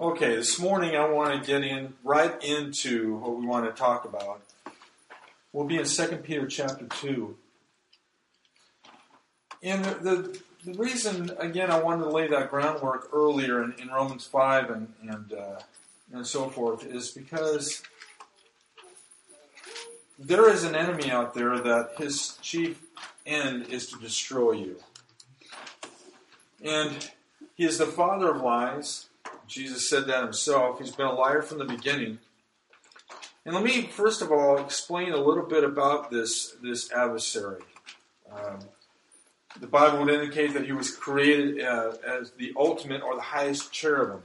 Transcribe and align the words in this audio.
Okay, 0.00 0.36
this 0.36 0.60
morning 0.60 0.94
I 0.94 1.08
want 1.08 1.42
to 1.42 1.44
get 1.44 1.64
in 1.64 1.94
right 2.04 2.40
into 2.44 3.16
what 3.16 3.36
we 3.36 3.44
want 3.44 3.66
to 3.66 3.72
talk 3.72 4.04
about. 4.04 4.40
We'll 5.52 5.66
be 5.66 5.76
in 5.76 5.84
2 5.86 6.06
Peter 6.18 6.46
chapter 6.46 6.86
2. 6.86 7.36
And 9.60 9.84
the, 9.84 9.90
the, 9.98 10.40
the 10.66 10.78
reason, 10.78 11.32
again, 11.40 11.72
I 11.72 11.80
wanted 11.82 12.04
to 12.04 12.10
lay 12.10 12.28
that 12.28 12.48
groundwork 12.48 13.08
earlier 13.12 13.64
in, 13.64 13.74
in 13.82 13.88
Romans 13.88 14.24
5 14.24 14.70
and, 14.70 14.92
and, 15.02 15.32
uh, 15.32 15.58
and 16.12 16.24
so 16.24 16.48
forth 16.48 16.86
is 16.86 17.10
because 17.10 17.82
there 20.16 20.48
is 20.48 20.62
an 20.62 20.76
enemy 20.76 21.10
out 21.10 21.34
there 21.34 21.58
that 21.58 21.94
his 21.98 22.38
chief 22.40 22.80
end 23.26 23.66
is 23.66 23.88
to 23.88 23.98
destroy 23.98 24.52
you. 24.52 24.76
And 26.62 27.10
he 27.56 27.64
is 27.64 27.78
the 27.78 27.86
father 27.86 28.30
of 28.30 28.42
lies 28.42 29.07
Jesus 29.48 29.88
said 29.88 30.06
that 30.06 30.22
himself. 30.22 30.78
He's 30.78 30.94
been 30.94 31.06
a 31.06 31.14
liar 31.14 31.42
from 31.42 31.58
the 31.58 31.64
beginning. 31.64 32.18
And 33.44 33.54
let 33.54 33.64
me 33.64 33.86
first 33.86 34.20
of 34.20 34.30
all 34.30 34.58
explain 34.58 35.12
a 35.12 35.16
little 35.16 35.46
bit 35.46 35.64
about 35.64 36.10
this 36.10 36.54
this 36.62 36.92
adversary. 36.92 37.62
Um, 38.30 38.58
the 39.58 39.66
Bible 39.66 40.04
would 40.04 40.12
indicate 40.12 40.52
that 40.52 40.66
he 40.66 40.72
was 40.72 40.94
created 40.94 41.64
uh, 41.64 41.92
as 42.06 42.30
the 42.32 42.52
ultimate 42.56 43.02
or 43.02 43.16
the 43.16 43.22
highest 43.22 43.72
cherubim, 43.72 44.22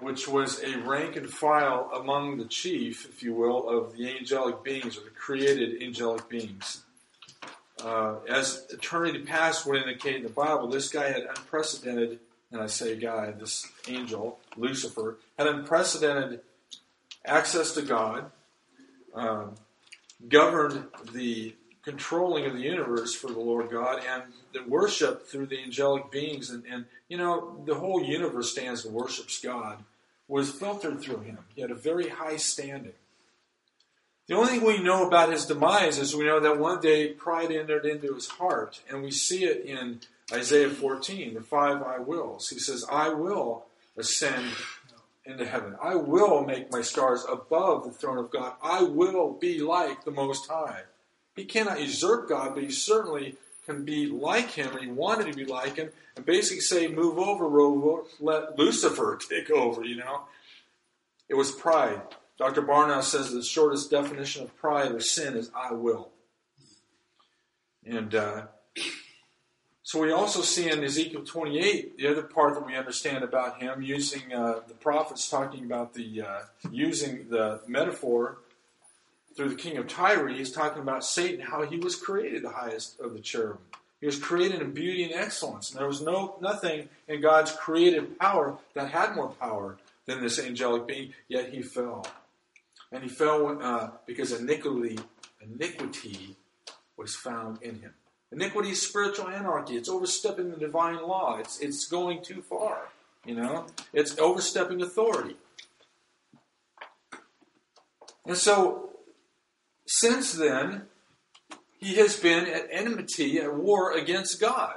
which 0.00 0.26
was 0.26 0.62
a 0.62 0.76
rank 0.78 1.16
and 1.16 1.30
file 1.30 1.90
among 1.94 2.38
the 2.38 2.44
chief, 2.44 3.06
if 3.08 3.22
you 3.22 3.32
will, 3.32 3.68
of 3.68 3.96
the 3.96 4.10
angelic 4.10 4.62
beings 4.64 4.98
or 4.98 5.04
the 5.04 5.10
created 5.10 5.80
angelic 5.80 6.28
beings. 6.28 6.82
Uh, 7.82 8.16
as 8.28 8.66
eternity 8.70 9.20
past 9.20 9.66
would 9.66 9.80
indicate 9.80 10.16
in 10.16 10.22
the 10.24 10.28
Bible, 10.28 10.66
this 10.66 10.88
guy 10.88 11.06
had 11.06 11.22
unprecedented 11.22 12.18
and 12.54 12.62
I 12.62 12.66
say 12.66 12.94
guy, 12.94 13.32
this 13.32 13.66
angel, 13.88 14.38
Lucifer, 14.56 15.18
had 15.36 15.48
unprecedented 15.48 16.40
access 17.26 17.74
to 17.74 17.82
God, 17.82 18.30
um, 19.12 19.56
governed 20.28 20.84
the 21.12 21.56
controlling 21.82 22.46
of 22.46 22.54
the 22.54 22.60
universe 22.60 23.12
for 23.12 23.26
the 23.26 23.40
Lord 23.40 23.70
God, 23.72 24.02
and 24.08 24.22
the 24.52 24.62
worship 24.68 25.26
through 25.26 25.46
the 25.46 25.60
angelic 25.60 26.12
beings. 26.12 26.48
And, 26.50 26.62
and 26.70 26.84
you 27.08 27.18
know, 27.18 27.60
the 27.66 27.74
whole 27.74 28.02
universe 28.02 28.52
stands 28.52 28.84
and 28.84 28.94
worships 28.94 29.40
God, 29.40 29.78
was 30.28 30.52
filtered 30.52 31.00
through 31.00 31.20
him. 31.20 31.38
He 31.56 31.60
had 31.60 31.72
a 31.72 31.74
very 31.74 32.08
high 32.08 32.36
standing. 32.36 32.92
The 34.28 34.36
only 34.36 34.52
thing 34.52 34.64
we 34.64 34.80
know 34.80 35.06
about 35.06 35.32
his 35.32 35.44
demise 35.44 35.98
is 35.98 36.14
we 36.14 36.24
know 36.24 36.38
that 36.38 36.58
one 36.58 36.80
day 36.80 37.08
pride 37.08 37.50
entered 37.50 37.84
into 37.84 38.14
his 38.14 38.28
heart, 38.28 38.80
and 38.88 39.02
we 39.02 39.10
see 39.10 39.44
it 39.44 39.66
in 39.66 40.00
Isaiah 40.32 40.70
14, 40.70 41.34
the 41.34 41.42
five 41.42 41.82
I 41.82 41.98
wills. 41.98 42.48
He 42.48 42.58
says, 42.58 42.84
I 42.90 43.10
will 43.10 43.66
ascend 43.96 44.46
into 45.26 45.46
heaven. 45.46 45.76
I 45.82 45.94
will 45.94 46.44
make 46.44 46.72
my 46.72 46.82
stars 46.82 47.24
above 47.30 47.84
the 47.84 47.90
throne 47.90 48.18
of 48.18 48.30
God. 48.30 48.54
I 48.62 48.82
will 48.82 49.32
be 49.32 49.60
like 49.60 50.04
the 50.04 50.10
Most 50.10 50.48
High. 50.48 50.82
He 51.36 51.44
cannot 51.44 51.80
usurp 51.80 52.28
God, 52.28 52.54
but 52.54 52.62
he 52.62 52.70
certainly 52.70 53.36
can 53.66 53.84
be 53.84 54.06
like 54.06 54.50
him, 54.50 54.72
and 54.72 54.80
he 54.80 54.90
wanted 54.90 55.30
to 55.30 55.36
be 55.36 55.44
like 55.44 55.76
him, 55.76 55.90
and 56.16 56.24
basically 56.24 56.60
say, 56.60 56.86
Move 56.86 57.18
over, 57.18 57.48
Rover, 57.48 58.02
let 58.20 58.58
Lucifer 58.58 59.18
take 59.30 59.50
over, 59.50 59.84
you 59.84 59.96
know. 59.96 60.22
It 61.28 61.34
was 61.34 61.50
pride. 61.50 62.00
Dr. 62.38 62.62
Barna 62.62 63.02
says 63.02 63.32
the 63.32 63.42
shortest 63.42 63.90
definition 63.90 64.42
of 64.42 64.56
pride 64.56 64.92
or 64.92 65.00
sin 65.00 65.36
is 65.36 65.50
I 65.54 65.72
will. 65.72 66.10
And 67.86 68.14
uh, 68.14 68.42
so 69.84 70.00
we 70.00 70.12
also 70.12 70.40
see 70.40 70.70
in 70.70 70.82
Ezekiel 70.82 71.24
28 71.24 71.98
the 71.98 72.08
other 72.08 72.22
part 72.22 72.54
that 72.54 72.66
we 72.66 72.74
understand 72.74 73.22
about 73.22 73.60
him 73.60 73.82
using 73.82 74.32
uh, 74.32 74.60
the 74.66 74.72
prophets 74.72 75.28
talking 75.28 75.66
about 75.66 75.92
the 75.92 76.22
uh, 76.22 76.40
using 76.70 77.28
the 77.28 77.60
metaphor 77.68 78.38
through 79.36 79.50
the 79.50 79.54
king 79.56 79.76
of 79.76 79.86
Tyre. 79.86 80.26
He's 80.28 80.50
talking 80.50 80.80
about 80.80 81.04
Satan, 81.04 81.40
how 81.40 81.66
he 81.66 81.76
was 81.76 81.96
created 81.96 82.42
the 82.42 82.50
highest 82.50 82.98
of 82.98 83.12
the 83.12 83.20
cherubim. 83.20 83.58
He 84.00 84.06
was 84.06 84.18
created 84.18 84.62
in 84.62 84.72
beauty 84.72 85.04
and 85.04 85.12
excellence, 85.12 85.70
and 85.70 85.78
there 85.78 85.86
was 85.86 86.00
no 86.00 86.36
nothing 86.40 86.88
in 87.06 87.20
God's 87.20 87.52
creative 87.52 88.18
power 88.18 88.56
that 88.72 88.90
had 88.90 89.14
more 89.14 89.28
power 89.38 89.76
than 90.06 90.22
this 90.22 90.38
angelic 90.38 90.86
being. 90.86 91.12
Yet 91.28 91.52
he 91.52 91.60
fell, 91.60 92.06
and 92.90 93.02
he 93.02 93.10
fell 93.10 93.62
uh, 93.62 93.90
because 94.06 94.32
iniquity 94.32 94.98
iniquity 95.42 96.36
was 96.96 97.14
found 97.14 97.60
in 97.60 97.80
him. 97.80 97.92
Iniquity 98.32 98.70
is 98.70 98.82
spiritual 98.82 99.28
anarchy. 99.28 99.76
It's 99.76 99.88
overstepping 99.88 100.50
the 100.50 100.56
divine 100.56 101.02
law. 101.06 101.38
It's, 101.38 101.60
it's 101.60 101.86
going 101.86 102.22
too 102.22 102.42
far. 102.42 102.88
You 103.24 103.36
know? 103.36 103.66
It's 103.92 104.18
overstepping 104.18 104.82
authority. 104.82 105.36
And 108.26 108.36
so, 108.36 108.90
since 109.86 110.32
then, 110.32 110.86
he 111.78 111.96
has 111.96 112.16
been 112.16 112.46
at 112.46 112.68
enmity, 112.70 113.38
at 113.38 113.54
war 113.54 113.92
against 113.92 114.40
God. 114.40 114.76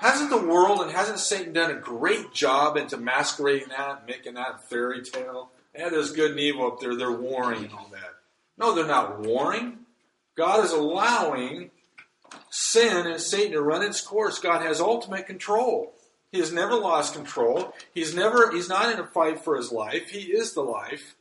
Hasn't 0.00 0.30
the 0.30 0.42
world 0.42 0.80
and 0.80 0.90
hasn't 0.90 1.18
Satan 1.18 1.52
done 1.52 1.70
a 1.70 1.74
great 1.74 2.32
job 2.32 2.76
into 2.76 2.96
masquerading 2.96 3.68
that, 3.68 4.06
making 4.06 4.34
that 4.34 4.68
fairy 4.68 5.02
tale? 5.02 5.50
Yeah, 5.76 5.88
there's 5.88 6.12
good 6.12 6.32
and 6.32 6.40
evil 6.40 6.66
up 6.66 6.80
there, 6.80 6.96
they're 6.96 7.12
warring 7.12 7.64
and 7.64 7.72
all 7.72 7.90
that. 7.92 8.14
No, 8.56 8.74
they're 8.74 8.86
not 8.86 9.20
warring. 9.20 9.78
God 10.36 10.64
is 10.64 10.72
allowing 10.72 11.70
sin 12.50 13.06
and 13.06 13.20
Satan 13.20 13.52
to 13.52 13.62
run 13.62 13.82
its 13.82 14.00
course. 14.00 14.38
God 14.38 14.62
has 14.62 14.80
ultimate 14.80 15.26
control. 15.26 15.92
He 16.32 16.40
has 16.40 16.52
never 16.52 16.74
lost 16.74 17.14
control. 17.14 17.72
He's 17.92 18.14
never 18.14 18.50
he's 18.50 18.68
not 18.68 18.92
in 18.92 18.98
a 18.98 19.06
fight 19.06 19.44
for 19.44 19.56
his 19.56 19.70
life. 19.70 20.10
He 20.10 20.32
is 20.32 20.52
the 20.52 20.62
life. 20.62 21.14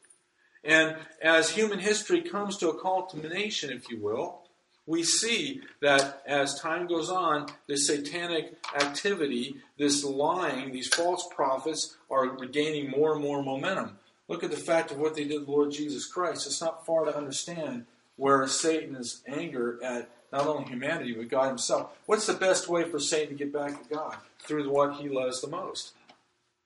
And 0.64 0.96
as 1.22 1.52
human 1.52 1.80
history 1.80 2.22
comes 2.22 2.58
to 2.58 2.70
a 2.70 2.82
culmination, 2.82 3.70
if 3.70 3.90
you 3.90 4.00
will, 4.00 4.40
we 4.86 5.04
see 5.04 5.62
that 5.82 6.22
as 6.26 6.60
time 6.60 6.88
goes 6.88 7.10
on, 7.10 7.48
this 7.68 7.88
satanic 7.88 8.58
activity, 8.76 9.58
this 9.78 10.04
lying, 10.04 10.72
these 10.72 10.88
false 10.88 11.28
prophets 11.34 11.96
are 12.10 12.38
regaining 12.38 12.90
more 12.90 13.14
and 13.14 13.22
more 13.22 13.44
momentum. 13.44 13.98
Look 14.28 14.44
at 14.44 14.52
the 14.52 14.58
fact 14.58 14.92
of 14.92 14.98
what 14.98 15.16
they 15.16 15.26
did 15.26 15.40
to 15.40 15.46
the 15.46 15.52
Lord 15.52 15.72
Jesus 15.72 16.06
Christ. 16.06 16.48
It's 16.48 16.62
not 16.62 16.86
far 16.86 17.06
to 17.06 17.16
understand 17.16 17.86
where 18.16 18.48
Satan's 18.48 19.22
anger 19.28 19.80
at 19.84 20.10
not 20.32 20.48
only 20.48 20.66
humanity 20.70 21.14
but 21.14 21.30
God 21.30 21.48
Himself. 21.48 21.92
What's 22.06 22.28
the 22.28 22.34
best 22.34 22.68
way 22.68 22.84
for 22.90 23.00
Satan 23.00 23.38
to 23.38 23.44
get 23.44 23.54
back 23.54 23.72
at 23.72 23.90
God? 23.90 24.18
Through 24.40 24.70
what 24.70 24.96
he 24.96 25.08
loves 25.08 25.40
the 25.40 25.48
most 25.48 25.94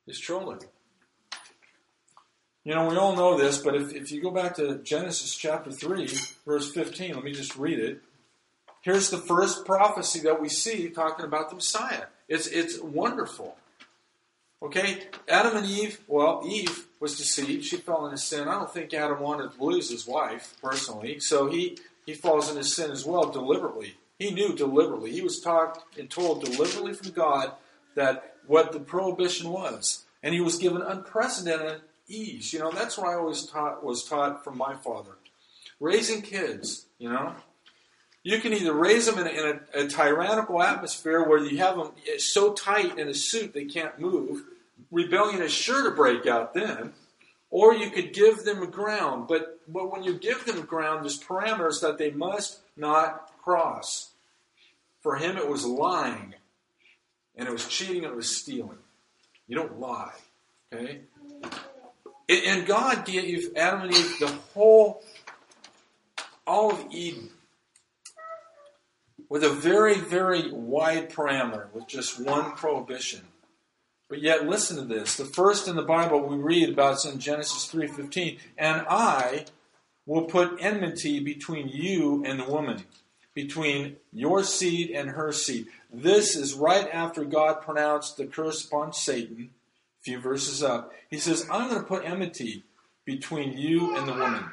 his 0.07 0.19
children. 0.19 0.59
You 2.63 2.74
know, 2.74 2.90
we 2.90 2.97
all 2.97 3.16
know 3.16 3.38
this, 3.38 3.59
but 3.59 3.75
if, 3.75 3.94
if 3.94 4.12
you 4.12 4.22
go 4.22 4.31
back 4.31 4.56
to 4.56 4.80
Genesis 4.80 5.36
chapter 5.36 5.72
3, 5.72 6.09
verse 6.46 6.72
15, 6.72 7.13
let 7.13 7.24
me 7.24 7.31
just 7.31 7.56
read 7.56 7.80
it. 7.80 8.02
Here's 8.81 9.09
the 9.09 9.18
first 9.18 9.66
prophecy 9.66 10.19
that 10.22 10.41
we 10.41 10.50
see 10.50 10.90
talking 10.90 11.25
about 11.25 11.50
the 11.50 11.56
Messiah. 11.56 12.06
It's, 12.28 12.47
it's 12.47 12.80
wonderful. 12.80 13.57
Okay, 14.62 15.03
Adam 15.30 15.57
and 15.57 15.66
Eve, 15.66 16.00
well, 16.07 16.44
Eve 16.46 16.87
was 17.00 17.18
deceived. 17.18 17.66
She 17.66 17.78
fell 17.78 18.06
into 18.06 18.18
sin. 18.18 18.47
I 18.47 18.53
don't 18.53 18.74
think 18.74 18.94
Adam 18.94 19.19
wanted 19.19 19.53
to 19.53 19.63
lose 19.63 19.90
his 19.90 20.08
wife, 20.08 20.56
personally. 20.62 21.19
So 21.19 21.50
he, 21.50 21.78
he 22.06 22.13
falls 22.13 22.50
into 22.50 22.63
sin 22.63 22.91
as 22.91 23.06
well, 23.06 23.30
deliberately. 23.30 23.96
He 24.18 24.31
knew 24.31 24.56
deliberately. 24.56 25.12
He 25.12 25.22
was 25.22 25.40
taught 25.40 25.84
and 25.97 26.09
told 26.09 26.44
deliberately 26.44 26.94
from 26.94 27.12
God 27.12 27.52
that 27.96 28.36
what 28.47 28.72
the 28.72 28.80
prohibition 28.80 29.50
was. 29.50 30.06
And 30.24 30.34
he 30.34 30.41
was 30.41 30.57
given 30.57 30.81
unprecedented 30.81 31.81
ease. 32.07 32.53
You 32.53 32.59
know, 32.59 32.72
that's 32.72 32.97
what 32.97 33.07
I 33.07 33.16
always 33.16 33.46
taught 33.46 33.84
was 33.84 34.03
taught 34.03 34.44
from 34.44 34.57
my 34.57 34.75
father. 34.75 35.18
Raising 35.80 36.22
kids, 36.22 36.88
you 36.97 37.09
know. 37.09 37.36
You 38.24 38.40
can 38.40 38.52
either 38.53 38.74
raise 38.74 39.06
them 39.06 39.19
in, 39.19 39.28
a, 39.28 39.30
in 39.30 39.59
a, 39.74 39.86
a 39.86 39.88
tyrannical 39.88 40.62
atmosphere 40.62 41.24
where 41.24 41.38
you 41.38 41.59
have 41.59 41.78
them 41.78 41.91
so 42.18 42.53
tight 42.53 42.97
in 42.97 43.07
a 43.07 43.13
suit 43.13 43.53
they 43.53 43.66
can't 43.66 44.00
move, 44.00 44.44
rebellion 44.91 45.41
is 45.41 45.51
sure 45.51 45.89
to 45.89 45.95
break 45.95 46.25
out 46.25 46.53
then. 46.53 46.94
Or 47.50 47.74
you 47.74 47.89
could 47.89 48.13
give 48.13 48.44
them 48.44 48.69
ground, 48.69 49.27
but, 49.29 49.62
but 49.68 49.89
when 49.91 50.03
you 50.03 50.19
give 50.19 50.45
them 50.45 50.65
ground, 50.65 51.03
there's 51.03 51.21
parameters 51.21 51.81
that 51.81 51.97
they 51.97 52.12
must 52.12 52.59
not 52.75 53.31
cross. 53.41 54.12
For 55.01 55.15
him, 55.15 55.38
it 55.38 55.47
was 55.47 55.65
lying, 55.65 56.35
and 57.35 57.47
it 57.47 57.51
was 57.51 57.65
cheating, 57.68 58.03
and 58.03 58.12
it 58.12 58.15
was 58.15 58.35
stealing. 58.35 58.79
You 59.47 59.56
don't 59.56 59.79
lie, 59.79 60.12
okay? 60.74 61.01
And 62.27 62.65
God 62.65 63.06
gave 63.06 63.56
Adam 63.56 63.83
and 63.83 63.94
Eve 63.94 64.19
the 64.19 64.27
whole, 64.53 65.01
all 66.45 66.71
of 66.73 66.85
Eden, 66.91 67.30
with 69.30 69.45
a 69.45 69.50
very, 69.50 69.95
very 69.95 70.51
wide 70.51 71.09
parameter, 71.09 71.71
with 71.71 71.88
just 71.88 72.19
one 72.19 72.51
prohibition. 72.51 73.21
But 74.09 74.21
yet, 74.21 74.48
listen 74.48 74.77
to 74.77 74.86
this. 74.86 75.15
The 75.15 75.25
first 75.25 75.68
in 75.68 75.75
the 75.75 75.81
Bible 75.81 76.21
we 76.21 76.38
read 76.38 76.69
about 76.69 76.95
is 76.95 77.06
in 77.06 77.19
Genesis 77.19 77.69
3.15. 77.71 78.39
And 78.57 78.86
I 78.89 79.45
will 80.06 80.24
put 80.24 80.57
enmity 80.62 81.19
between 81.19 81.68
you 81.68 82.24
and 82.25 82.39
the 82.39 82.45
woman, 82.45 82.83
between 83.33 83.98
your 84.13 84.44
seed 84.44 84.92
and 84.92 85.09
her 85.09 85.33
seed. 85.33 85.68
This 85.92 86.36
is 86.38 86.54
right 86.54 86.88
after 86.92 87.25
God 87.25 87.62
pronounced 87.62 88.15
the 88.15 88.25
curse 88.25 88.65
upon 88.65 88.94
Satan. 88.94 89.50
a 90.00 90.04
few 90.04 90.19
verses 90.19 90.63
up. 90.63 90.94
He 91.09 91.18
says, 91.18 91.45
I'm 91.51 91.69
going 91.69 91.81
to 91.81 91.88
put 91.88 92.06
enmity 92.06 92.63
between 93.04 93.57
you 93.57 93.95
and 93.98 94.07
the 94.07 94.13
woman. 94.13 94.45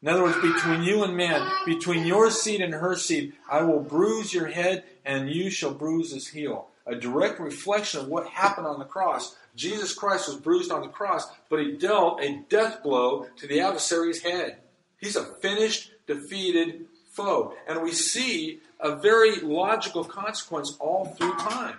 In 0.00 0.08
other 0.08 0.22
words, 0.22 0.40
between 0.40 0.82
you 0.82 1.04
and 1.04 1.16
man, 1.16 1.48
between 1.64 2.06
your 2.06 2.30
seed 2.30 2.60
and 2.60 2.74
her 2.74 2.96
seed, 2.96 3.32
I 3.50 3.62
will 3.62 3.80
bruise 3.80 4.34
your 4.34 4.48
head 4.48 4.84
and 5.04 5.30
you 5.30 5.50
shall 5.50 5.74
bruise 5.74 6.12
his 6.12 6.28
heel. 6.28 6.68
A 6.86 6.94
direct 6.94 7.38
reflection 7.40 8.00
of 8.00 8.08
what 8.08 8.26
happened 8.26 8.66
on 8.66 8.78
the 8.78 8.84
cross. 8.84 9.36
Jesus 9.54 9.94
Christ 9.94 10.28
was 10.28 10.36
bruised 10.36 10.72
on 10.72 10.82
the 10.82 10.88
cross, 10.88 11.26
but 11.48 11.60
he 11.60 11.72
dealt 11.72 12.22
a 12.22 12.42
death 12.48 12.82
blow 12.82 13.26
to 13.36 13.46
the 13.46 13.60
adversary's 13.60 14.22
head. 14.22 14.58
He's 14.98 15.16
a 15.16 15.24
finished, 15.24 15.92
defeated 16.06 16.86
foe. 17.10 17.54
And 17.68 17.82
we 17.82 17.92
see 17.92 18.60
a 18.80 18.96
very 18.96 19.36
logical 19.36 20.04
consequence 20.04 20.76
all 20.80 21.04
through 21.04 21.34
time. 21.36 21.76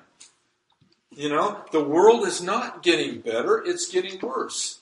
You 1.12 1.30
know, 1.30 1.64
the 1.72 1.84
world 1.84 2.26
is 2.26 2.42
not 2.42 2.82
getting 2.82 3.20
better, 3.20 3.64
it's 3.64 3.88
getting 3.88 4.20
worse. 4.20 4.80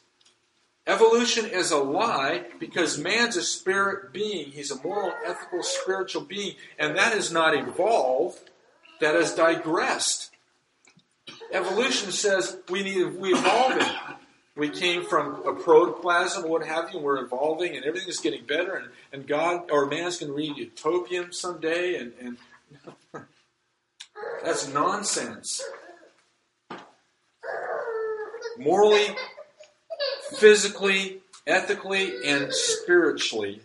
Evolution 0.88 1.46
is 1.46 1.72
a 1.72 1.78
lie 1.78 2.46
because 2.60 2.98
man's 2.98 3.38
a 3.38 3.44
spirit 3.44 4.12
being. 4.12 4.52
He's 4.52 4.72
a 4.72 4.82
moral, 4.82 5.14
ethical, 5.26 5.62
spiritual 5.62 6.24
being, 6.24 6.56
and 6.80 6.98
that 6.98 7.14
has 7.14 7.32
not 7.32 7.56
evolved, 7.56 8.50
that 9.02 9.16
has 9.16 9.36
digressed. 9.36 10.32
Evolution 11.52 12.12
says 12.12 12.58
we 12.70 12.84
need 12.84 13.16
we 13.18 13.34
evolving. 13.34 13.86
We 14.56 14.70
came 14.70 15.04
from 15.04 15.46
a 15.46 15.54
protoplasm, 15.54 16.48
what 16.48 16.66
have 16.66 16.90
you, 16.92 16.98
and 16.98 17.06
we're 17.06 17.24
evolving, 17.24 17.76
and 17.76 17.86
everything 17.86 18.10
is 18.10 18.20
getting 18.20 18.46
better, 18.46 18.76
and, 18.76 18.90
and 19.14 19.28
God 19.28 19.72
or 19.72 19.86
man's 19.86 20.18
to 20.20 20.32
read 20.32 20.58
utopian 20.58 21.32
someday, 21.32 21.96
and, 21.96 22.14
and 22.20 22.38
that's 24.44 24.68
nonsense. 24.68 25.64
Morally, 28.60 29.16
physically, 30.34 31.22
ethically, 31.48 32.12
and 32.26 32.54
spiritually, 32.54 33.62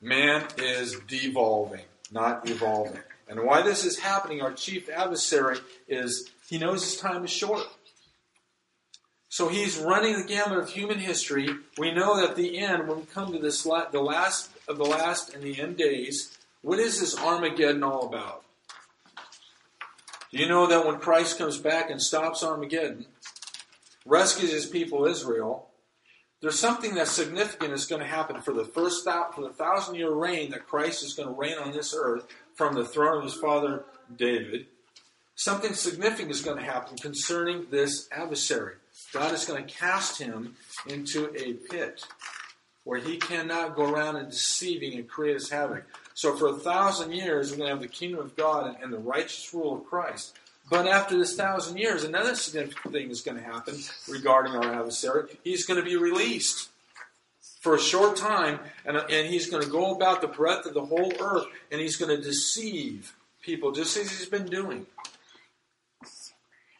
man 0.00 0.46
is 0.56 0.98
devolving, 1.06 1.84
not 2.10 2.48
evolving. 2.48 3.02
And 3.30 3.44
why 3.44 3.62
this 3.62 3.84
is 3.84 4.00
happening, 4.00 4.42
our 4.42 4.52
chief 4.52 4.90
adversary 4.90 5.58
is 5.86 6.28
he 6.48 6.58
knows 6.58 6.82
his 6.82 6.96
time 6.96 7.24
is 7.24 7.30
short. 7.30 7.62
So 9.28 9.46
he's 9.46 9.78
running 9.78 10.18
the 10.18 10.26
gamut 10.26 10.58
of 10.58 10.68
human 10.68 10.98
history. 10.98 11.48
We 11.78 11.92
know 11.92 12.20
that 12.20 12.34
the 12.34 12.58
end, 12.58 12.88
when 12.88 12.98
we 12.98 13.06
come 13.06 13.32
to 13.32 13.38
this, 13.38 13.62
the 13.62 14.00
last 14.02 14.50
of 14.66 14.78
the 14.78 14.84
last 14.84 15.32
and 15.32 15.44
the 15.44 15.60
end 15.60 15.76
days, 15.76 16.36
what 16.62 16.80
is 16.80 16.98
this 16.98 17.16
Armageddon 17.16 17.84
all 17.84 18.08
about? 18.08 18.42
Do 20.32 20.38
you 20.38 20.48
know 20.48 20.66
that 20.66 20.84
when 20.84 20.98
Christ 20.98 21.38
comes 21.38 21.56
back 21.56 21.88
and 21.88 22.02
stops 22.02 22.42
Armageddon, 22.42 23.06
rescues 24.04 24.50
his 24.50 24.66
people 24.66 25.06
Israel, 25.06 25.68
there's 26.40 26.58
something 26.58 26.94
that's 26.94 27.10
significant 27.12 27.74
is 27.74 27.86
going 27.86 28.00
to 28.00 28.08
happen 28.08 28.40
for 28.40 28.52
the 28.52 28.64
first 28.64 29.04
for 29.04 29.42
the 29.42 29.52
thousand 29.52 29.94
year 29.94 30.10
reign 30.10 30.50
that 30.50 30.66
Christ 30.66 31.04
is 31.04 31.14
going 31.14 31.28
to 31.28 31.34
reign 31.34 31.58
on 31.58 31.72
this 31.72 31.94
earth 31.96 32.26
from 32.54 32.74
the 32.74 32.84
throne 32.84 33.18
of 33.18 33.24
his 33.24 33.34
father 33.34 33.84
David. 34.16 34.66
Something 35.34 35.72
significant 35.72 36.30
is 36.30 36.42
going 36.42 36.58
to 36.58 36.64
happen 36.64 36.98
concerning 36.98 37.66
this 37.70 38.08
adversary. 38.12 38.74
God 39.12 39.32
is 39.32 39.44
going 39.44 39.64
to 39.64 39.74
cast 39.74 40.18
him 40.20 40.56
into 40.86 41.34
a 41.34 41.54
pit 41.54 42.04
where 42.84 42.98
he 42.98 43.16
cannot 43.16 43.76
go 43.76 43.90
around 43.90 44.16
and 44.16 44.30
deceiving 44.30 44.94
and 44.94 45.08
create 45.08 45.34
his 45.34 45.50
havoc. 45.50 45.84
So 46.14 46.36
for 46.36 46.48
a 46.48 46.54
thousand 46.54 47.12
years, 47.12 47.50
we're 47.50 47.58
going 47.58 47.68
to 47.68 47.74
have 47.74 47.82
the 47.82 47.88
kingdom 47.88 48.20
of 48.20 48.36
God 48.36 48.76
and 48.82 48.92
the 48.92 48.98
righteous 48.98 49.52
rule 49.54 49.76
of 49.76 49.86
Christ. 49.86 50.36
But 50.70 50.86
after 50.86 51.18
this 51.18 51.36
thousand 51.36 51.78
years, 51.78 52.04
another 52.04 52.34
significant 52.34 52.92
thing 52.92 53.10
is 53.10 53.22
going 53.22 53.36
to 53.36 53.42
happen 53.42 53.76
regarding 54.08 54.54
our 54.54 54.74
adversary. 54.74 55.38
He's 55.42 55.66
going 55.66 55.80
to 55.80 55.86
be 55.86 55.96
released 55.96 56.69
for 57.60 57.74
a 57.74 57.78
short 57.78 58.16
time, 58.16 58.58
and, 58.84 58.96
and 58.96 59.28
he's 59.28 59.48
going 59.48 59.62
to 59.62 59.68
go 59.68 59.94
about 59.94 60.22
the 60.22 60.26
breadth 60.26 60.66
of 60.66 60.74
the 60.74 60.84
whole 60.84 61.12
earth, 61.20 61.44
and 61.70 61.80
he's 61.80 61.96
going 61.96 62.14
to 62.14 62.20
deceive 62.20 63.14
people 63.42 63.70
just 63.70 63.96
as 63.96 64.10
he's 64.10 64.28
been 64.28 64.46
doing. 64.46 64.86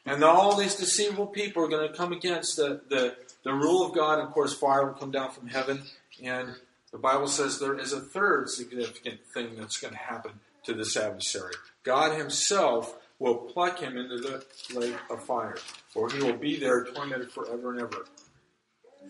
And 0.07 0.25
all 0.25 0.57
these 0.57 0.75
deceivable 0.75 1.27
people 1.27 1.63
are 1.63 1.69
going 1.69 1.87
to 1.87 1.95
come 1.95 2.13
against 2.13 2.57
the, 2.57 2.81
the, 2.89 3.15
the 3.45 3.53
rule 3.53 3.87
of 3.87 3.95
God, 3.95 4.19
and 4.19 4.29
of 4.29 4.35
course, 4.35 4.55
fire 4.55 4.87
will 4.87 4.95
come 4.95 5.11
down 5.11 5.31
from 5.31 5.49
heaven. 5.49 5.83
And 6.23 6.55
the 6.91 6.99
Bible 6.99 7.29
says 7.29 7.59
there 7.59 7.79
is 7.79 7.93
a 7.93 8.01
third 8.01 8.49
significant 8.49 9.21
thing 9.35 9.57
that's 9.57 9.79
going 9.79 9.93
to 9.93 10.01
happen 10.01 10.33
to 10.65 10.73
this 10.73 10.97
adversary. 10.97 11.55
God 11.85 12.17
Himself 12.17 12.97
will 13.19 13.35
pluck 13.35 13.79
him 13.79 13.99
into 13.99 14.17
the 14.17 14.45
lake 14.75 14.97
of 15.11 15.23
fire, 15.25 15.59
for 15.91 16.11
he 16.11 16.23
will 16.23 16.37
be 16.37 16.59
there 16.59 16.85
tormented 16.85 17.31
forever 17.31 17.73
and 17.73 17.83
ever. 17.83 18.07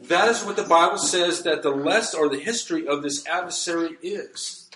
That 0.09 0.29
is 0.29 0.45
what 0.45 0.57
the 0.57 0.63
Bible 0.63 0.99
says 0.99 1.43
that 1.43 1.63
the 1.63 1.71
less 1.71 2.15
or 2.15 2.29
the 2.29 2.39
history 2.39 2.89
of 2.89 3.03
this 3.03 3.27
adversary 3.27 3.99
is. 4.03 4.71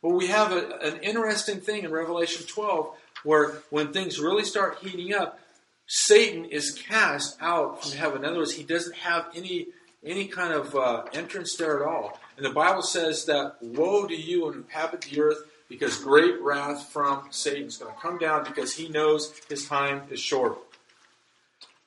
But 0.00 0.10
we 0.10 0.28
have 0.28 0.52
a, 0.52 0.78
an 0.80 1.00
interesting 1.02 1.60
thing 1.60 1.84
in 1.84 1.90
Revelation 1.90 2.46
12 2.46 2.94
where 3.24 3.62
when 3.70 3.92
things 3.92 4.20
really 4.20 4.44
start 4.44 4.78
heating 4.80 5.14
up, 5.14 5.38
Satan 5.86 6.44
is 6.44 6.72
cast 6.72 7.36
out 7.40 7.82
from 7.82 7.92
heaven. 7.92 8.18
In 8.18 8.30
other 8.30 8.38
words, 8.38 8.54
he 8.54 8.62
doesn't 8.62 8.96
have 8.96 9.26
any 9.34 9.68
any 10.04 10.26
kind 10.26 10.52
of 10.52 10.74
uh, 10.74 11.04
entrance 11.12 11.54
there 11.54 11.80
at 11.80 11.88
all. 11.88 12.18
And 12.36 12.44
the 12.44 12.50
Bible 12.50 12.82
says 12.82 13.24
that 13.26 13.56
woe 13.60 14.06
to 14.06 14.16
you 14.16 14.48
and 14.48 14.64
inhabit 14.64 15.02
the 15.02 15.20
earth 15.20 15.44
because 15.68 15.96
great 15.98 16.40
wrath 16.40 16.88
from 16.88 17.28
Satan 17.30 17.68
is 17.68 17.76
going 17.76 17.94
to 17.94 18.00
come 18.00 18.18
down 18.18 18.42
because 18.42 18.74
he 18.74 18.88
knows 18.88 19.32
his 19.48 19.68
time 19.68 20.02
is 20.10 20.18
short. 20.18 20.58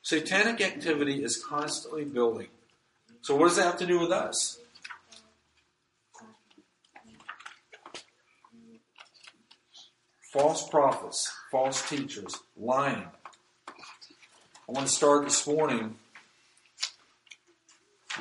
Satanic 0.00 0.62
activity 0.62 1.22
is 1.22 1.44
constantly 1.44 2.04
building. 2.04 2.48
So, 3.26 3.34
what 3.34 3.48
does 3.48 3.56
that 3.56 3.64
have 3.64 3.78
to 3.78 3.86
do 3.86 3.98
with 3.98 4.12
us? 4.12 4.60
False 10.32 10.68
prophets, 10.68 11.32
false 11.50 11.88
teachers, 11.88 12.36
lying. 12.56 13.02
I 13.68 13.72
want 14.68 14.86
to 14.86 14.92
start 14.92 15.24
this 15.24 15.44
morning 15.44 15.96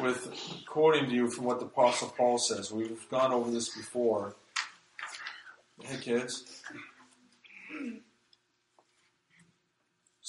with 0.02 0.28
quoting 0.66 1.08
to 1.08 1.14
you 1.14 1.30
from 1.30 1.44
what 1.44 1.60
the 1.60 1.68
Apostle 1.68 2.12
Paul 2.18 2.40
says. 2.40 2.72
We've 2.72 3.08
gone 3.12 3.32
over 3.32 3.52
this 3.52 3.78
before. 3.78 4.34
Hey, 5.84 5.98
kids. 6.02 6.64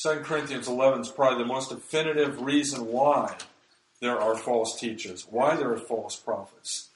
2 0.02 0.20
Corinthians 0.22 0.68
11 0.68 1.00
is 1.00 1.08
probably 1.08 1.42
the 1.42 1.48
most 1.48 1.70
definitive 1.70 2.42
reason 2.42 2.88
why 2.88 3.38
there 4.00 4.18
are 4.18 4.36
false 4.36 4.78
teachers, 4.78 5.26
why 5.28 5.56
there 5.56 5.72
are 5.72 5.78
false 5.78 6.16
prophets. 6.16 6.90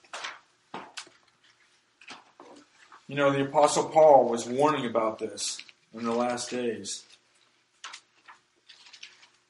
You 3.09 3.17
know, 3.17 3.33
the 3.33 3.43
Apostle 3.43 3.89
Paul 3.89 4.29
was 4.29 4.47
warning 4.47 4.87
about 4.87 5.19
this 5.19 5.59
in 5.93 6.05
the 6.05 6.13
last 6.13 6.51
days. 6.51 7.05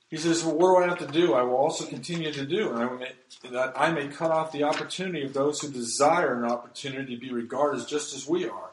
He 0.08 0.16
says, 0.16 0.42
Well, 0.44 0.56
what 0.56 0.78
do 0.78 0.84
I 0.84 0.88
have 0.88 1.06
to 1.06 1.12
do? 1.12 1.34
I 1.34 1.42
will 1.42 1.56
also 1.56 1.84
continue 1.86 2.32
to 2.32 2.46
do, 2.46 2.72
and 2.72 2.82
I 2.82 2.88
may, 2.90 3.12
that 3.50 3.72
I 3.76 3.92
may 3.92 4.08
cut 4.08 4.30
off 4.30 4.50
the 4.50 4.64
opportunity 4.64 5.24
of 5.24 5.32
those 5.32 5.60
who 5.60 5.70
desire 5.70 6.42
an 6.42 6.50
opportunity 6.50 7.14
to 7.14 7.20
be 7.20 7.32
regarded 7.32 7.86
just 7.86 8.14
as 8.14 8.26
we 8.26 8.48
are 8.48 8.70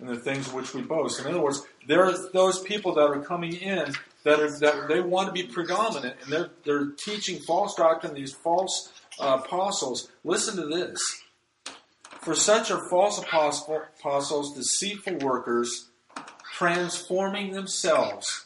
in 0.00 0.06
the 0.06 0.16
things 0.16 0.52
which 0.52 0.74
we 0.74 0.82
boast. 0.82 1.20
In 1.20 1.26
other 1.26 1.40
words, 1.40 1.62
there 1.86 2.04
are 2.04 2.30
those 2.32 2.58
people 2.60 2.94
that 2.94 3.08
are 3.08 3.20
coming 3.20 3.54
in 3.54 3.92
that 4.24 4.40
are 4.40 4.50
that 4.58 4.88
they 4.88 5.00
want 5.00 5.28
to 5.28 5.32
be 5.32 5.44
predominant, 5.44 6.16
and 6.22 6.32
they're 6.32 6.50
they're 6.64 6.90
teaching 6.90 7.38
false 7.40 7.74
doctrine. 7.74 8.14
These 8.14 8.32
false 8.32 8.92
uh, 9.18 9.40
apostles. 9.44 10.10
Listen 10.24 10.56
to 10.56 10.66
this. 10.66 11.22
For 12.20 12.34
such 12.34 12.70
are 12.70 12.88
false 12.90 13.18
apostle, 13.18 13.82
apostles, 13.98 14.54
deceitful 14.54 15.18
workers, 15.18 15.88
transforming 16.52 17.52
themselves 17.52 18.44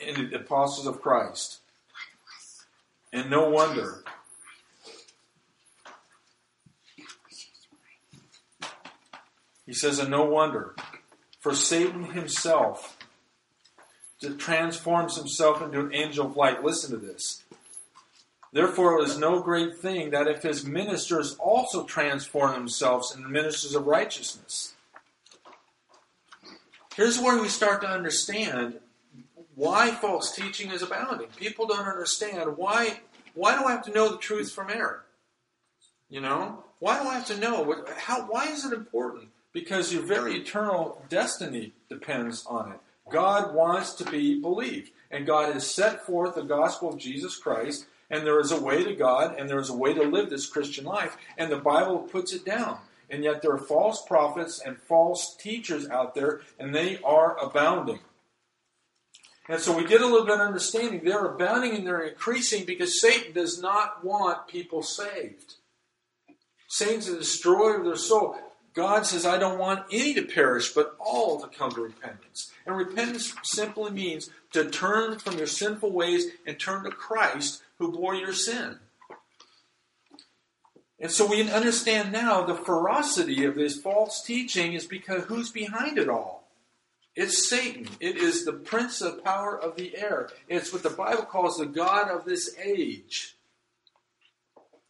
into 0.00 0.28
the 0.28 0.40
apostles 0.40 0.86
of 0.88 1.00
Christ. 1.00 1.60
And 3.12 3.30
no 3.30 3.48
wonder. 3.48 4.02
He 9.64 9.74
says, 9.74 9.98
and 9.98 10.10
no 10.10 10.24
wonder, 10.24 10.74
for 11.40 11.54
Satan 11.54 12.04
himself 12.04 12.97
transforms 14.38 15.16
himself 15.16 15.62
into 15.62 15.80
an 15.80 15.94
angel 15.94 16.26
of 16.26 16.36
light. 16.36 16.64
Listen 16.64 16.90
to 16.90 16.96
this. 16.96 17.42
Therefore, 18.52 19.00
it 19.00 19.08
is 19.08 19.18
no 19.18 19.40
great 19.40 19.76
thing 19.76 20.10
that 20.10 20.26
if 20.26 20.42
his 20.42 20.64
ministers 20.64 21.36
also 21.36 21.84
transform 21.84 22.52
themselves 22.52 23.14
into 23.14 23.28
ministers 23.28 23.74
of 23.74 23.86
righteousness. 23.86 24.74
Here's 26.94 27.20
where 27.20 27.40
we 27.40 27.48
start 27.48 27.82
to 27.82 27.88
understand 27.88 28.80
why 29.54 29.90
false 29.90 30.34
teaching 30.34 30.70
is 30.70 30.82
abounding. 30.82 31.28
People 31.36 31.66
don't 31.66 31.86
understand 31.86 32.56
why. 32.56 33.00
Why 33.34 33.56
do 33.58 33.66
I 33.66 33.72
have 33.72 33.84
to 33.84 33.92
know 33.92 34.08
the 34.10 34.18
truth 34.18 34.50
from 34.50 34.70
error? 34.70 35.04
You 36.08 36.20
know, 36.20 36.64
why 36.80 37.00
do 37.00 37.08
I 37.08 37.14
have 37.14 37.26
to 37.26 37.36
know? 37.36 37.84
How? 37.96 38.22
Why 38.22 38.46
is 38.46 38.64
it 38.64 38.72
important? 38.72 39.28
because 39.52 39.92
your 39.92 40.02
very 40.02 40.36
eternal 40.36 41.02
destiny 41.08 41.72
depends 41.88 42.44
on 42.46 42.72
it. 42.72 42.80
God 43.10 43.54
wants 43.54 43.94
to 43.94 44.04
be 44.04 44.40
believed. 44.40 44.92
and 45.10 45.26
God 45.26 45.52
has 45.52 45.68
set 45.68 46.04
forth 46.04 46.34
the 46.34 46.42
gospel 46.42 46.90
of 46.90 46.98
Jesus 46.98 47.36
Christ, 47.36 47.86
and 48.10 48.26
there 48.26 48.40
is 48.40 48.52
a 48.52 48.60
way 48.60 48.84
to 48.84 48.94
God, 48.94 49.38
and 49.38 49.48
there 49.48 49.58
is 49.58 49.70
a 49.70 49.76
way 49.76 49.94
to 49.94 50.02
live 50.02 50.30
this 50.30 50.46
Christian 50.46 50.84
life, 50.84 51.16
and 51.36 51.50
the 51.50 51.58
Bible 51.58 51.98
puts 51.98 52.32
it 52.32 52.44
down. 52.44 52.78
And 53.10 53.24
yet 53.24 53.40
there 53.40 53.52
are 53.52 53.58
false 53.58 54.04
prophets 54.04 54.60
and 54.64 54.76
false 54.76 55.34
teachers 55.36 55.88
out 55.88 56.14
there, 56.14 56.42
and 56.58 56.74
they 56.74 56.98
are 57.02 57.38
abounding. 57.42 58.00
And 59.48 59.60
so 59.60 59.74
we 59.74 59.86
get 59.86 60.02
a 60.02 60.06
little 60.06 60.26
bit 60.26 60.34
of 60.34 60.46
understanding. 60.46 61.00
They're 61.02 61.24
abounding 61.24 61.74
and 61.74 61.86
they're 61.86 62.02
increasing 62.02 62.66
because 62.66 63.00
Satan 63.00 63.32
does 63.32 63.62
not 63.62 64.04
want 64.04 64.46
people 64.46 64.82
saved. 64.82 65.54
Satan's 66.68 67.06
the 67.06 67.16
destroyer 67.16 67.78
of 67.78 67.86
their 67.86 67.96
soul. 67.96 68.36
God 68.74 69.06
says, 69.06 69.24
I 69.24 69.38
don't 69.38 69.58
want 69.58 69.86
any 69.90 70.12
to 70.14 70.22
perish, 70.22 70.74
but 70.74 70.94
all 71.00 71.40
to 71.40 71.48
come 71.48 71.70
to 71.72 71.80
repentance. 71.80 72.52
And 72.68 72.76
repentance 72.76 73.34
simply 73.44 73.90
means 73.90 74.28
to 74.52 74.68
turn 74.68 75.18
from 75.18 75.38
your 75.38 75.46
sinful 75.46 75.90
ways 75.90 76.26
and 76.46 76.60
turn 76.60 76.84
to 76.84 76.90
Christ 76.90 77.62
who 77.78 77.90
bore 77.90 78.14
your 78.14 78.34
sin. 78.34 78.78
And 81.00 81.10
so 81.10 81.26
we 81.26 81.50
understand 81.50 82.12
now 82.12 82.42
the 82.42 82.54
ferocity 82.54 83.46
of 83.46 83.54
this 83.54 83.80
false 83.80 84.22
teaching 84.22 84.74
is 84.74 84.84
because 84.84 85.24
who's 85.24 85.50
behind 85.50 85.96
it 85.96 86.10
all? 86.10 86.46
It's 87.16 87.48
Satan. 87.48 87.88
It 88.00 88.18
is 88.18 88.44
the 88.44 88.52
prince 88.52 89.00
of 89.00 89.24
power 89.24 89.58
of 89.58 89.76
the 89.76 89.96
air. 89.96 90.28
It's 90.46 90.70
what 90.70 90.82
the 90.82 90.90
Bible 90.90 91.22
calls 91.22 91.56
the 91.56 91.64
God 91.64 92.10
of 92.10 92.26
this 92.26 92.54
age. 92.62 93.34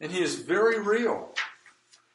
And 0.01 0.11
he 0.11 0.21
is 0.21 0.35
very 0.35 0.81
real. 0.81 1.29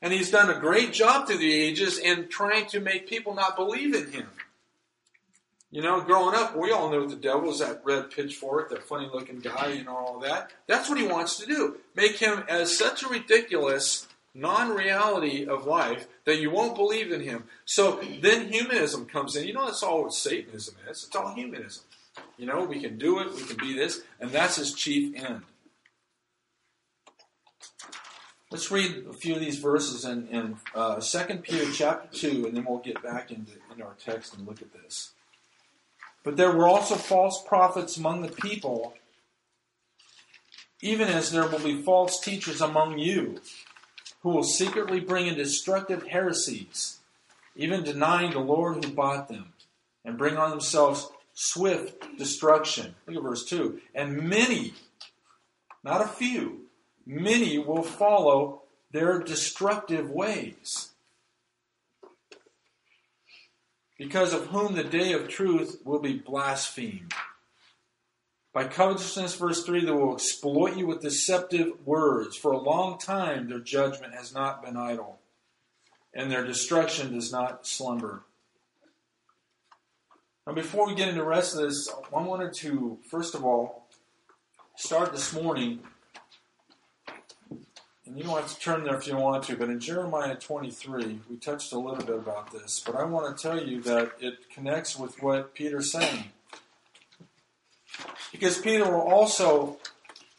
And 0.02 0.12
he's 0.12 0.30
done 0.30 0.50
a 0.50 0.60
great 0.60 0.92
job 0.92 1.26
through 1.26 1.38
the 1.38 1.54
ages 1.54 1.98
in 1.98 2.28
trying 2.28 2.66
to 2.66 2.80
make 2.80 3.08
people 3.08 3.34
not 3.34 3.56
believe 3.56 3.94
in 3.94 4.12
him. 4.12 4.28
You 5.74 5.82
know, 5.82 6.00
growing 6.00 6.36
up, 6.36 6.56
we 6.56 6.70
all 6.70 6.88
know 6.88 7.04
the 7.04 7.16
devil 7.16 7.50
is 7.50 7.58
that 7.58 7.82
red 7.82 8.08
pitchfork, 8.12 8.70
that 8.70 8.84
funny 8.84 9.10
looking 9.12 9.40
guy, 9.40 9.72
you 9.72 9.82
know, 9.82 9.96
all 9.96 10.20
that. 10.20 10.52
That's 10.68 10.88
what 10.88 11.00
he 11.00 11.06
wants 11.08 11.36
to 11.38 11.46
do. 11.46 11.78
Make 11.96 12.16
him 12.16 12.44
as 12.48 12.78
such 12.78 13.02
a 13.02 13.08
ridiculous 13.08 14.06
non 14.34 14.72
reality 14.72 15.44
of 15.44 15.66
life 15.66 16.06
that 16.26 16.38
you 16.38 16.52
won't 16.52 16.76
believe 16.76 17.10
in 17.10 17.22
him. 17.22 17.46
So 17.64 18.00
then 18.20 18.52
humanism 18.52 19.06
comes 19.06 19.34
in. 19.34 19.48
You 19.48 19.54
know, 19.54 19.64
that's 19.64 19.82
all 19.82 20.04
what 20.04 20.12
Satanism 20.12 20.76
is. 20.88 21.06
It's 21.08 21.16
all 21.16 21.34
humanism. 21.34 21.82
You 22.38 22.46
know, 22.46 22.62
we 22.62 22.80
can 22.80 22.96
do 22.96 23.18
it, 23.18 23.34
we 23.34 23.42
can 23.42 23.56
be 23.56 23.74
this, 23.74 24.02
and 24.20 24.30
that's 24.30 24.54
his 24.54 24.74
chief 24.74 25.16
end. 25.16 25.42
Let's 28.52 28.70
read 28.70 29.06
a 29.10 29.12
few 29.12 29.34
of 29.34 29.40
these 29.40 29.58
verses 29.58 30.04
in, 30.04 30.28
in 30.28 30.56
uh, 30.72 31.00
2 31.00 31.38
Peter 31.38 31.68
chapter 31.72 32.16
2, 32.16 32.46
and 32.46 32.56
then 32.56 32.64
we'll 32.64 32.78
get 32.78 33.02
back 33.02 33.32
into, 33.32 33.54
into 33.72 33.82
our 33.82 33.94
text 33.94 34.36
and 34.36 34.46
look 34.46 34.62
at 34.62 34.72
this. 34.72 35.10
But 36.24 36.38
there 36.38 36.50
were 36.50 36.66
also 36.66 36.96
false 36.96 37.42
prophets 37.46 37.98
among 37.98 38.22
the 38.22 38.32
people, 38.32 38.94
even 40.80 41.08
as 41.08 41.30
there 41.30 41.46
will 41.46 41.60
be 41.60 41.82
false 41.82 42.18
teachers 42.18 42.60
among 42.60 42.98
you 42.98 43.40
who 44.22 44.30
will 44.30 44.42
secretly 44.42 45.00
bring 45.00 45.26
in 45.26 45.36
destructive 45.36 46.06
heresies, 46.08 46.98
even 47.54 47.84
denying 47.84 48.32
the 48.32 48.38
Lord 48.38 48.82
who 48.82 48.90
bought 48.90 49.28
them, 49.28 49.52
and 50.02 50.16
bring 50.16 50.38
on 50.38 50.48
themselves 50.50 51.10
swift 51.34 52.16
destruction. 52.16 52.94
Look 53.06 53.16
at 53.16 53.22
verse 53.22 53.44
2. 53.44 53.80
And 53.94 54.22
many, 54.22 54.72
not 55.84 56.00
a 56.00 56.08
few, 56.08 56.62
many 57.04 57.58
will 57.58 57.82
follow 57.82 58.62
their 58.92 59.18
destructive 59.18 60.08
ways. 60.08 60.93
Because 63.96 64.32
of 64.32 64.46
whom 64.46 64.74
the 64.74 64.84
day 64.84 65.12
of 65.12 65.28
truth 65.28 65.80
will 65.84 66.00
be 66.00 66.14
blasphemed. 66.18 67.12
By 68.52 68.64
covetousness, 68.64 69.36
verse 69.36 69.64
3, 69.64 69.84
they 69.84 69.90
will 69.90 70.14
exploit 70.14 70.76
you 70.76 70.86
with 70.86 71.00
deceptive 71.00 71.84
words. 71.84 72.36
For 72.36 72.52
a 72.52 72.58
long 72.58 72.98
time, 72.98 73.48
their 73.48 73.58
judgment 73.58 74.14
has 74.14 74.32
not 74.32 74.64
been 74.64 74.76
idle, 74.76 75.18
and 76.12 76.30
their 76.30 76.44
destruction 76.44 77.12
does 77.12 77.32
not 77.32 77.66
slumber. 77.66 78.22
Now, 80.46 80.52
before 80.52 80.86
we 80.86 80.94
get 80.94 81.08
into 81.08 81.22
the 81.22 81.26
rest 81.26 81.54
of 81.54 81.62
this, 81.62 81.88
I 81.88 82.22
wanted 82.22 82.52
to, 82.54 82.98
first 83.10 83.34
of 83.34 83.44
all, 83.44 83.88
start 84.76 85.12
this 85.12 85.32
morning, 85.32 85.80
and 88.14 88.22
you 88.22 88.28
don't 88.28 88.40
have 88.40 88.54
to 88.54 88.60
turn 88.60 88.84
there 88.84 88.94
if 88.94 89.08
you 89.08 89.16
want 89.16 89.42
to, 89.42 89.56
but 89.56 89.68
in 89.68 89.80
Jeremiah 89.80 90.36
23, 90.36 91.18
we 91.28 91.36
touched 91.36 91.72
a 91.72 91.78
little 91.80 92.04
bit 92.04 92.14
about 92.14 92.52
this, 92.52 92.80
but 92.86 92.94
I 92.94 93.02
want 93.02 93.36
to 93.36 93.42
tell 93.42 93.60
you 93.60 93.82
that 93.82 94.12
it 94.20 94.48
connects 94.54 94.96
with 94.96 95.20
what 95.20 95.52
Peter's 95.52 95.90
saying. 95.90 96.26
Because 98.30 98.58
Peter 98.58 98.84
will 98.84 99.00
also 99.00 99.78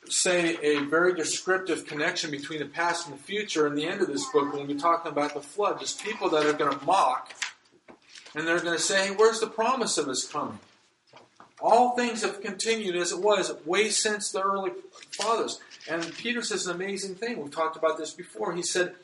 say 0.07 0.55
a 0.61 0.85
very 0.85 1.15
descriptive 1.15 1.85
connection 1.85 2.31
between 2.31 2.59
the 2.59 2.65
past 2.65 3.09
and 3.09 3.19
the 3.19 3.21
future 3.21 3.67
in 3.67 3.75
the 3.75 3.85
end 3.85 4.01
of 4.01 4.07
this 4.07 4.25
book 4.31 4.53
when 4.53 4.67
we're 4.67 4.79
talking 4.79 5.11
about 5.11 5.33
the 5.33 5.41
flood. 5.41 5.79
There's 5.79 5.95
people 5.95 6.29
that 6.29 6.45
are 6.45 6.53
going 6.53 6.79
to 6.79 6.85
mock 6.85 7.33
and 8.35 8.47
they're 8.47 8.61
going 8.61 8.77
to 8.77 8.81
say, 8.81 9.07
hey, 9.07 9.13
where's 9.13 9.41
the 9.41 9.47
promise 9.47 9.97
of 9.97 10.07
his 10.07 10.23
coming? 10.23 10.59
All 11.59 11.93
things 11.97 12.21
have 12.21 12.41
continued 12.41 12.95
as 12.95 13.11
it 13.11 13.19
was 13.19 13.53
way 13.65 13.89
since 13.89 14.31
the 14.31 14.41
early 14.41 14.71
fathers. 15.11 15.59
And 15.89 16.13
Peter 16.15 16.41
says 16.41 16.65
an 16.65 16.75
amazing 16.75 17.15
thing. 17.15 17.41
We've 17.41 17.51
talked 17.51 17.77
about 17.77 17.97
this 17.97 18.11
before. 18.11 18.53
He 18.53 18.63
said, 18.63 18.95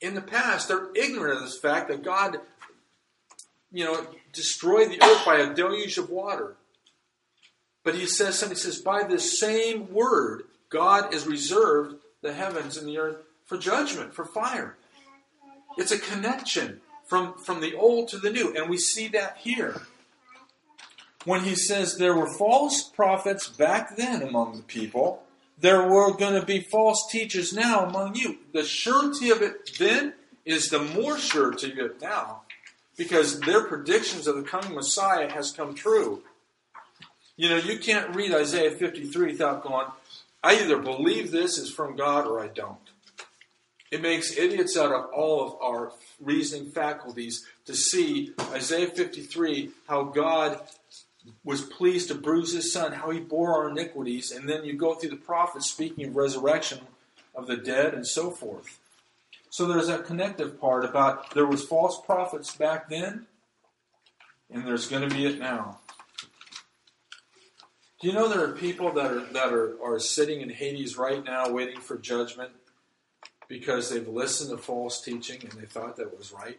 in 0.00 0.14
the 0.14 0.20
past, 0.20 0.68
they're 0.68 0.88
ignorant 0.94 1.36
of 1.36 1.42
this 1.42 1.58
fact 1.58 1.88
that 1.88 2.04
God, 2.04 2.38
you 3.72 3.84
know, 3.84 4.06
destroyed 4.32 4.90
the 4.90 5.02
earth 5.02 5.24
by 5.24 5.38
a 5.38 5.54
deluge 5.54 5.98
of 5.98 6.10
water. 6.10 6.54
But 7.82 7.96
he 7.96 8.06
says 8.06 8.38
something, 8.38 8.56
he 8.56 8.60
says, 8.60 8.80
by 8.80 9.02
this 9.02 9.38
same 9.38 9.92
word, 9.92 10.44
God 10.68 11.12
has 11.12 11.26
reserved 11.26 11.96
the 12.22 12.32
heavens 12.32 12.76
and 12.76 12.88
the 12.88 12.98
earth 12.98 13.16
for 13.44 13.58
judgment, 13.58 14.14
for 14.14 14.24
fire. 14.24 14.76
It's 15.76 15.92
a 15.92 15.98
connection 15.98 16.80
from, 17.06 17.34
from 17.34 17.60
the 17.60 17.74
old 17.74 18.08
to 18.08 18.18
the 18.18 18.30
new, 18.30 18.54
and 18.56 18.70
we 18.70 18.78
see 18.78 19.08
that 19.08 19.38
here. 19.38 19.82
When 21.24 21.44
he 21.44 21.54
says 21.54 21.96
there 21.96 22.16
were 22.16 22.32
false 22.32 22.82
prophets 22.82 23.48
back 23.48 23.96
then 23.96 24.22
among 24.22 24.56
the 24.56 24.62
people, 24.62 25.23
there 25.64 25.88
were 25.88 26.12
going 26.12 26.38
to 26.38 26.44
be 26.44 26.60
false 26.60 27.10
teachers 27.10 27.54
now 27.54 27.86
among 27.86 28.14
you. 28.16 28.36
The 28.52 28.64
surety 28.64 29.30
of 29.30 29.40
it 29.40 29.70
then 29.78 30.12
is 30.44 30.68
the 30.68 30.78
more 30.78 31.16
surety 31.16 31.72
of 31.72 31.78
it 31.78 32.02
now, 32.02 32.42
because 32.98 33.40
their 33.40 33.64
predictions 33.64 34.26
of 34.26 34.36
the 34.36 34.42
coming 34.42 34.74
Messiah 34.74 35.32
has 35.32 35.52
come 35.52 35.74
true. 35.74 36.22
You 37.38 37.48
know, 37.48 37.56
you 37.56 37.78
can't 37.78 38.14
read 38.14 38.34
Isaiah 38.34 38.72
53 38.72 39.32
without 39.32 39.62
going, 39.62 39.86
I 40.42 40.56
either 40.56 40.76
believe 40.76 41.30
this 41.30 41.56
is 41.56 41.70
from 41.70 41.96
God 41.96 42.26
or 42.26 42.44
I 42.44 42.48
don't. 42.48 42.76
It 43.90 44.02
makes 44.02 44.36
idiots 44.36 44.76
out 44.76 44.92
of 44.92 45.06
all 45.14 45.46
of 45.46 45.54
our 45.62 45.92
reasoning 46.20 46.72
faculties 46.72 47.46
to 47.64 47.74
see 47.74 48.34
Isaiah 48.52 48.88
53, 48.88 49.70
how 49.88 50.02
God 50.02 50.60
was 51.42 51.62
pleased 51.62 52.08
to 52.08 52.14
bruise 52.14 52.52
his 52.52 52.72
son, 52.72 52.92
how 52.92 53.10
he 53.10 53.20
bore 53.20 53.54
our 53.54 53.70
iniquities, 53.70 54.30
and 54.30 54.48
then 54.48 54.64
you 54.64 54.74
go 54.74 54.94
through 54.94 55.10
the 55.10 55.16
prophets 55.16 55.70
speaking 55.70 56.06
of 56.06 56.16
resurrection 56.16 56.80
of 57.34 57.46
the 57.46 57.56
dead 57.56 57.94
and 57.94 58.06
so 58.06 58.30
forth. 58.30 58.78
So 59.50 59.66
there's 59.66 59.88
that 59.88 60.04
connective 60.04 60.60
part 60.60 60.84
about 60.84 61.34
there 61.34 61.46
was 61.46 61.64
false 61.64 62.00
prophets 62.04 62.54
back 62.56 62.88
then, 62.88 63.26
and 64.50 64.66
there's 64.66 64.88
going 64.88 65.08
to 65.08 65.14
be 65.14 65.26
it 65.26 65.38
now. 65.38 65.78
Do 68.00 68.08
you 68.08 68.14
know 68.14 68.28
there 68.28 68.44
are 68.44 68.52
people 68.52 68.92
that 68.92 69.12
are 69.12 69.24
that 69.32 69.52
are, 69.52 69.76
are 69.82 69.98
sitting 69.98 70.40
in 70.40 70.50
Hades 70.50 70.98
right 70.98 71.24
now 71.24 71.50
waiting 71.50 71.80
for 71.80 71.96
judgment 71.96 72.50
because 73.48 73.88
they've 73.88 74.06
listened 74.06 74.50
to 74.50 74.58
false 74.58 75.00
teaching 75.00 75.40
and 75.42 75.52
they 75.52 75.66
thought 75.66 75.96
that 75.96 76.16
was 76.16 76.32
right? 76.32 76.58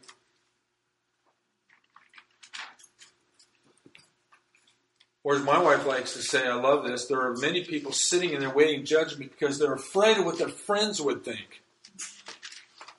Or 5.26 5.36
as 5.36 5.42
my 5.42 5.58
wife 5.58 5.88
likes 5.88 6.14
to 6.14 6.22
say, 6.22 6.48
I 6.48 6.54
love 6.54 6.86
this, 6.86 7.08
there 7.08 7.20
are 7.20 7.36
many 7.36 7.64
people 7.64 7.92
sitting 7.92 8.30
in 8.30 8.42
there 8.42 8.52
waiting 8.52 8.86
judgment 8.86 9.32
because 9.32 9.58
they're 9.58 9.74
afraid 9.74 10.20
of 10.20 10.26
what 10.26 10.38
their 10.38 10.50
friends 10.50 11.02
would 11.02 11.26
think. 11.26 11.64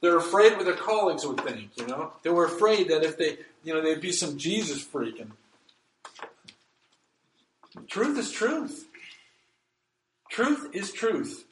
They're 0.01 0.17
afraid 0.17 0.51
of 0.51 0.59
what 0.59 0.67
their 0.67 0.75
colleagues 0.75 1.25
would 1.25 1.41
think, 1.43 1.71
you 1.77 1.87
know? 1.87 2.15
They 2.25 2.31
were 2.31 2.47
afraid 2.47 2.89
that 2.89 3.05
if 3.05 3.17
they, 3.17 3.39
you 3.63 3.73
know, 3.73 3.81
they'd 3.81 4.01
be 4.01 4.11
some 4.11 4.39
Jesus 4.39 4.85
freaking. 4.85 5.31
Truth 7.87 8.19
is 8.19 8.33
truth. 8.33 8.89
Truth 10.29 10.71
is 10.73 10.93
truth. 10.93 11.45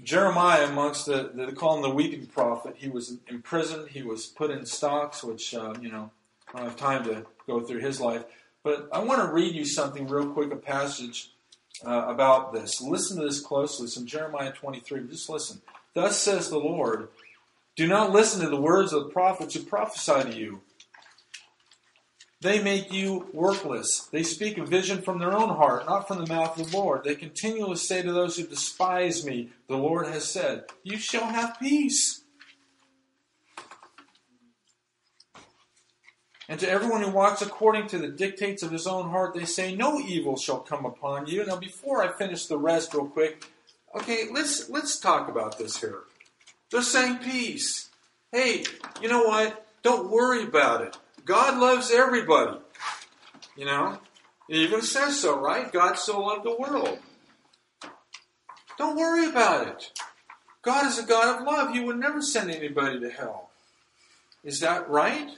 Jeremiah, 0.00 0.68
amongst 0.68 1.06
the, 1.06 1.32
they 1.34 1.50
call 1.50 1.74
him 1.74 1.82
the 1.82 1.90
weeping 1.90 2.26
prophet, 2.26 2.76
he 2.78 2.88
was 2.88 3.16
imprisoned, 3.26 3.88
he 3.88 4.02
was 4.02 4.26
put 4.26 4.52
in 4.52 4.64
stocks, 4.66 5.24
which, 5.24 5.52
uh, 5.52 5.74
you 5.82 5.90
know, 5.90 6.12
I 6.54 6.58
don't 6.58 6.68
have 6.68 6.76
time 6.76 7.02
to 7.04 7.26
go 7.48 7.58
through 7.58 7.80
his 7.80 8.00
life. 8.00 8.22
But 8.68 8.90
I 8.92 8.98
want 8.98 9.22
to 9.22 9.32
read 9.32 9.54
you 9.54 9.64
something 9.64 10.06
real 10.06 10.28
quick, 10.28 10.52
a 10.52 10.56
passage 10.56 11.30
uh, 11.86 12.04
about 12.06 12.52
this. 12.52 12.82
Listen 12.82 13.16
to 13.16 13.24
this 13.24 13.40
closely. 13.40 13.86
It's 13.86 13.96
in 13.96 14.06
Jeremiah 14.06 14.52
23. 14.52 15.08
Just 15.08 15.30
listen. 15.30 15.62
Thus 15.94 16.20
says 16.20 16.50
the 16.50 16.58
Lord 16.58 17.08
Do 17.76 17.86
not 17.86 18.12
listen 18.12 18.42
to 18.42 18.50
the 18.50 18.60
words 18.60 18.92
of 18.92 19.04
the 19.04 19.08
prophets 19.08 19.54
who 19.54 19.62
prophesy 19.62 20.30
to 20.30 20.38
you. 20.38 20.60
They 22.42 22.62
make 22.62 22.92
you 22.92 23.30
workless. 23.32 24.06
They 24.12 24.22
speak 24.22 24.58
a 24.58 24.66
vision 24.66 25.00
from 25.00 25.18
their 25.18 25.32
own 25.32 25.48
heart, 25.48 25.86
not 25.86 26.06
from 26.06 26.22
the 26.22 26.30
mouth 26.30 26.60
of 26.60 26.70
the 26.70 26.76
Lord. 26.76 27.04
They 27.04 27.14
continually 27.14 27.76
say 27.76 28.02
to 28.02 28.12
those 28.12 28.36
who 28.36 28.46
despise 28.46 29.24
me, 29.24 29.48
The 29.68 29.78
Lord 29.78 30.08
has 30.08 30.28
said, 30.28 30.64
You 30.82 30.98
shall 30.98 31.24
have 31.24 31.58
peace. 31.58 32.17
And 36.48 36.58
to 36.60 36.70
everyone 36.70 37.02
who 37.02 37.10
walks 37.10 37.42
according 37.42 37.88
to 37.88 37.98
the 37.98 38.08
dictates 38.08 38.62
of 38.62 38.70
his 38.70 38.86
own 38.86 39.10
heart, 39.10 39.34
they 39.34 39.44
say, 39.44 39.74
No 39.74 40.00
evil 40.00 40.36
shall 40.36 40.60
come 40.60 40.86
upon 40.86 41.26
you. 41.26 41.44
Now, 41.44 41.56
before 41.56 42.02
I 42.02 42.08
finish 42.08 42.46
the 42.46 42.56
rest, 42.56 42.94
real 42.94 43.06
quick, 43.06 43.44
okay, 43.94 44.28
let's 44.32 44.70
let's 44.70 44.98
talk 44.98 45.28
about 45.28 45.58
this 45.58 45.76
here. 45.76 46.00
They're 46.70 46.82
saying 46.82 47.18
peace. 47.18 47.90
Hey, 48.32 48.64
you 49.00 49.08
know 49.08 49.24
what? 49.24 49.66
Don't 49.82 50.10
worry 50.10 50.42
about 50.42 50.82
it. 50.82 50.96
God 51.24 51.58
loves 51.58 51.90
everybody. 51.90 52.58
You 53.56 53.66
know? 53.66 53.98
It 54.48 54.56
even 54.56 54.80
says 54.82 55.20
so, 55.20 55.38
right? 55.38 55.70
God 55.70 55.98
so 55.98 56.20
loved 56.20 56.44
the 56.44 56.56
world. 56.56 56.98
Don't 58.78 58.96
worry 58.96 59.26
about 59.28 59.66
it. 59.68 59.92
God 60.62 60.86
is 60.86 60.98
a 60.98 61.02
God 61.02 61.36
of 61.36 61.46
love. 61.46 61.72
He 61.72 61.80
would 61.80 61.98
never 61.98 62.22
send 62.22 62.50
anybody 62.50 63.00
to 63.00 63.10
hell. 63.10 63.50
Is 64.44 64.60
that 64.60 64.88
right? 64.88 65.30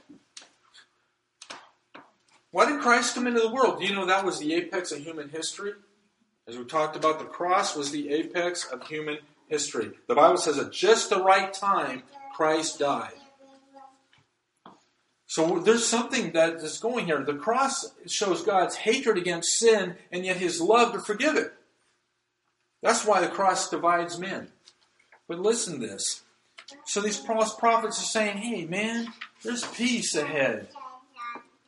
Why 2.50 2.68
did 2.68 2.80
Christ 2.80 3.14
come 3.14 3.26
into 3.26 3.40
the 3.40 3.50
world? 3.50 3.78
Do 3.78 3.86
you 3.86 3.94
know 3.94 4.06
that 4.06 4.24
was 4.24 4.38
the 4.38 4.54
apex 4.54 4.90
of 4.92 4.98
human 4.98 5.28
history? 5.28 5.72
As 6.48 6.58
we 6.58 6.64
talked 6.64 6.96
about, 6.96 7.18
the 7.18 7.24
cross 7.26 7.76
was 7.76 7.90
the 7.90 8.10
apex 8.10 8.64
of 8.64 8.86
human 8.86 9.18
history. 9.48 9.92
The 10.08 10.14
Bible 10.14 10.36
says 10.36 10.58
at 10.58 10.72
just 10.72 11.10
the 11.10 11.22
right 11.22 11.52
time, 11.52 12.02
Christ 12.34 12.78
died. 12.80 13.12
So 15.26 15.60
there's 15.60 15.86
something 15.86 16.32
that 16.32 16.54
is 16.54 16.78
going 16.78 17.06
here. 17.06 17.22
The 17.22 17.34
cross 17.34 17.92
shows 18.06 18.42
God's 18.42 18.74
hatred 18.74 19.16
against 19.16 19.60
sin 19.60 19.94
and 20.10 20.24
yet 20.24 20.38
his 20.38 20.60
love 20.60 20.92
to 20.92 20.98
forgive 20.98 21.36
it. 21.36 21.52
That's 22.82 23.04
why 23.04 23.20
the 23.20 23.28
cross 23.28 23.70
divides 23.70 24.18
men. 24.18 24.48
But 25.28 25.38
listen 25.38 25.78
to 25.78 25.86
this. 25.86 26.22
So 26.84 27.00
these 27.00 27.16
prophets 27.16 28.00
are 28.00 28.06
saying, 28.06 28.38
hey, 28.38 28.64
man, 28.64 29.12
there's 29.44 29.64
peace 29.64 30.16
ahead. 30.16 30.68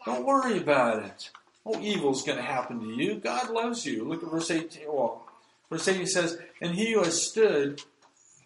Don't 0.05 0.27
worry 0.27 0.59
about 0.59 1.05
it. 1.05 1.31
No 1.65 1.81
evil's 1.81 2.25
going 2.25 2.39
to 2.39 2.45
happen 2.45 2.81
to 2.81 2.87
you. 2.87 3.17
God 3.17 3.51
loves 3.51 3.87
you. 3.87 4.05
Look 4.05 4.23
at 4.23 4.31
verse 4.31 4.51
18. 4.51 4.83
Well, 4.89 5.25
verse 5.71 5.87
18 5.87 6.07
says, 6.07 6.39
And 6.61 6.75
he 6.75 6.93
who 6.93 7.03
has 7.03 7.23
stood, 7.23 7.83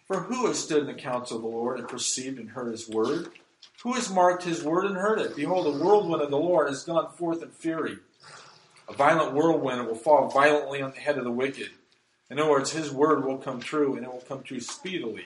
for 0.05 0.21
who 0.21 0.47
has 0.47 0.59
stood 0.59 0.81
in 0.81 0.87
the 0.87 0.93
counsel 0.93 1.37
of 1.37 1.43
the 1.43 1.49
Lord 1.49 1.79
and 1.79 1.87
perceived 1.87 2.37
and 2.37 2.51
heard 2.51 2.71
his 2.71 2.87
word? 2.87 3.29
Who 3.83 3.93
has 3.93 4.11
marked 4.11 4.43
his 4.43 4.63
word 4.63 4.85
and 4.85 4.95
heard 4.95 5.19
it? 5.19 5.35
Behold, 5.35 5.65
the 5.65 5.83
whirlwind 5.83 6.21
of 6.21 6.29
the 6.29 6.37
Lord 6.37 6.67
has 6.67 6.83
gone 6.83 7.11
forth 7.13 7.41
in 7.41 7.49
fury. 7.49 7.97
A 8.89 8.93
violent 8.93 9.33
whirlwind 9.33 9.85
will 9.85 9.95
fall 9.95 10.29
violently 10.29 10.81
on 10.81 10.91
the 10.91 10.99
head 10.99 11.17
of 11.17 11.23
the 11.23 11.31
wicked. 11.31 11.69
In 12.29 12.39
other 12.39 12.49
words, 12.49 12.71
his 12.71 12.91
word 12.91 13.25
will 13.25 13.37
come 13.37 13.59
true, 13.59 13.95
and 13.95 14.05
it 14.05 14.11
will 14.11 14.23
come 14.27 14.43
true 14.43 14.59
speedily. 14.59 15.25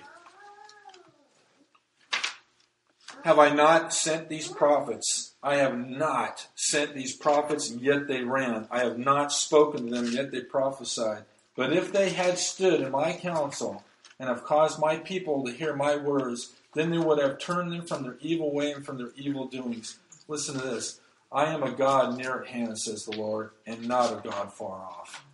Have 3.24 3.38
I 3.38 3.54
not 3.54 3.94
sent 3.94 4.30
these 4.30 4.48
prophets? 4.48 5.21
I 5.44 5.56
have 5.56 5.78
not 5.78 6.48
sent 6.56 6.94
these 6.94 7.16
prophets, 7.16 7.70
and 7.70 7.82
yet 7.82 8.08
they 8.08 8.24
ran. 8.24 8.68
I 8.70 8.80
have 8.80 8.98
not 8.98 9.32
spoken 9.32 9.88
to 9.88 9.92
them, 9.92 10.12
yet 10.12 10.32
they 10.32 10.42
prophesied. 10.42 11.24
But 11.56 11.74
if 11.74 11.92
they 11.92 12.10
had 12.10 12.38
stood 12.38 12.82
in 12.82 12.92
my 12.92 13.14
counsel, 13.14 13.84
and 14.22 14.30
have 14.30 14.44
caused 14.44 14.80
my 14.80 14.98
people 14.98 15.44
to 15.44 15.52
hear 15.52 15.76
my 15.76 15.96
words, 15.96 16.54
then 16.76 16.92
they 16.92 17.00
would 17.00 17.18
have 17.18 17.40
turned 17.40 17.72
them 17.72 17.88
from 17.88 18.04
their 18.04 18.18
evil 18.22 18.54
way 18.54 18.72
and 18.72 18.86
from 18.86 19.00
their 19.00 19.10
evil 19.16 19.48
doings. 19.48 19.98
Listen 20.28 20.60
to 20.60 20.62
this. 20.62 21.00
I 21.32 21.46
am 21.46 21.64
a 21.64 21.72
God 21.72 22.16
near 22.20 22.40
at 22.40 22.48
hand, 22.48 22.78
says 22.78 23.06
the 23.06 23.18
Lord, 23.18 23.50
and 23.66 23.88
not 23.88 24.14
a 24.14 24.22
God 24.22 24.54
far 24.54 24.76
off. 24.76 25.26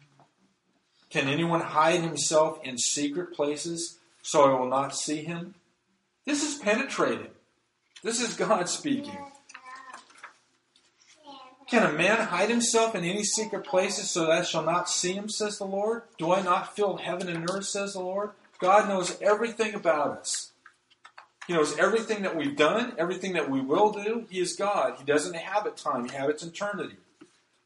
Can 1.10 1.28
anyone 1.28 1.60
hide 1.60 2.00
himself 2.00 2.60
in 2.64 2.78
secret 2.78 3.34
places 3.34 4.00
so 4.22 4.43
I 4.43 4.58
will 4.58 4.70
not 4.70 4.96
see 4.96 5.17
him? 5.17 5.56
This 6.26 6.41
is 6.41 6.58
penetrating. 6.58 7.32
This 8.04 8.22
is 8.22 8.36
God 8.36 8.70
speaking. 8.70 9.17
Can 11.67 11.84
a 11.84 11.91
man 11.91 12.27
hide 12.27 12.49
himself 12.49 12.95
in 12.95 13.03
any 13.03 13.23
secret 13.23 13.65
places 13.65 14.10
so 14.10 14.21
that 14.21 14.32
I 14.32 14.41
shall 14.43 14.63
not 14.63 14.89
see 14.89 15.13
him, 15.13 15.27
says 15.27 15.58
the 15.58 15.65
Lord? 15.65 16.03
Do 16.17 16.32
I 16.32 16.41
not 16.41 16.75
fill 16.75 16.97
heaven 16.97 17.27
and 17.27 17.49
earth, 17.49 17.65
says 17.65 17.93
the 17.93 17.99
Lord? 17.99 18.32
God 18.60 18.88
knows 18.88 19.21
everything 19.21 19.73
about 19.75 20.17
us. 20.19 20.51
He 21.45 21.53
knows 21.53 21.77
everything 21.77 22.23
that 22.23 22.36
we've 22.36 22.56
done, 22.56 22.93
everything 22.97 23.34
that 23.34 23.49
we 23.49 23.60
will 23.60 23.91
do. 23.91 24.25
He 24.30 24.39
is 24.39 24.56
God. 24.56 24.95
He 24.97 25.03
doesn't 25.03 25.36
inhabit 25.36 25.77
time, 25.77 26.06
He 26.06 26.10
inhabits 26.10 26.43
eternity. 26.43 26.95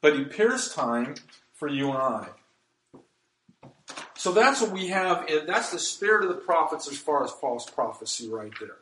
But 0.01 0.15
He 0.15 0.23
pierced 0.23 0.73
time 0.75 1.15
for 1.53 1.67
you 1.67 1.89
and 1.89 1.97
I. 1.97 2.27
So 4.15 4.31
that's 4.31 4.61
what 4.61 4.71
we 4.71 4.87
have. 4.87 5.27
That's 5.47 5.71
the 5.71 5.79
spirit 5.79 6.23
of 6.23 6.29
the 6.29 6.41
prophets 6.41 6.87
as 6.87 6.97
far 6.97 7.23
as 7.23 7.31
false 7.31 7.69
prophecy 7.69 8.29
right 8.29 8.51
there. 8.59 8.77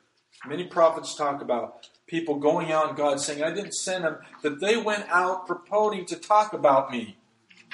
Many 0.47 0.65
prophets 0.65 1.15
talk 1.15 1.41
about 1.41 1.89
people 2.09 2.35
going 2.35 2.71
out 2.71 2.89
and 2.89 2.97
God 2.97 3.19
saying, 3.19 3.43
I 3.43 3.51
didn't 3.51 3.73
send 3.73 4.03
them, 4.03 4.17
that 4.41 4.59
they 4.59 4.77
went 4.77 5.05
out 5.09 5.47
purporting 5.47 6.05
to 6.07 6.15
talk 6.15 6.53
about 6.53 6.91
me. 6.91 7.17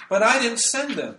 But 0.10 0.22
I 0.22 0.40
didn't 0.40 0.60
send 0.60 0.96
them. 0.96 1.18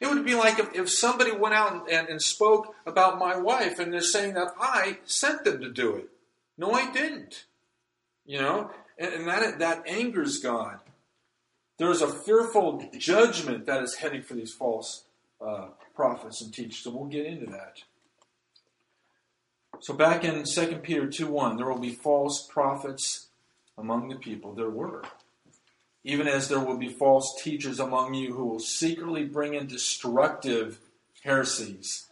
It 0.00 0.08
would 0.08 0.24
be 0.24 0.34
like 0.34 0.58
if, 0.58 0.74
if 0.74 0.90
somebody 0.90 1.32
went 1.32 1.54
out 1.54 1.72
and, 1.72 1.88
and, 1.88 2.08
and 2.08 2.22
spoke 2.22 2.74
about 2.86 3.18
my 3.18 3.36
wife 3.36 3.78
and 3.78 3.92
they're 3.92 4.02
saying 4.02 4.34
that 4.34 4.52
I 4.60 4.98
sent 5.04 5.44
them 5.44 5.60
to 5.60 5.70
do 5.70 5.96
it. 5.96 6.08
No, 6.58 6.72
I 6.72 6.90
didn't. 6.92 7.46
You 8.26 8.40
know, 8.40 8.70
and, 8.98 9.12
and 9.14 9.28
that, 9.28 9.58
that 9.58 9.88
angers 9.88 10.38
God. 10.38 10.80
There's 11.78 12.02
a 12.02 12.08
fearful 12.08 12.90
judgment 12.98 13.66
that 13.66 13.82
is 13.82 13.96
heading 13.96 14.22
for 14.22 14.34
these 14.34 14.52
false 14.52 15.04
uh, 15.40 15.68
prophets 15.94 16.40
and 16.42 16.52
teachers. 16.52 16.84
and 16.86 16.94
we'll 16.94 17.06
get 17.06 17.26
into 17.26 17.46
that. 17.46 17.82
So 19.80 19.94
back 19.94 20.24
in 20.24 20.44
2 20.44 20.76
Peter 20.76 21.06
2 21.06 21.26
1, 21.26 21.56
there 21.56 21.66
will 21.66 21.78
be 21.78 21.90
false 21.90 22.46
prophets 22.46 23.28
among 23.76 24.08
the 24.08 24.16
people. 24.16 24.52
There 24.54 24.70
were 24.70 25.02
even 26.06 26.28
as 26.28 26.48
there 26.48 26.60
will 26.60 26.78
be 26.78 26.88
false 26.88 27.34
teachers 27.42 27.80
among 27.80 28.14
you 28.14 28.32
who 28.32 28.44
will 28.46 28.60
secretly 28.60 29.24
bring 29.24 29.54
in 29.54 29.66
destructive 29.66 30.78
heresies. 31.24 32.06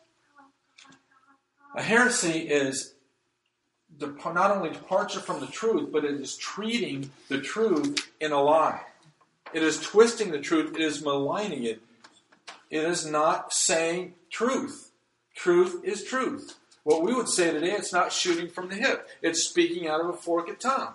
A 1.76 1.82
heresy 1.82 2.40
is 2.40 2.94
not 4.00 4.50
only 4.50 4.70
departure 4.70 5.20
from 5.20 5.38
the 5.38 5.46
truth, 5.46 5.92
but 5.92 6.04
it 6.04 6.20
is 6.20 6.36
treating 6.36 7.12
the 7.28 7.40
truth 7.40 8.10
in 8.20 8.32
a 8.32 8.42
lie. 8.42 8.80
It 9.52 9.62
is 9.62 9.80
twisting 9.80 10.32
the 10.32 10.40
truth, 10.40 10.74
it 10.74 10.80
is 10.80 11.04
maligning 11.04 11.62
it. 11.62 11.80
It 12.70 12.82
is 12.82 13.06
not 13.06 13.52
saying 13.52 14.14
truth. 14.28 14.90
Truth 15.36 15.84
is 15.84 16.02
truth. 16.02 16.56
What 16.84 17.02
we 17.02 17.14
would 17.14 17.28
say 17.28 17.50
today, 17.50 17.72
it's 17.72 17.92
not 17.92 18.12
shooting 18.12 18.48
from 18.48 18.68
the 18.68 18.76
hip. 18.76 19.08
It's 19.22 19.42
speaking 19.42 19.88
out 19.88 20.00
of 20.00 20.08
a 20.08 20.12
forked 20.12 20.60
tongue. 20.60 20.92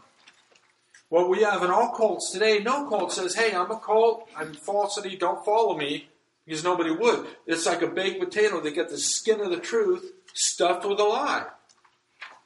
What 1.09 1.29
we 1.29 1.41
have 1.41 1.63
in 1.63 1.71
all 1.71 1.89
cults 1.89 2.31
today, 2.31 2.59
no 2.59 2.87
cult 2.87 3.11
says, 3.11 3.33
hey, 3.33 3.55
I'm 3.55 3.71
a 3.71 3.79
cult, 3.79 4.29
I'm 4.37 4.53
falsity, 4.53 5.17
don't 5.17 5.43
follow 5.43 5.75
me, 5.75 6.07
because 6.45 6.63
nobody 6.63 6.91
would. 6.91 7.25
It's 7.47 7.65
like 7.65 7.81
a 7.81 7.87
baked 7.87 8.19
potato. 8.19 8.61
They 8.61 8.71
get 8.71 8.89
the 8.89 8.99
skin 8.99 9.41
of 9.41 9.49
the 9.49 9.57
truth 9.57 10.13
stuffed 10.35 10.85
with 10.85 10.99
a 10.99 11.03
lie. 11.03 11.47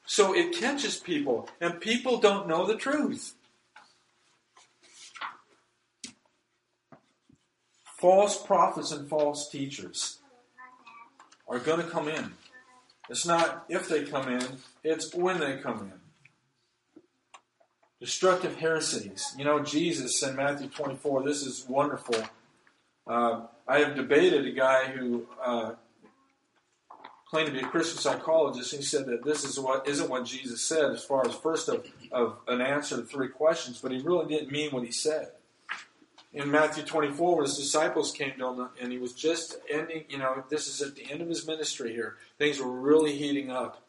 So 0.06 0.34
it 0.34 0.56
catches 0.56 0.96
people, 0.96 1.48
and 1.60 1.80
people 1.80 2.18
don't 2.18 2.48
know 2.48 2.66
the 2.66 2.76
truth. 2.76 3.34
False 7.98 8.42
prophets 8.42 8.92
and 8.92 9.08
false 9.08 9.50
teachers 9.50 10.18
are 11.48 11.58
going 11.58 11.80
to 11.80 11.90
come 11.90 12.08
in. 12.08 12.32
It's 13.08 13.26
not 13.26 13.64
if 13.68 13.88
they 13.88 14.04
come 14.04 14.28
in, 14.28 14.46
it's 14.82 15.14
when 15.14 15.40
they 15.40 15.58
come 15.58 15.80
in 15.80 15.92
destructive 18.04 18.56
heresies. 18.56 19.34
You 19.38 19.46
know, 19.46 19.60
Jesus 19.60 20.22
in 20.22 20.36
Matthew 20.36 20.68
24, 20.68 21.22
this 21.22 21.40
is 21.40 21.64
wonderful. 21.66 22.22
Uh, 23.06 23.46
I 23.66 23.78
have 23.78 23.96
debated 23.96 24.46
a 24.46 24.50
guy 24.50 24.88
who 24.88 25.26
uh, 25.42 25.72
claimed 27.30 27.46
to 27.46 27.52
be 27.54 27.60
a 27.60 27.68
Christian 27.68 27.98
psychologist. 27.98 28.74
And 28.74 28.80
he 28.80 28.86
said 28.86 29.06
that 29.06 29.24
this 29.24 29.42
is 29.42 29.58
what 29.58 29.88
isn't 29.88 30.10
what 30.10 30.26
Jesus 30.26 30.68
said 30.68 30.90
as 30.90 31.02
far 31.02 31.26
as 31.26 31.34
first 31.34 31.70
of, 31.70 31.86
of 32.12 32.36
an 32.46 32.60
answer 32.60 32.96
to 32.96 33.02
three 33.02 33.28
questions, 33.28 33.80
but 33.80 33.90
he 33.90 33.98
really 33.98 34.26
didn't 34.26 34.52
mean 34.52 34.70
what 34.70 34.84
he 34.84 34.92
said. 34.92 35.28
In 36.34 36.50
Matthew 36.50 36.82
24, 36.82 37.36
when 37.36 37.44
his 37.44 37.56
disciples 37.56 38.10
came 38.10 38.36
to 38.38 38.48
him 38.48 38.68
and 38.80 38.90
he 38.90 38.98
was 38.98 39.12
just 39.12 39.56
ending, 39.70 40.04
you 40.08 40.18
know, 40.18 40.42
this 40.50 40.66
is 40.66 40.82
at 40.82 40.96
the 40.96 41.08
end 41.08 41.22
of 41.22 41.28
his 41.28 41.46
ministry 41.46 41.92
here. 41.92 42.16
Things 42.38 42.58
were 42.58 42.70
really 42.70 43.16
heating 43.16 43.52
up. 43.52 43.80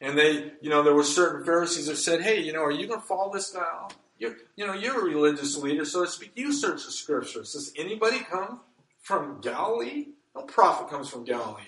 And 0.00 0.16
they, 0.16 0.52
you 0.60 0.70
know, 0.70 0.84
there 0.84 0.94
were 0.94 1.02
certain 1.02 1.44
Pharisees 1.44 1.86
that 1.88 1.96
said, 1.96 2.22
hey, 2.22 2.40
you 2.40 2.52
know, 2.52 2.62
are 2.62 2.70
you 2.70 2.86
going 2.86 3.00
to 3.00 3.06
follow 3.06 3.32
this 3.32 3.50
guy? 3.50 3.88
You're, 4.18 4.36
you 4.54 4.64
know, 4.64 4.74
you're 4.74 5.00
a 5.00 5.04
religious 5.04 5.56
leader, 5.56 5.84
so 5.84 6.04
to 6.04 6.10
speak. 6.10 6.30
You 6.36 6.52
search 6.52 6.84
the 6.84 6.92
scriptures. 6.92 7.54
Does 7.54 7.72
anybody 7.76 8.20
come 8.20 8.60
from 9.00 9.40
Galilee? 9.40 10.06
No 10.36 10.42
prophet 10.42 10.88
comes 10.88 11.08
from 11.08 11.24
Galilee. 11.24 11.62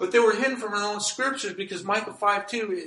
But 0.00 0.10
they 0.10 0.18
were 0.18 0.34
hidden 0.34 0.56
from 0.56 0.72
their 0.72 0.82
own 0.82 1.00
scriptures 1.00 1.54
because 1.54 1.84
Micah 1.84 2.12
5 2.12 2.46
2 2.48 2.86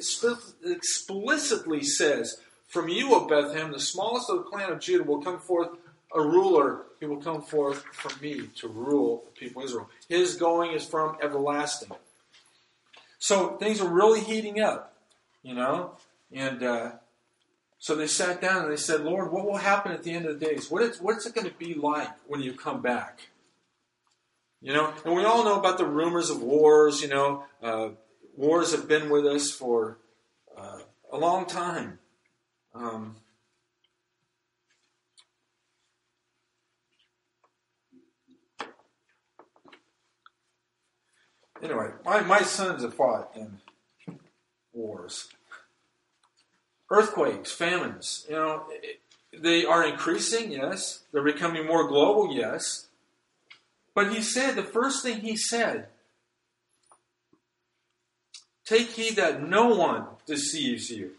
explicitly 0.66 1.84
says, 1.84 2.42
From 2.72 2.88
you, 2.88 3.14
O 3.14 3.28
Bethlehem, 3.28 3.74
the 3.74 3.82
smallest 3.82 4.30
of 4.30 4.38
the 4.38 4.44
clan 4.44 4.72
of 4.72 4.80
Judah, 4.80 5.04
will 5.04 5.22
come 5.22 5.40
forth 5.40 5.72
a 6.16 6.22
ruler. 6.22 6.84
He 7.02 7.06
will 7.06 7.22
come 7.22 7.42
forth 7.42 7.84
from 7.92 8.14
me 8.22 8.48
to 8.56 8.70
rule 8.70 9.26
the 9.26 9.32
people 9.38 9.62
of 9.62 9.68
Israel. 9.68 9.90
His 10.08 10.38
going 10.38 10.72
is 10.72 10.86
from 10.86 11.18
everlasting. 11.22 11.92
So 13.20 13.58
things 13.58 13.82
are 13.82 13.90
really 13.90 14.22
heating 14.22 14.62
up, 14.62 14.94
you 15.44 15.54
know? 15.54 15.98
And 16.32 16.64
uh, 16.64 16.92
so 17.78 17.94
they 17.94 18.08
sat 18.08 18.40
down 18.40 18.64
and 18.64 18.72
they 18.72 18.78
said, 18.78 19.02
Lord, 19.02 19.34
what 19.34 19.46
will 19.46 19.58
happen 19.58 19.92
at 19.92 20.04
the 20.04 20.14
end 20.14 20.26
of 20.26 20.40
the 20.40 20.46
days? 20.46 20.72
What 20.72 20.82
is, 20.84 21.02
what's 21.02 21.26
it 21.26 21.36
going 21.36 21.50
to 21.50 21.58
be 21.58 21.74
like 21.74 22.12
when 22.26 22.42
you 22.42 22.54
come 22.54 22.82
back? 22.82 23.28
You 24.62 24.72
know, 24.72 24.94
and 25.04 25.14
we 25.14 25.26
all 25.26 25.44
know 25.44 25.60
about 25.60 25.78
the 25.78 25.86
rumors 25.86 26.30
of 26.30 26.42
wars, 26.42 27.02
you 27.02 27.10
know, 27.10 27.44
uh, 27.62 27.90
wars 28.38 28.72
have 28.72 28.88
been 28.88 29.10
with 29.10 29.26
us 29.26 29.52
for 29.52 29.98
uh, 30.58 30.80
a 31.12 31.18
long 31.18 31.46
time. 31.46 32.00
Um, 32.74 33.18
anyway, 41.62 41.90
my, 42.06 42.22
my 42.22 42.42
sons 42.42 42.84
have 42.84 42.94
fought 42.94 43.32
in 43.36 43.60
wars. 44.74 45.30
Earthquakes, 46.90 47.52
famines, 47.52 48.26
you 48.30 48.36
know, 48.36 48.66
they 49.38 49.66
are 49.66 49.86
increasing, 49.88 50.52
yes. 50.52 51.04
They're 51.12 51.24
becoming 51.24 51.66
more 51.66 51.88
global, 51.88 52.34
yes. 52.36 52.88
But 53.94 54.12
he 54.12 54.22
said, 54.22 54.56
the 54.56 54.64
first 54.64 55.04
thing 55.04 55.22
he 55.22 55.38
said, 55.38 55.88
take 58.66 58.90
heed 58.90 59.16
that 59.16 59.42
no 59.42 59.70
one 59.70 60.06
deceives 60.26 60.90
you. 60.90 61.12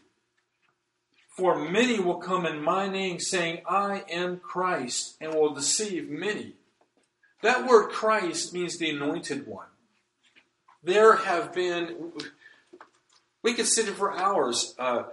For 1.36 1.58
many 1.58 1.98
will 1.98 2.16
come 2.16 2.44
in 2.44 2.62
my 2.62 2.88
name 2.88 3.18
saying, 3.18 3.62
I 3.66 4.04
am 4.10 4.38
Christ, 4.38 5.16
and 5.20 5.34
will 5.34 5.54
deceive 5.54 6.10
many. 6.10 6.54
That 7.40 7.66
word 7.66 7.90
Christ 7.90 8.52
means 8.52 8.76
the 8.76 8.90
anointed 8.90 9.46
one. 9.46 9.66
There 10.84 11.16
have 11.16 11.54
been, 11.54 12.12
we 13.42 13.54
could 13.54 13.66
sit 13.66 13.86
here 13.86 13.94
for 13.94 14.16
hours, 14.16 14.74
uh, 14.78 15.04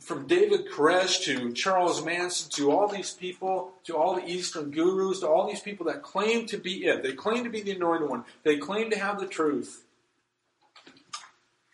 from 0.00 0.26
David 0.26 0.68
Koresh 0.70 1.22
to 1.24 1.52
Charles 1.52 2.04
Manson 2.04 2.50
to 2.54 2.72
all 2.72 2.88
these 2.88 3.12
people, 3.12 3.72
to 3.84 3.96
all 3.96 4.16
the 4.16 4.26
Eastern 4.26 4.70
gurus, 4.70 5.20
to 5.20 5.28
all 5.28 5.48
these 5.48 5.60
people 5.60 5.86
that 5.86 6.02
claim 6.02 6.46
to 6.46 6.56
be 6.56 6.86
it. 6.86 7.02
They 7.02 7.12
claim 7.12 7.44
to 7.44 7.50
be 7.50 7.62
the 7.62 7.72
anointed 7.72 8.08
one. 8.08 8.24
They 8.42 8.56
claim 8.56 8.90
to 8.90 8.98
have 8.98 9.20
the 9.20 9.26
truth. 9.26 9.84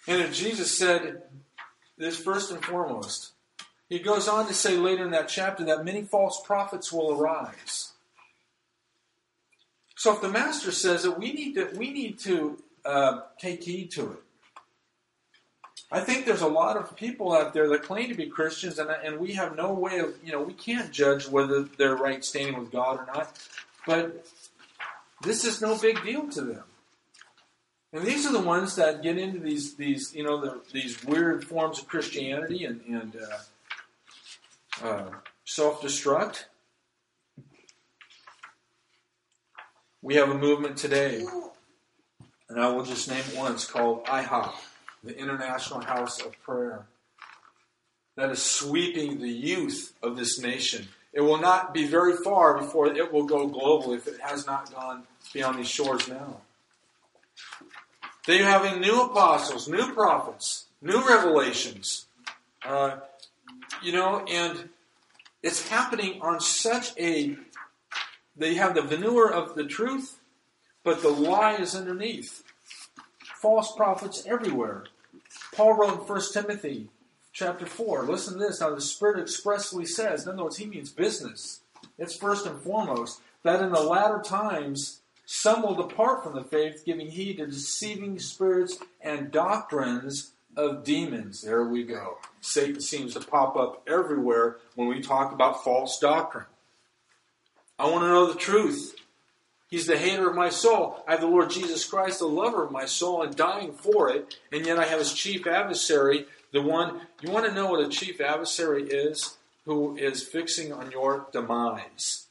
And 0.07 0.21
if 0.21 0.35
Jesus 0.35 0.77
said 0.77 1.23
this 1.97 2.19
first 2.19 2.51
and 2.51 2.63
foremost, 2.65 3.33
he 3.89 3.99
goes 3.99 4.29
on 4.29 4.47
to 4.47 4.55
say 4.55 4.77
later 4.77 5.05
in 5.05 5.11
that 5.13 5.29
chapter 5.29 5.65
that 5.65 5.85
many 5.85 6.03
false 6.03 6.41
prophets 6.45 6.93
will 6.93 7.19
arise. 7.19 7.93
So 9.97 10.15
if 10.15 10.21
the 10.21 10.29
master 10.29 10.71
says 10.71 11.03
that 11.03 11.19
we 11.19 11.33
need 11.33 11.55
to, 11.55 11.71
we 11.77 11.91
need 11.93 12.19
to 12.21 12.63
uh, 12.85 13.21
take 13.41 13.65
heed 13.65 13.91
to 13.93 14.13
it. 14.13 14.23
I 15.91 16.01
think 16.01 16.27
there's 16.27 16.43
a 16.43 16.49
lot 16.49 16.77
of 16.77 16.95
people 16.97 17.35
out 17.35 17.55
there 17.55 17.69
that 17.71 17.83
claim 17.83 18.09
to 18.11 18.15
be 18.15 18.27
Christians, 18.27 18.79
and, 18.79 18.91
and 18.91 19.19
we 19.19 19.33
have 19.33 19.57
no 19.57 19.73
way 19.73 20.01
of, 20.01 20.15
you 20.23 20.33
know, 20.33 20.43
we 20.43 20.53
can't 20.53 20.93
judge 20.93 21.27
whether 21.27 21.63
they're 21.63 21.97
right 21.97 22.23
standing 22.23 22.61
with 22.61 22.71
God 22.71 23.01
or 23.01 23.07
not. 23.07 23.39
But 23.87 24.27
this 25.23 25.45
is 25.45 25.63
no 25.63 25.79
big 25.79 26.03
deal 26.05 26.29
to 26.29 26.43
them. 26.43 26.65
And 27.95 28.05
these 28.05 28.27
are 28.27 28.33
the 28.33 28.41
ones 28.41 28.77
that 28.77 29.03
get 29.03 29.17
into 29.17 29.39
these, 29.39 29.77
these 29.77 30.15
you 30.15 30.23
know, 30.23 30.39
the, 30.39 30.61
these 30.73 31.03
weird 31.05 31.45
forms 31.45 31.79
of 31.79 31.89
Christianity 31.89 32.67
and, 32.67 32.83
and 32.83 33.17
uh, 33.17 33.39
uh, 34.83 35.11
self-destruct. 35.45 36.45
We 40.03 40.15
have 40.15 40.31
a 40.31 40.39
movement 40.39 40.77
today, 40.77 41.25
and 42.49 42.61
I 42.61 42.69
will 42.71 42.85
just 42.85 43.09
name 43.09 43.25
it 43.33 43.37
once, 43.37 43.67
called 43.67 44.05
IHOP 44.07 44.55
the 45.05 45.17
International 45.17 45.81
House 45.81 46.21
of 46.21 46.41
Prayer. 46.43 46.87
That 48.17 48.31
is 48.31 48.43
sweeping 48.43 49.21
the 49.21 49.31
youth 49.31 49.95
of 50.03 50.17
this 50.17 50.41
nation. 50.41 50.89
It 51.13 51.21
will 51.21 51.39
not 51.39 51.73
be 51.73 51.87
very 51.87 52.17
far 52.17 52.59
before 52.59 52.87
it 52.95 53.13
will 53.13 53.25
go 53.25 53.47
global 53.47 53.93
if 53.93 54.07
it 54.07 54.21
has 54.21 54.47
not 54.47 54.73
gone 54.73 55.05
beyond 55.33 55.59
these 55.59 55.69
shores 55.69 56.09
now. 56.09 56.39
They're 58.27 58.45
having 58.45 58.81
new 58.81 59.03
apostles, 59.03 59.69
new 59.69 59.95
prophets, 59.95 60.67
new 60.83 61.07
revelations. 61.09 62.07
Uh, 62.65 62.99
you 63.83 63.93
know, 63.93 64.25
and 64.29 64.69
it's 65.43 65.69
happening 65.69 66.21
on 66.21 66.41
such 66.41 66.93
a. 66.99 67.37
They 68.37 68.55
have 68.55 68.75
the 68.75 68.83
veneer 68.83 69.29
of 69.29 69.55
the 69.55 69.65
truth, 69.65 70.19
but 70.85 71.03
the 71.03 71.09
lie 71.09 71.55
is 71.55 71.75
underneath 71.75 72.45
false 73.41 73.75
prophets 73.77 74.25
everywhere. 74.27 74.85
Paul 75.55 75.75
wrote 75.75 76.01
in 76.01 76.07
1 76.07 76.21
Timothy 76.33 76.89
chapter 77.33 77.67
4, 77.67 78.05
listen 78.05 78.35
to 78.35 78.39
this. 78.41 78.61
Now, 78.61 78.75
the 78.75 78.81
Spirit 78.81 79.21
expressly 79.21 79.87
says, 79.87 80.25
in 80.25 80.33
other 80.33 80.45
words, 80.45 80.57
he 80.57 80.67
means 80.67 80.91
business. 80.91 81.61
It's 81.99 82.17
first 82.17 82.47
and 82.47 82.61
foremost 82.61 83.21
that 83.43 83.63
in 83.63 83.71
the 83.73 83.81
latter 83.81 84.21
times 84.21 85.01
some 85.25 85.63
will 85.63 85.75
depart 85.75 86.25
from 86.25 86.35
the 86.35 86.43
faith, 86.43 86.85
giving 86.85 87.11
heed 87.11 87.37
to 87.37 87.47
deceiving 87.47 88.19
spirits 88.19 88.79
and 89.01 89.31
doctrines 89.31 90.33
of 90.59 90.83
demons. 90.83 91.41
There 91.41 91.65
we 91.65 91.85
go. 91.85 92.19
Satan 92.41 92.81
seems 92.81 93.15
to 93.15 93.21
pop 93.21 93.57
up 93.57 93.89
everywhere 93.89 94.57
when 94.75 94.89
we 94.89 95.01
talk 95.01 95.33
about 95.33 95.63
false 95.63 95.99
doctrine. 96.01 96.47
I 97.79 97.89
want 97.89 98.03
to 98.03 98.09
know 98.09 98.27
the 98.27 98.39
truth. 98.39 98.97
He's 99.71 99.87
the 99.87 99.97
hater 99.97 100.29
of 100.29 100.35
my 100.35 100.49
soul. 100.49 101.05
I 101.07 101.13
have 101.13 101.21
the 101.21 101.29
Lord 101.29 101.51
Jesus 101.51 101.85
Christ, 101.85 102.19
the 102.19 102.27
lover 102.27 102.65
of 102.65 102.73
my 102.73 102.87
soul, 102.87 103.23
and 103.23 103.37
dying 103.37 103.73
for 103.73 104.11
it. 104.11 104.37
And 104.51 104.67
yet 104.67 104.79
I 104.79 104.85
have 104.85 104.99
his 104.99 105.13
chief 105.13 105.47
adversary, 105.47 106.27
the 106.53 106.61
one. 106.61 107.03
You 107.23 107.31
want 107.31 107.47
to 107.47 107.53
know 107.53 107.71
what 107.71 107.87
a 107.87 107.89
chief 107.89 108.21
adversary 108.21 108.85
is? 108.85 109.37
Who 109.65 109.97
is 109.97 110.25
fixing 110.25 110.73
on 110.73 110.91
your 110.91 111.27
demise. 111.31 112.27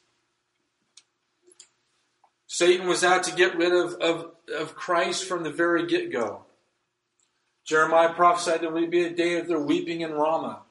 Satan 2.47 2.87
was 2.87 3.03
out 3.03 3.23
to 3.23 3.35
get 3.35 3.55
rid 3.55 3.71
of, 3.71 3.93
of, 4.01 4.31
of 4.53 4.75
Christ 4.75 5.25
from 5.25 5.43
the 5.43 5.51
very 5.51 5.85
get 5.85 6.11
go. 6.11 6.46
Jeremiah 7.67 8.13
prophesied 8.13 8.61
there 8.61 8.71
would 8.71 8.89
be 8.89 9.03
a 9.03 9.13
day 9.13 9.37
of 9.37 9.47
their 9.47 9.59
weeping 9.59 10.01
in 10.01 10.13
Ramah. 10.13 10.61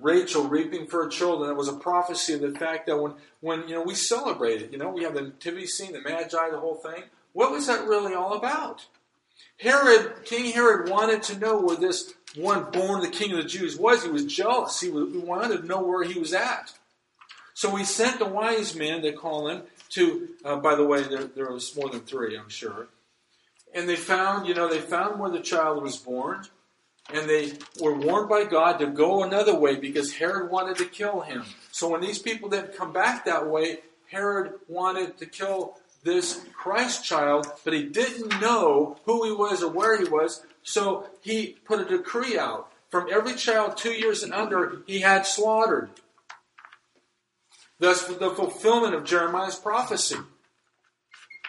Rachel 0.00 0.48
reaping 0.48 0.86
for 0.86 1.04
her 1.04 1.08
children. 1.08 1.50
It 1.50 1.56
was 1.56 1.68
a 1.68 1.72
prophecy 1.72 2.34
of 2.34 2.40
the 2.40 2.50
fact 2.52 2.86
that 2.86 3.00
when, 3.00 3.14
when 3.40 3.68
you 3.68 3.74
know 3.74 3.82
we 3.82 3.94
celebrate 3.94 4.62
it, 4.62 4.72
you 4.72 4.78
know, 4.78 4.90
we 4.90 5.04
have 5.04 5.14
the 5.14 5.22
nativity 5.22 5.66
scene, 5.66 5.92
the 5.92 6.00
Magi, 6.00 6.50
the 6.50 6.58
whole 6.58 6.76
thing. 6.76 7.04
What 7.32 7.52
was 7.52 7.66
that 7.68 7.86
really 7.86 8.14
all 8.14 8.34
about? 8.34 8.86
Herod, 9.58 10.24
King 10.24 10.52
Herod 10.52 10.88
wanted 10.88 11.22
to 11.24 11.38
know 11.38 11.60
where 11.60 11.76
this 11.76 12.14
one 12.36 12.70
born 12.70 13.02
the 13.02 13.08
king 13.08 13.32
of 13.32 13.38
the 13.38 13.48
Jews 13.48 13.76
was. 13.76 14.04
He 14.04 14.10
was 14.10 14.24
jealous. 14.24 14.80
He, 14.80 14.90
was, 14.90 15.12
he 15.12 15.18
wanted 15.18 15.58
to 15.58 15.66
know 15.66 15.82
where 15.82 16.04
he 16.04 16.18
was 16.18 16.32
at. 16.32 16.72
So 17.54 17.74
he 17.76 17.84
sent 17.84 18.18
the 18.18 18.26
wise 18.26 18.74
men, 18.74 19.02
they 19.02 19.12
call 19.12 19.48
him, 19.48 19.62
to, 19.90 20.28
uh, 20.44 20.56
by 20.56 20.76
the 20.76 20.84
way, 20.84 21.02
there, 21.02 21.24
there 21.24 21.50
was 21.50 21.76
more 21.76 21.90
than 21.90 22.00
three, 22.00 22.36
I'm 22.38 22.48
sure. 22.48 22.88
And 23.74 23.88
they 23.88 23.96
found, 23.96 24.46
you 24.46 24.54
know, 24.54 24.68
they 24.68 24.80
found 24.80 25.20
where 25.20 25.30
the 25.30 25.40
child 25.40 25.82
was 25.82 25.96
born 25.96 26.44
and 27.12 27.28
they 27.28 27.52
were 27.80 27.94
warned 27.94 28.28
by 28.28 28.44
God 28.44 28.78
to 28.78 28.86
go 28.86 29.22
another 29.22 29.54
way 29.54 29.76
because 29.76 30.14
Herod 30.14 30.50
wanted 30.50 30.76
to 30.78 30.84
kill 30.84 31.20
him. 31.20 31.44
So 31.72 31.88
when 31.88 32.00
these 32.00 32.18
people 32.18 32.48
didn't 32.48 32.76
come 32.76 32.92
back 32.92 33.24
that 33.24 33.48
way, 33.48 33.80
Herod 34.10 34.54
wanted 34.68 35.18
to 35.18 35.26
kill 35.26 35.78
this 36.02 36.44
Christ 36.52 37.04
child, 37.04 37.46
but 37.64 37.74
he 37.74 37.84
didn't 37.84 38.40
know 38.40 38.98
who 39.04 39.24
he 39.24 39.32
was 39.32 39.62
or 39.62 39.70
where 39.70 39.98
he 39.98 40.08
was, 40.08 40.44
so 40.62 41.06
he 41.20 41.58
put 41.64 41.80
a 41.80 41.84
decree 41.84 42.38
out. 42.38 42.72
From 42.90 43.08
every 43.10 43.34
child 43.34 43.76
two 43.76 43.92
years 43.92 44.22
and 44.22 44.32
under, 44.32 44.82
he 44.86 45.00
had 45.00 45.26
slaughtered. 45.26 45.90
Thus, 47.78 48.04
the 48.06 48.30
fulfillment 48.30 48.94
of 48.94 49.04
Jeremiah's 49.04 49.56
prophecy. 49.56 50.16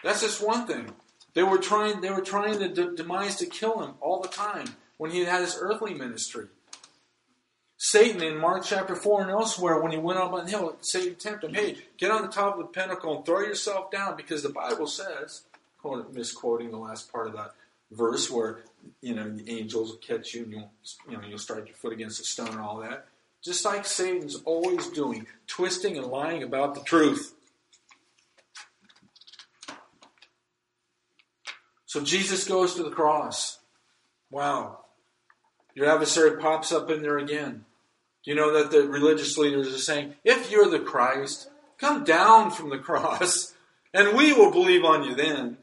That's 0.04 0.22
just 0.22 0.46
one 0.46 0.68
thing. 0.68 0.92
They 1.34 1.44
were 1.44 1.58
trying. 1.58 2.02
They 2.02 2.12
were 2.12 2.22
trying 2.22 2.60
the 2.60 2.68
demise 2.96 3.38
to 3.38 3.46
kill 3.46 3.82
him 3.82 3.94
all 4.02 4.22
the 4.22 4.28
time 4.28 4.76
when 4.98 5.12
he 5.12 5.26
had 5.26 5.42
his 5.42 5.58
earthly 5.60 5.94
ministry. 5.94 6.48
Satan 7.84 8.22
in 8.22 8.38
Mark 8.38 8.64
chapter 8.64 8.96
4 8.96 9.24
and 9.24 9.32
elsewhere, 9.32 9.82
when 9.82 9.92
he 9.92 9.98
went 9.98 10.20
up 10.20 10.34
on 10.34 10.46
the 10.46 10.52
hill, 10.52 10.78
Satan 10.82 11.16
tempted 11.16 11.48
him, 11.48 11.56
hey, 11.56 11.78
get 11.98 12.12
on 12.12 12.22
the 12.22 12.28
top 12.28 12.54
of 12.54 12.60
the 12.60 12.66
pinnacle 12.66 13.18
and 13.18 13.26
throw 13.26 13.40
yourself 13.40 13.90
down 13.90 14.16
because 14.16 14.44
the 14.44 14.50
Bible 14.50 14.86
says, 14.86 15.42
misquoting 16.14 16.70
the 16.70 16.78
last 16.78 17.12
part 17.12 17.26
of 17.26 17.34
that 17.34 17.56
verse 17.90 18.30
where, 18.30 18.60
you 19.02 19.16
know, 19.16 19.28
the 19.32 19.50
angels 19.50 19.90
will 19.90 19.98
catch 19.98 20.36
you 20.36 20.44
and 20.44 20.52
you'll, 20.52 20.72
you 21.10 21.18
know, 21.18 21.24
you'll 21.28 21.40
strike 21.40 21.66
your 21.66 21.76
foot 21.76 21.92
against 21.92 22.22
a 22.22 22.24
stone 22.24 22.50
and 22.50 22.60
all 22.60 22.78
that. 22.78 23.08
Just 23.44 23.66
like 23.66 23.88
Satan's 23.88 24.36
always 24.46 24.88
doing, 24.90 25.26
twisting 25.48 25.98
and 25.98 26.06
lying 26.06 26.44
about 26.44 26.76
the 26.76 26.82
truth. 26.82 27.34
So 31.92 32.00
Jesus 32.00 32.46
goes 32.46 32.76
to 32.76 32.84
the 32.84 32.90
cross. 32.90 33.60
Wow. 34.30 34.80
Your 35.76 35.88
adversary 35.88 36.40
pops 36.40 36.72
up 36.72 36.90
in 36.90 37.02
there 37.02 37.18
again. 37.18 37.66
You 38.24 38.34
know 38.34 38.54
that 38.54 38.72
the 38.72 38.88
religious 38.88 39.38
leaders 39.38 39.68
are 39.68 39.78
saying, 39.78 40.16
if 40.24 40.50
you're 40.50 40.70
the 40.70 40.80
Christ, 40.80 41.50
come 41.78 42.06
down 42.06 42.50
from 42.50 42.70
the 42.70 42.78
cross 42.88 43.54
and 43.94 44.16
we 44.16 44.32
will 44.32 44.52
believe 44.52 44.86
on 44.86 45.04
you 45.04 45.16
then. 45.16 45.58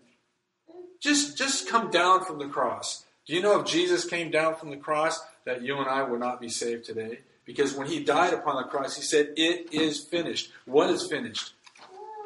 Just, 1.01 1.38
just 1.38 1.67
come 1.67 1.91
down 1.91 2.27
from 2.27 2.38
the 2.38 2.49
cross. 2.49 3.07
Do 3.27 3.35
you 3.35 3.41
know 3.41 3.59
if 3.61 3.67
Jesus 3.67 4.05
came 4.05 4.31
down 4.31 4.55
from 4.55 4.69
the 4.69 4.77
cross 4.77 5.19
that 5.47 5.62
you 5.62 5.79
and 5.79 5.88
I 5.88 6.03
would 6.03 6.21
not 6.21 6.43
be 6.43 6.51
saved 6.51 6.85
today? 6.85 7.21
Because 7.47 7.73
when 7.73 7.87
he 7.87 8.05
died 8.05 8.35
upon 8.35 8.57
the 8.57 8.69
cross, 8.69 8.97
he 8.97 9.03
said, 9.03 9.33
It 9.38 9.73
is 9.73 10.05
finished. 10.05 10.53
What 10.67 10.91
is 10.91 11.07
finished? 11.07 11.55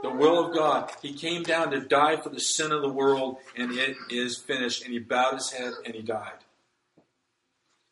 The 0.02 0.10
will 0.10 0.46
of 0.46 0.54
God. 0.54 0.90
He 1.00 1.12
came 1.12 1.42
down 1.42 1.70
to 1.70 1.80
die 1.80 2.16
for 2.16 2.28
the 2.28 2.40
sin 2.40 2.72
of 2.72 2.82
the 2.82 2.88
world, 2.88 3.38
and 3.56 3.72
it 3.72 3.96
is 4.10 4.36
finished. 4.36 4.84
And 4.84 4.92
he 4.92 4.98
bowed 4.98 5.34
his 5.34 5.50
head 5.50 5.72
and 5.84 5.94
he 5.94 6.02
died. 6.02 6.38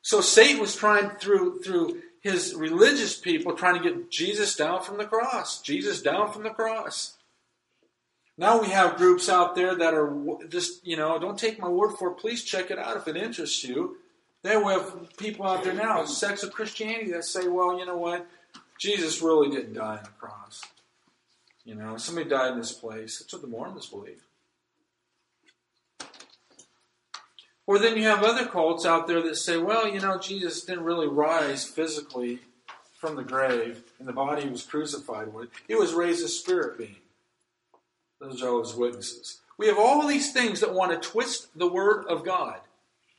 So 0.03 0.20
Satan 0.20 0.61
was 0.61 0.75
trying 0.75 1.11
through 1.11 1.61
through 1.61 2.03
his 2.20 2.55
religious 2.55 3.18
people 3.18 3.55
trying 3.55 3.83
to 3.83 3.88
get 3.88 4.11
Jesus 4.11 4.57
down 4.57 4.83
from 4.83 4.99
the 4.99 5.05
cross. 5.05 5.61
Jesus 5.61 6.03
down 6.03 6.33
from 6.33 6.42
the 6.42 6.51
cross. 6.51 7.16
Now 8.37 8.61
we 8.61 8.68
have 8.68 8.96
groups 8.96 9.29
out 9.29 9.55
there 9.55 9.75
that 9.75 9.94
are 9.94 10.14
just, 10.49 10.87
you 10.87 10.96
know, 10.96 11.18
don't 11.18 11.38
take 11.38 11.61
my 11.61 11.68
word 11.68 11.96
for 11.99 12.11
it. 12.11 12.18
Please 12.18 12.42
check 12.42 12.70
it 12.70 12.79
out 12.79 12.96
if 12.96 13.07
it 13.07 13.16
interests 13.16 13.62
you. 13.64 13.96
There 14.42 14.64
we 14.64 14.73
have 14.73 15.16
people 15.18 15.46
out 15.46 15.64
there 15.64 15.75
now, 15.75 16.07
sects 16.07 16.42
of 16.42 16.53
Christianity, 16.53 17.12
that 17.12 17.25
say, 17.25 17.49
well, 17.49 17.79
you 17.79 17.85
know 17.85 17.99
what? 17.99 18.27
Jesus 18.79 19.20
really 19.20 19.55
didn't 19.55 19.75
die 19.75 19.99
on 19.99 20.05
the 20.05 20.11
cross. 20.18 20.62
You 21.64 21.75
know, 21.75 21.96
somebody 21.96 22.29
died 22.29 22.53
in 22.53 22.59
this 22.59 22.73
place. 22.73 23.18
That's 23.18 23.33
what 23.33 23.42
the 23.42 23.49
Mormons 23.49 23.87
believe. 23.87 24.23
Or 27.66 27.79
then 27.79 27.96
you 27.96 28.05
have 28.05 28.25
other 28.25 28.46
cults 28.46 28.85
out 28.85 29.07
there 29.07 29.23
that 29.23 29.37
say, 29.37 29.57
well, 29.57 29.87
you 29.87 30.01
know, 30.01 30.18
Jesus 30.18 30.64
didn't 30.64 30.85
really 30.85 31.07
rise 31.07 31.64
physically 31.64 32.40
from 32.99 33.14
the 33.14 33.23
grave 33.23 33.85
and 33.99 34.09
the 34.09 34.12
body 34.12 34.49
was 34.49 34.64
crucified 34.64 35.33
with. 35.33 35.51
He 35.68 35.75
was 35.75 35.92
raised 35.94 36.25
as 36.25 36.31
a 36.31 36.35
spirit 36.35 36.79
being. 36.79 36.96
Those 38.20 38.35
are 38.35 38.38
Jehovah's 38.38 38.75
Witnesses. 38.75 39.40
We 39.57 39.68
have 39.68 39.79
all 39.79 40.07
these 40.07 40.33
things 40.33 40.61
that 40.61 40.75
want 40.75 40.90
to 40.90 41.09
twist 41.09 41.57
the 41.57 41.68
word 41.68 42.07
of 42.07 42.25
God. 42.25 42.59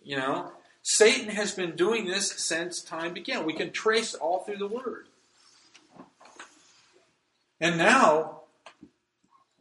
You 0.03 0.17
know, 0.17 0.51
Satan 0.81 1.29
has 1.29 1.53
been 1.53 1.75
doing 1.75 2.05
this 2.05 2.31
since 2.31 2.81
time 2.81 3.13
began. 3.13 3.45
We 3.45 3.53
can 3.53 3.71
trace 3.71 4.13
all 4.13 4.39
through 4.39 4.57
the 4.57 4.67
word. 4.67 5.07
And 7.61 7.77
now, 7.77 8.41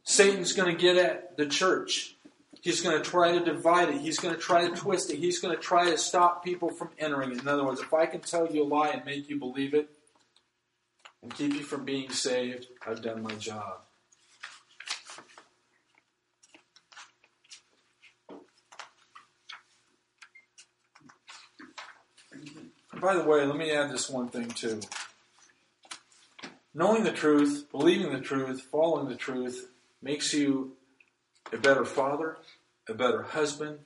Satan's 0.03 0.53
going 0.53 0.75
to 0.75 0.81
get 0.81 0.97
at 0.97 1.37
the 1.37 1.45
church. 1.45 2.15
He's 2.59 2.81
going 2.81 3.01
to 3.01 3.07
try 3.07 3.31
to 3.31 3.45
divide 3.45 3.89
it. 3.89 4.01
He's 4.01 4.19
going 4.19 4.33
to 4.33 4.41
try 4.41 4.67
to 4.67 4.75
twist 4.75 5.11
it. 5.11 5.17
He's 5.17 5.39
going 5.39 5.55
to 5.55 5.61
try 5.61 5.89
to 5.91 5.97
stop 5.99 6.43
people 6.43 6.69
from 6.69 6.89
entering 6.97 7.31
it. 7.31 7.41
In 7.41 7.47
other 7.47 7.63
words, 7.63 7.79
if 7.79 7.93
I 7.93 8.07
can 8.07 8.21
tell 8.21 8.51
you 8.51 8.63
a 8.63 8.65
lie 8.65 8.89
and 8.89 9.05
make 9.05 9.29
you 9.29 9.37
believe 9.37 9.75
it 9.75 9.87
and 11.21 11.33
keep 11.33 11.53
you 11.53 11.61
from 11.61 11.85
being 11.85 12.09
saved, 12.09 12.67
I've 12.85 13.03
done 13.03 13.21
my 13.21 13.35
job. 13.35 13.81
by 22.99 23.15
the 23.15 23.23
way, 23.23 23.43
let 23.45 23.57
me 23.57 23.71
add 23.71 23.91
this 23.91 24.09
one 24.09 24.29
thing 24.29 24.47
too. 24.47 24.79
Knowing 26.73 27.03
the 27.03 27.11
truth, 27.11 27.67
believing 27.71 28.13
the 28.13 28.21
truth, 28.21 28.61
following 28.71 29.09
the 29.09 29.15
truth 29.15 29.69
makes 30.01 30.33
you 30.33 30.73
a 31.51 31.57
better 31.57 31.83
father, 31.83 32.37
a 32.87 32.93
better 32.93 33.23
husband. 33.23 33.79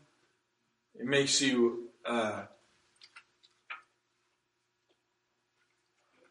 It 0.94 1.06
makes 1.06 1.42
you 1.42 1.90
uh, 2.06 2.44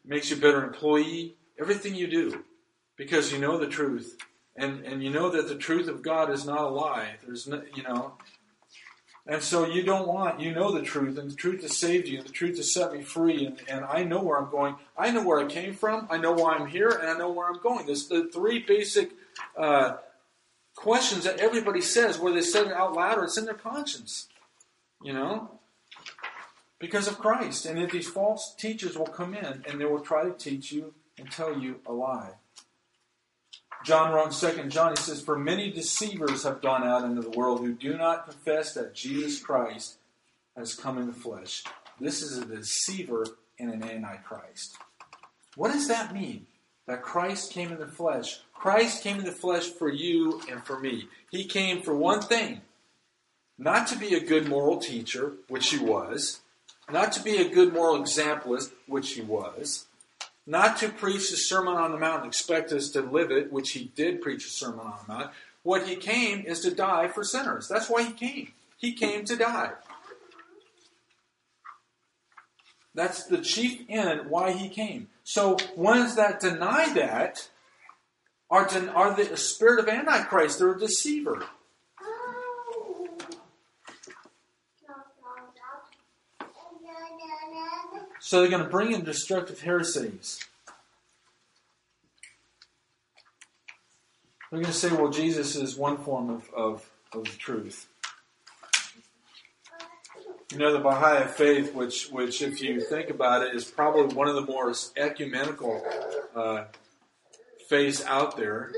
makes 0.05 0.29
you 0.29 0.37
a 0.37 0.39
better 0.39 0.63
employee. 0.63 1.35
Everything 1.59 1.93
you 1.93 2.07
do, 2.07 2.45
because 2.95 3.33
you 3.33 3.39
know 3.39 3.57
the 3.57 3.67
truth, 3.67 4.17
and 4.55 4.85
and 4.85 5.03
you 5.03 5.09
know 5.09 5.29
that 5.29 5.49
the 5.49 5.55
truth 5.55 5.89
of 5.89 6.01
God 6.01 6.31
is 6.31 6.45
not 6.45 6.61
a 6.61 6.69
lie. 6.69 7.15
There's 7.25 7.47
no, 7.47 7.63
you 7.73 7.83
know, 7.83 8.13
and 9.27 9.41
so 9.41 9.65
you 9.65 9.83
don't 9.83 10.07
want, 10.07 10.39
you 10.39 10.53
know 10.53 10.71
the 10.71 10.83
truth, 10.83 11.17
and 11.17 11.31
the 11.31 11.35
truth 11.35 11.61
has 11.61 11.77
saved 11.77 12.07
you, 12.07 12.19
and 12.19 12.27
the 12.27 12.31
truth 12.31 12.57
has 12.57 12.73
set 12.73 12.93
me 12.93 13.01
free, 13.01 13.45
and, 13.45 13.59
and 13.67 13.85
I 13.85 14.03
know 14.03 14.21
where 14.21 14.37
I'm 14.37 14.51
going. 14.51 14.75
I 14.97 15.11
know 15.11 15.23
where 15.23 15.39
I 15.39 15.45
came 15.45 15.73
from, 15.73 16.07
I 16.11 16.17
know 16.17 16.33
why 16.33 16.55
I'm 16.55 16.67
here, 16.67 16.89
and 16.89 17.09
I 17.09 17.17
know 17.17 17.31
where 17.31 17.47
I'm 17.47 17.59
going. 17.59 17.87
There's 17.87 18.07
the 18.07 18.29
three 18.31 18.59
basic 18.59 19.11
uh, 19.57 19.97
questions 20.75 21.23
that 21.23 21.39
everybody 21.39 21.81
says, 21.81 22.19
whether 22.19 22.35
they 22.35 22.41
say 22.41 22.61
it 22.61 22.71
out 22.71 22.93
loud 22.93 23.17
or 23.17 23.23
it's 23.23 23.37
in 23.37 23.45
their 23.45 23.53
conscience. 23.55 24.27
You 25.03 25.13
know? 25.13 25.59
Because 26.79 27.07
of 27.07 27.17
Christ. 27.17 27.65
And 27.65 27.79
if 27.79 27.91
these 27.91 28.07
false 28.07 28.53
teachers 28.55 28.97
will 28.97 29.07
come 29.07 29.33
in 29.33 29.63
and 29.67 29.79
they 29.79 29.85
will 29.85 30.01
try 30.01 30.23
to 30.23 30.31
teach 30.31 30.71
you 30.71 30.93
and 31.17 31.31
tell 31.31 31.57
you 31.57 31.79
a 31.85 31.93
lie. 31.93 32.33
John 33.85 34.11
wrote 34.11 34.27
in 34.27 34.31
Second 34.31 34.71
John, 34.71 34.95
he 34.95 35.01
says, 35.01 35.21
For 35.21 35.37
many 35.37 35.69
deceivers 35.69 36.41
have 36.41 36.61
gone 36.61 36.83
out 36.83 37.03
into 37.03 37.21
the 37.21 37.37
world 37.37 37.59
who 37.59 37.71
do 37.71 37.95
not 37.95 38.25
confess 38.25 38.73
that 38.73 38.95
Jesus 38.95 39.39
Christ 39.39 39.97
has 40.57 40.73
come 40.73 40.97
in 40.97 41.05
the 41.05 41.13
flesh. 41.13 41.63
This 41.99 42.23
is 42.23 42.39
a 42.39 42.45
deceiver 42.45 43.27
and 43.59 43.71
an 43.71 43.83
antichrist. 43.83 44.75
What 45.55 45.71
does 45.71 45.87
that 45.87 46.15
mean? 46.15 46.47
That 46.87 47.03
Christ 47.03 47.51
came 47.51 47.71
in 47.71 47.79
the 47.79 47.87
flesh. 47.87 48.39
Christ 48.55 49.03
came 49.03 49.19
in 49.19 49.25
the 49.25 49.31
flesh 49.31 49.69
for 49.69 49.89
you 49.89 50.41
and 50.49 50.65
for 50.65 50.79
me. 50.79 51.07
He 51.29 51.45
came 51.45 51.83
for 51.83 51.95
one 51.95 52.21
thing 52.21 52.61
not 53.57 53.87
to 53.87 53.97
be 53.97 54.15
a 54.15 54.19
good 54.19 54.49
moral 54.49 54.77
teacher, 54.77 55.33
which 55.47 55.69
he 55.69 55.77
was, 55.77 56.41
not 56.91 57.11
to 57.13 57.23
be 57.23 57.37
a 57.37 57.53
good 57.53 57.71
moral 57.71 58.01
examplist, 58.01 58.71
which 58.87 59.13
he 59.13 59.21
was, 59.21 59.85
not 60.45 60.77
to 60.77 60.89
preach 60.89 61.31
the 61.31 61.37
Sermon 61.37 61.75
on 61.75 61.91
the 61.91 61.97
Mount 61.97 62.23
and 62.23 62.27
expect 62.27 62.71
us 62.71 62.89
to 62.89 63.01
live 63.01 63.31
it, 63.31 63.51
which 63.51 63.71
he 63.71 63.91
did 63.95 64.21
preach 64.21 64.45
a 64.45 64.49
Sermon 64.49 64.85
on 64.85 64.99
the 65.07 65.13
Mount. 65.13 65.31
What 65.63 65.87
he 65.87 65.95
came 65.95 66.45
is 66.45 66.59
to 66.61 66.71
die 66.73 67.07
for 67.07 67.23
sinners. 67.23 67.67
That's 67.67 67.89
why 67.89 68.03
he 68.03 68.13
came. 68.13 68.53
He 68.77 68.93
came 68.93 69.25
to 69.25 69.35
die. 69.35 69.71
That's 72.93 73.25
the 73.25 73.39
chief 73.39 73.81
end 73.89 74.29
why 74.29 74.51
he 74.51 74.69
came. 74.69 75.09
So 75.23 75.57
ones 75.75 76.15
that 76.15 76.39
deny 76.39 76.93
that 76.93 77.49
are, 78.49 78.69
are 78.93 79.15
the 79.15 79.35
spirit 79.37 79.79
of 79.79 79.89
Antichrist. 79.89 80.59
They're 80.59 80.73
a 80.73 80.79
deceiver. 80.79 81.43
So 88.25 88.41
they're 88.41 88.49
going 88.49 88.63
to 88.63 88.69
bring 88.69 88.91
in 88.91 89.03
destructive 89.03 89.61
heresies. 89.61 90.39
They're 94.49 94.61
going 94.61 94.65
to 94.65 94.73
say, 94.73 94.89
well, 94.89 95.11
Jesus 95.11 95.55
is 95.55 95.75
one 95.75 95.99
form 95.99 96.31
of, 96.31 96.49
of, 96.55 96.89
of 97.13 97.25
the 97.25 97.37
truth. 97.37 97.87
You 100.51 100.57
know, 100.57 100.73
the 100.73 100.79
Baha'i 100.79 101.27
faith, 101.27 101.75
which, 101.75 102.09
which, 102.09 102.41
if 102.41 102.63
you 102.63 102.81
think 102.81 103.11
about 103.11 103.43
it, 103.43 103.53
is 103.53 103.63
probably 103.65 104.15
one 104.15 104.27
of 104.27 104.33
the 104.33 104.41
more 104.51 104.73
ecumenical 104.97 105.85
uh, 106.35 106.63
faiths 107.69 108.03
out 108.05 108.37
there. 108.37 108.71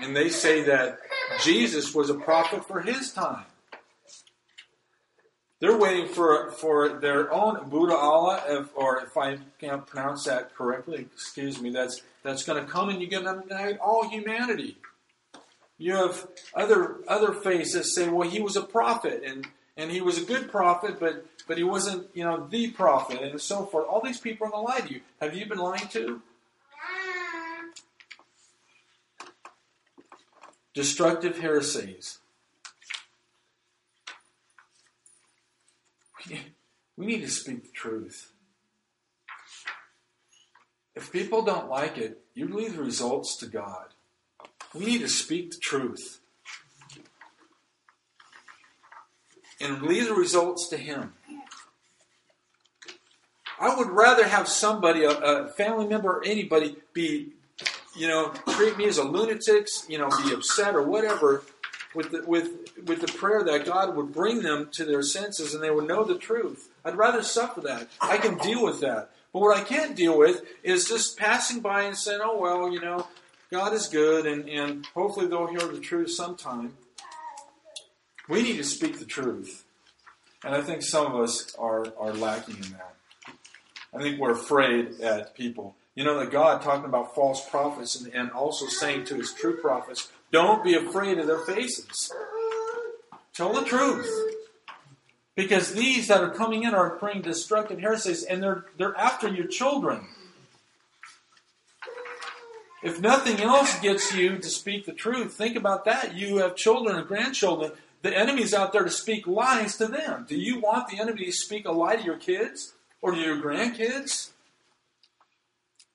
And 0.00 0.14
they 0.14 0.28
say 0.28 0.62
that 0.62 1.00
Jesus 1.42 1.92
was 1.92 2.08
a 2.08 2.14
prophet 2.14 2.64
for 2.68 2.82
his 2.82 3.12
time. 3.12 3.46
They're 5.60 5.76
waiting 5.76 6.06
for 6.06 6.52
for 6.52 7.00
their 7.00 7.32
own 7.32 7.68
Buddha 7.68 7.96
Allah, 7.96 8.42
if, 8.48 8.68
or 8.76 9.00
if 9.00 9.16
I 9.16 9.38
can't 9.60 9.84
pronounce 9.86 10.24
that 10.24 10.54
correctly, 10.54 11.08
excuse 11.12 11.60
me. 11.60 11.70
That's 11.70 12.02
that's 12.22 12.44
going 12.44 12.64
to 12.64 12.70
come 12.70 12.88
and 12.90 13.00
you're 13.00 13.10
going 13.10 13.24
to 13.24 13.42
unite 13.48 13.78
all 13.78 14.08
humanity. 14.08 14.78
You 15.78 15.94
have 15.96 16.28
other 16.54 16.98
other 17.08 17.32
faiths 17.32 17.72
that 17.74 17.84
say, 17.84 18.08
well, 18.08 18.28
he 18.28 18.40
was 18.40 18.56
a 18.56 18.62
prophet 18.62 19.22
and 19.26 19.48
and 19.76 19.90
he 19.90 20.00
was 20.00 20.18
a 20.18 20.24
good 20.24 20.50
prophet, 20.50 21.00
but 21.00 21.26
but 21.48 21.56
he 21.56 21.64
wasn't, 21.64 22.08
you 22.14 22.22
know, 22.22 22.46
the 22.48 22.70
prophet, 22.70 23.22
and 23.22 23.40
so 23.40 23.64
forth. 23.64 23.88
All 23.88 24.02
these 24.02 24.20
people 24.20 24.46
are 24.46 24.50
going 24.50 24.66
to 24.66 24.72
lie 24.72 24.80
to 24.80 24.94
you. 24.94 25.00
Have 25.20 25.34
you 25.34 25.46
been 25.46 25.58
lying 25.58 25.88
to? 25.88 26.20
Destructive 30.74 31.38
heresies. 31.38 32.18
We 36.96 37.06
need 37.06 37.22
to 37.22 37.30
speak 37.30 37.62
the 37.64 37.72
truth. 37.72 38.32
If 40.94 41.12
people 41.12 41.42
don't 41.42 41.68
like 41.68 41.96
it, 41.96 42.22
you 42.34 42.48
leave 42.48 42.76
the 42.76 42.82
results 42.82 43.36
to 43.36 43.46
God. 43.46 43.94
We 44.74 44.84
need 44.84 45.00
to 45.00 45.08
speak 45.08 45.52
the 45.52 45.58
truth 45.58 46.20
and 49.60 49.82
leave 49.82 50.06
the 50.08 50.14
results 50.14 50.68
to 50.68 50.76
Him. 50.76 51.14
I 53.60 53.74
would 53.74 53.90
rather 53.90 54.26
have 54.26 54.48
somebody, 54.48 55.04
a, 55.04 55.10
a 55.10 55.48
family 55.48 55.86
member, 55.86 56.18
or 56.18 56.24
anybody, 56.24 56.76
be, 56.92 57.32
you 57.96 58.06
know, 58.06 58.32
treat 58.50 58.76
me 58.76 58.86
as 58.86 58.98
a 58.98 59.04
lunatic, 59.04 59.66
you 59.88 59.98
know, 59.98 60.08
be 60.24 60.32
upset 60.32 60.74
or 60.74 60.82
whatever, 60.82 61.42
with 61.94 62.10
the, 62.10 62.22
with 62.26 62.50
with 62.84 63.00
the 63.00 63.08
prayer 63.08 63.42
that 63.44 63.64
God 63.64 63.96
would 63.96 64.12
bring 64.12 64.42
them 64.42 64.68
to 64.72 64.84
their 64.84 65.02
senses 65.02 65.54
and 65.54 65.62
they 65.62 65.70
would 65.70 65.88
know 65.88 66.04
the 66.04 66.18
truth. 66.18 66.68
I'd 66.84 66.96
rather 66.96 67.22
suffer 67.22 67.60
that. 67.62 67.88
I 68.00 68.18
can 68.18 68.38
deal 68.38 68.64
with 68.64 68.80
that. 68.80 69.10
But 69.32 69.40
what 69.40 69.56
I 69.56 69.62
can't 69.62 69.94
deal 69.94 70.16
with 70.18 70.42
is 70.62 70.88
just 70.88 71.18
passing 71.18 71.60
by 71.60 71.82
and 71.82 71.96
saying, 71.96 72.20
oh, 72.22 72.38
well, 72.38 72.72
you 72.72 72.80
know, 72.80 73.06
God 73.50 73.72
is 73.74 73.88
good 73.88 74.26
and, 74.26 74.48
and 74.48 74.86
hopefully 74.86 75.26
they'll 75.26 75.46
hear 75.46 75.60
the 75.60 75.80
truth 75.80 76.10
sometime. 76.10 76.76
We 78.28 78.42
need 78.42 78.56
to 78.56 78.64
speak 78.64 78.98
the 78.98 79.04
truth. 79.04 79.64
And 80.44 80.54
I 80.54 80.60
think 80.60 80.82
some 80.82 81.06
of 81.06 81.20
us 81.20 81.54
are, 81.58 81.86
are 81.98 82.12
lacking 82.12 82.56
in 82.56 82.72
that. 82.72 82.94
I 83.94 83.98
think 84.02 84.20
we're 84.20 84.32
afraid 84.32 85.00
at 85.00 85.34
people. 85.34 85.74
You 85.94 86.04
know, 86.04 86.18
that 86.20 86.30
God 86.30 86.62
talking 86.62 86.84
about 86.84 87.14
false 87.14 87.46
prophets 87.48 88.00
and, 88.00 88.14
and 88.14 88.30
also 88.30 88.66
saying 88.66 89.06
to 89.06 89.16
his 89.16 89.32
true 89.32 89.56
prophets, 89.56 90.08
don't 90.30 90.64
be 90.64 90.74
afraid 90.74 91.18
of 91.18 91.26
their 91.26 91.40
faces. 91.40 92.12
Tell 93.34 93.52
the 93.52 93.64
truth. 93.64 94.08
Because 95.34 95.72
these 95.72 96.08
that 96.08 96.22
are 96.22 96.34
coming 96.34 96.64
in 96.64 96.74
are 96.74 96.96
bringing 96.96 97.22
destructive 97.22 97.78
heresies 97.78 98.24
and 98.24 98.42
they're, 98.42 98.64
they're 98.76 98.96
after 98.96 99.28
your 99.28 99.46
children. 99.46 100.06
If 102.82 103.00
nothing 103.00 103.40
else 103.40 103.78
gets 103.80 104.14
you 104.14 104.38
to 104.38 104.48
speak 104.48 104.86
the 104.86 104.92
truth, 104.92 105.32
think 105.32 105.56
about 105.56 105.84
that. 105.84 106.16
You 106.16 106.38
have 106.38 106.56
children 106.56 106.96
and 106.96 107.06
grandchildren. 107.06 107.72
The 108.02 108.16
enemy's 108.16 108.54
out 108.54 108.72
there 108.72 108.84
to 108.84 108.90
speak 108.90 109.26
lies 109.26 109.76
to 109.76 109.86
them. 109.86 110.26
Do 110.28 110.36
you 110.36 110.60
want 110.60 110.88
the 110.88 111.00
enemy 111.00 111.24
to 111.24 111.32
speak 111.32 111.66
a 111.66 111.72
lie 111.72 111.96
to 111.96 112.04
your 112.04 112.16
kids 112.16 112.74
or 113.02 113.12
to 113.12 113.18
your 113.18 113.36
grandkids? 113.36 114.30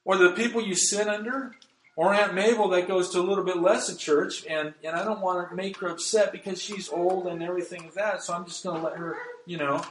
Or 0.06 0.17
the 0.17 0.32
people 0.32 0.62
you 0.62 0.76
sit 0.76 1.08
under? 1.08 1.56
Or 1.95 2.13
Aunt 2.13 2.34
Mabel 2.34 2.69
that 2.69 2.88
goes 2.88 3.10
to 3.12 3.19
a 3.19 3.21
little 3.21 3.43
bit 3.43 3.58
less 3.58 3.88
of 3.89 3.99
church, 3.99 4.45
and, 4.47 4.73
and 4.84 4.95
I 4.95 5.03
don't 5.03 5.21
want 5.21 5.49
to 5.49 5.56
make 5.56 5.77
her 5.77 5.88
upset 5.88 6.32
because 6.32 6.62
she's 6.62 6.89
old 6.89 7.27
and 7.27 7.43
everything 7.43 7.84
like 7.84 7.93
that, 7.93 8.23
so 8.23 8.34
I'm 8.34 8.45
just 8.45 8.63
going 8.63 8.82
to 8.82 8.88
let 8.88 8.97
her, 8.97 9.15
you 9.45 9.58
know, 9.58 9.84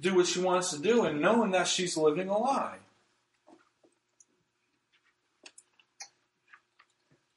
do 0.00 0.16
what 0.16 0.26
she 0.26 0.40
wants 0.40 0.70
to 0.70 0.78
do, 0.80 1.04
and 1.04 1.20
knowing 1.20 1.52
that 1.52 1.68
she's 1.68 1.96
living 1.96 2.28
a 2.28 2.36
lie. 2.36 2.78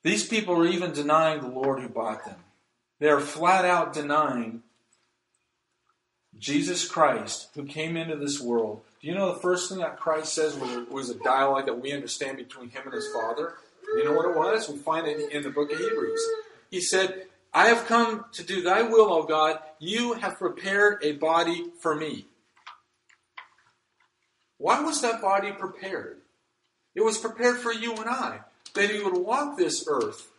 These 0.01 0.27
people 0.27 0.55
are 0.55 0.67
even 0.67 0.91
denying 0.93 1.41
the 1.41 1.47
Lord 1.47 1.81
who 1.81 1.89
bought 1.89 2.25
them. 2.25 2.37
They 2.99 3.09
are 3.09 3.19
flat 3.19 3.65
out 3.65 3.93
denying 3.93 4.63
Jesus 6.37 6.87
Christ 6.87 7.49
who 7.53 7.65
came 7.65 7.97
into 7.97 8.15
this 8.15 8.39
world. 8.39 8.81
Do 9.01 9.07
you 9.07 9.13
know 9.13 9.33
the 9.33 9.39
first 9.39 9.69
thing 9.69 9.79
that 9.79 9.99
Christ 9.99 10.33
says 10.33 10.57
was 10.89 11.09
a 11.09 11.15
dialogue 11.15 11.65
that 11.65 11.81
we 11.81 11.91
understand 11.91 12.37
between 12.37 12.69
him 12.69 12.83
and 12.85 12.93
his 12.93 13.09
Father? 13.13 13.55
You 13.95 14.05
know 14.05 14.13
what 14.13 14.29
it 14.29 14.35
was? 14.35 14.69
We 14.69 14.77
find 14.77 15.07
it 15.07 15.31
in 15.31 15.43
the 15.43 15.49
book 15.49 15.71
of 15.71 15.79
Hebrews. 15.79 16.21
He 16.69 16.81
said, 16.81 17.25
I 17.53 17.67
have 17.67 17.87
come 17.87 18.25
to 18.33 18.43
do 18.43 18.61
thy 18.61 18.83
will, 18.83 19.11
O 19.11 19.23
God. 19.23 19.59
You 19.79 20.13
have 20.13 20.37
prepared 20.37 21.03
a 21.03 21.13
body 21.13 21.71
for 21.79 21.95
me. 21.95 22.25
Why 24.57 24.81
was 24.81 25.01
that 25.01 25.21
body 25.21 25.51
prepared? 25.51 26.17
It 26.93 27.01
was 27.01 27.17
prepared 27.17 27.57
for 27.57 27.71
you 27.73 27.95
and 27.95 28.09
I 28.09 28.41
that 28.75 28.91
he 28.91 29.01
would 29.01 29.17
walk 29.17 29.57
this 29.57 29.85
earth. 29.87 30.29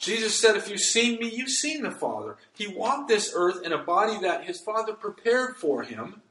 Jesus 0.00 0.40
said, 0.40 0.56
If 0.56 0.68
you've 0.68 0.80
seen 0.80 1.18
me, 1.18 1.28
you've 1.28 1.50
seen 1.50 1.82
the 1.82 1.90
Father. 1.90 2.36
He 2.52 2.66
walked 2.66 3.08
this 3.08 3.32
earth 3.34 3.62
in 3.64 3.72
a 3.72 3.78
body 3.78 4.18
that 4.20 4.44
his 4.44 4.60
Father 4.60 4.92
prepared 4.92 5.56
for 5.56 5.82
him 5.82 6.22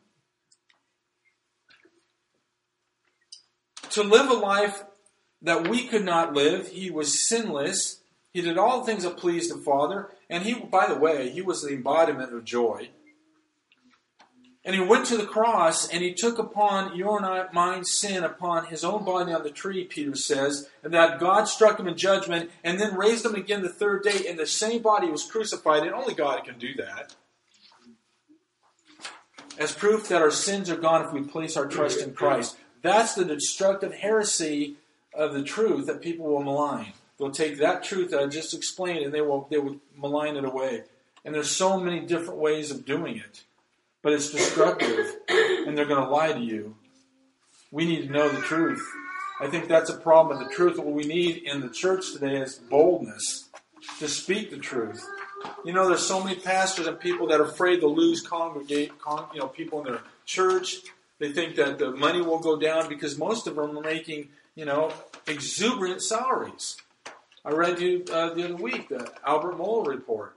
to 3.92 4.04
live 4.04 4.30
a 4.30 4.34
life 4.34 4.84
that 5.46 5.68
we 5.68 5.86
could 5.86 6.04
not 6.04 6.34
live. 6.34 6.70
He 6.70 6.90
was 6.90 7.28
sinless. 7.28 8.02
He 8.34 8.42
did 8.42 8.58
all 8.58 8.84
things 8.84 9.04
that 9.04 9.16
pleased 9.16 9.54
the 9.54 9.58
Father. 9.58 10.10
And 10.30 10.44
he, 10.44 10.56
by 10.56 10.88
the 10.88 10.98
way, 10.98 11.30
he 11.30 11.42
was 11.42 11.62
the 11.62 11.74
embodiment 11.74 12.34
of 12.34 12.44
joy. 12.44 12.90
And 14.66 14.74
he 14.74 14.82
went 14.82 15.06
to 15.06 15.18
the 15.18 15.28
cross 15.28 15.88
and 15.88 16.02
he 16.02 16.16
took 16.16 16.40
upon 16.40 16.96
your 16.98 17.24
and 17.24 17.54
mine 17.54 17.86
sin 17.86 18.24
upon 18.24 18.66
his 18.66 18.84
own 18.84 19.06
body 19.06 19.32
on 19.32 19.44
the 19.44 19.52
tree, 19.52 19.84
Peter 19.84 20.16
says, 20.16 20.68
and 20.84 20.92
that 20.92 21.20
God 21.20 21.44
struck 21.44 21.80
him 21.80 21.88
in 21.88 21.96
judgment 21.96 22.50
and 22.64 22.80
then 22.80 22.98
raised 22.98 23.24
him 23.24 23.36
again 23.36 23.62
the 23.62 23.70
third 23.70 24.02
day 24.02 24.28
in 24.28 24.38
the 24.38 24.48
same 24.48 24.82
body 24.82 25.08
was 25.08 25.30
crucified, 25.30 25.84
and 25.84 25.94
only 25.94 26.16
God 26.16 26.44
can 26.44 26.58
do 26.58 26.74
that. 26.74 27.14
As 29.60 29.72
proof 29.72 30.10
that 30.10 30.24
our 30.24 30.32
sins 30.32 30.68
are 30.72 30.76
gone 30.76 31.06
if 31.06 31.14
we 31.14 31.22
place 31.22 31.56
our 31.56 31.68
trust 31.68 32.02
in 32.02 32.16
Christ. 32.16 32.58
That's 32.82 33.14
the 33.14 33.24
destructive 33.24 33.94
heresy 33.94 34.78
of 35.16 35.34
the 35.34 35.44
truth 35.44 35.88
that 35.88 36.02
people 36.02 36.26
will 36.26 36.44
malign. 36.44 36.94
They'll 37.18 37.32
take 37.32 37.60
that 37.60 37.84
truth 37.84 38.12
that 38.12 38.20
I 38.20 38.28
just 38.28 38.54
explained 38.54 39.06
and 39.06 39.14
they 39.14 39.22
will 39.22 39.48
they 39.50 39.58
will 39.58 39.78
malign 39.98 40.36
it 40.36 40.46
away. 40.46 40.84
And 41.24 41.34
there's 41.34 41.50
so 41.50 41.80
many 41.80 42.02
different 42.02 42.40
ways 42.40 42.72
of 42.72 42.86
doing 42.86 43.18
it 43.18 43.44
but 44.06 44.14
it's 44.14 44.30
destructive, 44.30 45.16
and 45.28 45.76
they're 45.76 45.88
going 45.88 46.04
to 46.04 46.08
lie 46.08 46.32
to 46.32 46.40
you. 46.40 46.76
We 47.72 47.88
need 47.88 48.06
to 48.06 48.14
know 48.14 48.30
the 48.30 48.40
truth. 48.40 48.88
I 49.42 49.48
think 49.48 49.68
that's 49.68 49.90
a 49.90 49.98
problem 49.98 50.38
with 50.38 50.48
the 50.48 50.54
truth. 50.54 50.78
What 50.78 50.94
we 50.94 51.06
need 51.06 51.38
in 51.38 51.60
the 51.60 51.70
church 51.70 52.14
today 52.14 52.38
is 52.38 52.54
boldness 52.54 53.50
to 53.98 54.08
speak 54.08 54.52
the 54.52 54.60
truth. 54.60 55.04
You 55.66 55.74
know, 55.74 55.88
there's 55.88 56.06
so 56.06 56.24
many 56.24 56.36
pastors 56.36 56.86
and 56.86 57.00
people 57.00 57.26
that 57.30 57.40
are 57.40 57.46
afraid 57.46 57.80
to 57.80 57.88
lose 57.88 58.22
congregate, 58.22 59.00
con, 59.00 59.26
you 59.34 59.40
know, 59.40 59.48
people 59.48 59.80
in 59.80 59.86
their 59.86 60.02
church. 60.28 60.82
They 61.18 61.32
think 61.32 61.56
that 61.56 61.80
the 61.80 61.90
money 61.90 62.22
will 62.22 62.38
go 62.38 62.60
down 62.60 62.88
because 62.88 63.18
most 63.18 63.48
of 63.48 63.56
them 63.56 63.76
are 63.76 63.82
making, 63.82 64.30
you 64.56 64.66
know, 64.66 64.92
exuberant 65.28 66.02
salaries. 66.02 66.78
I 67.44 67.52
read 67.52 67.80
you 67.80 68.04
uh, 68.12 68.34
the 68.34 68.46
other 68.46 68.56
week 68.56 68.90
the 68.90 69.12
Albert 69.26 69.58
Mohler 69.58 69.88
report 69.88 70.36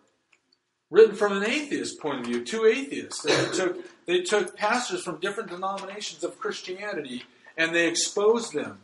written 0.90 1.16
from 1.16 1.32
an 1.32 1.44
atheist 1.44 2.00
point 2.00 2.20
of 2.20 2.26
view, 2.26 2.44
two 2.44 2.66
atheists. 2.66 3.22
They 3.22 3.46
took, 3.54 4.06
they 4.06 4.22
took 4.22 4.56
pastors 4.56 5.02
from 5.02 5.20
different 5.20 5.50
denominations 5.50 6.24
of 6.24 6.38
Christianity 6.38 7.24
and 7.56 7.74
they 7.74 7.88
exposed 7.88 8.52
them. 8.52 8.80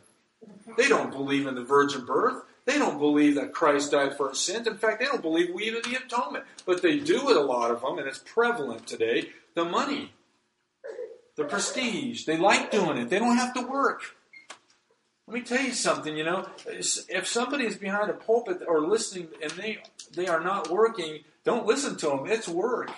They 0.77 0.87
don't 0.87 1.11
believe 1.11 1.47
in 1.47 1.55
the 1.55 1.63
virgin 1.63 2.05
birth. 2.05 2.43
They 2.65 2.77
don't 2.77 2.97
believe 2.97 3.35
that 3.35 3.53
Christ 3.53 3.91
died 3.91 4.17
for 4.17 4.29
our 4.29 4.35
sins. 4.35 4.67
In 4.67 4.77
fact, 4.77 4.99
they 4.99 5.05
don't 5.05 5.21
believe 5.21 5.53
we 5.53 5.65
even 5.65 5.81
the 5.83 5.97
atonement. 5.97 6.45
But 6.65 6.81
they 6.81 6.99
do 6.99 7.29
it, 7.29 7.37
a 7.37 7.41
lot 7.41 7.71
of 7.71 7.81
them, 7.81 7.99
and 7.99 8.07
it's 8.07 8.17
prevalent 8.17 8.87
today. 8.87 9.29
The 9.53 9.65
money, 9.65 10.13
the 11.35 11.45
prestige. 11.45 12.25
They 12.25 12.37
like 12.37 12.71
doing 12.71 12.97
it. 12.97 13.09
They 13.09 13.19
don't 13.19 13.37
have 13.37 13.53
to 13.53 13.61
work. 13.61 14.01
Let 15.27 15.33
me 15.33 15.41
tell 15.41 15.63
you 15.63 15.73
something, 15.73 16.15
you 16.15 16.23
know, 16.23 16.47
if 16.67 17.27
somebody 17.27 17.65
is 17.65 17.77
behind 17.77 18.11
a 18.11 18.13
pulpit 18.13 18.59
or 18.67 18.81
listening 18.87 19.29
and 19.41 19.51
they, 19.53 19.79
they 20.13 20.27
are 20.27 20.39
not 20.39 20.69
working, 20.69 21.23
don't 21.43 21.65
listen 21.65 21.95
to 21.97 22.07
them. 22.07 22.27
It's 22.27 22.47
work. 22.47 22.91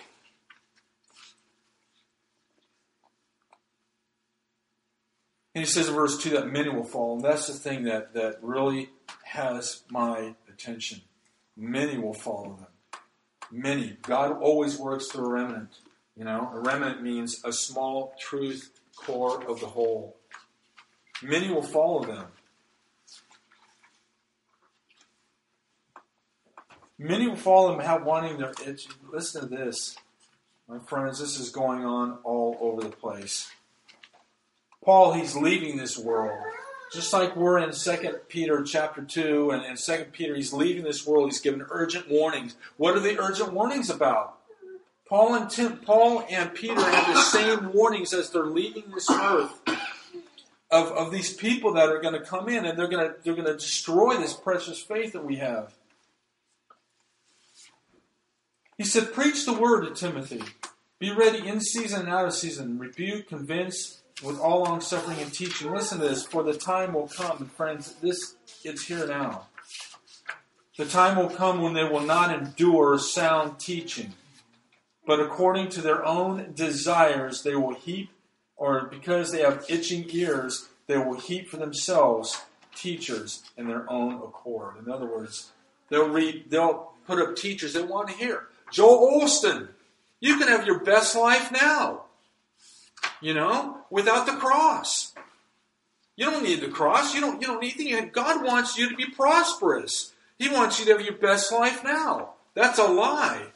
And 5.56 5.66
he 5.66 5.72
says 5.72 5.88
in 5.88 5.96
verse 5.96 6.22
2 6.22 6.32
that 6.32 6.52
many 6.52 6.70
will 6.70 6.84
fall. 6.84 7.16
And 7.16 7.24
that's 7.24 7.48
the 7.48 7.54
thing 7.54 7.86
that, 7.86 8.14
that 8.14 8.38
really 8.44 8.90
has 9.24 9.84
my 9.90 10.36
attention. 10.50 11.02
Many 11.56 11.98
will 11.98 12.14
follow 12.14 12.58
them. 12.60 13.02
Many. 13.52 13.98
God 14.02 14.34
always 14.42 14.78
works 14.78 15.08
through 15.08 15.26
a 15.26 15.30
remnant. 15.30 15.80
You 16.16 16.26
know, 16.26 16.52
a 16.54 16.60
remnant 16.60 17.02
means 17.02 17.42
a 17.46 17.54
small 17.54 18.14
truth 18.20 18.70
core 18.98 19.44
of 19.50 19.60
the 19.62 19.68
whole. 19.68 20.17
Many 21.24 21.50
will 21.50 21.64
follow 21.64 22.04
them. 22.04 22.26
Many 27.00 27.28
will 27.28 27.36
follow 27.36 27.72
them 27.72 27.80
have 27.80 28.04
wanting 28.04 28.38
their 28.38 28.54
itch. 28.66 28.88
Listen 29.12 29.42
to 29.42 29.48
this. 29.48 29.98
My 30.68 30.80
friends, 30.80 31.20
this 31.20 31.40
is 31.40 31.50
going 31.50 31.86
on 31.86 32.18
all 32.24 32.58
over 32.60 32.82
the 32.82 32.90
place. 32.90 33.50
Paul, 34.84 35.14
he's 35.14 35.36
leaving 35.36 35.78
this 35.78 35.98
world. 35.98 36.40
Just 36.92 37.14
like 37.14 37.36
we're 37.36 37.60
in 37.60 37.72
2 37.72 38.20
Peter 38.30 38.64
chapter 38.64 39.02
2 39.02 39.52
and 39.52 39.66
in 39.66 39.76
2 39.76 40.06
Peter, 40.12 40.36
he's 40.36 40.54
leaving 40.54 40.84
this 40.84 41.06
world. 41.06 41.30
He's 41.30 41.42
given 41.42 41.66
urgent 41.70 42.10
warnings. 42.10 42.56
What 42.78 42.96
are 42.96 43.00
the 43.00 43.20
urgent 43.20 43.54
warnings 43.54 43.90
about? 43.90 44.38
Paul 45.08 45.36
and 45.36 45.50
Tim, 45.50 45.78
Paul 45.78 46.26
and 46.30 46.54
Peter 46.54 46.82
have 46.82 47.14
the 47.14 47.22
same 47.22 47.74
warnings 47.74 48.14
as 48.14 48.30
they're 48.30 48.46
leaving 48.46 48.92
this 48.92 49.10
earth 49.10 49.62
of, 50.70 50.92
of 50.92 51.12
these 51.12 51.34
people 51.34 51.74
that 51.74 51.90
are 51.90 52.02
going 52.02 52.14
to 52.14 52.20
come 52.20 52.50
in 52.50 52.66
and 52.66 52.78
they're 52.78 52.88
going 52.88 53.08
to 53.08 53.16
they're 53.24 53.36
going 53.36 53.48
to 53.48 53.54
destroy 53.54 54.18
this 54.18 54.34
precious 54.34 54.82
faith 54.82 55.14
that 55.14 55.24
we 55.24 55.38
have. 55.38 55.74
He 58.78 58.84
said, 58.84 59.14
Preach 59.14 59.46
the 59.46 59.54
word 59.54 59.86
to 59.86 59.94
Timothy. 59.94 60.44
Be 61.00 61.12
ready 61.12 61.48
in 61.48 61.62
season 61.62 62.02
and 62.02 62.10
out 62.10 62.26
of 62.26 62.34
season. 62.34 62.80
Rebuke, 62.80 63.28
convince 63.28 64.02
with 64.24 64.40
all 64.40 64.64
long 64.64 64.82
suffering 64.82 65.20
and 65.20 65.34
teaching. 65.34 65.72
Listen 65.72 66.00
to 66.00 66.08
this, 66.08 66.26
for 66.26 66.44
the 66.44 66.54
time 66.54 66.94
will 66.94 67.08
come, 67.08 67.38
and 67.38 67.52
friends, 67.52 67.94
this 68.02 68.36
it's 68.64 68.86
here 68.86 69.06
now. 69.08 69.48
The 70.78 70.86
time 70.86 71.18
will 71.18 71.30
come 71.30 71.62
when 71.62 71.74
they 71.74 71.84
will 71.84 72.02
not 72.02 72.34
endure 72.34 73.00
sound 73.00 73.60
teaching, 73.60 74.14
but 75.06 75.20
according 75.20 75.70
to 75.70 75.82
their 75.82 76.06
own 76.06 76.54
desires 76.54 77.42
they 77.42 77.56
will 77.56 77.74
heap, 77.74 78.10
or 78.58 78.86
because 78.86 79.32
they 79.32 79.42
have 79.42 79.66
itching 79.70 80.06
ears, 80.10 80.68
they 80.88 80.98
will 80.98 81.20
heap 81.20 81.50
for 81.50 81.58
themselves 81.58 82.42
teachers 82.76 83.44
in 83.56 83.68
their 83.68 83.90
own 83.90 84.16
accord. 84.16 84.76
In 84.84 84.92
other 84.92 85.06
words, 85.06 85.52
they'll 85.90 86.10
read, 86.10 86.50
they'll 86.50 86.94
put 87.06 87.20
up 87.20 87.36
teachers 87.36 87.74
they 87.74 87.82
want 87.82 88.10
to 88.10 88.16
hear. 88.16 88.48
Joel 88.72 89.22
Osteen, 89.22 89.70
you 90.20 90.38
can 90.38 90.48
have 90.48 90.66
your 90.66 90.80
best 90.80 91.16
life 91.16 91.52
now. 91.52 92.04
You 93.22 93.34
know, 93.34 93.80
without 93.90 94.26
the 94.26 94.34
cross. 94.34 95.14
You 96.16 96.26
don't 96.26 96.44
need 96.44 96.62
the 96.62 96.68
cross. 96.68 97.14
You 97.14 97.22
don't, 97.22 97.42
you 97.42 97.48
don't 97.48 97.62
need 97.62 97.76
anything. 97.80 98.10
God 98.12 98.44
wants 98.44 98.78
you 98.78 98.90
to 98.90 98.96
be 98.96 99.06
prosperous. 99.06 100.14
He 100.38 100.50
wants 100.50 100.80
you 100.80 100.86
to 100.86 100.92
have 100.94 101.02
your 101.02 101.16
best 101.16 101.52
life 101.52 101.84
now. 101.84 102.32
That's 102.54 102.80
a 102.80 102.88
lie. 102.88 103.48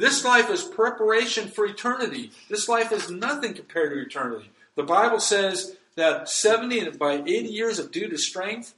This 0.00 0.24
life 0.24 0.48
is 0.48 0.62
preparation 0.64 1.48
for 1.48 1.66
eternity. 1.66 2.30
This 2.48 2.70
life 2.70 2.90
is 2.90 3.10
nothing 3.10 3.52
compared 3.52 3.92
to 3.92 4.00
eternity. 4.00 4.50
The 4.74 4.82
Bible 4.82 5.20
says 5.20 5.76
that 5.94 6.26
70 6.26 6.80
and 6.80 6.98
by 6.98 7.16
80 7.16 7.30
years 7.48 7.78
of 7.78 7.92
due 7.92 8.08
to 8.08 8.16
strength, 8.16 8.74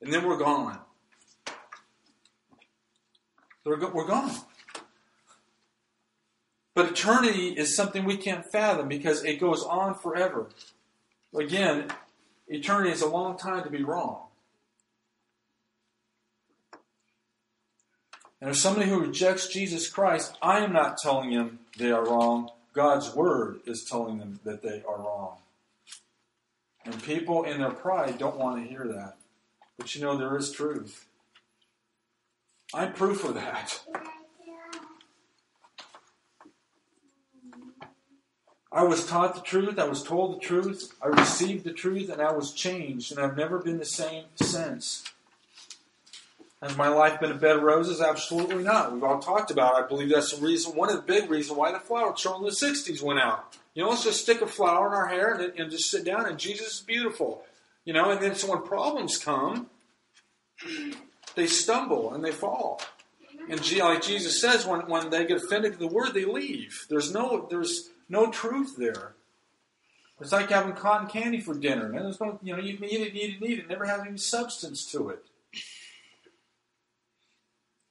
and 0.00 0.12
then 0.12 0.24
we're 0.24 0.38
gone. 0.38 0.78
We're 3.64 4.06
gone. 4.06 4.36
But 6.72 6.92
eternity 6.92 7.48
is 7.48 7.74
something 7.74 8.04
we 8.04 8.16
can't 8.16 8.46
fathom 8.52 8.86
because 8.86 9.24
it 9.24 9.40
goes 9.40 9.64
on 9.64 9.96
forever. 9.96 10.50
Again, 11.34 11.88
eternity 12.46 12.90
is 12.90 13.02
a 13.02 13.08
long 13.08 13.36
time 13.36 13.64
to 13.64 13.70
be 13.70 13.82
wrong. 13.82 14.23
And 18.44 18.50
if 18.50 18.58
somebody 18.58 18.90
who 18.90 19.00
rejects 19.00 19.48
Jesus 19.48 19.88
Christ, 19.88 20.36
I 20.42 20.58
am 20.58 20.70
not 20.70 20.98
telling 20.98 21.30
them 21.30 21.60
they 21.78 21.90
are 21.90 22.04
wrong. 22.04 22.50
God's 22.74 23.14
word 23.14 23.60
is 23.64 23.86
telling 23.86 24.18
them 24.18 24.38
that 24.44 24.62
they 24.62 24.82
are 24.86 24.98
wrong. 24.98 25.38
And 26.84 27.02
people 27.02 27.44
in 27.44 27.60
their 27.60 27.70
pride 27.70 28.18
don't 28.18 28.36
want 28.36 28.62
to 28.62 28.68
hear 28.68 28.86
that. 28.86 29.16
But 29.78 29.94
you 29.94 30.02
know, 30.02 30.18
there 30.18 30.36
is 30.36 30.52
truth. 30.52 31.06
I'm 32.74 32.92
proof 32.92 33.24
of 33.24 33.32
that. 33.32 33.80
I 38.70 38.82
was 38.82 39.06
taught 39.06 39.36
the 39.36 39.40
truth, 39.40 39.78
I 39.78 39.88
was 39.88 40.02
told 40.02 40.36
the 40.36 40.44
truth, 40.44 40.94
I 41.02 41.06
received 41.06 41.64
the 41.64 41.72
truth, 41.72 42.10
and 42.10 42.20
I 42.20 42.32
was 42.32 42.52
changed, 42.52 43.10
and 43.10 43.18
I've 43.18 43.38
never 43.38 43.58
been 43.58 43.78
the 43.78 43.86
same 43.86 44.24
since. 44.34 45.02
Has 46.62 46.76
my 46.76 46.88
life 46.88 47.20
been 47.20 47.32
a 47.32 47.36
bed 47.36 47.56
of 47.56 47.62
roses? 47.62 48.00
Absolutely 48.00 48.62
not. 48.62 48.92
We've 48.92 49.04
all 49.04 49.18
talked 49.18 49.50
about 49.50 49.78
it. 49.78 49.84
I 49.84 49.88
believe 49.88 50.08
that's 50.08 50.34
the 50.34 50.44
reason, 50.44 50.74
one 50.74 50.88
of 50.88 50.96
the 50.96 51.02
big 51.02 51.30
reasons 51.30 51.58
why 51.58 51.72
the 51.72 51.78
flower 51.78 52.16
show 52.16 52.36
in 52.36 52.42
the 52.42 52.50
60s 52.50 53.02
went 53.02 53.20
out. 53.20 53.56
You 53.74 53.82
know, 53.82 53.90
let's 53.90 54.04
just 54.04 54.22
stick 54.22 54.40
a 54.40 54.46
flower 54.46 54.86
in 54.86 54.94
our 54.94 55.08
hair 55.08 55.34
and, 55.34 55.58
and 55.58 55.70
just 55.70 55.90
sit 55.90 56.04
down, 56.04 56.26
and 56.26 56.38
Jesus 56.38 56.76
is 56.76 56.80
beautiful. 56.80 57.44
You 57.84 57.92
know, 57.92 58.10
and 58.10 58.20
then 58.20 58.34
so 58.34 58.50
when 58.50 58.62
problems 58.62 59.18
come, 59.18 59.68
they 61.34 61.46
stumble 61.46 62.14
and 62.14 62.24
they 62.24 62.32
fall. 62.32 62.80
And 63.50 63.60
like 63.78 64.02
Jesus 64.02 64.40
says, 64.40 64.64
when, 64.64 64.88
when 64.88 65.10
they 65.10 65.26
get 65.26 65.42
offended 65.42 65.74
to 65.74 65.78
the 65.78 65.86
word, 65.86 66.14
they 66.14 66.24
leave. 66.24 66.86
There's 66.88 67.12
no, 67.12 67.46
there's, 67.50 67.90
no 68.08 68.30
truth 68.30 68.76
there. 68.76 69.14
It's 70.20 70.32
like 70.32 70.50
having 70.50 70.74
cotton 70.74 71.08
candy 71.08 71.40
for 71.40 71.54
dinner. 71.54 71.86
And 71.86 72.04
there's 72.04 72.20
no, 72.20 72.38
you 72.42 72.54
know, 72.54 72.62
you 72.62 72.78
eat 72.82 73.00
it, 73.00 73.14
eat 73.14 73.36
it, 73.40 73.46
eat 73.46 73.58
it. 73.60 73.68
Never 73.68 73.84
has 73.84 74.00
any 74.00 74.16
substance 74.16 74.84
to 74.92 75.08
it. 75.10 75.24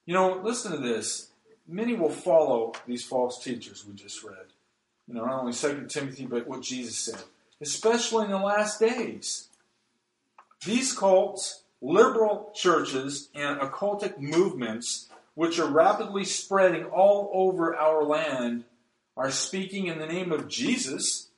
You 0.06 0.14
know, 0.14 0.40
listen 0.42 0.72
to 0.72 0.78
this. 0.78 1.30
Many 1.66 1.94
will 1.94 2.10
follow 2.10 2.72
these 2.86 3.04
false 3.04 3.42
teachers 3.42 3.84
we 3.86 3.94
just 3.94 4.22
read. 4.22 4.46
You 5.08 5.14
know, 5.14 5.24
not 5.24 5.40
only 5.40 5.52
2 5.52 5.86
Timothy, 5.88 6.26
but 6.26 6.46
what 6.46 6.62
Jesus 6.62 6.96
said. 6.96 7.22
Especially 7.60 8.24
in 8.24 8.30
the 8.30 8.38
last 8.38 8.80
days. 8.80 9.48
These 10.64 10.92
cults, 10.92 11.62
liberal 11.80 12.52
churches, 12.54 13.28
and 13.34 13.60
occultic 13.60 14.18
movements, 14.18 15.08
which 15.34 15.58
are 15.58 15.68
rapidly 15.68 16.24
spreading 16.24 16.84
all 16.84 17.30
over 17.32 17.74
our 17.74 18.04
land, 18.04 18.64
are 19.16 19.30
speaking 19.30 19.86
in 19.86 19.98
the 19.98 20.06
name 20.06 20.32
of 20.32 20.48
Jesus 20.48 21.28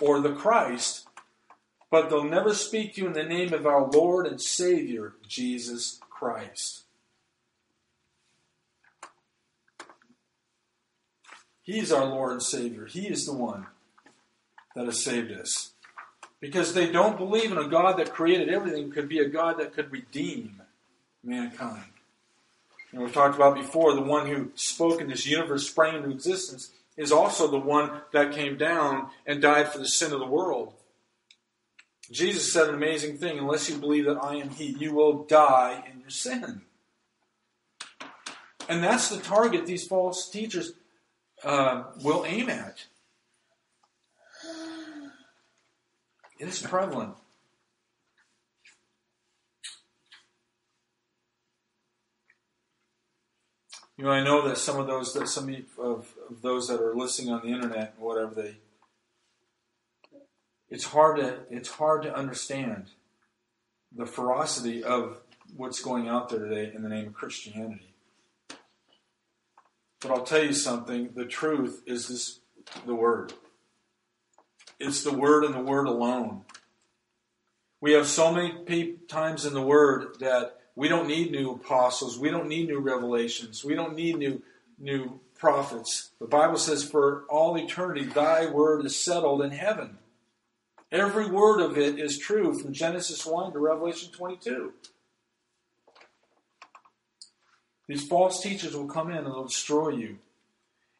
or 0.00 0.20
the 0.20 0.34
Christ, 0.34 1.06
but 1.90 2.08
they'll 2.08 2.24
never 2.24 2.54
speak 2.54 2.94
to 2.94 3.02
you 3.02 3.06
in 3.08 3.12
the 3.12 3.22
name 3.22 3.52
of 3.52 3.66
our 3.66 3.88
Lord 3.88 4.26
and 4.26 4.40
Savior, 4.40 5.14
Jesus 5.26 6.00
Christ. 6.10 6.84
He's 11.68 11.92
our 11.92 12.06
Lord 12.06 12.32
and 12.32 12.42
Savior. 12.42 12.86
He 12.86 13.08
is 13.08 13.26
the 13.26 13.34
one 13.34 13.66
that 14.74 14.86
has 14.86 15.04
saved 15.04 15.30
us. 15.30 15.72
Because 16.40 16.72
they 16.72 16.90
don't 16.90 17.18
believe 17.18 17.52
in 17.52 17.58
a 17.58 17.68
God 17.68 17.98
that 17.98 18.14
created 18.14 18.48
everything 18.48 18.90
could 18.90 19.06
be 19.06 19.18
a 19.18 19.28
God 19.28 19.58
that 19.58 19.74
could 19.74 19.92
redeem 19.92 20.62
mankind. 21.22 21.84
And 22.90 23.02
we've 23.02 23.12
talked 23.12 23.36
about 23.36 23.54
before, 23.54 23.92
the 23.92 24.00
one 24.00 24.26
who 24.26 24.50
spoke 24.54 25.02
in 25.02 25.08
this 25.08 25.26
universe 25.26 25.68
sprang 25.68 25.96
into 25.96 26.08
existence 26.08 26.70
is 26.96 27.12
also 27.12 27.46
the 27.46 27.58
one 27.58 28.00
that 28.14 28.32
came 28.32 28.56
down 28.56 29.10
and 29.26 29.42
died 29.42 29.68
for 29.68 29.76
the 29.76 29.88
sin 29.88 30.14
of 30.14 30.20
the 30.20 30.26
world. 30.26 30.72
Jesus 32.10 32.50
said 32.50 32.70
an 32.70 32.76
amazing 32.76 33.18
thing 33.18 33.38
unless 33.38 33.68
you 33.68 33.76
believe 33.76 34.06
that 34.06 34.24
I 34.24 34.36
am 34.36 34.48
He, 34.48 34.68
you 34.68 34.94
will 34.94 35.24
die 35.24 35.84
in 35.92 36.00
your 36.00 36.08
sin. 36.08 36.62
And 38.70 38.82
that's 38.82 39.10
the 39.10 39.18
target 39.18 39.66
these 39.66 39.86
false 39.86 40.30
teachers 40.30 40.72
uh, 41.44 41.84
will 42.02 42.24
aim 42.26 42.48
at. 42.48 42.86
It 46.38 46.46
is 46.46 46.60
prevalent. 46.60 47.14
You 53.96 54.04
know, 54.04 54.10
I 54.10 54.22
know 54.22 54.46
that 54.46 54.58
some 54.58 54.78
of 54.78 54.86
those 54.86 55.12
that 55.14 55.28
some 55.28 55.48
of, 55.48 55.64
of 55.78 56.14
those 56.42 56.68
that 56.68 56.80
are 56.80 56.94
listening 56.94 57.32
on 57.32 57.42
the 57.42 57.52
internet 57.52 57.94
whatever 57.98 58.32
they 58.32 58.54
it's 60.70 60.84
hard 60.84 61.16
to 61.16 61.40
it's 61.50 61.68
hard 61.68 62.02
to 62.04 62.14
understand 62.14 62.90
the 63.94 64.06
ferocity 64.06 64.84
of 64.84 65.18
what's 65.56 65.82
going 65.82 66.08
out 66.08 66.28
there 66.28 66.38
today 66.38 66.70
in 66.74 66.82
the 66.82 66.88
name 66.88 67.08
of 67.08 67.14
Christianity. 67.14 67.87
But 70.00 70.10
I'll 70.10 70.24
tell 70.24 70.42
you 70.42 70.52
something, 70.52 71.10
the 71.14 71.24
truth 71.24 71.82
is 71.86 72.08
this 72.08 72.40
the 72.86 72.94
word. 72.94 73.32
It's 74.78 75.02
the 75.02 75.14
word 75.14 75.44
and 75.44 75.54
the 75.54 75.60
word 75.60 75.86
alone. 75.86 76.42
We 77.80 77.92
have 77.92 78.06
so 78.06 78.32
many 78.32 78.94
times 79.08 79.44
in 79.44 79.54
the 79.54 79.62
word 79.62 80.18
that 80.20 80.58
we 80.74 80.88
don't 80.88 81.08
need 81.08 81.32
new 81.32 81.52
apostles. 81.52 82.18
We 82.18 82.30
don't 82.30 82.48
need 82.48 82.68
new 82.68 82.80
revelations. 82.80 83.64
We 83.64 83.74
don't 83.74 83.96
need 83.96 84.18
new 84.18 84.42
new 84.78 85.20
prophets. 85.36 86.10
The 86.20 86.26
Bible 86.26 86.56
says, 86.56 86.88
For 86.88 87.24
all 87.28 87.56
eternity, 87.56 88.04
thy 88.04 88.46
word 88.46 88.84
is 88.84 88.96
settled 88.96 89.42
in 89.42 89.50
heaven. 89.50 89.98
Every 90.90 91.28
word 91.28 91.60
of 91.60 91.76
it 91.76 91.98
is 91.98 92.18
true 92.18 92.58
from 92.58 92.72
Genesis 92.72 93.26
1 93.26 93.52
to 93.52 93.58
Revelation 93.58 94.10
22. 94.12 94.72
These 97.88 98.06
false 98.06 98.42
teachers 98.42 98.76
will 98.76 98.86
come 98.86 99.10
in 99.10 99.16
and 99.16 99.26
they'll 99.26 99.46
destroy 99.46 99.88
you. 99.90 100.18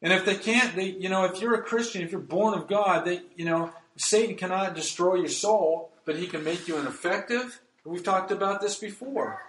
And 0.00 0.12
if 0.12 0.24
they 0.24 0.36
can't, 0.36 0.74
they, 0.74 0.90
you 0.90 1.08
know, 1.08 1.24
if 1.24 1.40
you're 1.40 1.54
a 1.54 1.62
Christian, 1.62 2.02
if 2.02 2.10
you're 2.10 2.20
born 2.20 2.54
of 2.54 2.66
God, 2.66 3.04
they, 3.04 3.20
you 3.36 3.44
know, 3.44 3.70
Satan 3.96 4.36
cannot 4.36 4.74
destroy 4.74 5.16
your 5.16 5.28
soul, 5.28 5.90
but 6.04 6.16
he 6.16 6.26
can 6.26 6.44
make 6.44 6.66
you 6.66 6.78
ineffective. 6.78 7.60
We've 7.84 8.02
talked 8.02 8.30
about 8.30 8.60
this 8.60 8.78
before. 8.78 9.42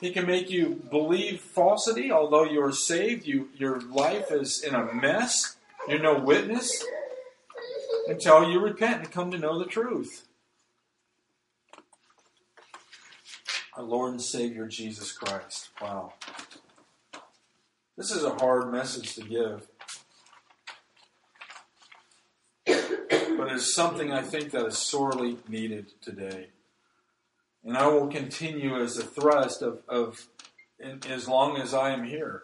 He 0.00 0.10
can 0.10 0.26
make 0.26 0.50
you 0.50 0.82
believe 0.90 1.40
falsity, 1.40 2.10
although 2.10 2.44
you're 2.44 2.72
saved. 2.72 3.26
You, 3.26 3.48
your 3.56 3.80
life 3.80 4.32
is 4.32 4.62
in 4.62 4.74
a 4.74 4.92
mess. 4.92 5.56
You're 5.88 6.00
no 6.00 6.18
witness 6.18 6.84
until 8.08 8.50
you 8.50 8.60
repent 8.60 9.02
and 9.02 9.10
come 9.10 9.30
to 9.30 9.38
know 9.38 9.58
the 9.58 9.64
truth. 9.64 10.26
Our 13.74 13.84
Lord 13.84 14.12
and 14.12 14.20
Savior 14.20 14.66
Jesus 14.66 15.12
Christ. 15.12 15.70
Wow. 15.80 16.12
This 17.96 18.10
is 18.10 18.22
a 18.22 18.34
hard 18.34 18.70
message 18.70 19.14
to 19.14 19.22
give. 19.22 19.66
But 22.66 23.50
it's 23.50 23.74
something 23.74 24.12
I 24.12 24.20
think 24.20 24.50
that 24.50 24.66
is 24.66 24.76
sorely 24.76 25.38
needed 25.48 25.92
today. 26.02 26.48
And 27.64 27.78
I 27.78 27.86
will 27.86 28.08
continue 28.08 28.76
as 28.76 28.98
a 28.98 29.04
thrust 29.04 29.62
of, 29.62 29.80
of 29.88 30.26
in, 30.78 31.00
as 31.08 31.26
long 31.26 31.56
as 31.56 31.72
I 31.72 31.92
am 31.92 32.04
here. 32.04 32.42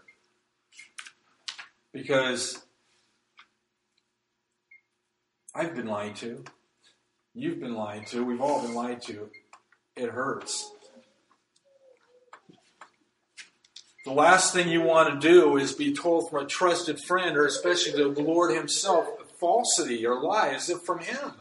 Because 1.92 2.64
I've 5.54 5.74
been 5.74 5.88
lied 5.88 6.16
to. 6.16 6.42
You've 7.34 7.60
been 7.60 7.74
lied 7.74 8.06
to. 8.08 8.24
We've 8.24 8.40
all 8.40 8.62
been 8.62 8.74
lied 8.74 9.02
to. 9.02 9.28
It 9.94 10.08
hurts. 10.08 10.72
The 14.08 14.14
last 14.14 14.54
thing 14.54 14.70
you 14.70 14.80
want 14.80 15.20
to 15.20 15.28
do 15.28 15.58
is 15.58 15.74
be 15.74 15.92
told 15.92 16.30
from 16.30 16.46
a 16.46 16.48
trusted 16.48 16.98
friend, 16.98 17.36
or 17.36 17.44
especially 17.44 17.92
the 17.92 18.22
Lord 18.22 18.56
Himself, 18.56 19.06
falsity 19.38 20.06
or 20.06 20.22
lie 20.22 20.48
as 20.48 20.70
if 20.70 20.80
from 20.80 21.00
Him. 21.00 21.32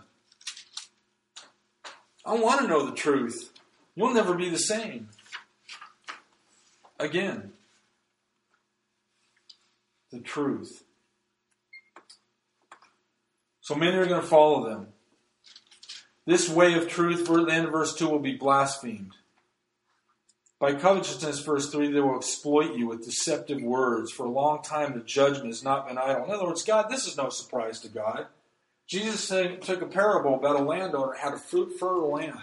I 2.26 2.34
want 2.34 2.60
to 2.60 2.68
know 2.68 2.86
the 2.86 2.94
truth. 2.94 3.54
You'll 3.96 4.14
never 4.14 4.34
be 4.34 4.50
the 4.50 4.60
same 4.60 5.08
again. 7.00 7.54
The 10.12 10.20
truth. 10.20 10.84
So 13.62 13.76
many 13.76 13.96
are 13.96 14.08
going 14.08 14.20
to 14.20 14.28
follow 14.28 14.68
them. 14.68 14.88
This 16.26 16.50
way 16.50 16.74
of 16.74 16.90
truth, 16.90 17.28
the 17.28 17.46
end 17.46 17.68
of 17.68 17.72
verse 17.72 17.96
2, 17.96 18.10
will 18.10 18.20
be 18.20 18.36
blasphemed. 18.36 19.14
By 20.60 20.74
covetousness, 20.74 21.42
verse 21.42 21.70
3, 21.72 21.92
they 21.92 22.00
will 22.00 22.18
exploit 22.18 22.76
you 22.76 22.88
with 22.88 23.06
deceptive 23.06 23.62
words. 23.62 24.12
For 24.12 24.26
a 24.26 24.32
long 24.32 24.64
time, 24.64 24.94
the 24.94 25.06
judgment 25.06 25.48
has 25.48 25.64
not 25.64 25.88
been 25.88 26.00
idle. 26.00 26.26
In 26.26 26.32
other 26.32 26.48
words, 26.48 26.64
God, 26.64 26.88
this 26.90 27.06
is 27.06 27.16
no 27.16 27.30
surprise 27.30 27.80
to 27.82 27.90
God. 27.90 28.26
Jesus 28.88 29.28
took 29.62 29.82
a 29.82 29.86
parable 29.86 30.36
about 30.36 30.60
a 30.60 30.64
landowner 30.64 31.14
had 31.14 31.34
a 31.34 31.38
fruit 31.38 31.78
fertile 31.78 32.12
land. 32.12 32.40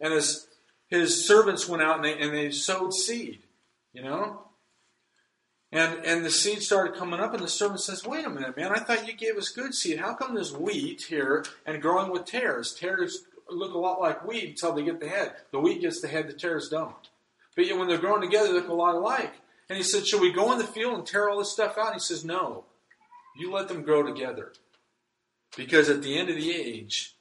And 0.00 0.14
his, 0.14 0.46
his 0.88 1.26
servants 1.26 1.68
went 1.68 1.82
out 1.82 1.96
and 1.96 2.04
they, 2.04 2.18
and 2.18 2.32
they 2.32 2.50
sowed 2.52 2.94
seed, 2.94 3.40
you 3.92 4.02
know? 4.02 4.42
And, 5.72 6.04
and 6.04 6.24
the 6.24 6.30
seed 6.30 6.62
started 6.62 6.96
coming 6.96 7.18
up, 7.18 7.32
and 7.32 7.42
the 7.42 7.48
servant 7.48 7.80
says, 7.80 8.04
Wait 8.04 8.26
a 8.26 8.30
minute, 8.30 8.56
man, 8.58 8.72
I 8.72 8.78
thought 8.78 9.08
you 9.08 9.14
gave 9.14 9.38
us 9.38 9.48
good 9.48 9.74
seed. 9.74 9.98
How 9.98 10.14
come 10.14 10.34
there's 10.34 10.54
wheat 10.54 11.02
here 11.08 11.46
and 11.64 11.80
growing 11.80 12.12
with 12.12 12.26
tares? 12.26 12.74
Tares 12.74 13.24
look 13.48 13.74
a 13.74 13.78
lot 13.78 14.00
like 14.00 14.26
wheat 14.26 14.50
until 14.50 14.72
they 14.72 14.84
get 14.84 15.00
the 15.00 15.08
head. 15.08 15.32
The 15.50 15.60
wheat 15.60 15.80
gets 15.80 16.02
the 16.02 16.08
head, 16.08 16.28
the 16.28 16.34
tares 16.34 16.68
don't. 16.68 17.08
But 17.54 17.66
yet 17.66 17.78
when 17.78 17.88
they're 17.88 17.98
growing 17.98 18.22
together, 18.22 18.48
they 18.48 18.54
look 18.54 18.68
a 18.68 18.74
lot 18.74 18.94
alike. 18.94 19.34
And 19.68 19.76
he 19.76 19.82
said, 19.82 20.06
Should 20.06 20.20
we 20.20 20.32
go 20.32 20.52
in 20.52 20.58
the 20.58 20.64
field 20.64 20.94
and 20.94 21.06
tear 21.06 21.28
all 21.28 21.38
this 21.38 21.52
stuff 21.52 21.78
out? 21.78 21.86
And 21.88 21.94
he 21.94 22.00
says, 22.00 22.24
No. 22.24 22.64
You 23.36 23.50
let 23.50 23.68
them 23.68 23.82
grow 23.82 24.02
together. 24.02 24.52
Because 25.56 25.88
at 25.88 26.02
the 26.02 26.18
end 26.18 26.28
of 26.28 26.36
the 26.36 26.54
age, 26.54 27.14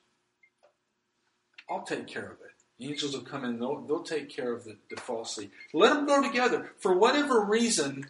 I'll 1.69 1.83
take 1.83 2.07
care 2.07 2.25
of 2.25 2.41
it. 2.41 2.51
The 2.79 2.87
angels 2.87 3.13
will 3.13 3.23
come 3.23 3.45
in, 3.45 3.59
they'll, 3.59 3.81
they'll 3.81 4.03
take 4.03 4.29
care 4.29 4.51
of 4.53 4.63
the, 4.63 4.75
the 4.89 4.99
false 4.99 5.35
seed. 5.35 5.51
Let 5.73 5.93
them 5.93 6.05
grow 6.05 6.21
together. 6.23 6.71
For 6.79 6.97
whatever 6.97 7.39
reason, 7.41 8.07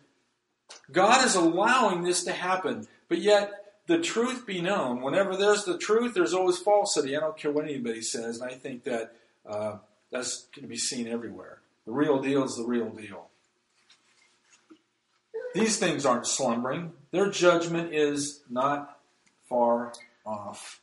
God 0.91 1.25
is 1.25 1.35
allowing 1.35 2.03
this 2.03 2.23
to 2.23 2.31
happen. 2.31 2.87
But 3.09 3.19
yet, 3.19 3.61
the 3.87 3.99
truth 3.99 4.45
be 4.45 4.61
known. 4.61 5.01
Whenever 5.01 5.35
there's 5.35 5.65
the 5.65 5.77
truth, 5.77 6.13
there's 6.13 6.33
always 6.33 6.57
falsity. 6.57 7.17
I 7.17 7.19
don't 7.19 7.37
care 7.37 7.51
what 7.51 7.65
anybody 7.65 8.01
says, 8.01 8.39
and 8.39 8.49
I 8.49 8.55
think 8.55 8.85
that 8.85 9.15
uh, 9.45 9.77
that's 10.11 10.45
going 10.55 10.63
to 10.63 10.69
be 10.69 10.77
seen 10.77 11.07
everywhere. 11.07 11.60
The 11.85 11.91
real 11.91 12.21
deal 12.21 12.43
is 12.43 12.55
the 12.55 12.65
real 12.65 12.89
deal. 12.89 13.27
These 15.53 15.77
things 15.77 16.05
aren't 16.05 16.27
slumbering. 16.27 16.93
Their 17.11 17.29
judgment 17.29 17.93
is 17.93 18.41
not 18.49 18.99
far 19.49 19.93
off. 20.25 20.79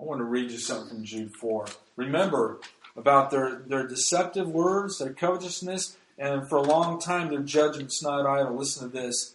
I 0.00 0.04
want 0.04 0.18
to 0.18 0.24
read 0.24 0.50
you 0.50 0.58
something 0.58 0.96
from 0.96 1.04
Jude 1.04 1.36
4. 1.36 1.66
Remember 1.96 2.58
about 2.96 3.30
their, 3.30 3.62
their 3.66 3.86
deceptive 3.86 4.48
words, 4.48 4.98
their 4.98 5.12
covetousness, 5.12 5.96
and 6.18 6.48
for 6.48 6.56
a 6.56 6.62
long 6.62 7.00
time 7.00 7.28
their 7.28 7.40
judgment's 7.40 8.02
not 8.02 8.26
idle. 8.26 8.56
Listen 8.56 8.90
to 8.90 8.98
this. 8.98 9.34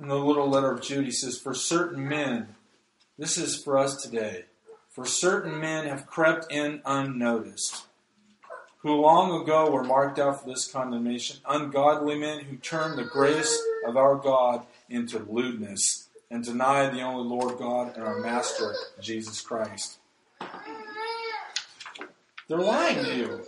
In 0.00 0.08
the 0.08 0.16
little 0.16 0.48
letter 0.48 0.72
of 0.72 0.82
Jude, 0.82 1.04
he 1.04 1.10
says, 1.10 1.38
For 1.38 1.54
certain 1.54 2.08
men, 2.08 2.54
this 3.18 3.36
is 3.36 3.62
for 3.62 3.76
us 3.76 4.00
today, 4.02 4.44
for 4.90 5.04
certain 5.04 5.60
men 5.60 5.86
have 5.86 6.06
crept 6.06 6.50
in 6.50 6.80
unnoticed 6.84 7.87
who 8.78 8.94
long 8.94 9.42
ago 9.42 9.70
were 9.70 9.82
marked 9.82 10.18
out 10.18 10.40
for 10.40 10.48
this 10.48 10.70
condemnation, 10.70 11.38
ungodly 11.48 12.16
men 12.18 12.40
who 12.40 12.56
turn 12.56 12.96
the 12.96 13.04
grace 13.04 13.60
of 13.86 13.96
our 13.96 14.14
God 14.14 14.66
into 14.88 15.18
lewdness 15.18 16.08
and 16.30 16.44
deny 16.44 16.88
the 16.88 17.00
only 17.00 17.28
Lord 17.28 17.58
God 17.58 17.96
and 17.96 18.04
our 18.04 18.20
Master, 18.20 18.74
Jesus 19.00 19.40
Christ. 19.40 19.98
They're 22.48 22.58
lying 22.58 23.04
to 23.04 23.16
you. 23.16 23.40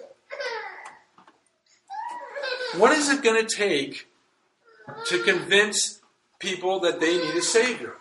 What 2.76 2.92
is 2.92 3.08
it 3.08 3.22
going 3.22 3.46
to 3.46 3.56
take 3.56 4.08
to 5.06 5.22
convince 5.22 6.00
people 6.38 6.80
that 6.80 7.00
they 7.00 7.18
need 7.18 7.34
a 7.34 7.42
Savior? 7.42 7.94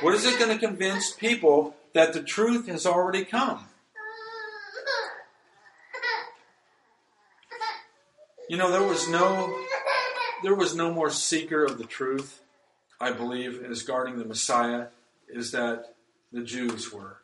What 0.00 0.14
is 0.14 0.24
it 0.24 0.38
going 0.38 0.50
to 0.50 0.66
convince 0.66 1.12
people 1.12 1.76
that 1.92 2.12
the 2.12 2.22
truth 2.22 2.66
has 2.68 2.86
already 2.86 3.24
come? 3.24 3.66
You 8.50 8.56
know, 8.56 8.72
there 8.72 8.82
was 8.82 9.08
no 9.08 9.56
there 10.42 10.56
was 10.56 10.74
no 10.74 10.92
more 10.92 11.08
seeker 11.08 11.64
of 11.64 11.78
the 11.78 11.84
truth, 11.84 12.40
I 13.00 13.12
believe, 13.12 13.62
as 13.62 13.84
guarding 13.84 14.18
the 14.18 14.24
Messiah, 14.24 14.86
is 15.28 15.52
that 15.52 15.94
the 16.32 16.42
Jews 16.42 16.92
were. 16.92 17.18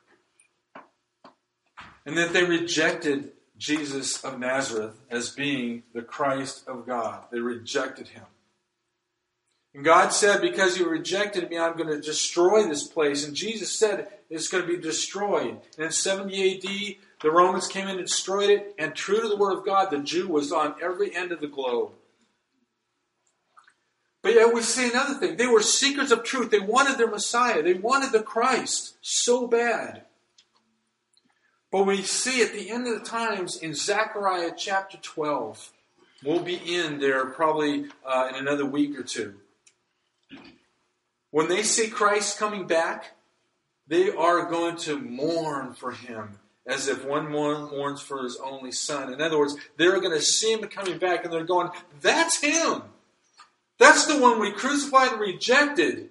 And 2.07 2.16
that 2.16 2.33
they 2.33 2.45
rejected 2.45 3.33
Jesus 3.59 4.22
of 4.22 4.39
Nazareth 4.39 5.01
as 5.11 5.31
being 5.31 5.83
the 5.93 6.03
Christ 6.03 6.68
of 6.68 6.87
God. 6.87 7.24
They 7.33 7.41
rejected 7.41 8.07
him. 8.07 8.27
And 9.74 9.85
God 9.85 10.11
said, 10.11 10.41
Because 10.41 10.79
you 10.79 10.89
rejected 10.89 11.51
me, 11.51 11.59
I'm 11.59 11.77
going 11.77 11.91
to 11.91 12.01
destroy 12.01 12.68
this 12.68 12.87
place. 12.87 13.27
And 13.27 13.35
Jesus 13.35 13.77
said 13.77 14.07
it's 14.31 14.47
going 14.47 14.64
to 14.64 14.72
be 14.72 14.81
destroyed. 14.81 15.59
And 15.77 15.87
in 15.87 15.91
70 15.91 16.55
AD, 16.55 17.05
the 17.20 17.30
Romans 17.30 17.66
came 17.66 17.88
in 17.88 17.96
and 17.96 18.06
destroyed 18.06 18.50
it, 18.50 18.74
and 18.78 18.94
true 18.94 19.20
to 19.20 19.28
the 19.28 19.36
word 19.36 19.56
of 19.56 19.64
God, 19.64 19.90
the 19.90 19.98
Jew 19.98 20.28
was 20.28 20.52
on 20.52 20.74
every 20.82 21.14
end 21.14 21.32
of 21.32 21.40
the 21.40 21.46
globe. 21.46 21.92
But 24.22 24.34
yet 24.34 24.52
we 24.52 24.60
see 24.60 24.90
another 24.90 25.14
thing. 25.14 25.36
They 25.36 25.46
were 25.46 25.62
seekers 25.62 26.12
of 26.12 26.24
truth. 26.24 26.50
They 26.50 26.60
wanted 26.60 26.98
their 26.98 27.10
Messiah. 27.10 27.62
They 27.62 27.74
wanted 27.74 28.12
the 28.12 28.22
Christ 28.22 28.96
so 29.00 29.46
bad. 29.46 30.02
But 31.70 31.84
we 31.84 32.02
see 32.02 32.42
at 32.42 32.52
the 32.52 32.70
end 32.70 32.86
of 32.86 32.98
the 32.98 33.08
times 33.08 33.56
in 33.56 33.74
Zechariah 33.74 34.52
chapter 34.56 34.98
12, 34.98 35.72
we'll 36.24 36.40
be 36.40 36.56
in 36.56 36.98
there 36.98 37.26
probably 37.26 37.86
uh, 38.04 38.28
in 38.30 38.36
another 38.36 38.66
week 38.66 38.98
or 38.98 39.02
two. 39.02 39.34
When 41.30 41.48
they 41.48 41.62
see 41.62 41.88
Christ 41.88 42.38
coming 42.38 42.66
back, 42.66 43.12
they 43.86 44.10
are 44.10 44.50
going 44.50 44.76
to 44.78 44.98
mourn 44.98 45.74
for 45.74 45.92
him 45.92 46.38
as 46.66 46.88
if 46.88 47.04
one 47.04 47.30
mourns 47.30 48.00
for 48.00 48.22
his 48.22 48.36
only 48.36 48.72
son. 48.72 49.12
In 49.12 49.20
other 49.20 49.38
words, 49.38 49.56
they're 49.76 50.00
going 50.00 50.16
to 50.16 50.22
see 50.22 50.52
him 50.52 50.60
coming 50.68 50.98
back 50.98 51.24
and 51.24 51.32
they're 51.32 51.44
going, 51.44 51.70
That's 52.00 52.40
him! 52.40 52.82
That's 53.78 54.06
the 54.06 54.18
one 54.18 54.40
we 54.40 54.52
crucified 54.52 55.12
and 55.12 55.20
rejected. 55.20 56.10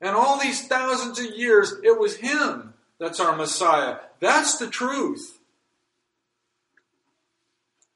And 0.00 0.14
all 0.14 0.38
these 0.38 0.66
thousands 0.68 1.18
of 1.18 1.36
years, 1.36 1.74
it 1.82 1.98
was 1.98 2.16
him 2.16 2.74
that's 3.02 3.18
our 3.18 3.34
Messiah. 3.34 3.96
That's 4.20 4.58
the 4.58 4.68
truth. 4.68 5.40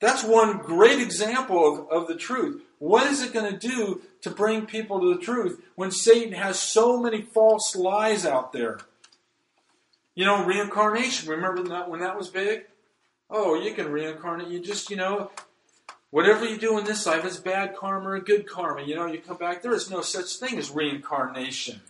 That's 0.00 0.24
one 0.24 0.58
great 0.58 1.00
example 1.00 1.88
of, 1.88 2.02
of 2.02 2.08
the 2.08 2.16
truth. 2.16 2.62
What 2.80 3.06
is 3.06 3.22
it 3.22 3.32
going 3.32 3.52
to 3.52 3.58
do 3.58 4.02
to 4.22 4.30
bring 4.30 4.66
people 4.66 5.00
to 5.00 5.14
the 5.14 5.20
truth 5.20 5.62
when 5.76 5.92
Satan 5.92 6.32
has 6.32 6.58
so 6.58 7.00
many 7.00 7.22
false 7.22 7.76
lies 7.76 8.26
out 8.26 8.52
there? 8.52 8.80
You 10.16 10.24
know, 10.24 10.44
reincarnation. 10.44 11.28
Remember 11.28 11.62
that 11.68 11.88
when 11.90 12.00
that 12.00 12.16
was 12.16 12.28
big? 12.28 12.64
Oh, 13.28 13.54
you 13.54 13.74
can 13.74 13.92
reincarnate. 13.92 14.48
You 14.48 14.60
just, 14.60 14.90
you 14.90 14.96
know, 14.96 15.30
whatever 16.10 16.46
you 16.46 16.56
do 16.56 16.78
in 16.78 16.84
this 16.84 17.06
life 17.06 17.24
is 17.26 17.36
bad 17.36 17.76
karma 17.76 18.10
or 18.10 18.20
good 18.20 18.48
karma. 18.48 18.82
You 18.82 18.96
know, 18.96 19.06
you 19.06 19.18
come 19.18 19.36
back. 19.36 19.62
There 19.62 19.74
is 19.74 19.90
no 19.90 20.00
such 20.00 20.36
thing 20.36 20.58
as 20.58 20.70
reincarnation. 20.70 21.82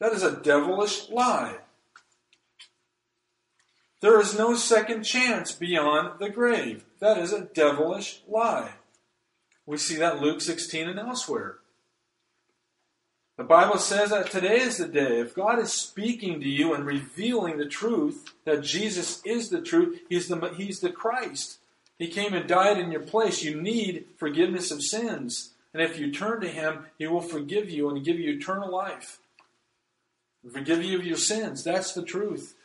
That 0.00 0.12
is 0.12 0.24
a 0.24 0.36
devilish 0.36 1.08
lie. 1.10 1.58
There 4.00 4.20
is 4.20 4.36
no 4.36 4.54
second 4.54 5.04
chance 5.04 5.52
beyond 5.52 6.18
the 6.18 6.28
grave. 6.28 6.84
That 7.00 7.18
is 7.18 7.32
a 7.32 7.44
devilish 7.44 8.20
lie. 8.28 8.72
We 9.64 9.76
see 9.76 9.96
that 9.96 10.20
Luke 10.20 10.40
16 10.40 10.88
and 10.88 10.98
elsewhere. 10.98 11.58
The 13.38 13.44
Bible 13.44 13.78
says 13.78 14.10
that 14.10 14.32
today 14.32 14.58
is 14.58 14.78
the 14.78 14.88
day. 14.88 15.20
If 15.20 15.32
God 15.32 15.60
is 15.60 15.72
speaking 15.72 16.40
to 16.40 16.48
you 16.48 16.74
and 16.74 16.84
revealing 16.84 17.56
the 17.56 17.66
truth, 17.66 18.34
that 18.44 18.64
Jesus 18.64 19.22
is 19.24 19.48
the 19.48 19.62
truth, 19.62 20.00
He's 20.08 20.26
the, 20.26 20.52
he's 20.56 20.80
the 20.80 20.90
Christ. 20.90 21.58
He 22.00 22.08
came 22.08 22.34
and 22.34 22.48
died 22.48 22.78
in 22.78 22.90
your 22.90 23.02
place. 23.02 23.44
You 23.44 23.60
need 23.60 24.06
forgiveness 24.16 24.72
of 24.72 24.82
sins. 24.82 25.52
And 25.72 25.80
if 25.80 26.00
you 26.00 26.10
turn 26.10 26.40
to 26.40 26.48
Him, 26.48 26.86
He 26.98 27.06
will 27.06 27.20
forgive 27.20 27.70
you 27.70 27.88
and 27.88 28.04
give 28.04 28.18
you 28.18 28.32
eternal 28.34 28.72
life. 28.72 29.20
Forgive 30.52 30.82
you 30.82 30.98
of 30.98 31.06
your 31.06 31.16
sins. 31.16 31.62
That's 31.62 31.92
the 31.92 32.02
truth. 32.02 32.56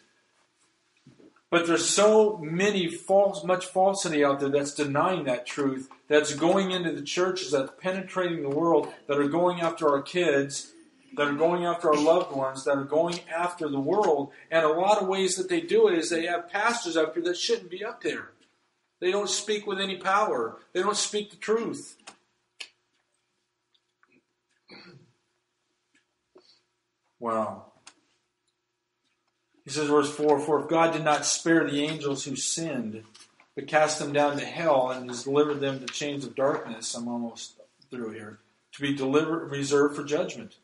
But 1.53 1.67
there's 1.67 1.87
so 1.87 2.39
many 2.39 2.87
false, 2.87 3.43
much 3.43 3.67
falsity 3.67 4.25
out 4.25 4.39
there 4.39 4.49
that's 4.49 4.73
denying 4.73 5.25
that 5.25 5.45
truth, 5.45 5.87
that's 6.07 6.33
going 6.33 6.71
into 6.71 6.91
the 6.91 7.03
churches, 7.03 7.51
that's 7.51 7.71
penetrating 7.79 8.41
the 8.41 8.49
world, 8.49 8.91
that 9.07 9.19
are 9.19 9.27
going 9.27 9.61
after 9.61 9.87
our 9.87 10.01
kids, 10.01 10.71
that 11.15 11.27
are 11.27 11.35
going 11.35 11.63
after 11.63 11.89
our 11.89 12.01
loved 12.01 12.35
ones, 12.35 12.65
that 12.65 12.75
are 12.75 12.83
going 12.83 13.19
after 13.29 13.69
the 13.69 13.79
world. 13.79 14.31
And 14.49 14.65
a 14.65 14.69
lot 14.69 14.99
of 14.99 15.07
ways 15.07 15.35
that 15.35 15.47
they 15.47 15.61
do 15.61 15.87
it 15.87 15.95
is 15.95 16.09
they 16.09 16.25
have 16.25 16.49
pastors 16.49 16.97
up 16.97 17.13
here 17.13 17.23
that 17.25 17.37
shouldn't 17.37 17.69
be 17.69 17.85
up 17.85 18.01
there. 18.01 18.31
They 18.99 19.11
don't 19.11 19.29
speak 19.29 19.67
with 19.67 19.79
any 19.79 19.97
power. 19.97 20.57
They 20.73 20.81
don't 20.81 20.97
speak 20.97 21.29
the 21.29 21.37
truth. 21.37 21.97
Wow. 27.19 27.72
He 29.65 29.71
says, 29.71 29.87
verse 29.87 30.13
4 30.13 30.39
For 30.39 30.61
if 30.61 30.67
God 30.67 30.93
did 30.93 31.03
not 31.03 31.25
spare 31.25 31.69
the 31.69 31.83
angels 31.83 32.25
who 32.25 32.35
sinned, 32.35 33.03
but 33.55 33.67
cast 33.67 33.99
them 33.99 34.13
down 34.13 34.37
to 34.37 34.45
hell 34.45 34.89
and 34.89 35.09
has 35.09 35.23
delivered 35.23 35.59
them 35.59 35.79
to 35.79 35.85
chains 35.85 36.25
of 36.25 36.35
darkness, 36.35 36.93
I'm 36.95 37.07
almost 37.07 37.59
through 37.89 38.11
here, 38.11 38.39
to 38.73 38.81
be 38.81 38.93
delivered, 38.93 39.51
reserved 39.51 39.95
for 39.95 40.03
judgment. 40.03 40.55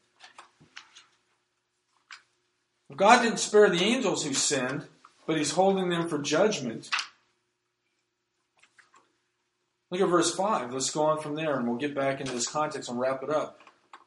If 2.89 2.97
God 2.97 3.21
didn't 3.21 3.39
spare 3.39 3.69
the 3.69 3.83
angels 3.83 4.23
who 4.23 4.33
sinned, 4.33 4.85
but 5.27 5.37
he's 5.37 5.51
holding 5.51 5.89
them 5.89 6.07
for 6.07 6.17
judgment. 6.17 6.89
Look 9.91 10.01
at 10.01 10.09
verse 10.09 10.33
5. 10.33 10.73
Let's 10.73 10.89
go 10.89 11.03
on 11.03 11.19
from 11.19 11.35
there 11.35 11.55
and 11.55 11.67
we'll 11.67 11.77
get 11.77 11.93
back 11.93 12.19
into 12.19 12.31
this 12.31 12.47
context 12.47 12.89
and 12.89 12.99
wrap 12.99 13.21
it 13.21 13.29
up. 13.29 13.59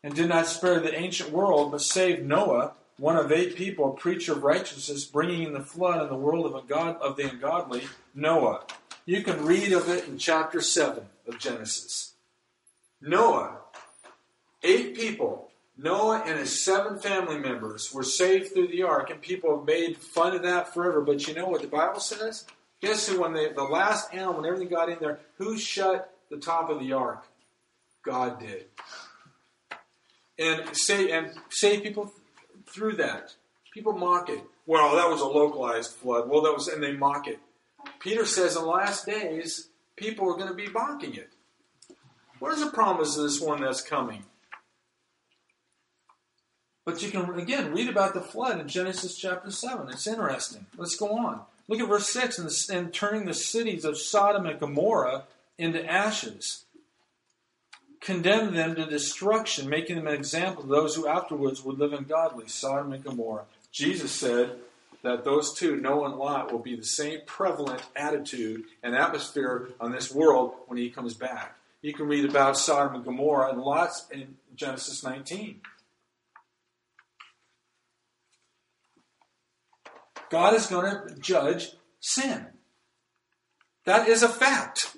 And 0.03 0.14
did 0.14 0.28
not 0.28 0.49
spare 0.49 0.80
the 0.80 0.93
ancient 0.93 1.30
world, 1.30 1.70
but 1.70 1.80
saved 1.80 2.26
Noah, 2.26 2.72
one 3.03 3.16
of 3.16 3.32
eight 3.32 3.57
people, 3.57 3.90
a 3.90 3.96
preacher 3.96 4.30
of 4.30 4.44
righteousness, 4.44 5.05
bringing 5.05 5.42
in 5.42 5.53
the 5.53 5.61
flood 5.61 6.00
in 6.00 6.09
the 6.09 6.14
world 6.14 6.46
of, 6.46 6.68
God, 6.68 6.96
of 7.00 7.16
the 7.16 7.28
ungodly, 7.28 7.82
Noah. 8.14 8.64
You 9.07 9.24
can 9.24 9.44
read 9.44 9.72
of 9.72 9.88
it 9.88 10.07
in 10.07 10.18
chapter 10.18 10.61
7 10.61 11.03
of 11.26 11.36
Genesis. 11.40 12.12
Noah, 13.00 13.57
eight 14.62 14.94
people, 14.94 15.50
Noah 15.76 16.22
and 16.24 16.38
his 16.38 16.64
seven 16.64 16.96
family 16.96 17.38
members 17.38 17.92
were 17.92 18.05
saved 18.05 18.53
through 18.53 18.68
the 18.68 18.84
ark, 18.84 19.11
and 19.11 19.20
people 19.20 19.57
have 19.57 19.66
made 19.66 19.96
fun 19.96 20.36
of 20.36 20.42
that 20.42 20.72
forever. 20.72 21.00
But 21.00 21.26
you 21.26 21.34
know 21.34 21.46
what 21.46 21.62
the 21.62 21.66
Bible 21.66 21.98
says? 21.98 22.44
Guess 22.82 23.09
who, 23.09 23.20
when 23.20 23.32
they, 23.32 23.53
the 23.53 23.64
last 23.64 24.14
animal, 24.14 24.34
when 24.34 24.46
everything 24.46 24.68
got 24.68 24.88
in 24.88 24.98
there, 25.00 25.18
who 25.38 25.59
shut 25.59 26.14
the 26.30 26.36
top 26.36 26.70
of 26.70 26.78
the 26.78 26.92
ark? 26.92 27.24
God 28.05 28.38
did. 28.38 28.66
And 30.38 30.76
say 30.76 31.11
and 31.11 31.32
save 31.50 31.82
people 31.82 32.12
through 32.73 32.97
that. 32.97 33.35
People 33.73 33.93
mock 33.93 34.29
it. 34.29 34.43
Well, 34.66 34.95
that 34.97 35.09
was 35.09 35.20
a 35.20 35.27
localized 35.27 35.93
flood. 35.95 36.29
Well, 36.29 36.43
that 36.43 36.53
was, 36.53 36.68
and 36.68 36.83
they 36.83 36.93
mock 36.93 37.27
it. 37.27 37.41
Peter 37.99 38.25
says 38.25 38.57
in 38.57 38.62
the 38.62 38.68
last 38.68 39.07
days, 39.07 39.68
people 39.97 40.29
are 40.31 40.37
going 40.37 40.49
to 40.49 40.55
be 40.55 40.68
mocking 40.68 41.14
it. 41.14 41.31
What 42.39 42.53
is 42.53 42.64
the 42.64 42.70
promise 42.70 43.16
of 43.16 43.25
this 43.25 43.41
one 43.41 43.61
that's 43.61 43.81
coming? 43.81 44.25
But 46.85 47.03
you 47.03 47.11
can, 47.11 47.39
again, 47.39 47.73
read 47.73 47.89
about 47.89 48.14
the 48.14 48.20
flood 48.20 48.61
in 48.61 48.66
Genesis 48.66 49.16
chapter 49.16 49.51
7. 49.51 49.89
It's 49.91 50.07
interesting. 50.07 50.66
Let's 50.77 50.97
go 50.97 51.16
on. 51.16 51.43
Look 51.68 51.81
at 51.81 51.89
verse 51.89 52.09
6 52.09 52.39
and, 52.39 52.51
and 52.77 52.93
turning 52.93 53.25
the 53.25 53.35
cities 53.35 53.85
of 53.85 53.97
Sodom 53.97 54.47
and 54.47 54.59
Gomorrah 54.59 55.25
into 55.59 55.89
ashes. 55.89 56.64
Condemn 58.03 58.55
them 58.55 58.74
to 58.74 58.84
destruction, 58.84 59.68
making 59.68 59.94
them 59.96 60.09
an 60.09 60.14
example 60.14 60.64
of 60.64 60.68
those 60.68 60.96
who 60.96 61.07
afterwards 61.07 61.62
would 61.62 61.78
live 61.78 61.92
in 61.92 62.03
godly, 62.03 62.48
Sodom 62.48 62.92
and 62.92 63.05
Gomorrah. 63.05 63.44
Jesus 63.70 64.11
said 64.11 64.57
that 65.03 65.24
those 65.24 65.55
two, 65.55 65.76
Noah 65.76 66.11
and 66.11 66.18
Lot, 66.18 66.50
will 66.50 66.59
be 66.59 66.74
the 66.74 66.84
same 66.84 67.20
prevalent 67.26 67.82
attitude 67.94 68.64
and 68.82 68.96
atmosphere 68.96 69.70
on 69.80 69.92
this 69.92 70.12
world 70.12 70.55
when 70.66 70.78
he 70.78 70.90
comes 70.90 71.14
back. 71.14 71.57
You 71.80 71.92
can 71.92 72.09
read 72.09 72.28
about 72.28 72.59
Sodom 72.59 72.96
and 72.96 73.05
Gomorrah 73.05 73.50
and 73.50 73.61
Lot's 73.61 74.07
in 74.11 74.36
Genesis 74.57 75.05
19. 75.05 75.61
God 80.28 80.55
is 80.55 80.66
going 80.66 80.90
to 80.90 81.14
judge 81.20 81.72
sin. 82.00 82.46
That 83.84 84.09
is 84.09 84.22
a 84.22 84.28
fact. 84.28 84.96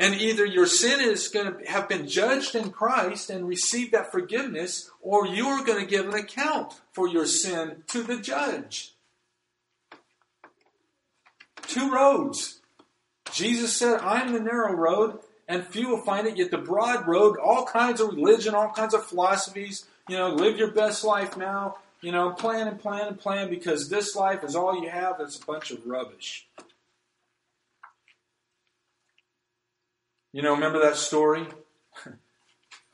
And 0.00 0.14
either 0.14 0.46
your 0.46 0.64
sin 0.64 0.98
is 0.98 1.28
going 1.28 1.52
to 1.52 1.70
have 1.70 1.86
been 1.86 2.08
judged 2.08 2.54
in 2.54 2.70
Christ 2.70 3.28
and 3.28 3.46
receive 3.46 3.92
that 3.92 4.10
forgiveness, 4.10 4.90
or 5.02 5.26
you 5.26 5.46
are 5.48 5.62
going 5.62 5.78
to 5.78 5.86
give 5.86 6.08
an 6.08 6.14
account 6.14 6.80
for 6.90 7.06
your 7.06 7.26
sin 7.26 7.82
to 7.88 8.02
the 8.02 8.16
judge. 8.16 8.94
Two 11.68 11.92
roads. 11.92 12.60
Jesus 13.30 13.76
said, 13.76 14.00
I'm 14.00 14.32
the 14.32 14.40
narrow 14.40 14.72
road, 14.72 15.18
and 15.46 15.66
few 15.66 15.90
will 15.90 16.02
find 16.02 16.26
it, 16.26 16.38
yet 16.38 16.50
the 16.50 16.56
broad 16.56 17.06
road, 17.06 17.36
all 17.36 17.66
kinds 17.66 18.00
of 18.00 18.14
religion, 18.14 18.54
all 18.54 18.70
kinds 18.70 18.94
of 18.94 19.04
philosophies, 19.04 19.84
you 20.08 20.16
know, 20.16 20.30
live 20.30 20.56
your 20.56 20.72
best 20.72 21.04
life 21.04 21.36
now, 21.36 21.76
you 22.00 22.10
know, 22.10 22.30
plan 22.30 22.68
and 22.68 22.80
plan 22.80 23.06
and 23.06 23.18
plan 23.18 23.50
because 23.50 23.90
this 23.90 24.16
life 24.16 24.42
is 24.44 24.56
all 24.56 24.82
you 24.82 24.88
have. 24.88 25.20
It's 25.20 25.38
a 25.38 25.44
bunch 25.44 25.70
of 25.70 25.86
rubbish. 25.86 26.48
You 30.32 30.42
know, 30.42 30.54
remember 30.54 30.80
that 30.80 30.96
story 30.96 31.46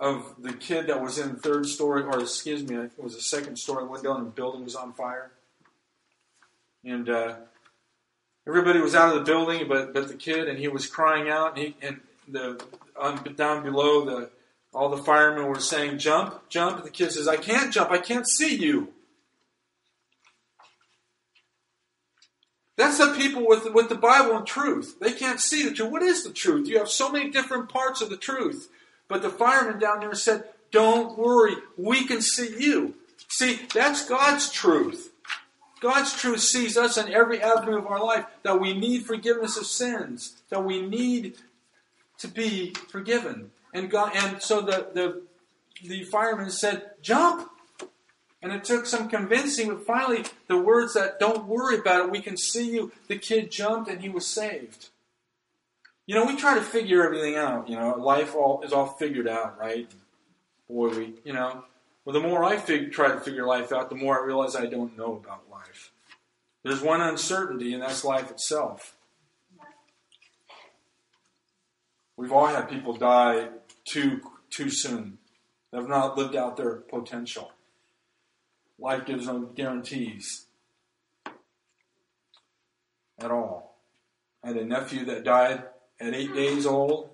of 0.00 0.34
the 0.38 0.54
kid 0.54 0.86
that 0.86 1.02
was 1.02 1.18
in 1.18 1.34
the 1.34 1.38
third 1.38 1.66
story, 1.66 2.02
or 2.02 2.20
excuse 2.20 2.62
me, 2.62 2.76
it 2.76 2.92
was 2.96 3.14
the 3.14 3.20
second 3.20 3.56
story 3.56 3.86
window 3.86 4.14
and 4.14 4.26
the 4.26 4.30
building 4.30 4.64
was 4.64 4.74
on 4.74 4.94
fire? 4.94 5.32
And 6.82 7.08
uh, 7.08 7.34
everybody 8.46 8.80
was 8.80 8.94
out 8.94 9.14
of 9.14 9.18
the 9.18 9.30
building, 9.30 9.68
but 9.68 9.92
but 9.92 10.08
the 10.08 10.14
kid, 10.14 10.48
and 10.48 10.58
he 10.58 10.68
was 10.68 10.86
crying 10.86 11.28
out, 11.28 11.58
and, 11.58 11.66
he, 11.66 11.76
and 11.82 12.00
the 12.28 12.62
on, 12.98 13.22
down 13.34 13.62
below 13.62 14.04
the 14.04 14.30
all 14.72 14.88
the 14.88 15.02
firemen 15.02 15.46
were 15.46 15.60
saying, 15.60 15.98
"Jump, 15.98 16.48
jump!" 16.48 16.76
And 16.76 16.86
the 16.86 16.90
kid 16.90 17.12
says, 17.12 17.28
"I 17.28 17.36
can't 17.36 17.72
jump. 17.72 17.90
I 17.90 17.98
can't 17.98 18.28
see 18.28 18.56
you." 18.56 18.92
That's 22.76 22.98
the 22.98 23.14
people 23.14 23.46
with, 23.46 23.72
with 23.72 23.88
the 23.88 23.94
Bible 23.94 24.36
and 24.36 24.46
truth. 24.46 24.98
They 25.00 25.12
can't 25.12 25.40
see 25.40 25.64
the 25.64 25.74
truth. 25.74 25.90
What 25.90 26.02
is 26.02 26.24
the 26.24 26.32
truth? 26.32 26.68
You 26.68 26.78
have 26.78 26.90
so 26.90 27.10
many 27.10 27.30
different 27.30 27.70
parts 27.70 28.02
of 28.02 28.10
the 28.10 28.18
truth. 28.18 28.68
But 29.08 29.22
the 29.22 29.30
fireman 29.30 29.78
down 29.78 30.00
there 30.00 30.14
said, 30.14 30.44
Don't 30.70 31.16
worry, 31.18 31.56
we 31.78 32.06
can 32.06 32.20
see 32.20 32.54
you. 32.58 32.94
See, 33.28 33.60
that's 33.72 34.06
God's 34.06 34.50
truth. 34.50 35.12
God's 35.80 36.14
truth 36.14 36.40
sees 36.40 36.76
us 36.76 36.96
in 36.96 37.12
every 37.12 37.40
avenue 37.42 37.78
of 37.78 37.86
our 37.86 38.02
life 38.02 38.24
that 38.42 38.60
we 38.60 38.72
need 38.72 39.04
forgiveness 39.04 39.56
of 39.56 39.66
sins, 39.66 40.40
that 40.48 40.64
we 40.64 40.80
need 40.80 41.36
to 42.18 42.28
be 42.28 42.74
forgiven. 42.88 43.50
And 43.74 43.90
God 43.90 44.12
and 44.14 44.42
so 44.42 44.60
the 44.60 44.88
the, 44.92 45.22
the 45.82 46.04
fireman 46.04 46.50
said, 46.50 46.90
Jump. 47.02 47.50
And 48.46 48.54
it 48.54 48.62
took 48.62 48.86
some 48.86 49.08
convincing, 49.08 49.70
but 49.70 49.84
finally, 49.84 50.24
the 50.46 50.56
words 50.56 50.94
that, 50.94 51.18
don't 51.18 51.48
worry 51.48 51.78
about 51.78 52.04
it, 52.04 52.12
we 52.12 52.20
can 52.20 52.36
see 52.36 52.70
you. 52.70 52.92
The 53.08 53.18
kid 53.18 53.50
jumped 53.50 53.90
and 53.90 54.00
he 54.00 54.08
was 54.08 54.24
saved. 54.24 54.90
You 56.06 56.14
know, 56.14 56.24
we 56.24 56.36
try 56.36 56.54
to 56.54 56.60
figure 56.62 57.02
everything 57.04 57.34
out. 57.34 57.68
You 57.68 57.74
know, 57.74 57.96
life 57.96 58.36
all 58.36 58.62
is 58.62 58.72
all 58.72 58.86
figured 58.86 59.26
out, 59.26 59.58
right? 59.58 59.90
Boy, 60.70 60.90
we, 60.90 61.14
you 61.24 61.32
know, 61.32 61.64
well, 62.04 62.12
the 62.12 62.20
more 62.20 62.44
I 62.44 62.56
fig- 62.56 62.92
try 62.92 63.08
to 63.08 63.18
figure 63.18 63.44
life 63.44 63.72
out, 63.72 63.90
the 63.90 63.96
more 63.96 64.22
I 64.22 64.24
realize 64.24 64.54
I 64.54 64.66
don't 64.66 64.96
know 64.96 65.16
about 65.16 65.50
life. 65.50 65.90
There's 66.62 66.80
one 66.80 67.00
uncertainty, 67.00 67.74
and 67.74 67.82
that's 67.82 68.04
life 68.04 68.30
itself. 68.30 68.94
We've 72.16 72.30
all 72.30 72.46
had 72.46 72.70
people 72.70 72.96
die 72.96 73.48
too 73.84 74.20
too 74.50 74.70
soon. 74.70 75.18
They 75.72 75.78
have 75.78 75.88
not 75.88 76.16
lived 76.16 76.36
out 76.36 76.56
their 76.56 76.76
potential. 76.76 77.50
Life 78.78 79.06
gives 79.06 79.26
no 79.26 79.40
guarantees 79.40 80.46
at 83.18 83.30
all. 83.30 83.80
I 84.44 84.48
had 84.48 84.56
a 84.56 84.64
nephew 84.64 85.04
that 85.06 85.24
died 85.24 85.64
at 85.98 86.14
eight 86.14 86.34
days 86.34 86.66
old. 86.66 87.10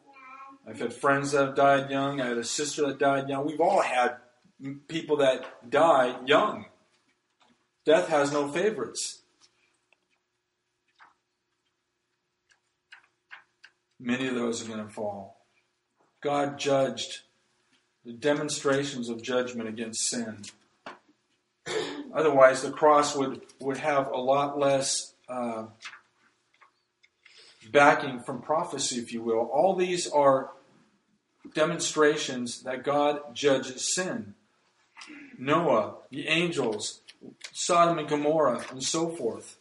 I've 0.69 0.79
had 0.79 0.93
friends 0.93 1.33
that 1.33 1.47
have 1.47 1.57
died 1.57 1.91
young. 1.91 2.21
I 2.21 2.29
had 2.29 2.39
a 2.39 2.45
sister 2.45 2.87
that 2.87 2.99
died 2.99 3.29
young. 3.29 3.47
We've 3.47 3.61
all 3.61 3.83
had 3.83 4.17
people 4.89 5.17
that 5.19 5.71
die 5.71 6.17
young. 6.27 6.67
Death 7.85 8.09
has 8.09 8.33
no 8.33 8.49
favorites. 8.49 9.23
Many 13.99 14.29
of 14.29 14.35
those 14.35 14.65
are 14.65 14.69
going 14.69 14.85
to 14.85 14.93
fall. 14.93 15.47
God 16.21 16.59
judged 16.59 17.21
the 18.05 18.13
demonstrations 18.13 19.09
of 19.09 19.23
judgment 19.23 19.69
against 19.69 20.09
sin 20.09 20.43
Otherwise, 22.13 22.63
the 22.63 22.71
cross 22.71 23.17
would, 23.17 23.41
would 23.61 23.79
have 23.79 24.09
a 24.09 24.17
lot 24.17 24.59
less 24.59 25.15
uh, 25.29 25.65
backing 27.71 28.21
from 28.21 28.43
prophecy, 28.43 28.99
if 28.99 29.13
you 29.13 29.23
will. 29.23 29.49
All 29.53 29.75
these 29.75 30.11
are 30.11 30.51
demonstrations 31.55 32.63
that 32.63 32.85
God 32.85 33.35
judges 33.35 33.95
sin. 33.95 34.35
Noah, 35.39 35.95
the 36.11 36.29
angels, 36.29 37.01
Sodom 37.53 37.99
and 37.99 38.09
Gomorrah, 38.09 38.65
and 38.71 38.83
so 38.83 39.09
forth. 39.09 39.59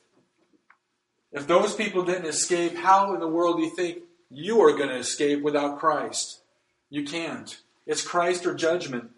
If 1.32 1.48
those 1.48 1.74
people 1.74 2.04
didn't 2.04 2.26
escape, 2.26 2.76
how 2.76 3.14
in 3.14 3.20
the 3.20 3.28
world 3.28 3.58
do 3.58 3.64
you 3.64 3.76
think 3.76 4.00
you 4.30 4.62
are 4.62 4.76
going 4.76 4.90
to 4.90 4.98
escape 4.98 5.42
without 5.42 5.80
Christ? 5.80 6.42
You 6.90 7.04
can't. 7.04 7.58
It's 7.86 8.06
Christ 8.06 8.46
or 8.46 8.54
judgment. 8.54 9.12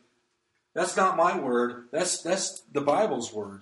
That's 0.73 0.97
not 0.97 1.17
my 1.17 1.37
word. 1.37 1.85
That's 1.91 2.21
that's 2.21 2.63
the 2.71 2.81
Bible's 2.81 3.31
word. 3.31 3.61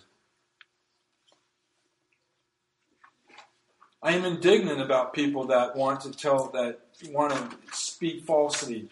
I 4.03 4.13
am 4.13 4.25
indignant 4.25 4.81
about 4.81 5.13
people 5.13 5.45
that 5.47 5.75
want 5.75 6.01
to 6.01 6.11
tell 6.11 6.49
that 6.53 6.79
want 7.09 7.33
to 7.33 7.57
speak 7.71 8.25
falsity. 8.25 8.89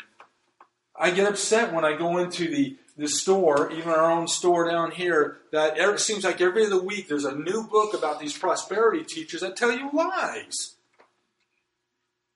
I 0.96 1.12
get 1.12 1.28
upset 1.28 1.74
when 1.74 1.86
I 1.86 1.96
go 1.96 2.18
into 2.18 2.48
the 2.48 2.78
the 2.98 3.08
store, 3.08 3.72
even 3.72 3.90
our 3.90 4.12
own 4.12 4.28
store 4.28 4.70
down 4.70 4.92
here, 4.92 5.38
that 5.54 5.78
it 5.78 6.00
seems 6.02 6.26
like 6.26 6.42
every 6.42 6.66
other 6.66 6.82
week 6.82 7.08
there's 7.08 7.24
a 7.24 7.34
new 7.34 7.64
book 7.64 7.94
about 7.94 8.20
these 8.20 8.38
prosperity 8.38 9.06
teachers 9.06 9.40
that 9.40 9.56
tell 9.56 9.72
you 9.72 9.90
lies. 9.94 10.76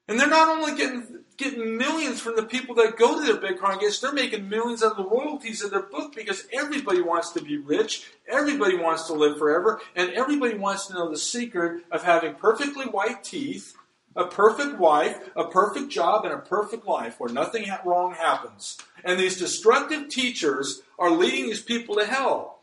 And 0.08 0.18
they're 0.18 0.28
not 0.28 0.48
only 0.48 0.76
getting 0.78 1.23
getting 1.38 1.78
millions 1.78 2.20
from 2.20 2.36
the 2.36 2.44
people 2.44 2.76
that 2.76 2.98
go 2.98 3.20
to 3.20 3.26
their 3.26 3.42
big 3.42 3.60
congregations. 3.60 4.02
They're 4.02 4.14
making 4.14 4.50
millions 4.50 4.84
of 4.84 4.98
the 4.98 5.04
royalties 5.04 5.64
of 5.64 5.72
their 5.72 5.84
book 5.84 6.16
because 6.16 6.46
everybody 6.52 7.02
wants 7.02 7.32
to 7.32 7.42
be 7.42 7.58
rich, 7.58 8.06
everybody 8.28 8.78
wants 8.78 9.08
to 9.08 9.14
live 9.14 9.38
forever, 9.38 9.82
and 9.96 10.12
everybody 10.12 10.56
wants 10.56 10.88
to 10.88 10.94
know 10.94 11.10
the 11.10 11.18
secret 11.18 11.84
of 11.92 12.04
having 12.04 12.36
perfectly 12.36 12.86
white 12.86 13.24
teeth, 13.24 13.76
a 14.16 14.26
perfect 14.26 14.78
wife, 14.78 15.18
a 15.36 15.48
perfect 15.48 15.90
job, 15.90 16.26
and 16.26 16.34
a 16.34 16.38
perfect 16.38 16.86
life 16.86 17.20
where 17.20 17.34
nothing 17.34 17.66
wrong 17.86 18.14
happens. 18.14 18.78
And 19.04 19.20
these 19.20 19.38
destructive 19.38 20.10
teachers 20.10 20.82
are 21.00 21.12
leading 21.12 21.48
these 21.48 21.62
people 21.62 21.96
to 21.96 22.06
hell. 22.06 22.60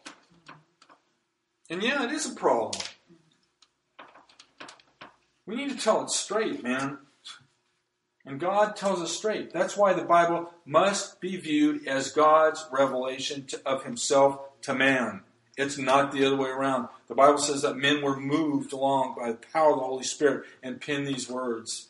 And 1.69 1.83
yeah, 1.83 2.05
it 2.05 2.11
is 2.11 2.31
a 2.31 2.35
problem. 2.35 2.81
We 5.47 5.57
need 5.57 5.71
to 5.71 5.77
tell 5.77 6.05
it 6.05 6.11
straight, 6.11 6.63
man. 6.63 6.99
And 8.31 8.39
God 8.39 8.77
tells 8.77 9.03
us 9.03 9.11
straight. 9.11 9.53
That's 9.53 9.77
why 9.77 9.93
the 9.93 10.05
Bible 10.05 10.55
must 10.65 11.21
be 11.21 11.37
viewed 11.37 11.89
as 11.89 12.13
God's 12.13 12.65
revelation 12.71 13.45
to, 13.47 13.61
of 13.67 13.83
Himself 13.83 14.39
to 14.63 14.73
man. 14.73 15.23
It's 15.57 15.77
not 15.77 16.13
the 16.13 16.25
other 16.25 16.37
way 16.37 16.49
around. 16.49 16.87
The 17.09 17.17
Bible 17.17 17.39
says 17.39 17.63
that 17.63 17.77
men 17.77 18.03
were 18.03 18.17
moved 18.17 18.73
along 18.73 19.17
by 19.19 19.33
the 19.33 19.39
power 19.53 19.73
of 19.73 19.81
the 19.81 19.85
Holy 19.85 20.05
Spirit 20.05 20.45
and 20.63 20.81
penned 20.81 21.09
these 21.09 21.29
words. 21.29 21.89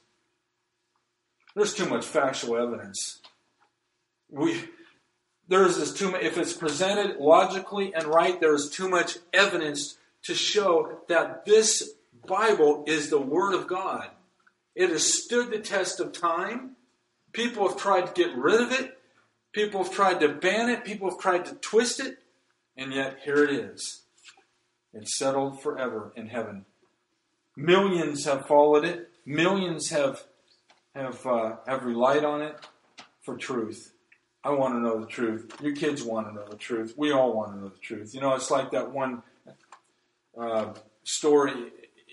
There's 1.54 1.74
too 1.74 1.86
much 1.86 2.06
factual 2.06 2.56
evidence. 2.56 3.18
We, 4.30 4.64
there's 5.46 5.76
this 5.76 5.92
too 5.92 6.12
much, 6.12 6.22
if 6.22 6.38
it's 6.38 6.54
presented 6.54 7.18
logically 7.18 7.92
and 7.94 8.06
right, 8.06 8.40
there's 8.40 8.70
too 8.70 8.88
much 8.88 9.18
evidence 9.34 9.98
to 10.22 10.34
show 10.34 11.00
that 11.08 11.44
this 11.44 11.90
Bible 12.26 12.84
is 12.86 13.10
the 13.10 13.20
Word 13.20 13.52
of 13.52 13.66
God. 13.66 14.08
It 14.74 14.90
has 14.90 15.22
stood 15.22 15.50
the 15.50 15.58
test 15.58 16.00
of 16.00 16.12
time. 16.12 16.76
People 17.32 17.68
have 17.68 17.76
tried 17.76 18.06
to 18.06 18.12
get 18.12 18.36
rid 18.36 18.60
of 18.60 18.72
it. 18.72 18.98
People 19.52 19.82
have 19.82 19.92
tried 19.92 20.20
to 20.20 20.28
ban 20.28 20.68
it. 20.68 20.84
People 20.84 21.10
have 21.10 21.18
tried 21.18 21.44
to 21.46 21.54
twist 21.56 22.00
it. 22.00 22.18
And 22.76 22.92
yet, 22.92 23.18
here 23.24 23.42
it 23.42 23.50
is. 23.50 24.02
It's 24.92 25.18
settled 25.18 25.62
forever 25.62 26.12
in 26.16 26.28
heaven. 26.28 26.64
Millions 27.56 28.24
have 28.24 28.46
followed 28.46 28.84
it. 28.84 29.10
Millions 29.26 29.90
have 29.90 30.24
have 30.94 31.24
uh, 31.26 31.56
have 31.66 31.84
relied 31.84 32.24
on 32.24 32.42
it 32.42 32.56
for 33.22 33.36
truth. 33.36 33.92
I 34.42 34.50
want 34.50 34.74
to 34.74 34.80
know 34.80 34.98
the 35.00 35.06
truth. 35.06 35.54
Your 35.60 35.74
kids 35.74 36.02
want 36.02 36.28
to 36.28 36.34
know 36.34 36.46
the 36.48 36.56
truth. 36.56 36.94
We 36.96 37.12
all 37.12 37.34
want 37.34 37.52
to 37.52 37.58
know 37.58 37.68
the 37.68 37.78
truth. 37.78 38.14
You 38.14 38.20
know, 38.20 38.34
it's 38.34 38.50
like 38.50 38.70
that 38.70 38.90
one 38.90 39.22
uh, 40.38 40.72
story. 41.04 41.52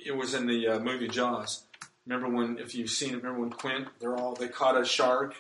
It 0.06 0.16
was 0.16 0.34
in 0.34 0.46
the 0.46 0.68
uh, 0.68 0.80
movie 0.80 1.08
Jaws. 1.08 1.64
Remember 2.08 2.30
when, 2.30 2.58
if 2.58 2.74
you've 2.74 2.90
seen 2.90 3.10
it, 3.10 3.18
remember 3.18 3.42
when 3.42 3.50
Quint, 3.50 3.88
they're 4.00 4.16
all, 4.16 4.34
they 4.34 4.48
caught 4.48 4.80
a 4.80 4.86
shark. 4.86 5.36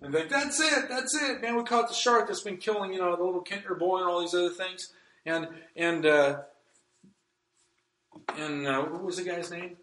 And 0.00 0.12
they 0.12 0.24
that's 0.26 0.58
it, 0.58 0.88
that's 0.88 1.14
it, 1.22 1.42
man, 1.42 1.54
we 1.54 1.64
caught 1.64 1.88
the 1.88 1.94
shark 1.94 2.26
that's 2.26 2.40
been 2.40 2.56
killing, 2.56 2.92
you 2.92 2.98
know, 2.98 3.14
the 3.14 3.22
little 3.22 3.44
Kintner 3.44 3.78
boy 3.78 3.98
and 3.98 4.08
all 4.08 4.20
these 4.20 4.34
other 4.34 4.50
things. 4.50 4.92
And, 5.26 5.48
and, 5.76 6.06
uh, 6.06 6.40
and, 8.36 8.66
uh, 8.66 8.82
what 8.84 9.04
was 9.04 9.16
the 9.18 9.24
guy's 9.24 9.50
name? 9.50 9.76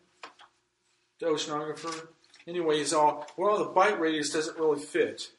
The 1.19 1.27
oceanographer. 1.27 2.07
Anyway, 2.47 2.77
he's 2.79 2.91
all, 2.91 3.27
well, 3.37 3.59
the 3.59 3.65
bite 3.65 3.99
radius 3.99 4.31
doesn't 4.31 4.57
really 4.57 4.81
fit. 4.81 5.31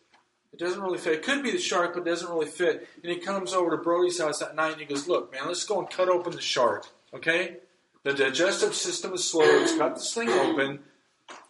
It 0.53 0.59
doesn't 0.59 0.81
really 0.81 0.99
fit. 0.99 1.15
It 1.15 1.23
could 1.25 1.43
be 1.43 1.51
the 1.51 1.59
shark, 1.59 1.95
but 1.95 2.01
it 2.01 2.11
doesn't 2.11 2.31
really 2.31 2.47
fit. 2.47 2.89
And 3.03 3.13
he 3.13 3.19
comes 3.19 3.53
over 3.53 3.71
to 3.71 3.77
Brody's 3.77 4.21
house 4.21 4.39
that 4.39 4.55
night 4.55 4.73
and 4.73 4.81
he 4.81 4.87
goes, 4.87 5.09
look, 5.09 5.33
man, 5.33 5.43
let's 5.47 5.65
go 5.65 5.81
and 5.81 5.91
cut 5.91 6.09
open 6.09 6.33
the 6.33 6.41
shark, 6.41 6.87
okay? 7.13 7.57
The 8.03 8.15
digestive 8.15 8.75
system 8.75 9.13
is 9.13 9.29
slow. 9.29 9.45
It's 9.45 9.77
got 9.77 9.97
this 9.97 10.15
thing 10.15 10.29
open. 10.31 10.81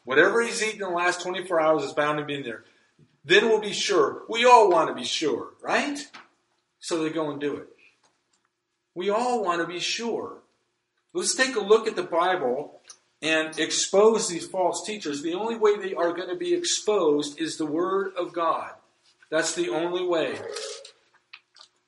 Whatever 0.04 0.42
he's 0.42 0.62
eaten 0.62 0.82
in 0.82 0.88
the 0.88 0.96
last 0.96 1.22
24 1.22 1.60
hours 1.60 1.82
is 1.84 1.92
bound 1.92 2.18
to 2.18 2.24
be 2.24 2.34
in 2.34 2.42
there. 2.42 2.64
Then 3.24 3.48
we'll 3.48 3.60
be 3.60 3.72
sure. 3.72 4.22
We 4.28 4.44
all 4.44 4.70
want 4.70 4.88
to 4.88 4.94
be 4.94 5.04
sure, 5.04 5.50
right? 5.62 5.98
So 6.80 7.02
they 7.02 7.10
go 7.10 7.30
and 7.30 7.40
do 7.40 7.56
it. 7.56 7.68
We 8.94 9.10
all 9.10 9.44
want 9.44 9.60
to 9.60 9.66
be 9.66 9.78
sure. 9.78 10.38
Let's 11.12 11.34
take 11.34 11.54
a 11.56 11.60
look 11.60 11.86
at 11.86 11.96
the 11.96 12.02
Bible 12.02 12.80
and 13.22 13.58
expose 13.58 14.28
these 14.28 14.46
false 14.46 14.84
teachers. 14.84 15.22
The 15.22 15.34
only 15.34 15.56
way 15.56 15.76
they 15.76 15.94
are 15.94 16.12
going 16.12 16.28
to 16.28 16.36
be 16.36 16.54
exposed 16.54 17.38
is 17.38 17.56
the 17.56 17.66
Word 17.66 18.12
of 18.16 18.32
God. 18.32 18.70
That's 19.30 19.54
the 19.54 19.68
only 19.68 20.04
way. 20.04 20.38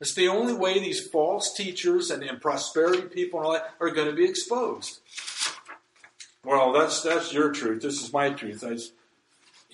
It's 0.03 0.15
the 0.15 0.27
only 0.27 0.53
way 0.53 0.81
these 0.81 1.07
false 1.07 1.55
teachers 1.55 2.11
and, 2.11 2.25
prosperity 2.41 3.03
people 3.03 3.39
and 3.39 3.47
all 3.47 3.53
that 3.53 3.73
are 3.79 3.91
going 3.91 4.09
to 4.09 4.13
be 4.13 4.25
exposed. 4.25 4.99
Well, 6.45 6.73
that's 6.73 7.05
that's 7.05 7.33
your 7.33 7.53
truth. 7.53 7.83
This 7.83 8.03
is 8.03 8.13
my 8.13 8.31
truth. 8.31 8.65
I, 8.65 8.79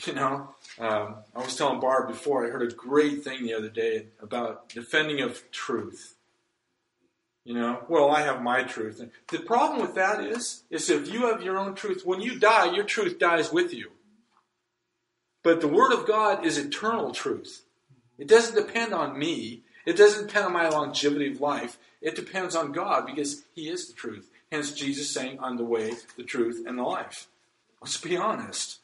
you 0.06 0.12
know, 0.12 0.50
um, 0.78 1.14
I 1.34 1.42
was 1.42 1.56
telling 1.56 1.80
Barb 1.80 2.08
before. 2.08 2.46
I 2.46 2.50
heard 2.50 2.70
a 2.70 2.74
great 2.74 3.24
thing 3.24 3.42
the 3.42 3.54
other 3.54 3.70
day 3.70 4.08
about 4.20 4.68
defending 4.68 5.22
of 5.22 5.50
truth. 5.50 6.16
You 7.46 7.54
know, 7.54 7.86
well, 7.88 8.10
I 8.10 8.20
have 8.20 8.42
my 8.42 8.64
truth. 8.64 9.00
The 9.30 9.38
problem 9.38 9.80
with 9.80 9.94
that 9.94 10.22
is, 10.22 10.64
is 10.68 10.90
if 10.90 11.10
you 11.10 11.28
have 11.28 11.42
your 11.42 11.56
own 11.56 11.74
truth, 11.74 12.02
when 12.04 12.20
you 12.20 12.38
die, 12.38 12.74
your 12.74 12.84
truth 12.84 13.18
dies 13.18 13.50
with 13.50 13.72
you. 13.72 13.92
But 15.42 15.62
the 15.62 15.68
Word 15.68 15.94
of 15.94 16.06
God 16.06 16.44
is 16.44 16.58
eternal 16.58 17.12
truth. 17.12 17.62
It 18.18 18.28
doesn't 18.28 18.54
depend 18.54 18.92
on 18.92 19.18
me. 19.18 19.62
It 19.88 19.96
doesn't 19.96 20.26
depend 20.26 20.44
on 20.44 20.52
my 20.52 20.68
longevity 20.68 21.32
of 21.32 21.40
life. 21.40 21.78
It 22.02 22.14
depends 22.14 22.54
on 22.54 22.72
God 22.72 23.06
because 23.06 23.44
He 23.54 23.70
is 23.70 23.88
the 23.88 23.94
truth. 23.94 24.30
Hence, 24.52 24.72
Jesus 24.72 25.10
saying, 25.10 25.38
I'm 25.42 25.56
the 25.56 25.64
way, 25.64 25.94
the 26.18 26.24
truth, 26.24 26.62
and 26.66 26.78
the 26.78 26.82
life. 26.82 27.26
Let's 27.80 27.96
be 27.96 28.14
honest. 28.14 28.80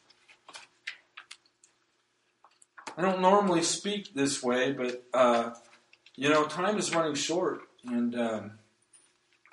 I 2.97 3.03
don't 3.03 3.21
normally 3.21 3.61
speak 3.61 4.15
this 4.15 4.43
way, 4.43 4.73
but, 4.73 5.05
uh, 5.13 5.51
you 6.17 6.31
know, 6.31 6.47
time 6.47 6.79
is 6.79 6.95
running 6.95 7.17
short. 7.17 7.61
And 7.87 8.19
um, 8.19 8.53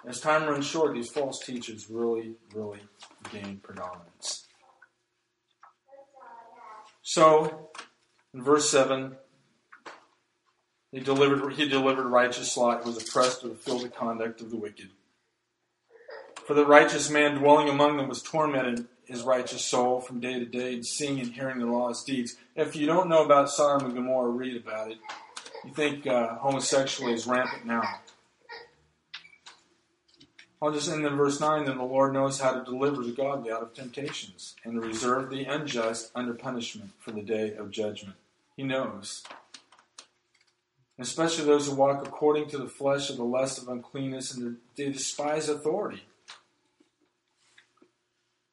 as 0.07 0.21
time 0.21 0.47
runs 0.47 0.65
short, 0.65 0.93
these 0.93 1.11
false 1.11 1.45
teachers 1.45 1.89
really, 1.89 2.35
really 2.53 2.79
gain 3.29 3.59
predominance. 3.61 4.47
So, 7.01 7.71
in 8.33 8.41
verse 8.41 8.69
7, 8.69 9.17
he 10.91 10.99
delivered, 10.99 11.53
he 11.53 11.67
delivered 11.67 12.05
righteous 12.05 12.55
Lot, 12.57 12.83
who 12.83 12.91
was 12.91 13.01
oppressed 13.01 13.43
with 13.43 13.63
the 13.63 13.89
conduct 13.89 14.41
of 14.41 14.49
the 14.49 14.57
wicked. 14.57 14.89
For 16.45 16.53
the 16.53 16.65
righteous 16.65 17.09
man 17.09 17.35
dwelling 17.35 17.69
among 17.69 17.97
them 17.97 18.09
was 18.09 18.21
tormented 18.21 18.87
his 19.05 19.23
righteous 19.23 19.63
soul 19.63 20.01
from 20.01 20.19
day 20.19 20.39
to 20.39 20.45
day, 20.45 20.81
seeing 20.81 21.19
and 21.19 21.33
hearing 21.33 21.59
the 21.59 21.65
lawless 21.65 22.03
deeds. 22.03 22.35
If 22.55 22.75
you 22.75 22.87
don't 22.87 23.09
know 23.09 23.23
about 23.23 23.49
Sodom 23.49 23.87
and 23.87 23.95
Gomorrah, 23.95 24.31
read 24.31 24.57
about 24.57 24.91
it. 24.91 24.97
You 25.65 25.73
think 25.73 26.07
uh, 26.07 26.35
homosexuality 26.35 27.15
is 27.15 27.27
rampant 27.27 27.65
now. 27.65 27.83
I'll 30.61 30.71
just 30.71 30.89
end 30.89 31.05
in 31.05 31.15
verse 31.15 31.39
9. 31.39 31.65
Then 31.65 31.77
the 31.77 31.83
Lord 31.83 32.13
knows 32.13 32.39
how 32.39 32.53
to 32.53 32.63
deliver 32.63 33.03
the 33.03 33.11
godly 33.11 33.51
out 33.51 33.63
of 33.63 33.73
temptations 33.73 34.55
and 34.63 34.73
to 34.73 34.87
reserve 34.87 35.29
the 35.29 35.45
unjust 35.45 36.11
under 36.15 36.33
punishment 36.33 36.91
for 36.99 37.11
the 37.11 37.21
day 37.21 37.55
of 37.55 37.71
judgment. 37.71 38.15
He 38.55 38.63
knows 38.63 39.23
especially 41.01 41.45
those 41.45 41.67
who 41.67 41.75
walk 41.75 42.05
according 42.05 42.47
to 42.49 42.57
the 42.57 42.67
flesh 42.67 43.09
of 43.09 43.17
the 43.17 43.23
lust 43.23 43.61
of 43.61 43.67
uncleanness, 43.67 44.33
and 44.35 44.57
they 44.75 44.91
despise 44.91 45.49
authority. 45.49 46.03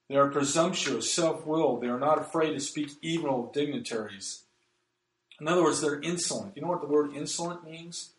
They 0.08 0.16
are 0.16 0.28
presumptuous, 0.28 1.12
self 1.12 1.46
willed. 1.46 1.82
They 1.82 1.88
are 1.88 1.98
not 1.98 2.18
afraid 2.18 2.54
to 2.54 2.60
speak 2.60 2.90
evil 3.02 3.44
of 3.44 3.52
dignitaries. 3.52 4.42
In 5.40 5.46
other 5.46 5.62
words, 5.62 5.80
they're 5.80 6.00
insolent. 6.00 6.52
You 6.56 6.62
know 6.62 6.68
what 6.68 6.80
the 6.80 6.88
word 6.88 7.14
insolent 7.14 7.64
means? 7.64 8.10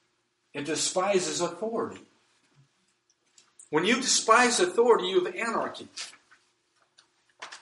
It 0.54 0.66
despises 0.66 1.42
authority. 1.42 2.02
When 3.70 3.86
you 3.86 3.96
despise 3.96 4.60
authority, 4.60 5.08
you 5.08 5.24
have 5.24 5.36
anarchy. 5.36 5.88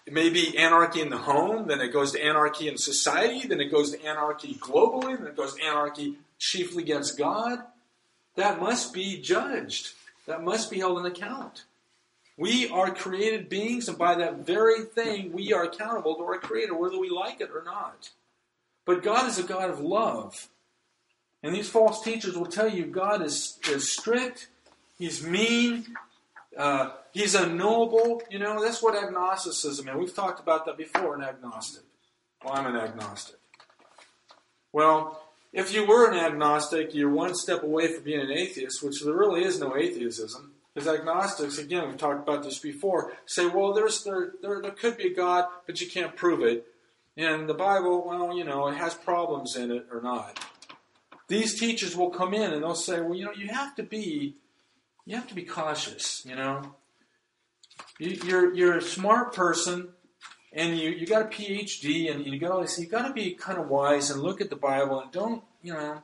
It 0.05 0.13
may 0.13 0.29
be 0.29 0.57
anarchy 0.57 1.01
in 1.01 1.09
the 1.09 1.17
home, 1.17 1.67
then 1.67 1.81
it 1.81 1.91
goes 1.91 2.13
to 2.13 2.23
anarchy 2.23 2.69
in 2.69 2.77
society, 2.77 3.45
then 3.45 3.59
it 3.59 3.69
goes 3.69 3.91
to 3.91 4.05
anarchy 4.05 4.53
globally, 4.55 5.17
then 5.17 5.27
it 5.27 5.35
goes 5.35 5.55
to 5.55 5.63
anarchy 5.63 6.15
chiefly 6.39 6.83
against 6.83 7.17
God, 7.17 7.59
that 8.35 8.61
must 8.61 8.93
be 8.93 9.21
judged. 9.21 9.93
That 10.27 10.43
must 10.43 10.69
be 10.69 10.79
held 10.79 10.99
in 10.99 11.05
account. 11.05 11.63
We 12.37 12.69
are 12.69 12.93
created 12.93 13.49
beings, 13.49 13.87
and 13.89 13.97
by 13.97 14.15
that 14.15 14.45
very 14.45 14.83
thing, 14.83 15.31
we 15.33 15.53
are 15.53 15.63
accountable 15.63 16.15
to 16.15 16.23
our 16.23 16.37
Creator, 16.37 16.75
whether 16.75 16.99
we 16.99 17.09
like 17.09 17.41
it 17.41 17.49
or 17.53 17.63
not. 17.63 18.11
But 18.85 19.01
God 19.01 19.27
is 19.27 19.39
a 19.39 19.43
God 19.43 19.71
of 19.71 19.79
love. 19.79 20.47
And 21.41 21.55
these 21.55 21.69
false 21.69 22.03
teachers 22.03 22.37
will 22.37 22.45
tell 22.45 22.69
you 22.69 22.85
God 22.85 23.23
is, 23.23 23.57
is 23.69 23.91
strict, 23.91 24.49
He's 24.99 25.25
mean, 25.25 25.85
uh, 26.55 26.91
He's 27.11 27.33
unknowable. 27.33 28.21
You 28.29 28.39
know, 28.39 28.63
that's 28.63 28.83
what 28.83 28.95
agnosticism 28.95 29.87
is. 29.87 29.95
We've 29.95 30.15
talked 30.15 30.39
about 30.39 30.65
that 30.65 30.77
before, 30.77 31.15
an 31.15 31.23
agnostic. 31.23 31.83
Well, 32.43 32.53
I'm 32.53 32.67
an 32.67 32.75
agnostic. 32.75 33.37
Well, 34.71 35.26
if 35.53 35.73
you 35.73 35.85
were 35.85 36.11
an 36.11 36.17
agnostic, 36.17 36.93
you're 36.93 37.09
one 37.09 37.35
step 37.35 37.63
away 37.63 37.93
from 37.93 38.03
being 38.03 38.21
an 38.21 38.31
atheist, 38.31 38.83
which 38.83 39.01
there 39.01 39.13
really 39.13 39.43
is 39.43 39.59
no 39.59 39.75
atheism. 39.75 40.53
Because 40.73 40.87
agnostics, 40.87 41.57
again, 41.57 41.87
we've 41.87 41.97
talked 41.97 42.27
about 42.27 42.43
this 42.43 42.59
before, 42.59 43.13
say, 43.25 43.47
well, 43.47 43.73
there's 43.73 44.03
there, 44.03 44.33
there, 44.43 44.61
there 44.61 44.71
could 44.71 44.97
be 44.97 45.07
a 45.07 45.15
God, 45.15 45.45
but 45.65 45.81
you 45.81 45.89
can't 45.89 46.15
prove 46.15 46.43
it. 46.43 46.67
And 47.15 47.49
the 47.49 47.55
Bible, 47.55 48.05
well, 48.05 48.37
you 48.37 48.43
know, 48.43 48.67
it 48.67 48.75
has 48.75 48.93
problems 48.93 49.55
in 49.55 49.71
it 49.71 49.87
or 49.91 50.01
not. 50.01 50.39
These 51.27 51.59
teachers 51.59 51.97
will 51.97 52.11
come 52.11 52.35
in 52.35 52.53
and 52.53 52.63
they'll 52.63 52.75
say, 52.75 53.01
well, 53.01 53.15
you 53.15 53.25
know, 53.25 53.33
you 53.35 53.47
have 53.47 53.75
to 53.75 53.83
be, 53.83 54.35
you 55.05 55.15
have 55.15 55.27
to 55.27 55.35
be 55.35 55.43
cautious, 55.43 56.23
you 56.25 56.35
know. 56.35 56.75
You, 57.97 58.11
you're, 58.23 58.53
you're 58.53 58.77
a 58.77 58.81
smart 58.81 59.33
person 59.33 59.89
and 60.53 60.77
you, 60.77 60.89
you 60.89 61.05
got 61.05 61.23
a 61.23 61.25
PhD 61.25 62.11
and 62.11 62.25
you 62.25 62.39
got 62.39 62.51
all 62.51 62.61
this, 62.61 62.79
you 62.79 62.87
got 62.87 63.07
to 63.07 63.13
be 63.13 63.31
kind 63.33 63.59
of 63.59 63.69
wise 63.69 64.09
and 64.09 64.21
look 64.21 64.41
at 64.41 64.49
the 64.49 64.55
Bible 64.55 64.99
and 64.99 65.11
don't, 65.11 65.43
you 65.61 65.73
know, 65.73 66.01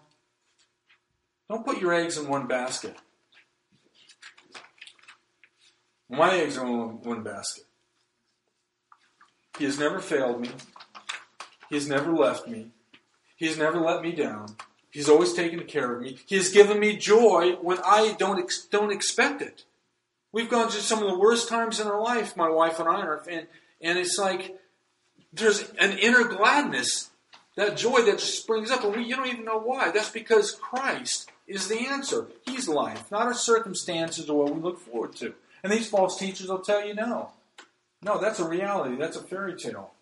don't 1.49 1.65
put 1.65 1.79
your 1.79 1.93
eggs 1.93 2.17
in 2.17 2.27
one 2.27 2.47
basket. 2.47 2.95
My 6.09 6.35
eggs 6.35 6.57
are 6.57 6.65
in 6.65 7.01
one 7.01 7.23
basket. 7.23 7.65
He 9.57 9.65
has 9.65 9.79
never 9.79 9.99
failed 9.99 10.41
me. 10.41 10.49
He 11.69 11.75
has 11.75 11.87
never 11.87 12.11
left 12.11 12.47
me. 12.47 12.71
He 13.35 13.47
has 13.47 13.57
never 13.57 13.79
let 13.79 14.01
me 14.01 14.11
down. 14.11 14.55
He's 14.91 15.09
always 15.09 15.33
taken 15.33 15.63
care 15.63 15.95
of 15.95 16.01
me. 16.01 16.19
He 16.25 16.35
has 16.35 16.51
given 16.51 16.79
me 16.79 16.97
joy 16.97 17.53
when 17.61 17.79
I 17.83 18.15
don't 18.19 18.39
ex- 18.39 18.65
don't 18.65 18.91
expect 18.91 19.41
it. 19.41 19.65
We've 20.31 20.49
gone 20.49 20.69
through 20.69 20.81
some 20.81 21.01
of 21.01 21.09
the 21.09 21.17
worst 21.17 21.49
times 21.49 21.79
in 21.79 21.87
our 21.87 22.01
life, 22.01 22.37
my 22.37 22.49
wife 22.49 22.79
and 22.79 22.87
I, 22.87 23.17
and 23.29 23.47
and 23.83 23.99
it's 23.99 24.17
like 24.17 24.55
there's 25.31 25.69
an 25.79 25.97
inner 25.99 26.23
gladness, 26.23 27.11
that 27.55 27.77
joy 27.77 28.01
that 28.03 28.19
just 28.19 28.41
springs 28.41 28.71
up, 28.71 28.83
and 28.83 28.95
we, 28.95 29.03
you 29.03 29.15
don't 29.15 29.27
even 29.27 29.45
know 29.45 29.59
why. 29.59 29.91
That's 29.91 30.09
because 30.09 30.53
Christ 30.53 31.29
is 31.47 31.67
the 31.67 31.85
answer. 31.87 32.27
He's 32.45 32.67
life, 32.67 33.11
not 33.11 33.23
our 33.23 33.33
circumstances 33.33 34.29
or 34.29 34.43
what 34.43 34.55
we 34.55 34.61
look 34.61 34.79
forward 34.79 35.15
to. 35.17 35.35
And 35.63 35.71
these 35.71 35.89
false 35.89 36.17
teachers 36.17 36.47
will 36.47 36.59
tell 36.59 36.85
you 36.85 36.93
no. 36.93 37.31
No, 38.01 38.19
that's 38.19 38.39
a 38.39 38.47
reality. 38.47 38.95
That's 38.95 39.17
a 39.17 39.23
fairy 39.23 39.55
tale. 39.55 39.93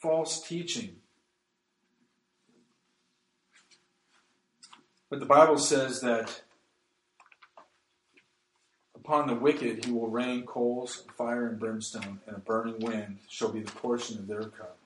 False 0.00 0.46
teaching. 0.46 0.96
But 5.08 5.20
the 5.20 5.26
Bible 5.26 5.58
says 5.58 6.00
that 6.00 6.42
upon 9.04 9.26
the 9.26 9.34
wicked 9.34 9.84
he 9.84 9.92
will 9.92 10.08
rain 10.08 10.44
coals, 10.46 11.04
fire, 11.16 11.46
and 11.46 11.58
brimstone, 11.58 12.20
and 12.26 12.36
a 12.36 12.40
burning 12.40 12.78
wind 12.80 13.18
shall 13.28 13.52
be 13.52 13.60
the 13.60 13.70
portion 13.72 14.18
of 14.18 14.26
their 14.26 14.44
cup. 14.44 14.78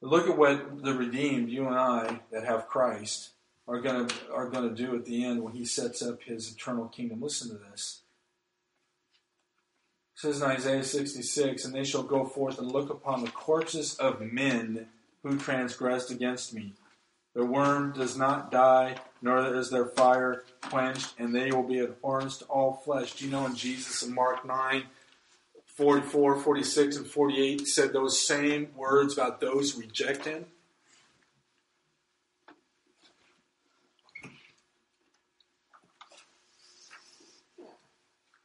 But 0.00 0.10
look 0.10 0.28
at 0.28 0.38
what 0.38 0.82
the 0.82 0.94
redeemed, 0.94 1.50
you 1.50 1.66
and 1.66 1.76
I, 1.76 2.20
that 2.30 2.44
have 2.44 2.68
Christ, 2.68 3.30
are 3.68 3.80
going 3.80 4.06
to 4.06 4.14
are 4.32 4.48
going 4.48 4.68
to 4.68 4.74
do 4.74 4.94
at 4.94 5.04
the 5.04 5.24
end 5.24 5.42
when 5.42 5.54
he 5.54 5.64
sets 5.64 6.00
up 6.00 6.22
his 6.22 6.52
eternal 6.52 6.86
kingdom. 6.86 7.20
Listen 7.20 7.48
to 7.48 7.62
this. 7.70 8.02
It 10.14 10.20
says 10.20 10.40
in 10.40 10.48
Isaiah 10.48 10.84
66, 10.84 11.64
and 11.64 11.74
they 11.74 11.84
shall 11.84 12.02
go 12.02 12.24
forth 12.24 12.58
and 12.58 12.72
look 12.72 12.88
upon 12.88 13.22
the 13.22 13.30
corpses 13.30 13.96
of 13.96 14.20
men 14.20 14.86
who 15.22 15.36
transgressed 15.36 16.10
against 16.10 16.54
me. 16.54 16.74
Their 17.36 17.44
worm 17.44 17.92
does 17.92 18.16
not 18.16 18.50
die, 18.50 18.96
nor 19.20 19.54
is 19.56 19.68
their 19.68 19.84
fire 19.84 20.42
quenched, 20.62 21.16
and 21.18 21.34
they 21.34 21.50
will 21.50 21.64
be 21.64 21.80
abhorrence 21.80 22.38
to 22.38 22.46
all 22.46 22.80
flesh. 22.82 23.12
Do 23.12 23.26
you 23.26 23.30
know 23.30 23.44
in 23.44 23.54
Jesus 23.54 24.02
in 24.02 24.14
Mark 24.14 24.46
9, 24.46 24.84
44, 25.66 26.40
46, 26.40 26.96
and 26.96 27.06
48 27.06 27.68
said 27.68 27.92
those 27.92 28.26
same 28.26 28.68
words 28.74 29.12
about 29.12 29.42
those 29.42 29.72
who 29.72 29.82
reject 29.82 30.24
him? 30.24 30.46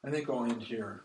I 0.03 0.11
think 0.11 0.29
I'll 0.29 0.43
end 0.43 0.63
here. 0.63 1.03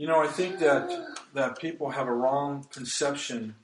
You 0.00 0.06
know, 0.06 0.22
I 0.22 0.28
think 0.28 0.60
that 0.60 0.90
that 1.34 1.58
people 1.58 1.90
have 1.90 2.08
a 2.08 2.12
wrong 2.14 2.66
conception 2.72 3.56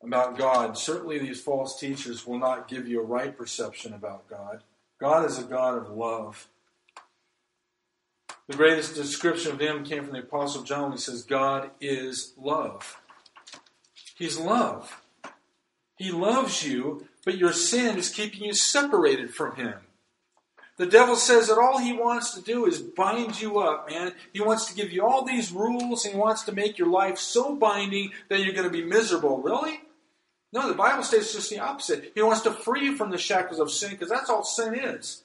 about 0.00 0.38
God. 0.38 0.78
Certainly, 0.78 1.18
these 1.18 1.40
false 1.40 1.76
teachers 1.76 2.24
will 2.24 2.38
not 2.38 2.68
give 2.68 2.86
you 2.86 3.00
a 3.00 3.04
right 3.04 3.36
perception 3.36 3.94
about 3.94 4.30
God. 4.30 4.62
God 5.00 5.28
is 5.28 5.36
a 5.36 5.42
God 5.42 5.76
of 5.76 5.90
love. 5.90 6.46
The 8.46 8.56
greatest 8.56 8.94
description 8.94 9.50
of 9.50 9.60
Him 9.60 9.82
came 9.82 10.04
from 10.04 10.12
the 10.12 10.20
Apostle 10.20 10.62
John. 10.62 10.92
He 10.92 10.98
says, 10.98 11.24
God 11.24 11.72
is 11.80 12.32
love. 12.38 13.00
He's 14.16 14.38
love. 14.38 15.02
He 15.96 16.12
loves 16.12 16.64
you, 16.64 17.08
but 17.24 17.36
your 17.36 17.52
sin 17.52 17.98
is 17.98 18.10
keeping 18.10 18.44
you 18.44 18.54
separated 18.54 19.34
from 19.34 19.56
Him. 19.56 19.80
The 20.78 20.86
devil 20.86 21.16
says 21.16 21.48
that 21.48 21.58
all 21.58 21.78
he 21.78 21.92
wants 21.92 22.34
to 22.34 22.40
do 22.40 22.64
is 22.64 22.80
bind 22.80 23.40
you 23.40 23.58
up, 23.58 23.90
man. 23.90 24.12
He 24.32 24.40
wants 24.40 24.66
to 24.66 24.74
give 24.74 24.92
you 24.92 25.04
all 25.04 25.24
these 25.24 25.50
rules 25.50 26.04
and 26.04 26.14
he 26.14 26.20
wants 26.20 26.44
to 26.44 26.52
make 26.52 26.78
your 26.78 26.88
life 26.88 27.18
so 27.18 27.56
binding 27.56 28.12
that 28.28 28.40
you're 28.40 28.54
going 28.54 28.64
to 28.64 28.70
be 28.70 28.84
miserable. 28.84 29.42
Really? 29.42 29.80
No, 30.52 30.68
the 30.68 30.74
Bible 30.74 31.02
states 31.02 31.32
just 31.32 31.50
the 31.50 31.58
opposite. 31.58 32.12
He 32.14 32.22
wants 32.22 32.42
to 32.42 32.52
free 32.52 32.84
you 32.84 32.96
from 32.96 33.10
the 33.10 33.18
shackles 33.18 33.58
of 33.58 33.72
sin 33.72 33.90
because 33.90 34.08
that's 34.08 34.30
all 34.30 34.44
sin 34.44 34.74
is. 34.76 35.24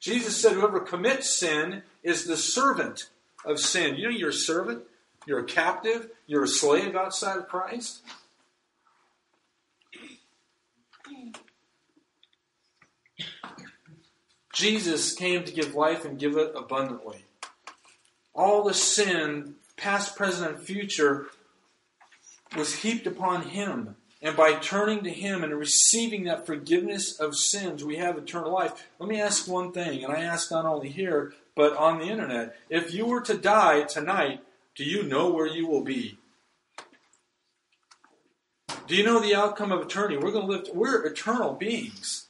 Jesus 0.00 0.40
said, 0.40 0.52
Whoever 0.52 0.80
commits 0.80 1.30
sin 1.30 1.82
is 2.02 2.24
the 2.24 2.36
servant 2.36 3.10
of 3.44 3.60
sin. 3.60 3.96
You 3.96 4.04
know, 4.04 4.16
you're 4.16 4.30
a 4.30 4.32
servant, 4.32 4.84
you're 5.26 5.40
a 5.40 5.44
captive, 5.44 6.08
you're 6.26 6.44
a 6.44 6.48
slave 6.48 6.96
outside 6.96 7.36
of 7.36 7.48
Christ. 7.48 8.02
Jesus 14.64 15.12
came 15.12 15.44
to 15.44 15.52
give 15.52 15.74
life 15.74 16.06
and 16.06 16.18
give 16.18 16.38
it 16.38 16.54
abundantly. 16.56 17.26
All 18.34 18.64
the 18.64 18.72
sin, 18.72 19.56
past, 19.76 20.16
present, 20.16 20.52
and 20.52 20.58
future, 20.58 21.26
was 22.56 22.76
heaped 22.76 23.06
upon 23.06 23.42
him. 23.42 23.96
And 24.22 24.34
by 24.34 24.54
turning 24.54 25.04
to 25.04 25.10
him 25.10 25.44
and 25.44 25.52
receiving 25.52 26.24
that 26.24 26.46
forgiveness 26.46 27.20
of 27.20 27.36
sins, 27.36 27.84
we 27.84 27.96
have 27.96 28.16
eternal 28.16 28.50
life. 28.54 28.88
Let 28.98 29.10
me 29.10 29.20
ask 29.20 29.46
one 29.46 29.70
thing, 29.70 30.02
and 30.02 30.10
I 30.10 30.20
ask 30.20 30.50
not 30.50 30.64
only 30.64 30.88
here, 30.88 31.34
but 31.54 31.76
on 31.76 31.98
the 31.98 32.06
internet. 32.06 32.56
If 32.70 32.94
you 32.94 33.04
were 33.04 33.20
to 33.20 33.36
die 33.36 33.82
tonight, 33.82 34.40
do 34.74 34.82
you 34.82 35.02
know 35.02 35.30
where 35.30 35.46
you 35.46 35.66
will 35.66 35.84
be? 35.84 36.16
Do 38.86 38.96
you 38.96 39.04
know 39.04 39.20
the 39.20 39.34
outcome 39.34 39.72
of 39.72 39.82
eternity? 39.82 40.16
We're 40.16 40.32
going 40.32 40.46
to 40.46 40.52
live, 40.52 40.68
we're 40.72 41.04
eternal 41.04 41.52
beings. 41.52 42.28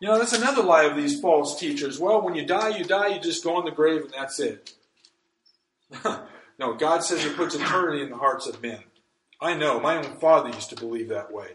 You 0.00 0.08
know, 0.08 0.18
that's 0.18 0.32
another 0.32 0.62
lie 0.62 0.84
of 0.84 0.96
these 0.96 1.20
false 1.20 1.58
teachers. 1.58 1.98
Well, 1.98 2.22
when 2.22 2.34
you 2.34 2.46
die, 2.46 2.76
you 2.76 2.84
die, 2.84 3.08
you 3.08 3.20
just 3.20 3.42
go 3.42 3.58
in 3.58 3.64
the 3.64 3.72
grave 3.72 4.02
and 4.02 4.12
that's 4.12 4.38
it. 4.38 4.74
no, 6.58 6.74
God 6.74 7.02
says 7.02 7.22
He 7.22 7.30
puts 7.30 7.54
eternity 7.54 8.02
in 8.02 8.10
the 8.10 8.16
hearts 8.16 8.46
of 8.46 8.62
men. 8.62 8.82
I 9.40 9.54
know, 9.54 9.80
my 9.80 9.96
own 9.96 10.18
father 10.18 10.50
used 10.50 10.70
to 10.70 10.76
believe 10.76 11.08
that 11.08 11.32
way. 11.32 11.48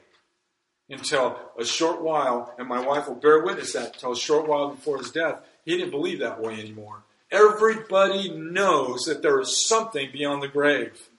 Until 0.89 1.39
a 1.58 1.64
short 1.64 2.02
while, 2.02 2.54
and 2.58 2.68
my 2.68 2.86
wife 2.86 3.08
will 3.08 3.16
bear 3.16 3.44
witness 3.44 3.74
that, 3.74 3.96
until 3.96 4.12
a 4.12 4.18
short 4.18 4.48
while 4.48 4.72
before 4.72 4.98
his 4.98 5.12
death, 5.12 5.39
he 5.64 5.78
didn't 5.78 5.91
believe 5.91 6.20
that 6.20 6.41
way 6.41 6.60
anymore. 6.60 7.04
Everybody 7.32 8.30
knows 8.30 9.06
that 9.06 9.22
there 9.22 9.39
is 9.39 9.68
something 9.68 10.10
beyond 10.12 10.44
the 10.44 10.48
grave. 10.48 11.10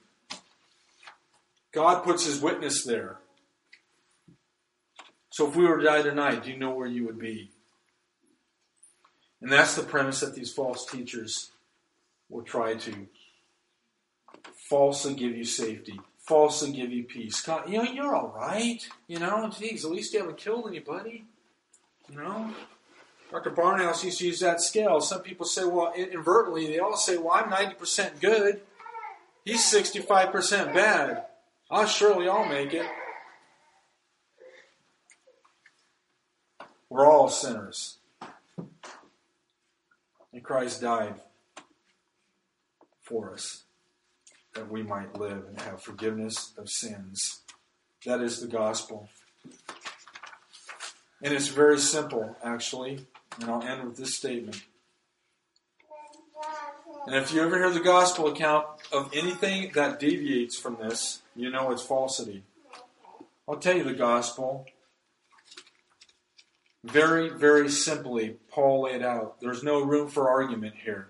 God 1.71 2.03
puts 2.03 2.25
his 2.25 2.39
witness 2.39 2.83
there. 2.85 3.17
So 5.35 5.49
if 5.49 5.57
we 5.57 5.65
were 5.65 5.79
to 5.79 5.83
die 5.83 6.01
tonight, 6.01 6.45
do 6.45 6.49
you 6.49 6.57
know 6.57 6.69
where 6.69 6.87
you 6.87 7.05
would 7.05 7.19
be? 7.19 7.51
And 9.41 9.51
that's 9.51 9.75
the 9.75 9.83
premise 9.83 10.21
that 10.21 10.33
these 10.33 10.53
false 10.53 10.89
teachers 10.89 11.51
will 12.29 12.43
try 12.43 12.75
to 12.75 13.07
falsely 14.69 15.13
give 15.13 15.35
you 15.35 15.43
safety, 15.43 15.99
falsely 16.19 16.71
give 16.71 16.89
you 16.89 17.03
peace. 17.03 17.45
You 17.67 17.79
know, 17.79 17.83
you're 17.83 18.15
all 18.15 18.33
right. 18.33 18.79
You 19.07 19.19
know, 19.19 19.49
geez, 19.49 19.83
at 19.83 19.91
least 19.91 20.13
you 20.13 20.21
haven't 20.21 20.37
killed 20.37 20.69
anybody. 20.69 21.25
You 22.09 22.15
know, 22.15 22.53
Dr. 23.29 23.51
Barnhouse 23.51 24.05
used 24.05 24.19
to 24.19 24.27
use 24.27 24.39
that 24.39 24.61
scale. 24.61 25.01
Some 25.01 25.19
people 25.19 25.45
say, 25.45 25.65
well, 25.65 25.91
inadvertently, 25.97 26.67
they 26.67 26.79
all 26.79 26.95
say, 26.95 27.17
well, 27.17 27.33
I'm 27.33 27.51
90% 27.51 28.21
good. 28.21 28.61
He's 29.43 29.69
65% 29.69 30.73
bad. 30.73 31.25
I'll 31.69 31.87
surely 31.87 32.29
I'll 32.29 32.47
make 32.47 32.73
it. 32.73 32.85
We're 36.95 37.11
all 37.11 37.27
sinners. 37.27 37.97
And 40.31 40.41
Christ 40.41 40.79
died 40.79 41.15
for 43.01 43.33
us 43.33 43.65
that 44.53 44.71
we 44.71 44.81
might 44.81 45.19
live 45.19 45.43
and 45.45 45.59
have 45.59 45.81
forgiveness 45.81 46.53
of 46.57 46.69
sins. 46.69 47.41
That 48.05 48.21
is 48.21 48.39
the 48.39 48.47
gospel. 48.47 49.09
And 51.21 51.33
it's 51.33 51.49
very 51.49 51.79
simple, 51.79 52.37
actually. 52.41 53.05
And 53.41 53.49
I'll 53.49 53.61
end 53.61 53.83
with 53.83 53.97
this 53.97 54.15
statement. 54.15 54.63
And 57.07 57.15
if 57.17 57.33
you 57.33 57.41
ever 57.41 57.57
hear 57.57 57.71
the 57.71 57.81
gospel 57.81 58.27
account 58.27 58.67
of 58.93 59.11
anything 59.13 59.69
that 59.75 59.99
deviates 59.99 60.57
from 60.57 60.77
this, 60.77 61.23
you 61.35 61.49
know 61.49 61.71
it's 61.71 61.83
falsity. 61.83 62.43
I'll 63.49 63.57
tell 63.57 63.75
you 63.75 63.83
the 63.83 63.93
gospel 63.93 64.65
Very, 66.85 67.29
very 67.29 67.67
simply, 67.67 68.37
Paul 68.51 68.83
laid 68.83 69.01
out. 69.01 69.41
There's 69.41 69.63
no 69.63 69.81
room 69.81 70.07
for 70.07 70.29
argument 70.29 70.75
here. 70.83 71.07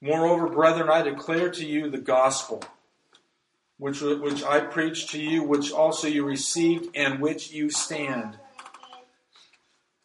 Moreover, 0.00 0.48
brethren, 0.48 0.88
I 0.88 1.02
declare 1.02 1.50
to 1.50 1.64
you 1.64 1.90
the 1.90 1.98
gospel, 1.98 2.62
which, 3.76 4.00
which 4.00 4.42
I 4.42 4.60
preached 4.60 5.10
to 5.10 5.20
you, 5.20 5.42
which 5.42 5.72
also 5.72 6.08
you 6.08 6.24
received, 6.24 6.96
and 6.96 7.20
which 7.20 7.52
you 7.52 7.70
stand, 7.70 8.38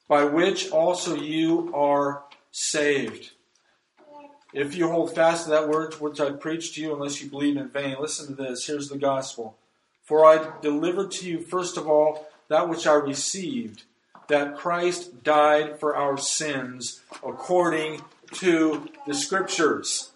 by 0.10 0.26
which 0.26 0.70
also 0.70 1.16
you 1.16 1.74
are 1.74 2.26
saved. 2.52 3.32
If 4.54 4.76
you 4.76 4.90
hold 4.90 5.16
fast 5.16 5.46
to 5.46 5.52
that 5.52 5.70
word 5.70 5.94
which 6.02 6.20
I 6.20 6.32
preached 6.32 6.76
to 6.76 6.82
you, 6.82 6.94
unless 6.94 7.22
you 7.22 7.30
believe 7.30 7.56
in 7.56 7.70
vain, 7.70 7.96
listen 8.00 8.28
to 8.28 8.36
this. 8.36 8.68
Here's 8.68 8.90
the 8.90 8.98
gospel. 8.98 9.58
For 10.04 10.26
I 10.26 10.60
delivered 10.62 11.12
to 11.12 11.28
you, 11.28 11.40
first 11.40 11.78
of 11.78 11.88
all, 11.88 12.27
that 12.50 12.70
which 12.70 12.88
I 12.88 12.94
received, 12.94 13.84
that 14.28 14.58
Christ 14.58 15.24
died 15.24 15.80
for 15.80 15.96
our 15.96 16.18
sins 16.18 17.02
according 17.24 18.02
to 18.36 18.90
the 19.06 19.14
Scriptures. 19.14 20.12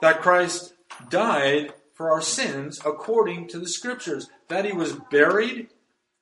That 0.00 0.22
Christ 0.22 0.74
died 1.08 1.74
for 1.92 2.10
our 2.10 2.22
sins 2.22 2.80
according 2.84 3.48
to 3.48 3.58
the 3.58 3.68
Scriptures. 3.68 4.30
That 4.48 4.64
he 4.64 4.72
was 4.72 4.92
buried, 5.10 5.68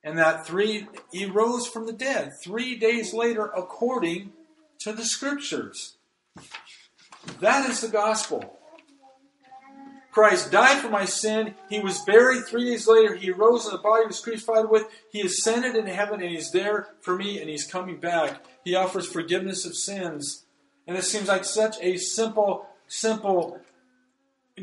and 0.03 0.17
that 0.17 0.45
three 0.45 0.87
he 1.11 1.25
rose 1.25 1.67
from 1.67 1.85
the 1.85 1.93
dead 1.93 2.33
three 2.41 2.75
days 2.75 3.13
later 3.13 3.45
according 3.45 4.33
to 4.79 4.91
the 4.91 5.05
Scriptures. 5.05 5.95
That 7.39 7.69
is 7.69 7.81
the 7.81 7.87
gospel. 7.87 8.58
Christ 10.19 10.51
died 10.51 10.81
for 10.81 10.89
my 10.89 11.05
sin. 11.05 11.55
He 11.69 11.79
was 11.79 11.99
buried 11.99 12.43
three 12.43 12.65
days 12.65 12.89
later. 12.89 13.15
He 13.15 13.31
rose 13.31 13.63
in 13.63 13.71
the 13.71 13.77
body 13.77 14.03
he 14.03 14.07
was 14.07 14.19
crucified 14.19 14.69
with. 14.69 14.85
He 15.13 15.21
ascended 15.21 15.77
into 15.77 15.93
heaven 15.93 16.21
and 16.21 16.29
he's 16.29 16.51
there 16.51 16.89
for 16.99 17.15
me 17.15 17.39
and 17.39 17.49
he's 17.49 17.65
coming 17.65 18.01
back. 18.01 18.43
He 18.65 18.75
offers 18.75 19.07
forgiveness 19.07 19.65
of 19.65 19.77
sins. 19.77 20.43
And 20.85 20.97
it 20.97 21.05
seems 21.05 21.29
like 21.29 21.45
such 21.45 21.77
a 21.79 21.95
simple, 21.95 22.67
simple 22.85 23.61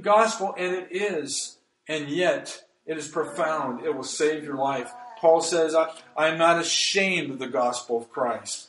gospel, 0.02 0.54
and 0.59 0.74
it 0.74 0.88
is. 0.90 1.57
And 1.88 2.11
yet, 2.11 2.62
it 2.84 2.98
is 2.98 3.09
profound. 3.09 3.82
It 3.82 3.96
will 3.96 4.02
save 4.02 4.44
your 4.44 4.57
life. 4.57 4.92
Paul 5.18 5.40
says, 5.40 5.74
I, 5.74 5.90
I 6.18 6.28
am 6.28 6.36
not 6.36 6.61
ashamed 6.61 7.30
of 7.30 7.38
the 7.38 7.48
gospel 7.48 7.96
of 7.96 8.11
Christ. 8.11 8.68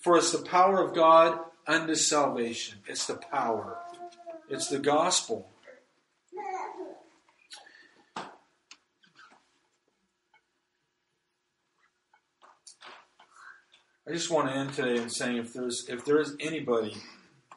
For 0.00 0.16
it's 0.16 0.32
the 0.32 0.38
power 0.38 0.82
of 0.82 0.96
God 0.96 1.38
unto 1.64 1.94
salvation. 1.94 2.78
It's 2.88 3.06
the 3.06 3.14
power. 3.14 3.78
It's 4.50 4.66
the 4.66 4.80
gospel. 4.80 5.48
I 14.06 14.10
just 14.12 14.30
want 14.30 14.48
to 14.48 14.54
end 14.54 14.74
today 14.74 15.00
in 15.00 15.08
saying 15.08 15.36
if 15.36 15.52
there's 15.52 15.88
if 15.88 16.04
there 16.04 16.20
is 16.20 16.34
anybody 16.40 16.96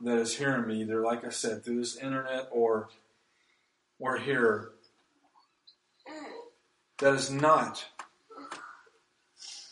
that 0.01 0.17
is 0.19 0.37
hearing 0.37 0.67
me, 0.67 0.83
they're 0.83 1.01
like 1.01 1.25
I 1.25 1.29
said, 1.29 1.63
through 1.63 1.79
this 1.79 1.97
internet 1.97 2.49
or 2.51 2.89
or 3.99 4.17
here, 4.17 4.69
that 6.99 7.13
is 7.15 7.31
not 7.31 7.85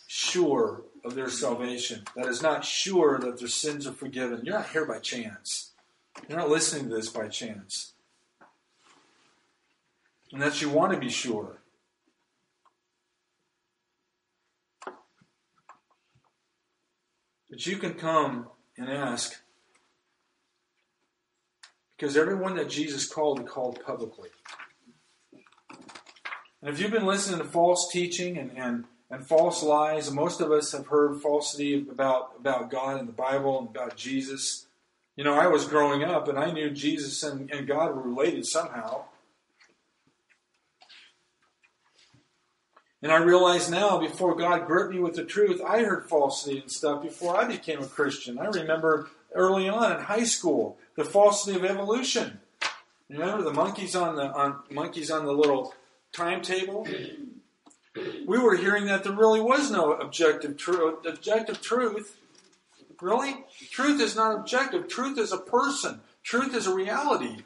sure 0.07 0.81
of 1.05 1.13
their 1.13 1.29
salvation, 1.29 2.05
that 2.15 2.25
is 2.25 2.41
not 2.41 2.65
sure 2.65 3.19
that 3.19 3.37
their 3.37 3.47
sins 3.47 3.85
are 3.85 3.93
forgiven. 3.93 4.41
You're 4.43 4.55
not 4.55 4.69
here 4.69 4.85
by 4.85 4.97
chance. 4.97 5.73
You're 6.27 6.39
not 6.39 6.49
listening 6.49 6.89
to 6.89 6.95
this 6.95 7.09
by 7.09 7.27
chance. 7.27 7.93
And 10.31 10.41
that 10.41 10.59
you 10.59 10.69
want 10.69 10.93
to 10.93 10.99
be 10.99 11.09
sure. 11.09 11.59
But 17.53 17.67
you 17.67 17.77
can 17.77 17.93
come 17.93 18.47
and 18.79 18.89
ask 18.89 19.39
because 21.95 22.17
everyone 22.17 22.55
that 22.55 22.67
Jesus 22.67 23.07
called, 23.07 23.37
he 23.37 23.45
called 23.45 23.79
publicly. 23.85 24.29
And 25.31 26.71
if 26.71 26.79
you've 26.79 26.89
been 26.89 27.05
listening 27.05 27.37
to 27.37 27.45
false 27.45 27.91
teaching 27.91 28.39
and, 28.39 28.57
and, 28.57 28.85
and 29.11 29.27
false 29.27 29.61
lies, 29.61 30.09
most 30.09 30.41
of 30.41 30.51
us 30.51 30.71
have 30.71 30.87
heard 30.87 31.21
falsity 31.21 31.85
about, 31.87 32.31
about 32.39 32.71
God 32.71 32.99
and 32.99 33.07
the 33.07 33.13
Bible 33.13 33.59
and 33.59 33.67
about 33.67 33.97
Jesus. 33.97 34.65
You 35.15 35.23
know, 35.23 35.35
I 35.35 35.45
was 35.45 35.65
growing 35.65 36.03
up 36.03 36.27
and 36.27 36.39
I 36.39 36.49
knew 36.49 36.71
Jesus 36.71 37.21
and, 37.21 37.51
and 37.51 37.67
God 37.67 37.95
were 37.95 38.01
related 38.01 38.47
somehow. 38.47 39.03
And 43.03 43.11
I 43.11 43.17
realize 43.17 43.69
now, 43.69 43.99
before 43.99 44.33
God 44.33 44.65
gripped 44.65 44.93
me 44.93 44.99
with 45.01 45.15
the 45.15 45.25
truth, 45.25 45.61
I 45.61 45.83
heard 45.83 46.09
falsity 46.09 46.59
and 46.59 46.71
stuff 46.71 47.03
before 47.03 47.35
I 47.35 47.45
became 47.45 47.81
a 47.81 47.85
Christian. 47.85 48.39
I 48.39 48.45
remember 48.45 49.09
early 49.35 49.67
on 49.67 49.91
in 49.91 50.03
high 50.03 50.23
school 50.23 50.77
the 50.95 51.03
falsity 51.03 51.57
of 51.57 51.65
evolution. 51.65 52.39
Remember 53.09 53.43
the 53.43 53.51
monkeys 53.51 53.93
on 53.93 54.15
the 54.15 54.31
on 54.31 54.63
monkeys 54.71 55.11
on 55.11 55.25
the 55.25 55.33
little 55.33 55.73
timetable? 56.13 56.87
We 58.25 58.39
were 58.39 58.55
hearing 58.55 58.85
that 58.85 59.03
there 59.03 59.11
really 59.11 59.41
was 59.41 59.69
no 59.69 59.91
objective 59.91 60.55
truth. 60.55 61.05
Objective 61.05 61.61
truth, 61.61 62.15
really? 63.01 63.43
Truth 63.69 63.99
is 63.99 64.15
not 64.15 64.33
objective. 64.33 64.87
Truth 64.87 65.19
is 65.19 65.33
a 65.33 65.37
person. 65.37 65.99
Truth 66.23 66.55
is 66.55 66.67
a 66.67 66.73
reality. 66.73 67.43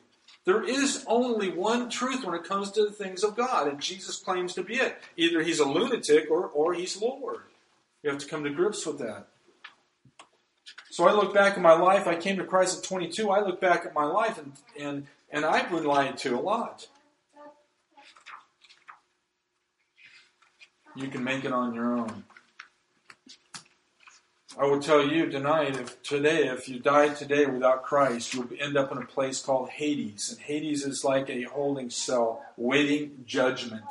There 0.47 0.63
is 0.63 1.03
only 1.07 1.49
one 1.49 1.89
truth 1.89 2.23
when 2.23 2.33
it 2.33 2.45
comes 2.45 2.71
to 2.71 2.85
the 2.85 2.91
things 2.91 3.21
of 3.21 3.35
God, 3.35 3.67
and 3.67 3.81
Jesus 3.81 4.15
claims 4.15 4.53
to 4.53 4.63
be 4.63 4.75
it. 4.75 4.97
Either 5.17 5.43
he's 5.43 5.59
a 5.59 5.65
lunatic 5.65 6.31
or, 6.31 6.45
or 6.45 6.73
he's 6.73 7.01
Lord. 7.01 7.41
You 8.01 8.11
have 8.11 8.19
to 8.19 8.25
come 8.25 8.45
to 8.45 8.49
grips 8.49 8.85
with 8.85 8.97
that. 8.99 9.27
So 10.89 11.05
I 11.05 11.11
look 11.11 11.33
back 11.33 11.55
at 11.57 11.61
my 11.61 11.73
life. 11.73 12.07
I 12.07 12.15
came 12.15 12.37
to 12.37 12.45
Christ 12.45 12.77
at 12.77 12.83
22. 12.85 13.29
I 13.29 13.41
look 13.41 13.59
back 13.59 13.85
at 13.85 13.93
my 13.93 14.05
life, 14.05 14.37
and, 14.37 14.53
and, 14.79 15.07
and 15.31 15.43
I've 15.43 15.69
been 15.69 15.83
lied 15.83 16.17
to 16.19 16.39
a 16.39 16.39
lot. 16.39 16.87
You 20.95 21.09
can 21.09 21.25
make 21.25 21.43
it 21.43 21.51
on 21.51 21.73
your 21.73 21.97
own. 21.97 22.23
I 24.59 24.65
will 24.65 24.79
tell 24.79 25.07
you 25.07 25.29
tonight, 25.29 25.75
if 25.75 26.01
today, 26.01 26.47
if 26.47 26.67
you 26.67 26.79
die 26.79 27.09
today 27.09 27.45
without 27.45 27.83
Christ, 27.83 28.33
you'll 28.33 28.49
end 28.59 28.75
up 28.75 28.91
in 28.91 28.97
a 28.97 29.05
place 29.05 29.39
called 29.39 29.69
Hades. 29.69 30.31
And 30.31 30.41
Hades 30.41 30.83
is 30.83 31.03
like 31.03 31.29
a 31.29 31.43
holding 31.43 31.91
cell, 31.91 32.43
waiting 32.57 33.23
judgment. 33.23 33.85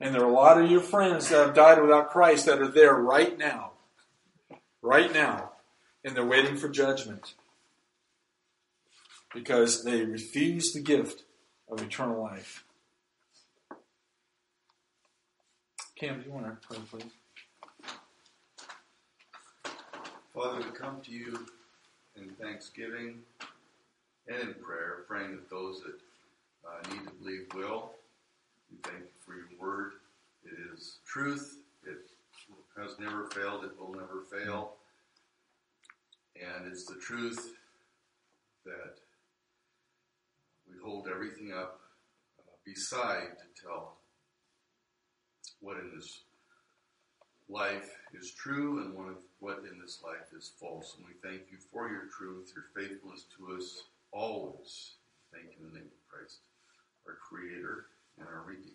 And 0.00 0.14
there 0.14 0.22
are 0.22 0.30
a 0.30 0.32
lot 0.32 0.58
of 0.58 0.70
your 0.70 0.80
friends 0.80 1.28
that 1.28 1.46
have 1.46 1.54
died 1.54 1.82
without 1.82 2.10
Christ 2.10 2.46
that 2.46 2.62
are 2.62 2.68
there 2.68 2.94
right 2.94 3.36
now. 3.36 3.72
Right 4.80 5.12
now. 5.12 5.52
And 6.02 6.16
they're 6.16 6.24
waiting 6.24 6.56
for 6.56 6.70
judgment. 6.70 7.34
Because 9.34 9.84
they 9.84 10.02
refuse 10.02 10.72
the 10.72 10.80
gift 10.80 11.24
of 11.70 11.82
eternal 11.82 12.22
life. 12.22 12.64
Cam, 15.94 16.20
do 16.20 16.26
you 16.26 16.32
want 16.32 16.46
to 16.46 16.66
pray, 16.66 16.78
please? 16.90 17.12
Father, 20.36 20.58
we 20.58 20.78
come 20.78 21.00
to 21.00 21.10
you 21.10 21.46
in 22.14 22.28
thanksgiving 22.38 23.20
and 24.28 24.38
in 24.38 24.54
prayer, 24.62 25.04
praying 25.08 25.30
that 25.30 25.48
those 25.48 25.80
that 25.80 25.94
uh, 26.68 26.92
need 26.94 27.06
to 27.06 27.14
believe 27.14 27.46
will. 27.54 27.92
We 28.70 28.76
thank 28.82 28.98
you 28.98 29.06
for 29.24 29.32
your 29.32 29.58
word. 29.58 29.92
It 30.44 30.58
is 30.74 30.98
truth. 31.06 31.60
It 31.86 32.10
has 32.78 32.98
never 33.00 33.28
failed. 33.28 33.64
It 33.64 33.80
will 33.80 33.94
never 33.94 34.24
fail. 34.30 34.74
And 36.36 36.70
it's 36.70 36.84
the 36.84 36.96
truth 36.96 37.54
that 38.66 38.98
we 40.68 40.74
hold 40.84 41.08
everything 41.10 41.54
up 41.54 41.80
uh, 42.38 42.52
beside 42.62 43.38
to 43.38 43.62
tell 43.62 43.94
what 45.62 45.78
in 45.78 45.92
this 45.96 46.20
life 47.48 47.96
is 48.12 48.32
true 48.32 48.84
and 48.84 48.94
one 48.94 49.08
of 49.08 49.16
what 49.40 49.58
in 49.70 49.80
this 49.80 50.00
life 50.02 50.32
is 50.36 50.52
false. 50.58 50.96
And 50.96 51.06
we 51.06 51.12
thank 51.28 51.50
you 51.50 51.58
for 51.72 51.88
your 51.88 52.04
truth, 52.16 52.52
your 52.54 52.66
faithfulness 52.74 53.24
to 53.36 53.56
us 53.56 53.84
always. 54.12 54.92
Thank 55.32 55.46
you 55.46 55.66
in 55.66 55.72
the 55.72 55.78
name 55.78 55.88
of 55.88 56.10
Christ, 56.10 56.38
our 57.06 57.14
Creator 57.14 57.86
and 58.18 58.26
our 58.26 58.42
Redeemer. 58.46 58.72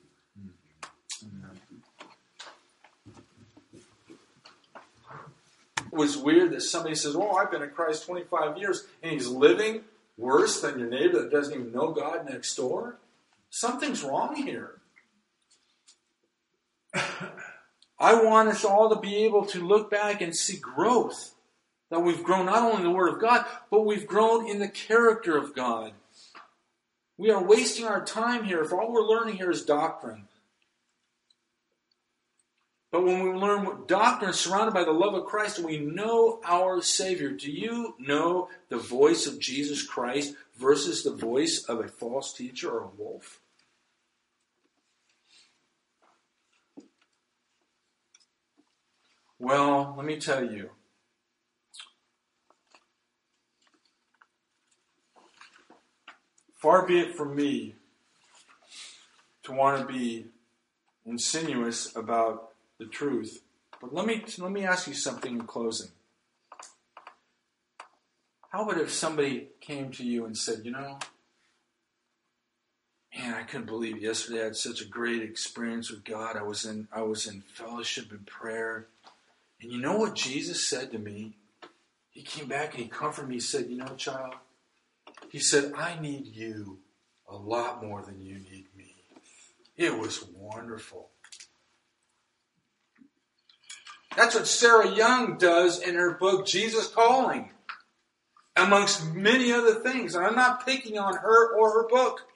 It 5.92 5.98
was 5.98 6.18
weird 6.18 6.52
that 6.52 6.62
somebody 6.62 6.96
says, 6.96 7.16
Oh, 7.16 7.32
I've 7.32 7.52
been 7.52 7.62
in 7.62 7.70
Christ 7.72 8.06
25 8.06 8.58
years, 8.58 8.86
and 9.04 9.12
he's 9.12 9.28
living 9.28 9.82
worse 10.18 10.62
than 10.62 10.80
your 10.80 10.90
neighbor 10.90 11.22
that 11.22 11.32
doesn't 11.32 11.54
even 11.54 11.74
know 11.74 11.92
God 11.92 12.30
next 12.30 12.56
door. 12.56 12.98
Something's 13.50 14.04
wrong 14.04 14.36
here. 14.36 14.81
I 18.02 18.16
want 18.16 18.50
us 18.50 18.66
all 18.66 18.90
to 18.90 19.00
be 19.00 19.18
able 19.26 19.46
to 19.46 19.66
look 19.66 19.92
back 19.92 20.22
and 20.22 20.36
see 20.36 20.58
growth. 20.58 21.36
That 21.92 22.00
we've 22.00 22.24
grown 22.24 22.48
not 22.48 22.64
only 22.64 22.78
in 22.78 22.84
the 22.84 22.90
Word 22.90 23.14
of 23.14 23.22
God, 23.22 23.46
but 23.70 23.86
we've 23.86 24.08
grown 24.08 24.50
in 24.50 24.60
the 24.60 24.68
character 24.68 25.38
of 25.38 25.54
God. 25.54 25.92
We 27.18 27.30
are 27.30 27.44
wasting 27.44 27.86
our 27.86 28.04
time 28.04 28.46
here 28.46 28.64
if 28.64 28.74
all 28.74 28.92
we're 28.92 29.04
learning 29.04 29.36
here 29.36 29.52
is 29.52 29.64
doctrine. 29.64 30.24
But 32.92 33.04
when 33.04 33.24
we 33.24 33.30
learn 33.30 33.84
doctrine 33.88 34.34
surrounded 34.34 34.74
by 34.74 34.84
the 34.84 34.92
love 34.92 35.14
of 35.14 35.26
Christ 35.26 35.60
we 35.60 35.78
know 35.78 36.40
our 36.44 36.82
Savior, 36.82 37.30
do 37.30 37.52
you 37.52 37.94
know 38.00 38.50
the 38.70 38.78
voice 38.78 39.28
of 39.28 39.38
Jesus 39.38 39.84
Christ 39.84 40.34
versus 40.58 41.04
the 41.04 41.14
voice 41.14 41.66
of 41.66 41.80
a 41.80 41.88
false 41.88 42.34
teacher 42.34 42.72
or 42.72 42.86
a 42.86 43.02
wolf? 43.02 43.41
Well, 49.42 49.96
let 49.98 50.06
me 50.06 50.18
tell 50.18 50.46
you. 50.46 50.70
Far 56.60 56.86
be 56.86 57.00
it 57.00 57.16
from 57.16 57.36
me 57.36 57.74
to 59.42 59.52
want 59.52 59.82
to 59.82 59.92
be 59.92 60.28
insinuous 61.08 61.96
about 61.96 62.52
the 62.78 62.86
truth. 62.86 63.42
But 63.82 63.96
let 63.96 64.06
me 64.06 64.24
let 64.38 64.52
me 64.52 64.64
ask 64.64 64.88
you 64.88 64.94
something 64.94 65.34
in 65.34 65.48
closing. 65.48 65.90
How 68.52 68.62
about 68.62 68.80
if 68.80 68.94
somebody 68.94 69.48
came 69.60 69.90
to 69.94 70.04
you 70.04 70.26
and 70.26 70.38
said, 70.38 70.62
you 70.64 70.70
know, 70.70 71.00
man, 73.18 73.34
I 73.34 73.42
couldn't 73.42 73.66
believe 73.66 74.04
yesterday 74.04 74.42
I 74.42 74.44
had 74.44 74.56
such 74.56 74.82
a 74.82 74.86
great 74.86 75.24
experience 75.24 75.90
with 75.90 76.04
God. 76.04 76.38
I 76.38 76.44
was 76.44 76.64
in 76.64 76.88
I 76.94 77.02
was 77.02 77.26
in 77.26 77.42
fellowship 77.42 78.12
and 78.12 78.28
prayer. 78.28 78.86
And 79.62 79.72
you 79.72 79.80
know 79.80 79.98
what 79.98 80.16
Jesus 80.16 80.68
said 80.68 80.92
to 80.92 80.98
me? 80.98 81.38
He 82.10 82.24
came 82.24 82.48
back 82.48 82.74
and 82.74 82.84
he 82.84 82.90
comforted 82.90 83.30
me. 83.30 83.36
He 83.36 83.42
said, 83.42 83.68
You 83.70 83.78
know, 83.78 83.96
child, 83.96 84.34
he 85.30 85.40
said, 85.40 85.74
I 85.78 86.00
need 86.00 86.28
you 86.28 86.80
a 87.30 87.36
lot 87.36 87.84
more 87.84 88.02
than 88.02 88.22
you 88.22 88.36
need 88.36 88.66
me. 88.76 88.96
It 89.78 89.98
was 89.98 90.26
wonderful. 90.36 91.10
That's 94.18 94.36
what 94.36 94.48
Sarah 94.48 94.94
Young 94.94 95.38
does 95.38 95.82
in 95.82 95.96
her 95.96 96.16
book, 96.16 96.46
Jesus 96.46 96.88
Calling, 96.88 97.52
amongst 98.58 99.14
many 99.14 99.54
other 99.54 99.76
things. 99.76 100.16
And 100.16 100.26
I'm 100.26 100.36
not 100.36 100.66
picking 100.66 100.98
on 100.98 101.16
her 101.16 101.56
or 101.56 101.72
her 101.82 101.88
book. 101.88 102.28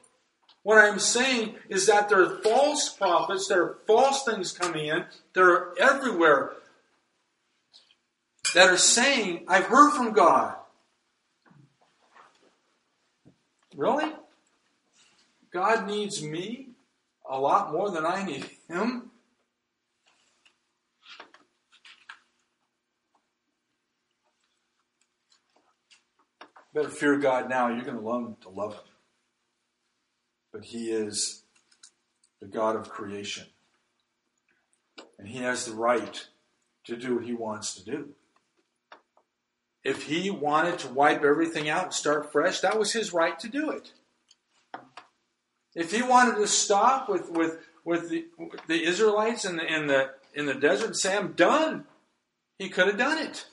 What 0.64 0.78
I'm 0.78 1.00
saying 1.00 1.56
is 1.70 1.86
that 1.88 2.08
there 2.08 2.24
are 2.24 2.42
false 2.42 2.90
prophets, 2.90 3.48
there 3.48 3.62
are 3.62 3.78
false 3.86 4.24
things 4.24 4.52
coming 4.52 4.88
in, 4.88 5.06
they're 5.34 5.74
everywhere 5.80 6.54
that 8.54 8.70
are 8.70 8.78
saying, 8.78 9.46
I've 9.48 9.66
heard 9.66 9.92
from 9.92 10.14
God. 10.14 10.56
Really? 13.76 14.12
God 15.52 15.88
needs 15.88 16.24
me 16.24 16.70
a 17.30 17.40
lot 17.40 17.72
more 17.72 17.90
than 17.90 18.06
I 18.06 18.24
need 18.24 18.50
Him? 18.70 19.12
better 26.76 26.90
fear 26.90 27.18
God 27.18 27.50
now. 27.50 27.70
You're 27.70 27.86
going 27.86 27.98
to 27.98 28.04
learn 28.04 28.36
to 28.42 28.50
love 28.50 28.74
Him. 28.74 28.82
But 30.52 30.66
He 30.66 30.92
is 30.92 31.44
the 32.42 32.48
God 32.48 32.76
of 32.76 32.90
creation. 32.90 33.48
And 35.18 35.28
He 35.28 35.40
has 35.40 35.66
the 35.66 35.74
right 35.74 36.28
to 36.84 36.98
do 36.98 37.16
what 37.16 37.24
He 37.24 37.34
wants 37.34 37.74
to 37.76 37.86
do. 37.86 38.10
If 39.86 40.04
He 40.04 40.32
wanted 40.32 40.80
to 40.80 40.88
wipe 40.90 41.24
everything 41.24 41.70
out 41.70 41.84
and 41.84 41.94
start 41.94 42.32
fresh, 42.32 42.60
that 42.62 42.78
was 42.78 42.92
His 42.92 43.14
right 43.14 43.40
to 43.40 43.48
do 43.48 43.70
it. 43.70 43.94
If 45.76 45.92
He 45.92 46.02
wanted 46.02 46.38
to 46.38 46.48
stop 46.48 47.08
with, 47.08 47.30
with, 47.30 47.60
with 47.86 48.10
the, 48.10 48.26
the 48.68 48.84
Israelites 48.84 49.46
in 49.46 49.58
the, 49.58 49.74
in, 49.74 49.86
the, 49.86 50.10
in 50.34 50.48
the 50.48 50.56
desert 50.56 50.88
and 50.88 50.98
say, 50.98 51.16
I'm 51.16 51.34
done, 51.34 51.86
He 52.58 52.68
could 52.68 52.88
have 52.88 52.98
done 52.98 53.20
it. 53.20 53.46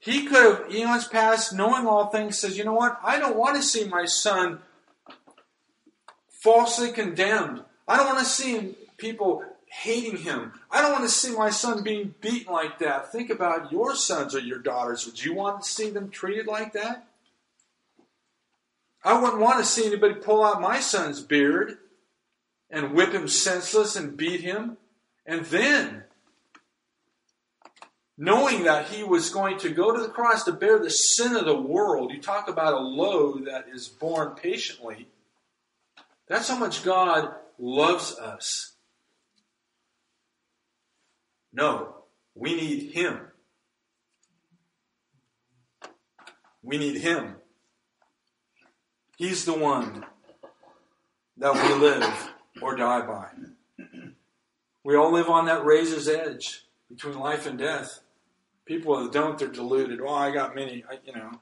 He 0.00 0.26
could 0.26 0.42
have, 0.42 0.74
eons 0.74 1.06
past, 1.06 1.54
knowing 1.54 1.86
all 1.86 2.08
things, 2.08 2.36
says, 2.36 2.58
you 2.58 2.64
know 2.64 2.72
what? 2.72 2.98
I 3.04 3.20
don't 3.20 3.36
want 3.36 3.54
to 3.54 3.62
see 3.62 3.84
my 3.84 4.04
son 4.04 4.58
falsely 6.42 6.90
condemned. 6.90 7.62
I 7.86 7.96
don't 7.96 8.06
want 8.06 8.18
to 8.18 8.24
see 8.24 8.74
people 8.96 9.44
hating 9.72 10.18
him. 10.18 10.52
I 10.70 10.82
don't 10.82 10.92
want 10.92 11.04
to 11.04 11.10
see 11.10 11.34
my 11.34 11.48
son 11.48 11.82
being 11.82 12.14
beaten 12.20 12.52
like 12.52 12.78
that. 12.80 13.10
Think 13.10 13.30
about 13.30 13.72
your 13.72 13.96
sons 13.96 14.34
or 14.34 14.38
your 14.38 14.58
daughters. 14.58 15.06
Would 15.06 15.24
you 15.24 15.32
want 15.32 15.62
to 15.62 15.68
see 15.68 15.88
them 15.88 16.10
treated 16.10 16.46
like 16.46 16.74
that? 16.74 17.06
I 19.02 19.18
wouldn't 19.18 19.40
want 19.40 19.60
to 19.60 19.64
see 19.64 19.86
anybody 19.86 20.14
pull 20.14 20.44
out 20.44 20.60
my 20.60 20.78
son's 20.80 21.22
beard 21.22 21.78
and 22.68 22.92
whip 22.92 23.12
him 23.12 23.26
senseless 23.28 23.96
and 23.96 24.14
beat 24.14 24.42
him. 24.42 24.76
And 25.24 25.46
then 25.46 26.04
knowing 28.18 28.64
that 28.64 28.88
he 28.88 29.02
was 29.02 29.30
going 29.30 29.56
to 29.60 29.70
go 29.70 29.90
to 29.90 30.02
the 30.02 30.08
cross 30.08 30.44
to 30.44 30.52
bear 30.52 30.78
the 30.78 30.90
sin 30.90 31.34
of 31.34 31.46
the 31.46 31.58
world. 31.58 32.12
You 32.12 32.20
talk 32.20 32.46
about 32.46 32.74
a 32.74 32.78
load 32.78 33.46
that 33.46 33.68
is 33.72 33.88
borne 33.88 34.34
patiently. 34.34 35.08
That's 36.28 36.48
how 36.48 36.58
much 36.58 36.84
God 36.84 37.34
loves 37.58 38.18
us. 38.18 38.71
No, 41.52 41.96
we 42.34 42.54
need 42.54 42.92
him. 42.92 43.20
We 46.62 46.78
need 46.78 47.00
him. 47.00 47.36
He's 49.16 49.44
the 49.44 49.52
one 49.52 50.06
that 51.36 51.54
we 51.54 51.74
live 51.74 52.30
or 52.60 52.76
die 52.76 53.06
by. 53.06 53.28
We 54.84 54.96
all 54.96 55.12
live 55.12 55.28
on 55.28 55.46
that 55.46 55.64
razor's 55.64 56.08
edge 56.08 56.64
between 56.88 57.18
life 57.18 57.46
and 57.46 57.58
death. 57.58 58.00
People 58.64 59.02
that 59.02 59.12
don't, 59.12 59.38
they're 59.38 59.48
deluded. 59.48 60.00
Well, 60.00 60.14
I 60.14 60.30
got 60.30 60.54
many, 60.54 60.84
I, 60.88 60.98
you 61.04 61.12
know. 61.12 61.40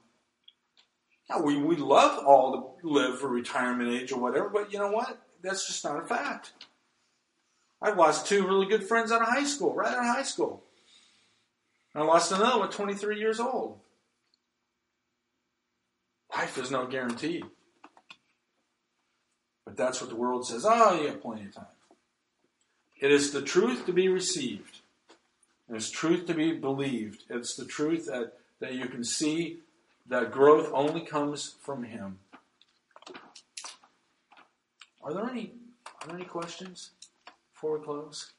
Yeah, 1.29 1.41
we, 1.41 1.57
we 1.57 1.77
love 1.77 2.25
all 2.25 2.77
to 2.81 2.89
live 2.89 3.19
for 3.19 3.29
retirement 3.29 3.91
age 3.91 4.11
or 4.11 4.21
whatever, 4.21 4.49
but 4.49 4.73
you 4.73 4.79
know 4.79 4.91
what? 4.91 5.23
That's 5.43 5.67
just 5.67 5.85
not 5.85 6.03
a 6.03 6.07
fact. 6.07 6.53
I've 7.83 7.97
lost 7.97 8.27
two 8.27 8.47
really 8.47 8.67
good 8.67 8.85
friends 8.85 9.11
out 9.11 9.23
of 9.23 9.29
high 9.29 9.45
school, 9.45 9.75
right 9.75 9.93
out 9.93 10.01
of 10.01 10.17
high 10.17 10.23
school. 10.23 10.63
I 11.95 12.03
lost 12.03 12.31
another 12.31 12.59
one 12.59 12.71
23 12.71 13.19
years 13.19 13.41
old. 13.41 13.79
Life 16.37 16.59
is 16.59 16.71
no 16.71 16.87
guarantee. 16.87 17.43
But 19.65 19.77
that's 19.77 20.01
what 20.01 20.11
the 20.11 20.17
world 20.17 20.47
says. 20.47 20.65
Oh, 20.67 21.01
you 21.01 21.09
have 21.09 21.23
plenty 21.23 21.47
of 21.47 21.55
time. 21.55 21.67
It 23.01 23.11
is 23.11 23.33
the 23.33 23.43
truth 23.43 23.87
to 23.87 23.93
be 23.93 24.09
received. 24.09 24.79
It's 25.69 25.91
truth 25.91 26.27
to 26.27 26.35
be 26.35 26.53
believed. 26.53 27.25
It's 27.31 27.55
the 27.55 27.65
truth 27.65 28.07
that, 28.07 28.35
that 28.61 28.75
you 28.75 28.87
can 28.87 29.05
see 29.05 29.59
that 30.09 30.33
growth 30.33 30.71
only 30.73 31.01
comes 31.01 31.55
from 31.63 31.85
Him. 31.85 32.19
Are 35.03 35.15
there 35.15 35.29
any 35.31 35.53
are 36.03 36.09
there 36.09 36.17
any 36.17 36.25
questions 36.25 36.91
before 37.61 37.79
we 37.79 37.85
close? 37.85 38.33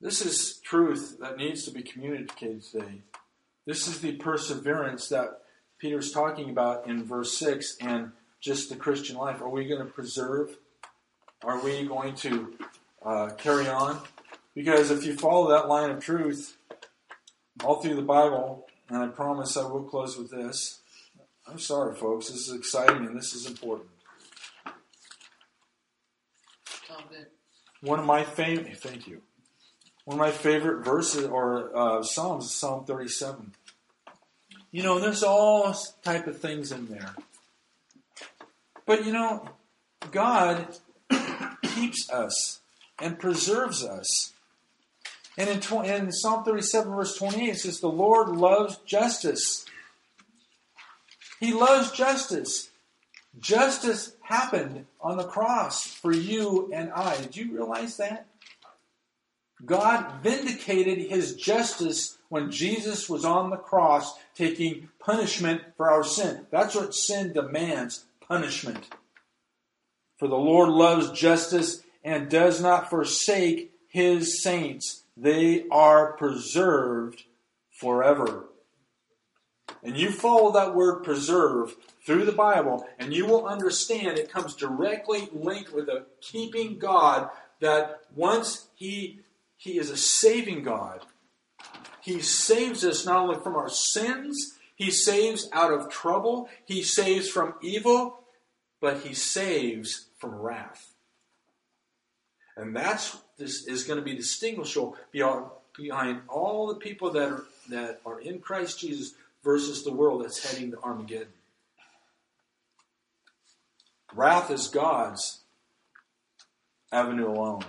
This 0.00 0.24
is 0.24 0.60
truth 0.64 1.18
that 1.20 1.36
needs 1.36 1.64
to 1.64 1.70
be 1.70 1.82
communicated 1.82 2.62
today. 2.64 3.02
This 3.66 3.86
is 3.86 4.00
the 4.00 4.12
perseverance 4.12 5.08
that 5.08 5.42
Peter's 5.78 6.10
talking 6.10 6.50
about 6.50 6.88
in 6.88 7.04
verse 7.04 7.38
6 7.38 7.76
and 7.80 8.12
just 8.40 8.68
the 8.68 8.76
Christian 8.76 9.16
life. 9.16 9.40
Are 9.40 9.48
we 9.48 9.66
going 9.66 9.84
to 9.84 9.92
preserve 9.92 10.56
are 11.44 11.62
we 11.62 11.86
going 11.86 12.14
to 12.16 12.54
uh, 13.04 13.28
carry 13.36 13.68
on? 13.68 14.00
Because 14.54 14.90
if 14.90 15.04
you 15.04 15.14
follow 15.14 15.50
that 15.50 15.68
line 15.68 15.90
of 15.90 16.02
truth 16.02 16.56
all 17.62 17.80
through 17.80 17.94
the 17.94 18.02
Bible, 18.02 18.66
and 18.88 18.98
I 18.98 19.08
promise 19.08 19.56
I 19.56 19.66
will 19.66 19.84
close 19.84 20.16
with 20.16 20.30
this. 20.30 20.80
I'm 21.46 21.58
sorry, 21.58 21.94
folks. 21.94 22.28
This 22.28 22.48
is 22.48 22.56
exciting 22.56 23.06
and 23.06 23.16
this 23.16 23.34
is 23.34 23.46
important. 23.46 23.90
One 27.86 28.00
of 28.00 28.04
my 28.04 28.24
favorite, 28.24 28.78
thank 28.78 29.06
you. 29.06 29.22
One 30.06 30.16
of 30.16 30.18
my 30.18 30.32
favorite 30.32 30.84
verses 30.84 31.24
or 31.26 31.70
uh, 31.76 32.02
psalms 32.02 32.46
is 32.46 32.50
Psalm 32.50 32.84
37. 32.84 33.52
You 34.72 34.82
know, 34.82 34.98
there's 34.98 35.22
all 35.22 35.72
type 36.02 36.26
of 36.26 36.36
things 36.40 36.72
in 36.72 36.86
there, 36.86 37.14
but 38.86 39.06
you 39.06 39.12
know, 39.12 39.48
God 40.10 40.76
keeps 41.62 42.10
us 42.10 42.58
and 43.00 43.20
preserves 43.20 43.84
us. 43.84 44.32
And 45.38 45.48
in, 45.48 45.60
20, 45.60 45.88
in 45.88 46.10
Psalm 46.10 46.42
37, 46.42 46.92
verse 46.92 47.16
28, 47.16 47.48
it 47.50 47.56
says, 47.56 47.78
The 47.78 47.86
Lord 47.86 48.30
loves 48.30 48.78
justice. 48.78 49.64
He 51.38 51.52
loves 51.52 51.92
justice. 51.92 52.68
Justice 53.38 54.16
happened 54.22 54.86
on 55.00 55.16
the 55.16 55.24
cross 55.24 55.86
for 55.86 56.12
you 56.12 56.70
and 56.72 56.90
I. 56.92 57.16
Did 57.20 57.36
you 57.36 57.52
realize 57.52 57.96
that? 57.98 58.26
God 59.64 60.22
vindicated 60.22 60.98
his 60.98 61.34
justice 61.34 62.18
when 62.28 62.50
Jesus 62.50 63.08
was 63.08 63.24
on 63.24 63.50
the 63.50 63.56
cross 63.56 64.18
taking 64.34 64.88
punishment 64.98 65.62
for 65.76 65.90
our 65.90 66.04
sin. 66.04 66.46
That's 66.50 66.74
what 66.74 66.94
sin 66.94 67.32
demands 67.32 68.04
punishment. 68.20 68.88
For 70.18 70.28
the 70.28 70.36
Lord 70.36 70.68
loves 70.68 71.10
justice 71.10 71.82
and 72.04 72.28
does 72.28 72.60
not 72.60 72.90
forsake 72.90 73.72
his 73.88 74.42
saints. 74.42 75.04
They 75.16 75.66
are 75.70 76.12
preserved 76.12 77.24
forever. 77.70 78.44
And 79.82 79.96
you 79.96 80.10
follow 80.10 80.52
that 80.52 80.74
word 80.74 81.02
preserve 81.02 81.74
through 82.04 82.24
the 82.24 82.32
Bible, 82.32 82.86
and 82.98 83.12
you 83.12 83.26
will 83.26 83.46
understand 83.46 84.18
it 84.18 84.30
comes 84.30 84.54
directly 84.54 85.28
linked 85.32 85.72
with 85.72 85.88
a 85.88 86.06
keeping 86.20 86.78
God 86.78 87.30
that 87.60 88.00
once 88.14 88.68
He 88.74 89.20
He 89.56 89.78
is 89.78 89.90
a 89.90 89.96
saving 89.96 90.62
God. 90.62 91.04
He 92.00 92.20
saves 92.20 92.84
us 92.84 93.04
not 93.04 93.18
only 93.18 93.40
from 93.40 93.56
our 93.56 93.68
sins, 93.68 94.56
He 94.76 94.90
saves 94.90 95.48
out 95.52 95.72
of 95.72 95.90
trouble, 95.90 96.48
He 96.64 96.82
saves 96.82 97.28
from 97.28 97.54
evil, 97.62 98.20
but 98.80 99.00
He 99.00 99.14
saves 99.14 100.06
from 100.18 100.34
wrath. 100.34 100.94
And 102.56 102.74
that's 102.74 103.16
this 103.36 103.66
is 103.66 103.84
going 103.84 103.98
to 103.98 104.04
be 104.04 104.14
distinguishable 104.14 104.96
beyond, 105.12 105.46
behind 105.76 106.22
all 106.28 106.68
the 106.68 106.76
people 106.76 107.10
that 107.10 107.28
are 107.28 107.44
that 107.68 108.00
are 108.06 108.20
in 108.20 108.38
Christ 108.38 108.80
Jesus 108.80 109.14
versus 109.46 109.84
the 109.84 109.92
world 109.92 110.24
that's 110.24 110.44
heading 110.44 110.72
to 110.72 110.82
Armageddon. 110.82 111.28
Wrath 114.12 114.50
is 114.50 114.66
God's 114.66 115.42
avenue 116.90 117.30
alone. 117.30 117.64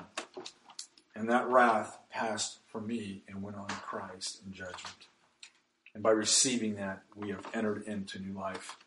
And 1.15 1.29
that 1.29 1.47
wrath 1.47 1.99
passed 2.09 2.59
from 2.71 2.87
me 2.87 3.21
and 3.27 3.43
went 3.43 3.57
on 3.57 3.67
to 3.67 3.75
Christ 3.75 4.41
in 4.43 4.53
judgment. 4.53 5.07
And 5.93 6.01
by 6.01 6.09
receiving 6.09 6.75
that, 6.77 7.03
we 7.15 7.29
have 7.29 7.45
entered 7.53 7.83
into 7.83 8.19
new 8.19 8.33
life. 8.33 8.77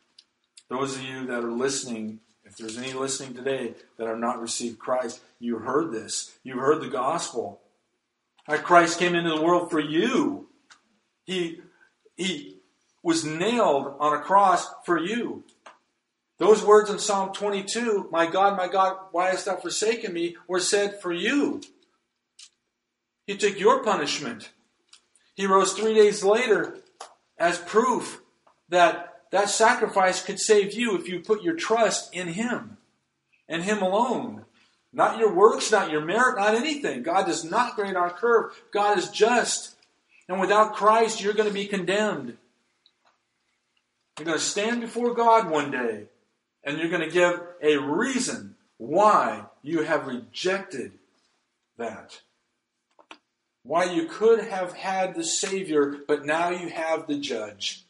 Those 0.69 0.97
of 0.97 1.03
you 1.03 1.27
that 1.27 1.45
are 1.45 1.53
listening, 1.53 2.19
if 2.45 2.57
there's 2.57 2.77
any 2.77 2.93
listening 2.93 3.35
today 3.35 3.75
that 3.99 4.09
have 4.09 4.19
not 4.19 4.41
received 4.41 4.81
Christ, 4.81 5.21
you 5.39 5.59
heard 5.59 5.93
this. 5.93 6.33
You 6.43 6.59
heard 6.59 6.81
the 6.81 6.89
gospel. 6.89 7.61
Christ 8.49 8.99
came 8.99 9.15
into 9.15 9.31
the 9.31 9.43
world 9.43 9.71
for 9.71 9.79
you. 9.79 10.49
He, 11.25 11.61
he 12.17 12.60
was 13.03 13.25
nailed 13.25 13.95
on 13.99 14.15
a 14.15 14.21
cross 14.21 14.69
for 14.85 14.99
you. 14.99 15.45
Those 16.39 16.65
words 16.65 16.91
in 16.91 16.99
Psalm 16.99 17.33
22, 17.33 18.09
my 18.11 18.27
God, 18.27 18.57
my 18.57 18.67
God, 18.67 18.97
why 19.13 19.31
hast 19.31 19.45
thou 19.45 19.57
forsaken 19.57 20.13
me, 20.13 20.37
were 20.49 20.61
said 20.61 21.01
for 21.01 21.13
you. 21.13 21.61
He 23.27 23.37
took 23.37 23.61
your 23.61 23.83
punishment. 23.83 24.51
He 25.35 25.47
rose 25.47 25.73
three 25.73 25.95
days 25.95 26.25
later 26.25 26.79
as 27.39 27.59
proof 27.59 28.23
that 28.71 29.11
that 29.31 29.49
sacrifice 29.49 30.25
could 30.25 30.41
save 30.41 30.75
you 30.75 30.97
if 30.97 31.09
you 31.09 31.21
put 31.21 31.43
your 31.43 31.55
trust 31.55 32.15
in 32.15 32.29
Him 32.29 32.79
and 33.49 33.63
Him 33.63 33.83
alone. 33.83 34.45
Not 34.93 35.19
your 35.19 35.33
works, 35.33 35.71
not 35.71 35.91
your 35.91 36.05
merit, 36.05 36.37
not 36.37 36.55
anything. 36.55 37.03
God 37.03 37.27
does 37.27 37.45
not 37.45 37.77
grade 37.77 37.95
our 37.95 38.11
curve. 38.11 38.61
God 38.73 38.99
is 38.99 39.09
just. 39.09 39.77
And 40.29 40.41
without 40.41 40.75
Christ, 40.75 41.21
you're 41.21 41.35
going 41.35 41.49
to 41.49 41.55
be 41.55 41.67
condemned. 41.67 42.37
You're 44.21 44.27
going 44.27 44.39
to 44.39 44.45
stand 44.45 44.83
before 44.83 45.15
God 45.15 45.49
one 45.49 45.71
day 45.71 46.05
and 46.63 46.77
you're 46.77 46.91
going 46.91 47.01
to 47.01 47.11
give 47.11 47.41
a 47.63 47.79
reason 47.79 48.55
why 48.77 49.47
you 49.63 49.83
have 49.83 50.07
rejected 50.07 50.93
that. 51.79 52.21
Why 53.63 53.85
you 53.85 54.09
could 54.09 54.45
have 54.45 54.75
had 54.75 55.15
the 55.15 55.25
Savior, 55.25 56.01
but 56.07 56.27
now 56.27 56.51
you 56.51 56.69
have 56.69 57.07
the 57.07 57.19
judge. 57.19 57.87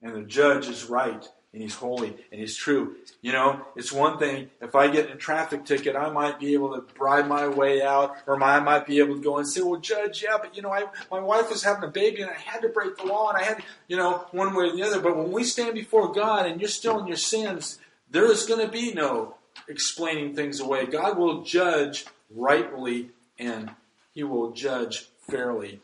And 0.00 0.14
the 0.14 0.22
judge 0.22 0.68
is 0.68 0.84
right, 0.84 1.28
and 1.56 1.62
he's 1.62 1.76
holy, 1.76 2.14
and 2.30 2.38
he's 2.38 2.54
true. 2.54 2.96
You 3.22 3.32
know, 3.32 3.62
it's 3.76 3.90
one 3.90 4.18
thing, 4.18 4.50
if 4.60 4.74
I 4.74 4.88
get 4.88 5.10
a 5.10 5.14
traffic 5.14 5.64
ticket, 5.64 5.96
I 5.96 6.10
might 6.10 6.38
be 6.38 6.52
able 6.52 6.74
to 6.74 6.82
bribe 6.82 7.26
my 7.28 7.48
way 7.48 7.80
out, 7.80 8.14
or 8.26 8.40
I 8.42 8.60
might 8.60 8.86
be 8.86 8.98
able 8.98 9.14
to 9.14 9.22
go 9.22 9.38
and 9.38 9.48
say, 9.48 9.62
well, 9.62 9.80
judge, 9.80 10.22
yeah, 10.22 10.36
but 10.38 10.54
you 10.54 10.60
know, 10.60 10.70
I, 10.70 10.84
my 11.10 11.18
wife 11.18 11.48
was 11.48 11.62
having 11.62 11.84
a 11.84 11.90
baby, 11.90 12.20
and 12.20 12.30
I 12.30 12.34
had 12.34 12.60
to 12.60 12.68
break 12.68 12.98
the 12.98 13.04
law, 13.04 13.30
and 13.30 13.38
I 13.38 13.44
had, 13.44 13.62
you 13.88 13.96
know, 13.96 14.26
one 14.32 14.54
way 14.54 14.66
or 14.66 14.76
the 14.76 14.82
other. 14.82 15.00
But 15.00 15.16
when 15.16 15.32
we 15.32 15.44
stand 15.44 15.72
before 15.72 16.12
God, 16.12 16.44
and 16.44 16.60
you're 16.60 16.68
still 16.68 17.00
in 17.00 17.06
your 17.06 17.16
sins, 17.16 17.78
there 18.10 18.30
is 18.30 18.44
going 18.44 18.60
to 18.60 18.70
be 18.70 18.92
no 18.92 19.36
explaining 19.66 20.36
things 20.36 20.60
away. 20.60 20.84
God 20.84 21.16
will 21.16 21.40
judge 21.42 22.04
rightly, 22.30 23.12
and 23.38 23.70
he 24.12 24.24
will 24.24 24.50
judge 24.50 25.06
fairly. 25.26 25.80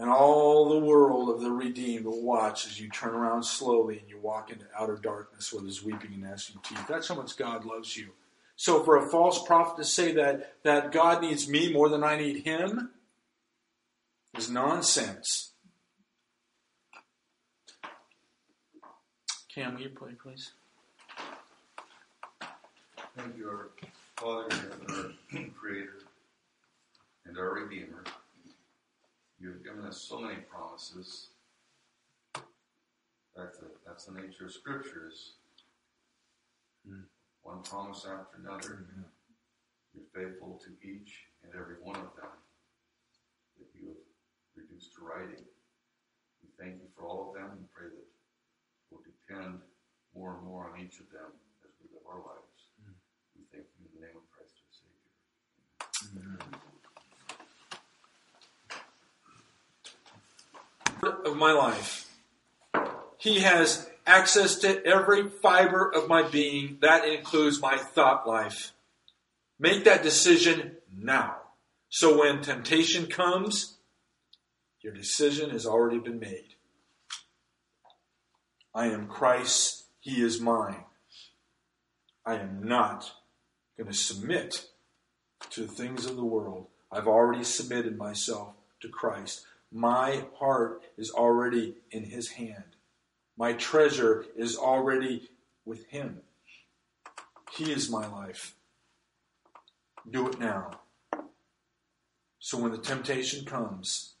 And 0.00 0.08
all 0.08 0.70
the 0.70 0.78
world 0.78 1.28
of 1.28 1.42
the 1.42 1.50
redeemed 1.50 2.06
will 2.06 2.22
watch 2.22 2.66
as 2.66 2.80
you 2.80 2.88
turn 2.88 3.10
around 3.10 3.42
slowly 3.42 3.98
and 3.98 4.08
you 4.08 4.18
walk 4.18 4.50
into 4.50 4.64
outer 4.74 4.96
darkness 4.96 5.52
where 5.52 5.62
there's 5.62 5.84
weeping 5.84 6.14
and 6.14 6.22
gnashing 6.22 6.58
teeth. 6.64 6.86
That's 6.88 7.06
how 7.06 7.16
much 7.16 7.36
God 7.36 7.66
loves 7.66 7.94
you. 7.98 8.12
So 8.56 8.82
for 8.82 8.96
a 8.96 9.10
false 9.10 9.44
prophet 9.44 9.76
to 9.76 9.84
say 9.84 10.12
that, 10.12 10.54
that 10.62 10.90
God 10.90 11.20
needs 11.20 11.50
me 11.50 11.70
more 11.70 11.90
than 11.90 12.02
I 12.02 12.16
need 12.16 12.46
him 12.46 12.92
is 14.34 14.48
nonsense. 14.48 15.50
Cam, 19.54 19.74
will 19.74 19.82
you 19.82 19.90
play, 19.90 20.12
please? 20.12 20.52
Thank 23.18 23.36
you, 23.36 23.50
our 23.50 23.68
Father 24.16 24.56
our 24.88 25.12
Creator 25.60 25.98
and 27.26 27.36
our 27.36 27.52
Redeemer. 27.52 28.02
You 29.40 29.56
have 29.56 29.64
given 29.64 29.88
us 29.88 29.96
so 29.96 30.20
many 30.20 30.44
promises. 30.44 31.32
That's 33.34 33.56
the, 33.56 33.72
that's 33.86 34.04
the 34.04 34.12
nature 34.12 34.44
of 34.44 34.52
scriptures. 34.52 35.40
Mm. 36.84 37.08
One 37.42 37.62
promise 37.62 38.04
after 38.04 38.36
another. 38.36 38.84
Mm-hmm. 38.84 39.08
You're 39.96 40.12
faithful 40.12 40.60
to 40.60 40.70
each 40.86 41.32
and 41.42 41.56
every 41.56 41.80
one 41.80 41.96
of 41.96 42.12
them 42.20 42.36
that 43.58 43.72
you 43.72 43.88
have 43.96 44.04
reduced 44.54 44.92
to 44.94 45.08
writing. 45.08 45.48
We 46.44 46.52
thank 46.60 46.76
you 46.84 46.92
for 46.92 47.08
all 47.08 47.32
of 47.32 47.34
them 47.34 47.56
and 47.56 47.64
pray 47.72 47.88
that 47.88 48.08
we'll 48.92 49.00
depend 49.08 49.64
more 50.14 50.36
and 50.36 50.44
more 50.44 50.68
on 50.68 50.76
each 50.84 51.00
of 51.00 51.08
them 51.08 51.32
as 51.64 51.72
we 51.80 51.88
live 51.96 52.04
our 52.04 52.20
lives. 52.20 52.60
Mm. 52.84 52.92
We 53.40 53.48
thank 53.48 53.64
you 53.72 53.88
in 53.88 53.92
the 53.96 54.04
name 54.04 54.20
of 54.20 54.28
Christ 54.28 54.52
our 54.60 54.68
Savior. 54.68 56.59
Of 61.24 61.36
my 61.36 61.52
life. 61.52 62.08
He 63.18 63.40
has 63.40 63.88
access 64.06 64.56
to 64.60 64.84
every 64.84 65.28
fiber 65.28 65.92
of 65.92 66.08
my 66.08 66.22
being. 66.22 66.78
That 66.80 67.06
includes 67.06 67.60
my 67.60 67.76
thought 67.76 68.26
life. 68.26 68.72
Make 69.58 69.84
that 69.84 70.02
decision 70.02 70.76
now. 70.96 71.36
So 71.90 72.18
when 72.18 72.40
temptation 72.40 73.06
comes, 73.06 73.76
your 74.80 74.92
decision 74.92 75.50
has 75.50 75.66
already 75.66 75.98
been 75.98 76.18
made. 76.18 76.54
I 78.74 78.86
am 78.86 79.06
Christ's, 79.06 79.84
He 80.00 80.22
is 80.22 80.40
mine. 80.40 80.84
I 82.24 82.36
am 82.36 82.62
not 82.62 83.12
going 83.76 83.90
to 83.90 83.96
submit 83.96 84.66
to 85.50 85.62
the 85.62 85.72
things 85.72 86.06
of 86.06 86.16
the 86.16 86.24
world. 86.24 86.68
I've 86.92 87.08
already 87.08 87.44
submitted 87.44 87.98
myself 87.98 88.54
to 88.80 88.88
Christ. 88.88 89.46
My 89.72 90.24
heart 90.38 90.82
is 90.96 91.10
already 91.10 91.76
in 91.90 92.04
His 92.04 92.28
hand. 92.30 92.76
My 93.36 93.52
treasure 93.52 94.26
is 94.36 94.56
already 94.56 95.30
with 95.64 95.86
Him. 95.86 96.20
He 97.52 97.72
is 97.72 97.90
my 97.90 98.06
life. 98.06 98.54
Do 100.08 100.28
it 100.28 100.40
now. 100.40 100.80
So 102.38 102.58
when 102.58 102.72
the 102.72 102.78
temptation 102.78 103.44
comes, 103.44 104.14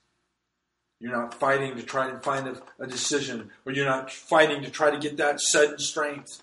you're 1.00 1.12
not 1.12 1.34
fighting 1.34 1.76
to 1.76 1.82
try 1.82 2.08
and 2.08 2.22
find 2.22 2.46
a, 2.46 2.62
a, 2.78 2.86
decision, 2.86 3.50
or 3.64 3.72
you're 3.72 3.86
not 3.86 4.12
fighting 4.12 4.62
to 4.62 4.70
try 4.70 4.90
to 4.90 4.98
get 4.98 5.16
that 5.16 5.40
sudden 5.40 5.78
strength. 5.78 6.42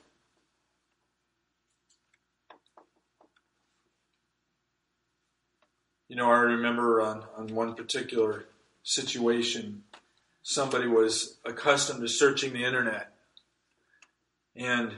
You 6.09 6.15
know, 6.15 6.31
I 6.31 6.39
remember 6.39 7.01
on, 7.01 7.23
on 7.37 7.47
one 7.47 7.75
particular 7.75 8.45
situation, 8.87 9.83
somebody 10.43 10.87
was 10.87 11.37
accustomed 11.45 12.01
to 12.01 12.07
searching 12.07 12.53
the 12.53 12.63
internet. 12.63 13.11
And 14.55 14.93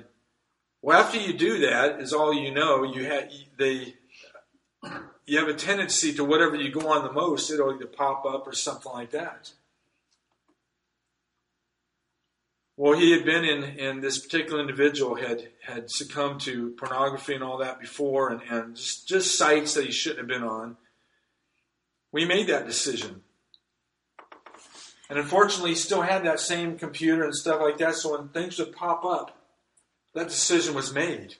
well, 0.81 1.01
after 1.01 1.17
you 1.17 1.33
do 1.33 1.59
that, 1.59 1.99
is 1.99 2.13
all 2.13 2.33
you 2.33 2.51
know. 2.53 2.83
You 2.83 3.05
have 3.05 3.29
they 3.57 3.95
you 5.25 5.39
have 5.39 5.49
a 5.49 5.53
tendency 5.53 6.13
to 6.13 6.23
whatever 6.23 6.55
you 6.55 6.71
go 6.71 6.87
on 6.87 7.03
the 7.03 7.11
most, 7.11 7.51
it'll 7.51 7.73
either 7.73 7.87
pop 7.87 8.25
up 8.25 8.47
or 8.47 8.53
something 8.53 8.91
like 8.91 9.11
that. 9.11 9.51
Well, 12.77 12.97
he 12.97 13.11
had 13.11 13.25
been 13.25 13.43
in, 13.43 13.63
and 13.77 14.01
this 14.01 14.19
particular 14.19 14.61
individual 14.61 15.15
had 15.15 15.49
had 15.63 15.91
succumbed 15.91 16.41
to 16.41 16.75
pornography 16.77 17.33
and 17.33 17.43
all 17.43 17.57
that 17.57 17.81
before, 17.81 18.29
and, 18.29 18.41
and 18.49 18.75
just, 18.75 19.07
just 19.07 19.37
sites 19.37 19.73
that 19.73 19.85
he 19.85 19.91
shouldn't 19.91 20.19
have 20.19 20.27
been 20.27 20.47
on. 20.47 20.77
We 22.13 22.23
made 22.23 22.47
that 22.47 22.67
decision. 22.67 23.23
And 25.09 25.17
unfortunately, 25.17 25.71
he 25.71 25.75
still 25.75 26.03
had 26.03 26.23
that 26.23 26.39
same 26.39 26.77
computer 26.77 27.23
and 27.23 27.35
stuff 27.35 27.61
like 27.61 27.77
that, 27.79 27.95
so 27.95 28.17
when 28.17 28.29
things 28.29 28.59
would 28.59 28.75
pop 28.75 29.03
up, 29.03 29.35
that 30.13 30.27
decision 30.27 30.75
was 30.75 30.93
made. 30.93 31.35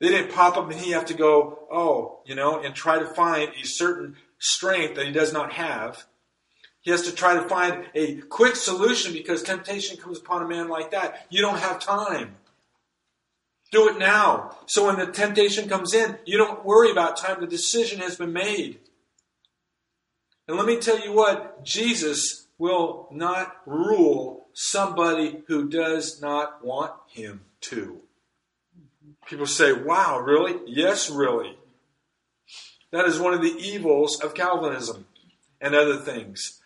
They 0.00 0.08
didn't 0.08 0.32
pop 0.32 0.56
up 0.56 0.70
and 0.70 0.80
he 0.80 0.90
have 0.92 1.06
to 1.06 1.14
go, 1.14 1.60
oh, 1.70 2.20
you 2.24 2.34
know, 2.34 2.60
and 2.60 2.74
try 2.74 2.98
to 2.98 3.06
find 3.06 3.50
a 3.50 3.66
certain 3.66 4.16
strength 4.38 4.96
that 4.96 5.06
he 5.06 5.12
does 5.12 5.32
not 5.32 5.52
have. 5.52 6.06
He 6.80 6.90
has 6.90 7.02
to 7.02 7.14
try 7.14 7.34
to 7.34 7.48
find 7.48 7.84
a 7.94 8.16
quick 8.22 8.56
solution 8.56 9.12
because 9.12 9.42
temptation 9.42 9.96
comes 9.96 10.18
upon 10.18 10.42
a 10.42 10.48
man 10.48 10.68
like 10.68 10.90
that. 10.90 11.26
You 11.30 11.40
don't 11.40 11.60
have 11.60 11.78
time. 11.78 12.34
Do 13.70 13.88
it 13.88 13.98
now. 13.98 14.56
So 14.66 14.86
when 14.86 14.98
the 14.98 15.06
temptation 15.06 15.68
comes 15.68 15.94
in, 15.94 16.18
you 16.26 16.36
don't 16.36 16.64
worry 16.64 16.90
about 16.90 17.16
time. 17.16 17.40
The 17.40 17.46
decision 17.46 18.00
has 18.00 18.16
been 18.16 18.32
made. 18.32 18.80
And 20.48 20.56
let 20.56 20.66
me 20.66 20.78
tell 20.78 20.98
you 20.98 21.12
what, 21.12 21.64
Jesus 21.64 22.48
will 22.58 23.08
not 23.10 23.56
rule 23.66 24.46
somebody 24.52 25.42
who 25.48 25.68
does 25.68 26.20
not 26.20 26.64
want 26.64 26.92
him 27.08 27.42
to. 27.62 28.00
People 29.26 29.46
say, 29.46 29.72
wow, 29.72 30.18
really? 30.18 30.58
Yes, 30.66 31.10
really. 31.10 31.56
That 32.90 33.06
is 33.06 33.18
one 33.18 33.34
of 33.34 33.40
the 33.40 33.56
evils 33.58 34.20
of 34.20 34.34
Calvinism 34.34 35.06
and 35.60 35.74
other 35.74 35.96
things. 35.96 36.60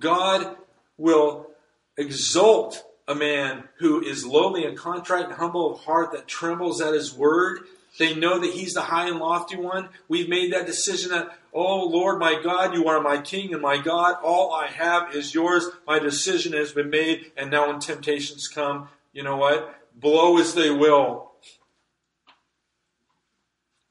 God 0.00 0.56
will 0.96 1.48
exalt 1.96 2.84
a 3.08 3.14
man 3.14 3.64
who 3.78 4.02
is 4.02 4.26
lowly 4.26 4.64
and 4.64 4.76
contrite 4.76 5.26
and 5.26 5.34
humble 5.34 5.74
of 5.74 5.80
heart 5.80 6.12
that 6.12 6.26
trembles 6.26 6.80
at 6.80 6.94
his 6.94 7.14
word. 7.14 7.60
They 7.98 8.14
know 8.14 8.38
that 8.38 8.52
he's 8.52 8.74
the 8.74 8.82
high 8.82 9.08
and 9.08 9.18
lofty 9.18 9.56
one. 9.56 9.88
We've 10.08 10.28
made 10.28 10.52
that 10.52 10.66
decision 10.66 11.10
that, 11.10 11.38
oh 11.52 11.86
Lord, 11.86 12.18
my 12.18 12.40
God, 12.42 12.74
you 12.74 12.88
are 12.88 13.00
my 13.00 13.20
King 13.20 13.52
and 13.52 13.62
my 13.62 13.78
God. 13.78 14.16
All 14.22 14.52
I 14.52 14.66
have 14.66 15.14
is 15.14 15.34
yours. 15.34 15.68
My 15.86 15.98
decision 15.98 16.52
has 16.52 16.72
been 16.72 16.90
made. 16.90 17.32
And 17.36 17.50
now 17.50 17.68
when 17.68 17.80
temptations 17.80 18.48
come, 18.48 18.88
you 19.12 19.22
know 19.22 19.36
what? 19.36 19.74
Blow 19.98 20.38
as 20.38 20.54
they 20.54 20.70
will. 20.70 21.32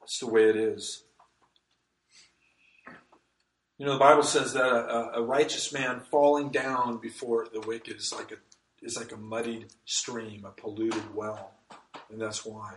That's 0.00 0.20
the 0.20 0.28
way 0.28 0.48
it 0.48 0.56
is. 0.56 1.02
You 3.78 3.84
know, 3.84 3.92
the 3.94 3.98
Bible 3.98 4.22
says 4.22 4.54
that 4.54 4.64
a, 4.64 5.18
a, 5.18 5.22
righteous 5.22 5.70
man 5.70 6.00
falling 6.10 6.48
down 6.48 6.96
before 6.98 7.46
the 7.52 7.60
wicked 7.60 7.96
is 7.96 8.14
like 8.16 8.32
a 8.32 8.36
is 8.80 8.96
like 8.96 9.12
a 9.12 9.16
muddied 9.18 9.66
stream, 9.84 10.46
a 10.46 10.50
polluted 10.50 11.14
well, 11.14 11.52
and 12.10 12.20
that's 12.20 12.46
why. 12.46 12.74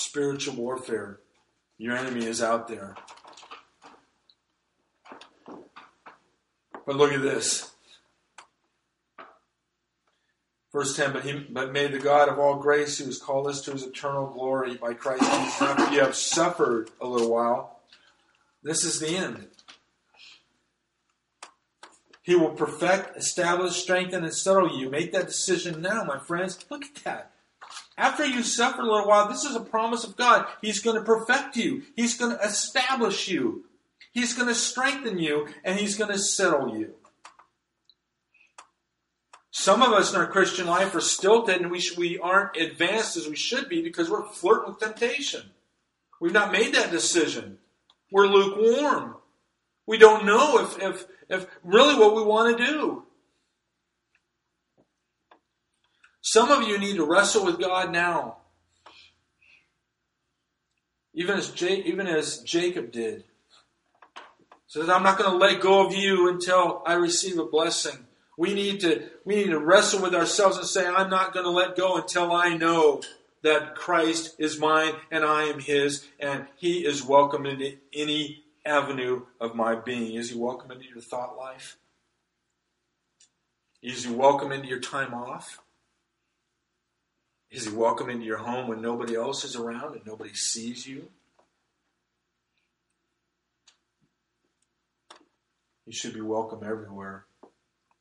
Spiritual 0.00 0.56
warfare. 0.56 1.20
Your 1.78 1.96
enemy 1.96 2.24
is 2.24 2.42
out 2.42 2.68
there. 2.68 2.96
But 6.86 6.96
look 6.96 7.12
at 7.12 7.22
this. 7.22 7.70
Verse 10.72 10.96
10, 10.96 11.12
but, 11.12 11.24
he, 11.24 11.46
but 11.50 11.72
may 11.72 11.88
the 11.88 11.98
God 11.98 12.28
of 12.28 12.38
all 12.38 12.56
grace, 12.56 12.98
who 12.98 13.04
has 13.04 13.18
called 13.18 13.46
us 13.46 13.60
to 13.62 13.72
his 13.72 13.82
eternal 13.82 14.28
glory 14.28 14.76
by 14.76 14.94
Christ 14.94 15.22
Jesus, 15.22 15.62
after 15.62 15.92
you 15.92 16.00
have 16.00 16.14
suffered 16.14 16.90
a 17.00 17.06
little 17.06 17.30
while, 17.30 17.80
this 18.62 18.84
is 18.84 19.00
the 19.00 19.16
end. 19.16 19.48
He 22.22 22.34
will 22.36 22.50
perfect, 22.50 23.16
establish, 23.16 23.76
strengthen, 23.76 24.24
and 24.24 24.34
settle 24.34 24.78
you. 24.78 24.88
Make 24.88 25.12
that 25.12 25.26
decision 25.26 25.82
now, 25.82 26.04
my 26.04 26.18
friends. 26.18 26.64
Look 26.70 26.84
at 26.84 26.94
that. 27.04 27.32
After 28.00 28.24
you 28.24 28.42
suffer 28.42 28.80
a 28.80 28.86
little 28.86 29.06
while, 29.06 29.28
this 29.28 29.44
is 29.44 29.54
a 29.54 29.60
promise 29.60 30.04
of 30.04 30.16
God. 30.16 30.46
He's 30.62 30.80
going 30.80 30.96
to 30.96 31.02
perfect 31.02 31.54
you. 31.54 31.82
He's 31.94 32.16
going 32.16 32.34
to 32.34 32.42
establish 32.42 33.28
you. 33.28 33.66
He's 34.10 34.32
going 34.32 34.48
to 34.48 34.54
strengthen 34.54 35.18
you, 35.18 35.48
and 35.64 35.78
He's 35.78 35.96
going 35.96 36.10
to 36.10 36.18
settle 36.18 36.78
you. 36.78 36.94
Some 39.50 39.82
of 39.82 39.92
us 39.92 40.14
in 40.14 40.18
our 40.18 40.28
Christian 40.28 40.66
life 40.66 40.94
are 40.94 41.00
stilted, 41.02 41.60
and 41.60 41.70
we, 41.70 41.78
sh- 41.78 41.98
we 41.98 42.18
aren't 42.18 42.56
advanced 42.56 43.18
as 43.18 43.28
we 43.28 43.36
should 43.36 43.68
be 43.68 43.82
because 43.82 44.08
we're 44.08 44.26
flirting 44.28 44.70
with 44.70 44.80
temptation. 44.80 45.50
We've 46.22 46.32
not 46.32 46.52
made 46.52 46.74
that 46.74 46.90
decision. 46.90 47.58
We're 48.10 48.28
lukewarm. 48.28 49.16
We 49.86 49.98
don't 49.98 50.24
know 50.24 50.64
if, 50.64 50.82
if, 50.82 51.06
if 51.28 51.46
really 51.62 51.96
what 51.96 52.16
we 52.16 52.22
want 52.22 52.56
to 52.56 52.64
do. 52.64 53.04
Some 56.22 56.50
of 56.50 56.66
you 56.66 56.78
need 56.78 56.96
to 56.96 57.04
wrestle 57.04 57.44
with 57.44 57.58
God 57.58 57.92
now. 57.92 58.36
Even 61.14 61.38
as, 61.38 61.62
even 61.62 62.06
as 62.06 62.38
Jacob 62.38 62.92
did. 62.92 63.24
Says, 64.66 64.88
I'm 64.88 65.02
not 65.02 65.18
going 65.18 65.30
to 65.30 65.36
let 65.36 65.60
go 65.60 65.84
of 65.84 65.92
you 65.92 66.28
until 66.28 66.82
I 66.86 66.92
receive 66.92 67.38
a 67.38 67.44
blessing. 67.44 68.06
We 68.38 68.54
need 68.54 68.80
to 68.80 69.10
we 69.24 69.34
need 69.34 69.50
to 69.50 69.58
wrestle 69.58 70.00
with 70.00 70.14
ourselves 70.14 70.56
and 70.56 70.66
say, 70.66 70.86
I'm 70.86 71.10
not 71.10 71.34
going 71.34 71.44
to 71.44 71.50
let 71.50 71.76
go 71.76 71.96
until 71.96 72.32
I 72.32 72.56
know 72.56 73.02
that 73.42 73.74
Christ 73.74 74.36
is 74.38 74.58
mine 74.58 74.92
and 75.10 75.24
I 75.24 75.44
am 75.44 75.58
his, 75.58 76.06
and 76.18 76.46
he 76.56 76.86
is 76.86 77.02
welcome 77.02 77.46
into 77.46 77.76
any 77.92 78.44
avenue 78.64 79.22
of 79.40 79.54
my 79.54 79.74
being. 79.74 80.14
Is 80.14 80.30
he 80.30 80.38
welcome 80.38 80.70
into 80.70 80.86
your 80.86 81.00
thought 81.00 81.36
life? 81.36 81.76
Is 83.82 84.04
he 84.04 84.12
welcome 84.12 84.52
into 84.52 84.68
your 84.68 84.80
time 84.80 85.14
off? 85.14 85.60
Is 87.50 87.66
he 87.66 87.74
welcome 87.74 88.08
into 88.08 88.24
your 88.24 88.38
home 88.38 88.68
when 88.68 88.80
nobody 88.80 89.16
else 89.16 89.44
is 89.44 89.56
around 89.56 89.94
and 89.94 90.06
nobody 90.06 90.34
sees 90.34 90.86
you? 90.86 91.08
He 95.84 95.92
should 95.92 96.14
be 96.14 96.20
welcome 96.20 96.60
everywhere 96.64 97.24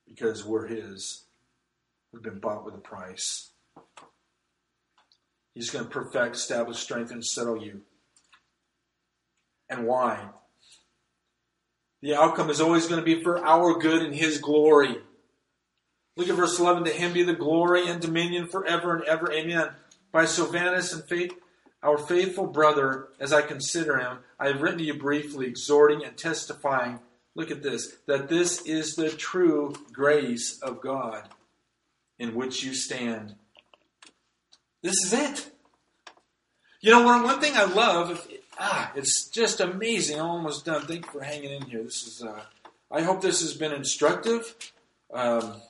because 0.08 0.46
we're 0.46 0.68
his. 0.68 1.24
We've 2.14 2.22
been 2.22 2.40
bought 2.40 2.64
with 2.64 2.76
a 2.76 2.80
price. 2.80 3.50
He's 5.56 5.72
going 5.72 5.86
to 5.86 5.92
perfect, 5.92 6.36
establish, 6.36 6.78
strengthen, 6.78 7.18
and 7.18 7.26
settle 7.26 7.62
you. 7.62 7.82
And 9.70 9.86
why? 9.86 10.30
The 12.02 12.16
outcome 12.16 12.50
is 12.50 12.62
always 12.62 12.88
going 12.88 13.00
to 13.02 13.06
be 13.06 13.22
for 13.24 13.44
our 13.46 13.78
good 13.78 14.02
and 14.02 14.16
His 14.16 14.38
glory. 14.38 15.00
Look 16.20 16.28
at 16.28 16.36
verse 16.36 16.60
11. 16.60 16.84
To 16.84 16.92
Him 16.92 17.14
be 17.14 17.24
the 17.24 17.34
glory 17.34 17.88
and 17.88 18.02
dominion 18.02 18.48
forever 18.48 18.94
and 18.94 19.06
ever. 19.06 19.32
Amen. 19.32 19.70
By 20.12 20.26
Silvanus 20.26 20.92
and 20.92 21.06
faith, 21.06 21.34
our 21.82 21.98
faithful 21.98 22.48
brother, 22.48 23.08
as 23.22 23.32
I 23.32 23.42
consider 23.42 23.98
him, 24.00 24.18
I 24.38 24.48
have 24.48 24.62
written 24.62 24.80
to 24.80 24.84
you 24.84 24.96
briefly, 24.96 25.48
exhorting 25.48 26.04
and 26.04 26.18
testifying. 26.18 27.00
Look 27.36 27.52
at 27.52 27.64
this 27.64 27.94
that 28.06 28.28
this 28.28 28.62
is 28.64 28.96
the 28.96 29.10
true 29.10 29.74
grace 29.94 30.60
of 30.62 30.82
God 30.82 31.30
in 32.18 32.36
which 32.36 32.66
you 32.66 32.74
stand. 32.74 33.36
This 34.82 34.96
is 35.06 35.14
it. 35.14 35.52
You 36.82 36.92
know, 36.92 37.04
one, 37.04 37.24
one 37.24 37.40
thing 37.40 37.54
I 37.56 37.64
love, 37.64 38.28
ah, 38.60 38.92
it's 38.94 39.30
just 39.30 39.62
amazing. 39.62 40.20
I'm 40.20 40.26
almost 40.26 40.66
done. 40.66 40.82
Thank 40.82 41.06
you 41.06 41.12
for 41.14 41.22
hanging 41.22 41.52
in 41.52 41.62
here. 41.62 41.84
This 41.84 42.06
is, 42.06 42.24
uh, 42.24 42.42
I 42.92 43.04
hope 43.04 43.22
this 43.22 43.40
has 43.40 43.54
been 43.54 43.72
instructive. 43.72 44.54
Um, 45.14 45.62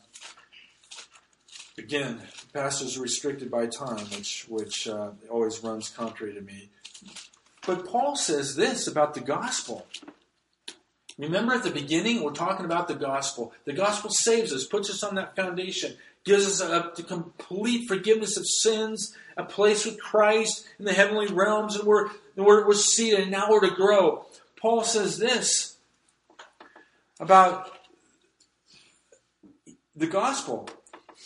again, 1.79 2.21
pastors 2.53 2.97
are 2.97 3.01
restricted 3.01 3.49
by 3.49 3.67
time, 3.67 4.05
which 4.15 4.45
which 4.47 4.87
uh, 4.87 5.11
always 5.29 5.63
runs 5.63 5.89
contrary 5.89 6.33
to 6.33 6.41
me. 6.41 6.69
But 7.65 7.87
Paul 7.87 8.15
says 8.15 8.55
this 8.55 8.87
about 8.87 9.13
the 9.13 9.21
gospel. 9.21 9.87
Remember 11.17 11.53
at 11.53 11.63
the 11.63 11.71
beginning, 11.71 12.23
we're 12.23 12.31
talking 12.31 12.65
about 12.65 12.87
the 12.87 12.95
gospel. 12.95 13.53
The 13.65 13.73
gospel 13.73 14.09
saves 14.09 14.53
us, 14.53 14.65
puts 14.65 14.89
us 14.89 15.03
on 15.03 15.15
that 15.15 15.35
foundation 15.35 15.97
gives 16.23 16.45
us 16.45 16.61
a, 16.61 17.03
complete 17.03 17.87
forgiveness 17.87 18.37
of 18.37 18.45
sins, 18.47 19.15
a 19.37 19.43
place 19.43 19.85
with 19.85 19.99
Christ 19.99 20.67
in 20.77 20.85
the 20.85 20.93
heavenly 20.93 21.27
realms, 21.27 21.75
and 21.75 21.85
we're, 21.87 22.07
and 22.35 22.45
we're, 22.45 22.67
we're 22.67 22.73
seated, 22.73 23.21
and 23.21 23.31
now 23.31 23.49
we're 23.49 23.67
to 23.67 23.75
grow. 23.75 24.25
Paul 24.59 24.83
says 24.83 25.17
this 25.17 25.77
about 27.19 27.71
the 29.95 30.07
gospel. 30.07 30.69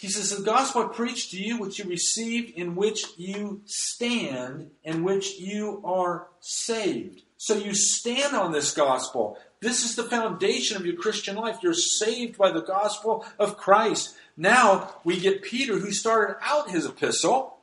He 0.04 0.10
says, 0.10 0.36
The 0.36 0.44
gospel 0.44 0.84
I 0.84 0.88
preached 0.88 1.32
to 1.32 1.42
you, 1.42 1.58
which 1.58 1.80
you 1.80 1.86
received, 1.86 2.58
in 2.58 2.76
which 2.76 3.06
you 3.16 3.62
stand, 3.64 4.72
in 4.84 5.02
which 5.06 5.40
you 5.40 5.82
are 5.86 6.28
saved. 6.42 7.22
So 7.38 7.56
you 7.56 7.74
stand 7.74 8.36
on 8.36 8.52
this 8.52 8.74
gospel. 8.74 9.38
This 9.62 9.86
is 9.86 9.96
the 9.96 10.04
foundation 10.04 10.76
of 10.76 10.86
your 10.86 10.98
Christian 10.98 11.38
life. 11.38 11.60
You're 11.64 11.74
saved 11.74 12.38
by 12.38 12.52
the 12.52 12.64
gospel 12.64 13.26
of 13.40 13.56
Christ. 13.56 14.18
Now 14.36 14.94
we 15.06 15.22
get 15.22 15.42
Peter, 15.42 15.80
who 15.80 15.94
started 15.94 16.36
out 16.42 16.70
his 16.70 16.86
epistle, 16.86 17.56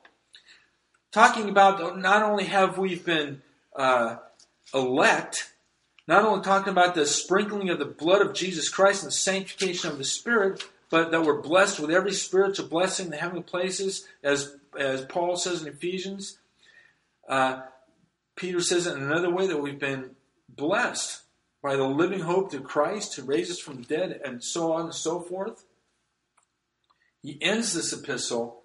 talking 1.11 1.47
about 1.47 1.99
not 1.99 2.23
only 2.23 2.45
have 2.45 2.79
we 2.79 2.95
been 2.95 3.43
uh, 3.75 4.15
elect, 4.73 5.51
not 6.07 6.25
only 6.25 6.43
talking 6.43 6.71
about 6.71 6.95
the 6.95 7.05
sprinkling 7.05 7.69
of 7.69 7.77
the 7.77 7.85
blood 7.85 8.23
of 8.23 8.33
Jesus 8.33 8.67
Christ 8.67 9.03
and 9.03 9.11
the 9.11 9.15
sanctification 9.15 9.91
of 9.91 9.99
the 9.99 10.03
Spirit, 10.03 10.63
but 10.91 11.09
that 11.11 11.23
we're 11.23 11.41
blessed 11.41 11.79
with 11.79 11.89
every 11.89 12.11
spiritual 12.11 12.67
blessing 12.67 13.05
in 13.05 13.11
the 13.11 13.17
heavenly 13.17 13.43
places, 13.43 14.05
as 14.23 14.55
as 14.77 15.05
Paul 15.05 15.35
says 15.37 15.61
in 15.61 15.67
Ephesians. 15.67 16.37
Uh, 17.27 17.61
Peter 18.35 18.61
says 18.61 18.87
in 18.87 19.01
another 19.01 19.29
way 19.29 19.47
that 19.47 19.61
we've 19.61 19.79
been 19.79 20.11
blessed 20.49 21.21
by 21.61 21.75
the 21.75 21.83
living 21.83 22.21
hope 22.21 22.51
to 22.51 22.59
Christ 22.59 23.15
who 23.15 23.23
raised 23.23 23.51
us 23.51 23.59
from 23.59 23.77
the 23.77 23.83
dead, 23.83 24.21
and 24.23 24.43
so 24.43 24.73
on 24.73 24.85
and 24.85 24.93
so 24.93 25.19
forth. 25.19 25.63
He 27.21 27.37
ends 27.41 27.73
this 27.73 27.93
epistle 27.93 28.63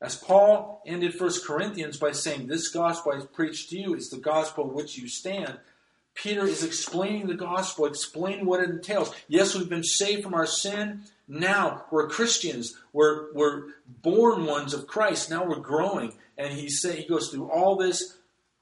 as 0.00 0.16
Paul 0.16 0.82
ended 0.86 1.18
1 1.18 1.30
Corinthians 1.46 1.98
by 1.98 2.12
saying, 2.12 2.46
This 2.46 2.68
gospel 2.68 3.12
I 3.12 3.24
preached 3.26 3.70
to 3.70 3.78
you 3.78 3.94
is 3.94 4.08
the 4.08 4.16
gospel 4.16 4.68
in 4.68 4.74
which 4.74 4.96
you 4.96 5.08
stand. 5.08 5.58
Peter 6.14 6.44
is 6.44 6.64
explaining 6.64 7.26
the 7.26 7.34
gospel, 7.34 7.86
explaining 7.86 8.46
what 8.46 8.60
it 8.60 8.70
entails. 8.70 9.14
Yes, 9.28 9.54
we've 9.54 9.68
been 9.68 9.84
saved 9.84 10.22
from 10.22 10.34
our 10.34 10.46
sin. 10.46 11.02
Now 11.30 11.84
we're 11.92 12.08
Christians. 12.08 12.74
We're, 12.92 13.32
we're 13.34 13.68
born 13.86 14.46
ones 14.46 14.74
of 14.74 14.88
Christ. 14.88 15.30
Now 15.30 15.44
we're 15.44 15.60
growing. 15.60 16.14
And 16.36 16.52
he, 16.52 16.68
say, 16.68 16.96
he 16.96 17.08
goes 17.08 17.30
through 17.30 17.48
all 17.48 17.76
this, 17.76 18.18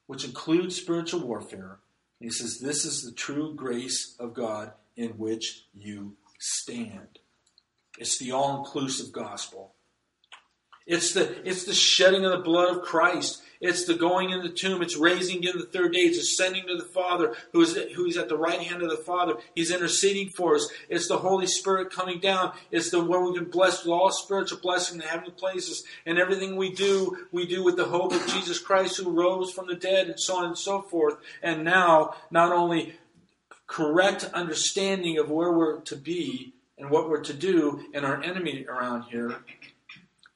which 0.07 0.27
includes 0.27 0.77
spiritual 0.77 1.20
warfare. 1.20 1.78
He 2.20 2.28
says, 2.28 2.59
This 2.59 2.85
is 2.85 3.03
the 3.03 3.12
true 3.12 3.55
grace 3.55 4.15
of 4.20 4.35
God 4.35 4.73
in 4.97 5.11
which 5.12 5.65
you 5.74 6.16
stand. 6.39 7.20
It's 7.99 8.19
the 8.19 8.32
all 8.32 8.59
inclusive 8.59 9.12
gospel. 9.12 9.73
It's 10.86 11.15
the, 11.15 11.49
it's 11.49 11.65
the 11.65 11.74
shedding 11.74 12.27
of 12.27 12.32
the 12.32 12.39
blood 12.39 12.77
of 12.77 12.82
Christ. 12.82 13.43
It's 13.61 13.85
the 13.85 13.95
going 13.95 14.31
in 14.31 14.43
the 14.43 14.49
tomb. 14.49 14.83
It's 14.83 14.97
raising 14.97 15.43
in 15.43 15.59
the 15.59 15.67
third 15.67 15.93
day. 15.93 16.01
It's 16.01 16.19
ascending 16.19 16.67
to 16.69 16.77
the 16.77 16.85
Father 16.85 17.35
who 17.53 17.63
is, 17.63 17.77
who 17.97 18.07
is 18.07 18.17
at 18.17 18.29
the 18.29 18.37
right 18.37 18.61
hand 18.61 18.83
of 18.83 18.91
the 18.91 18.97
Father. 18.97 19.35
He's 19.55 19.73
interceding 19.73 20.31
for 20.31 20.55
us. 20.55 20.69
It's 20.89 21.09
the 21.09 21.19
Holy 21.19 21.47
Spirit 21.47 21.91
coming 21.91 22.21
down. 22.21 22.53
It's 22.71 22.91
the 22.91 23.03
where 23.03 23.21
we've 23.21 23.35
been 23.35 23.51
blessed 23.51 23.85
with 23.85 23.93
all 23.93 24.13
spiritual 24.13 24.61
blessing 24.61 24.97
in 24.97 25.01
the 25.01 25.07
heavenly 25.07 25.33
places. 25.33 25.83
And 26.07 26.19
everything 26.19 26.57
we 26.57 26.73
do, 26.73 27.17
we 27.33 27.47
do 27.47 27.65
with 27.65 27.77
the 27.77 27.87
hope 27.87 28.13
of 28.13 28.27
Jesus 28.29 28.59
Christ 28.61 28.99
who 28.99 29.11
rose 29.11 29.53
from 29.53 29.67
the 29.67 29.75
dead 29.75 30.07
and 30.07 30.21
so 30.21 30.37
on 30.37 30.45
and 30.45 30.59
so 30.59 30.83
forth. 30.83 31.17
And 31.43 31.65
now, 31.65 32.15
not 32.31 32.53
only 32.53 32.95
correct 33.67 34.25
understanding 34.33 35.19
of 35.19 35.31
where 35.31 35.53
we're 35.53 35.81
to 35.81 35.97
be 35.97 36.55
and 36.79 36.91
what 36.91 37.09
we're 37.09 37.23
to 37.23 37.35
do 37.35 37.85
and 37.93 38.05
our 38.05 38.23
enemy 38.23 38.67
around 38.69 39.03
here, 39.11 39.37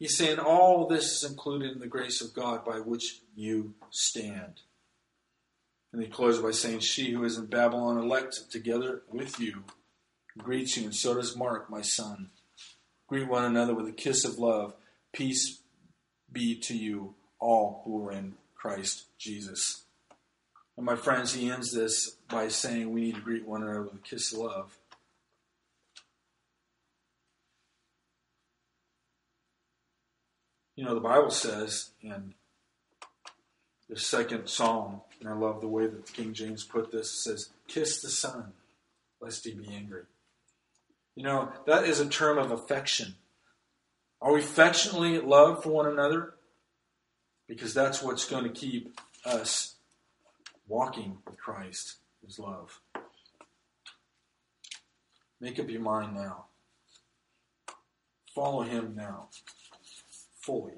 He's 0.03 0.17
saying 0.17 0.41
all 0.41 0.89
this 0.89 1.13
is 1.13 1.31
included 1.31 1.71
in 1.71 1.79
the 1.79 1.87
grace 1.87 2.21
of 2.21 2.35
God 2.35 2.65
by 2.65 2.81
which 2.81 3.21
you 3.37 3.75
stand. 3.91 4.63
And 5.93 6.03
he 6.03 6.09
closes 6.09 6.43
by 6.43 6.51
saying, 6.51 6.81
She 6.81 7.13
who 7.13 7.23
is 7.23 7.39
in 7.39 7.47
Babylon 7.47 7.99
elect 7.99 8.51
together 8.51 9.03
with 9.09 9.39
you 9.39 9.63
greets 10.37 10.77
you, 10.77 10.87
and 10.87 10.95
so 10.97 11.15
does 11.15 11.37
Mark, 11.37 11.71
my 11.71 11.83
son. 11.83 12.31
Greet 13.07 13.29
one 13.29 13.45
another 13.45 13.77
with 13.77 13.87
a 13.87 13.93
kiss 13.93 14.25
of 14.25 14.41
love. 14.41 14.75
Peace 15.13 15.61
be 16.33 16.59
to 16.59 16.77
you 16.77 17.15
all 17.39 17.83
who 17.85 18.05
are 18.05 18.11
in 18.11 18.35
Christ 18.57 19.05
Jesus. 19.19 19.85
And 20.77 20.85
my 20.85 20.97
friends, 20.97 21.35
he 21.35 21.49
ends 21.49 21.71
this 21.71 22.17
by 22.29 22.49
saying 22.49 22.91
we 22.91 23.03
need 23.03 23.15
to 23.15 23.21
greet 23.21 23.47
one 23.47 23.63
another 23.63 23.83
with 23.83 23.95
a 23.95 23.99
kiss 23.99 24.33
of 24.33 24.41
love. 24.41 24.79
You 30.75 30.85
know, 30.85 30.95
the 30.95 31.01
Bible 31.01 31.31
says 31.31 31.91
in 32.01 32.35
the 33.91 33.99
second 33.99 34.49
psalm, 34.49 35.03
and 35.21 35.29
I 35.29 35.35
love 35.35 35.61
the 35.61 35.69
way 35.69 35.87
that 35.87 36.13
King 36.13 36.33
James 36.33 36.65
put 36.65 36.91
this, 36.91 37.13
it 37.13 37.19
says, 37.19 37.51
Kiss 37.69 38.01
the 38.01 38.09
Son, 38.09 38.53
lest 39.21 39.45
he 39.45 39.53
be 39.53 39.69
angry. 39.69 40.05
You 41.15 41.25
know, 41.25 41.53
that 41.67 41.85
is 41.85 42.01
a 42.01 42.09
term 42.09 42.39
of 42.39 42.51
affection. 42.51 43.17
Are 44.23 44.33
we 44.33 44.41
affectionately 44.41 45.19
love 45.19 45.63
for 45.63 45.71
one 45.71 45.87
another? 45.87 46.35
Because 47.47 47.75
that's 47.75 48.03
what's 48.03 48.25
going 48.25 48.45
to 48.45 48.51
keep 48.51 48.99
us 49.27 49.75
walking 50.67 51.19
with 51.27 51.39
Christ, 51.39 51.97
is 52.27 52.39
love. 52.39 52.81
Make 55.39 55.61
up 55.61 55.69
your 55.69 55.83
mind 55.83 56.15
now. 56.15 56.47
Follow 58.35 58.63
him 58.63 58.95
now 58.97 59.29
fully. 60.43 60.75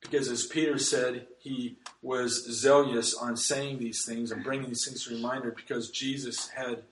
Because 0.00 0.28
as 0.28 0.44
Peter 0.44 0.78
said, 0.78 1.26
he 1.38 1.78
was 2.02 2.44
zealous 2.50 3.14
on 3.14 3.36
saying 3.36 3.78
these 3.78 4.04
things 4.04 4.30
and 4.30 4.44
bringing 4.44 4.68
these 4.68 4.84
things 4.84 5.04
to 5.04 5.14
reminder 5.14 5.50
because 5.50 5.90
Jesus 5.90 6.48
had 6.50 6.82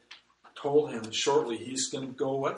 told 0.54 0.90
him 0.90 1.10
shortly 1.10 1.56
he's 1.58 1.88
going 1.88 2.06
to 2.06 2.12
go 2.12 2.30
away. 2.30 2.54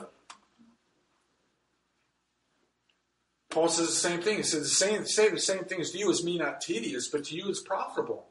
Paul 3.51 3.69
says 3.69 3.89
the 3.89 3.93
same 3.93 4.23
thing. 4.23 4.39
He 4.39 4.43
says 4.43 4.63
the 4.63 4.69
same, 4.69 5.05
say 5.05 5.29
the 5.29 5.39
same 5.39 5.65
things 5.65 5.91
to 5.91 5.99
you 5.99 6.11
as 6.11 6.25
me 6.25 6.39
not 6.39 6.61
tedious, 6.61 7.09
but 7.09 7.25
to 7.25 7.37
you 7.37 7.49
it's 7.49 7.61
profitable. 7.61 8.27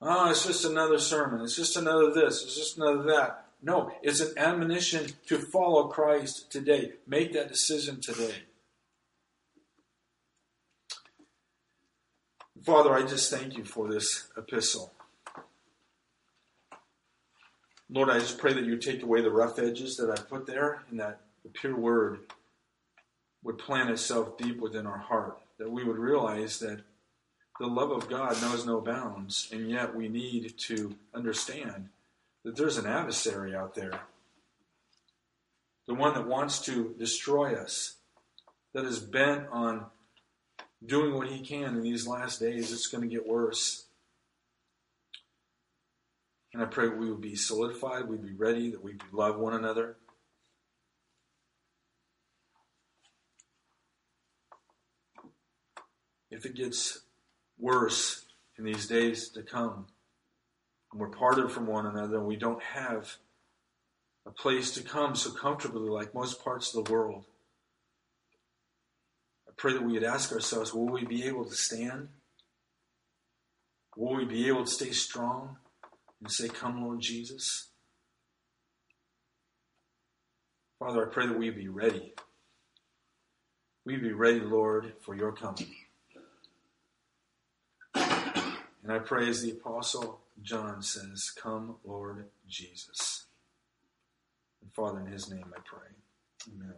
Oh, 0.00 0.30
it's 0.30 0.46
just 0.46 0.64
another 0.64 0.98
sermon. 0.98 1.40
It's 1.42 1.56
just 1.56 1.76
another 1.76 2.12
this. 2.12 2.42
It's 2.42 2.54
just 2.54 2.78
another 2.78 3.02
that. 3.02 3.47
No, 3.60 3.90
it's 4.02 4.20
an 4.20 4.34
admonition 4.36 5.06
to 5.26 5.38
follow 5.38 5.88
Christ 5.88 6.50
today. 6.50 6.92
Make 7.06 7.32
that 7.32 7.48
decision 7.48 8.00
today. 8.00 8.34
Father, 12.64 12.92
I 12.92 13.02
just 13.02 13.30
thank 13.30 13.56
you 13.56 13.64
for 13.64 13.88
this 13.88 14.28
epistle. 14.36 14.92
Lord, 17.90 18.10
I 18.10 18.18
just 18.18 18.38
pray 18.38 18.52
that 18.52 18.64
you 18.64 18.76
take 18.76 19.02
away 19.02 19.22
the 19.22 19.30
rough 19.30 19.58
edges 19.58 19.96
that 19.96 20.10
I 20.10 20.20
put 20.20 20.46
there 20.46 20.82
and 20.90 21.00
that 21.00 21.20
the 21.42 21.48
pure 21.48 21.76
word 21.76 22.20
would 23.42 23.58
plant 23.58 23.90
itself 23.90 24.36
deep 24.36 24.60
within 24.60 24.86
our 24.86 24.98
heart, 24.98 25.38
that 25.58 25.70
we 25.70 25.84
would 25.84 25.96
realize 25.96 26.58
that 26.58 26.82
the 27.58 27.66
love 27.66 27.90
of 27.90 28.08
God 28.08 28.40
knows 28.42 28.66
no 28.66 28.80
bounds, 28.80 29.48
and 29.50 29.70
yet 29.70 29.94
we 29.94 30.08
need 30.08 30.58
to 30.58 30.94
understand 31.14 31.88
that 32.48 32.56
there's 32.56 32.78
an 32.78 32.86
adversary 32.86 33.54
out 33.54 33.74
there, 33.74 33.92
the 35.86 35.92
one 35.92 36.14
that 36.14 36.26
wants 36.26 36.60
to 36.60 36.94
destroy 36.98 37.52
us, 37.54 37.96
that 38.72 38.86
is 38.86 38.98
bent 38.98 39.46
on 39.52 39.84
doing 40.86 41.12
what 41.12 41.28
he 41.28 41.40
can 41.40 41.76
in 41.76 41.82
these 41.82 42.06
last 42.06 42.40
days. 42.40 42.72
It's 42.72 42.86
going 42.86 43.02
to 43.02 43.14
get 43.14 43.28
worse. 43.28 43.84
And 46.54 46.62
I 46.62 46.64
pray 46.64 46.88
we 46.88 47.10
would 47.10 47.20
be 47.20 47.36
solidified, 47.36 48.08
we'd 48.08 48.24
be 48.24 48.32
ready, 48.32 48.70
that 48.70 48.82
we'd 48.82 49.02
love 49.12 49.38
one 49.38 49.52
another. 49.52 49.96
If 56.30 56.46
it 56.46 56.54
gets 56.54 57.00
worse 57.58 58.24
in 58.56 58.64
these 58.64 58.86
days 58.86 59.28
to 59.32 59.42
come, 59.42 59.88
and 60.92 61.00
we're 61.00 61.08
parted 61.08 61.50
from 61.50 61.66
one 61.66 61.86
another, 61.86 62.18
and 62.18 62.26
we 62.26 62.36
don't 62.36 62.62
have 62.62 63.16
a 64.26 64.30
place 64.30 64.72
to 64.72 64.82
come 64.82 65.14
so 65.14 65.30
comfortably 65.30 65.88
like 65.88 66.14
most 66.14 66.42
parts 66.42 66.74
of 66.74 66.84
the 66.84 66.92
world. 66.92 67.24
I 69.48 69.52
pray 69.56 69.72
that 69.72 69.82
we 69.82 69.94
would 69.94 70.04
ask 70.04 70.32
ourselves 70.32 70.74
will 70.74 70.88
we 70.88 71.04
be 71.04 71.24
able 71.24 71.44
to 71.44 71.54
stand? 71.54 72.08
Will 73.96 74.16
we 74.16 74.24
be 74.24 74.46
able 74.46 74.64
to 74.64 74.70
stay 74.70 74.92
strong 74.92 75.56
and 76.20 76.30
say, 76.30 76.48
Come, 76.48 76.84
Lord 76.84 77.00
Jesus? 77.00 77.68
Father, 80.78 81.08
I 81.08 81.12
pray 81.12 81.26
that 81.26 81.36
we 81.36 81.50
be 81.50 81.68
ready. 81.68 82.14
We 83.84 83.96
be 83.96 84.12
ready, 84.12 84.38
Lord, 84.38 84.92
for 85.00 85.16
your 85.16 85.32
coming. 85.32 85.74
And 87.94 88.92
I 88.92 89.00
pray 89.00 89.28
as 89.28 89.42
the 89.42 89.50
apostle 89.50 90.20
John 90.42 90.82
says, 90.82 91.30
Come, 91.36 91.76
Lord 91.84 92.26
Jesus. 92.48 93.26
And 94.62 94.72
Father, 94.74 95.00
in 95.00 95.06
his 95.06 95.30
name 95.30 95.46
I 95.56 95.60
pray. 95.64 95.88
Amen. 96.54 96.74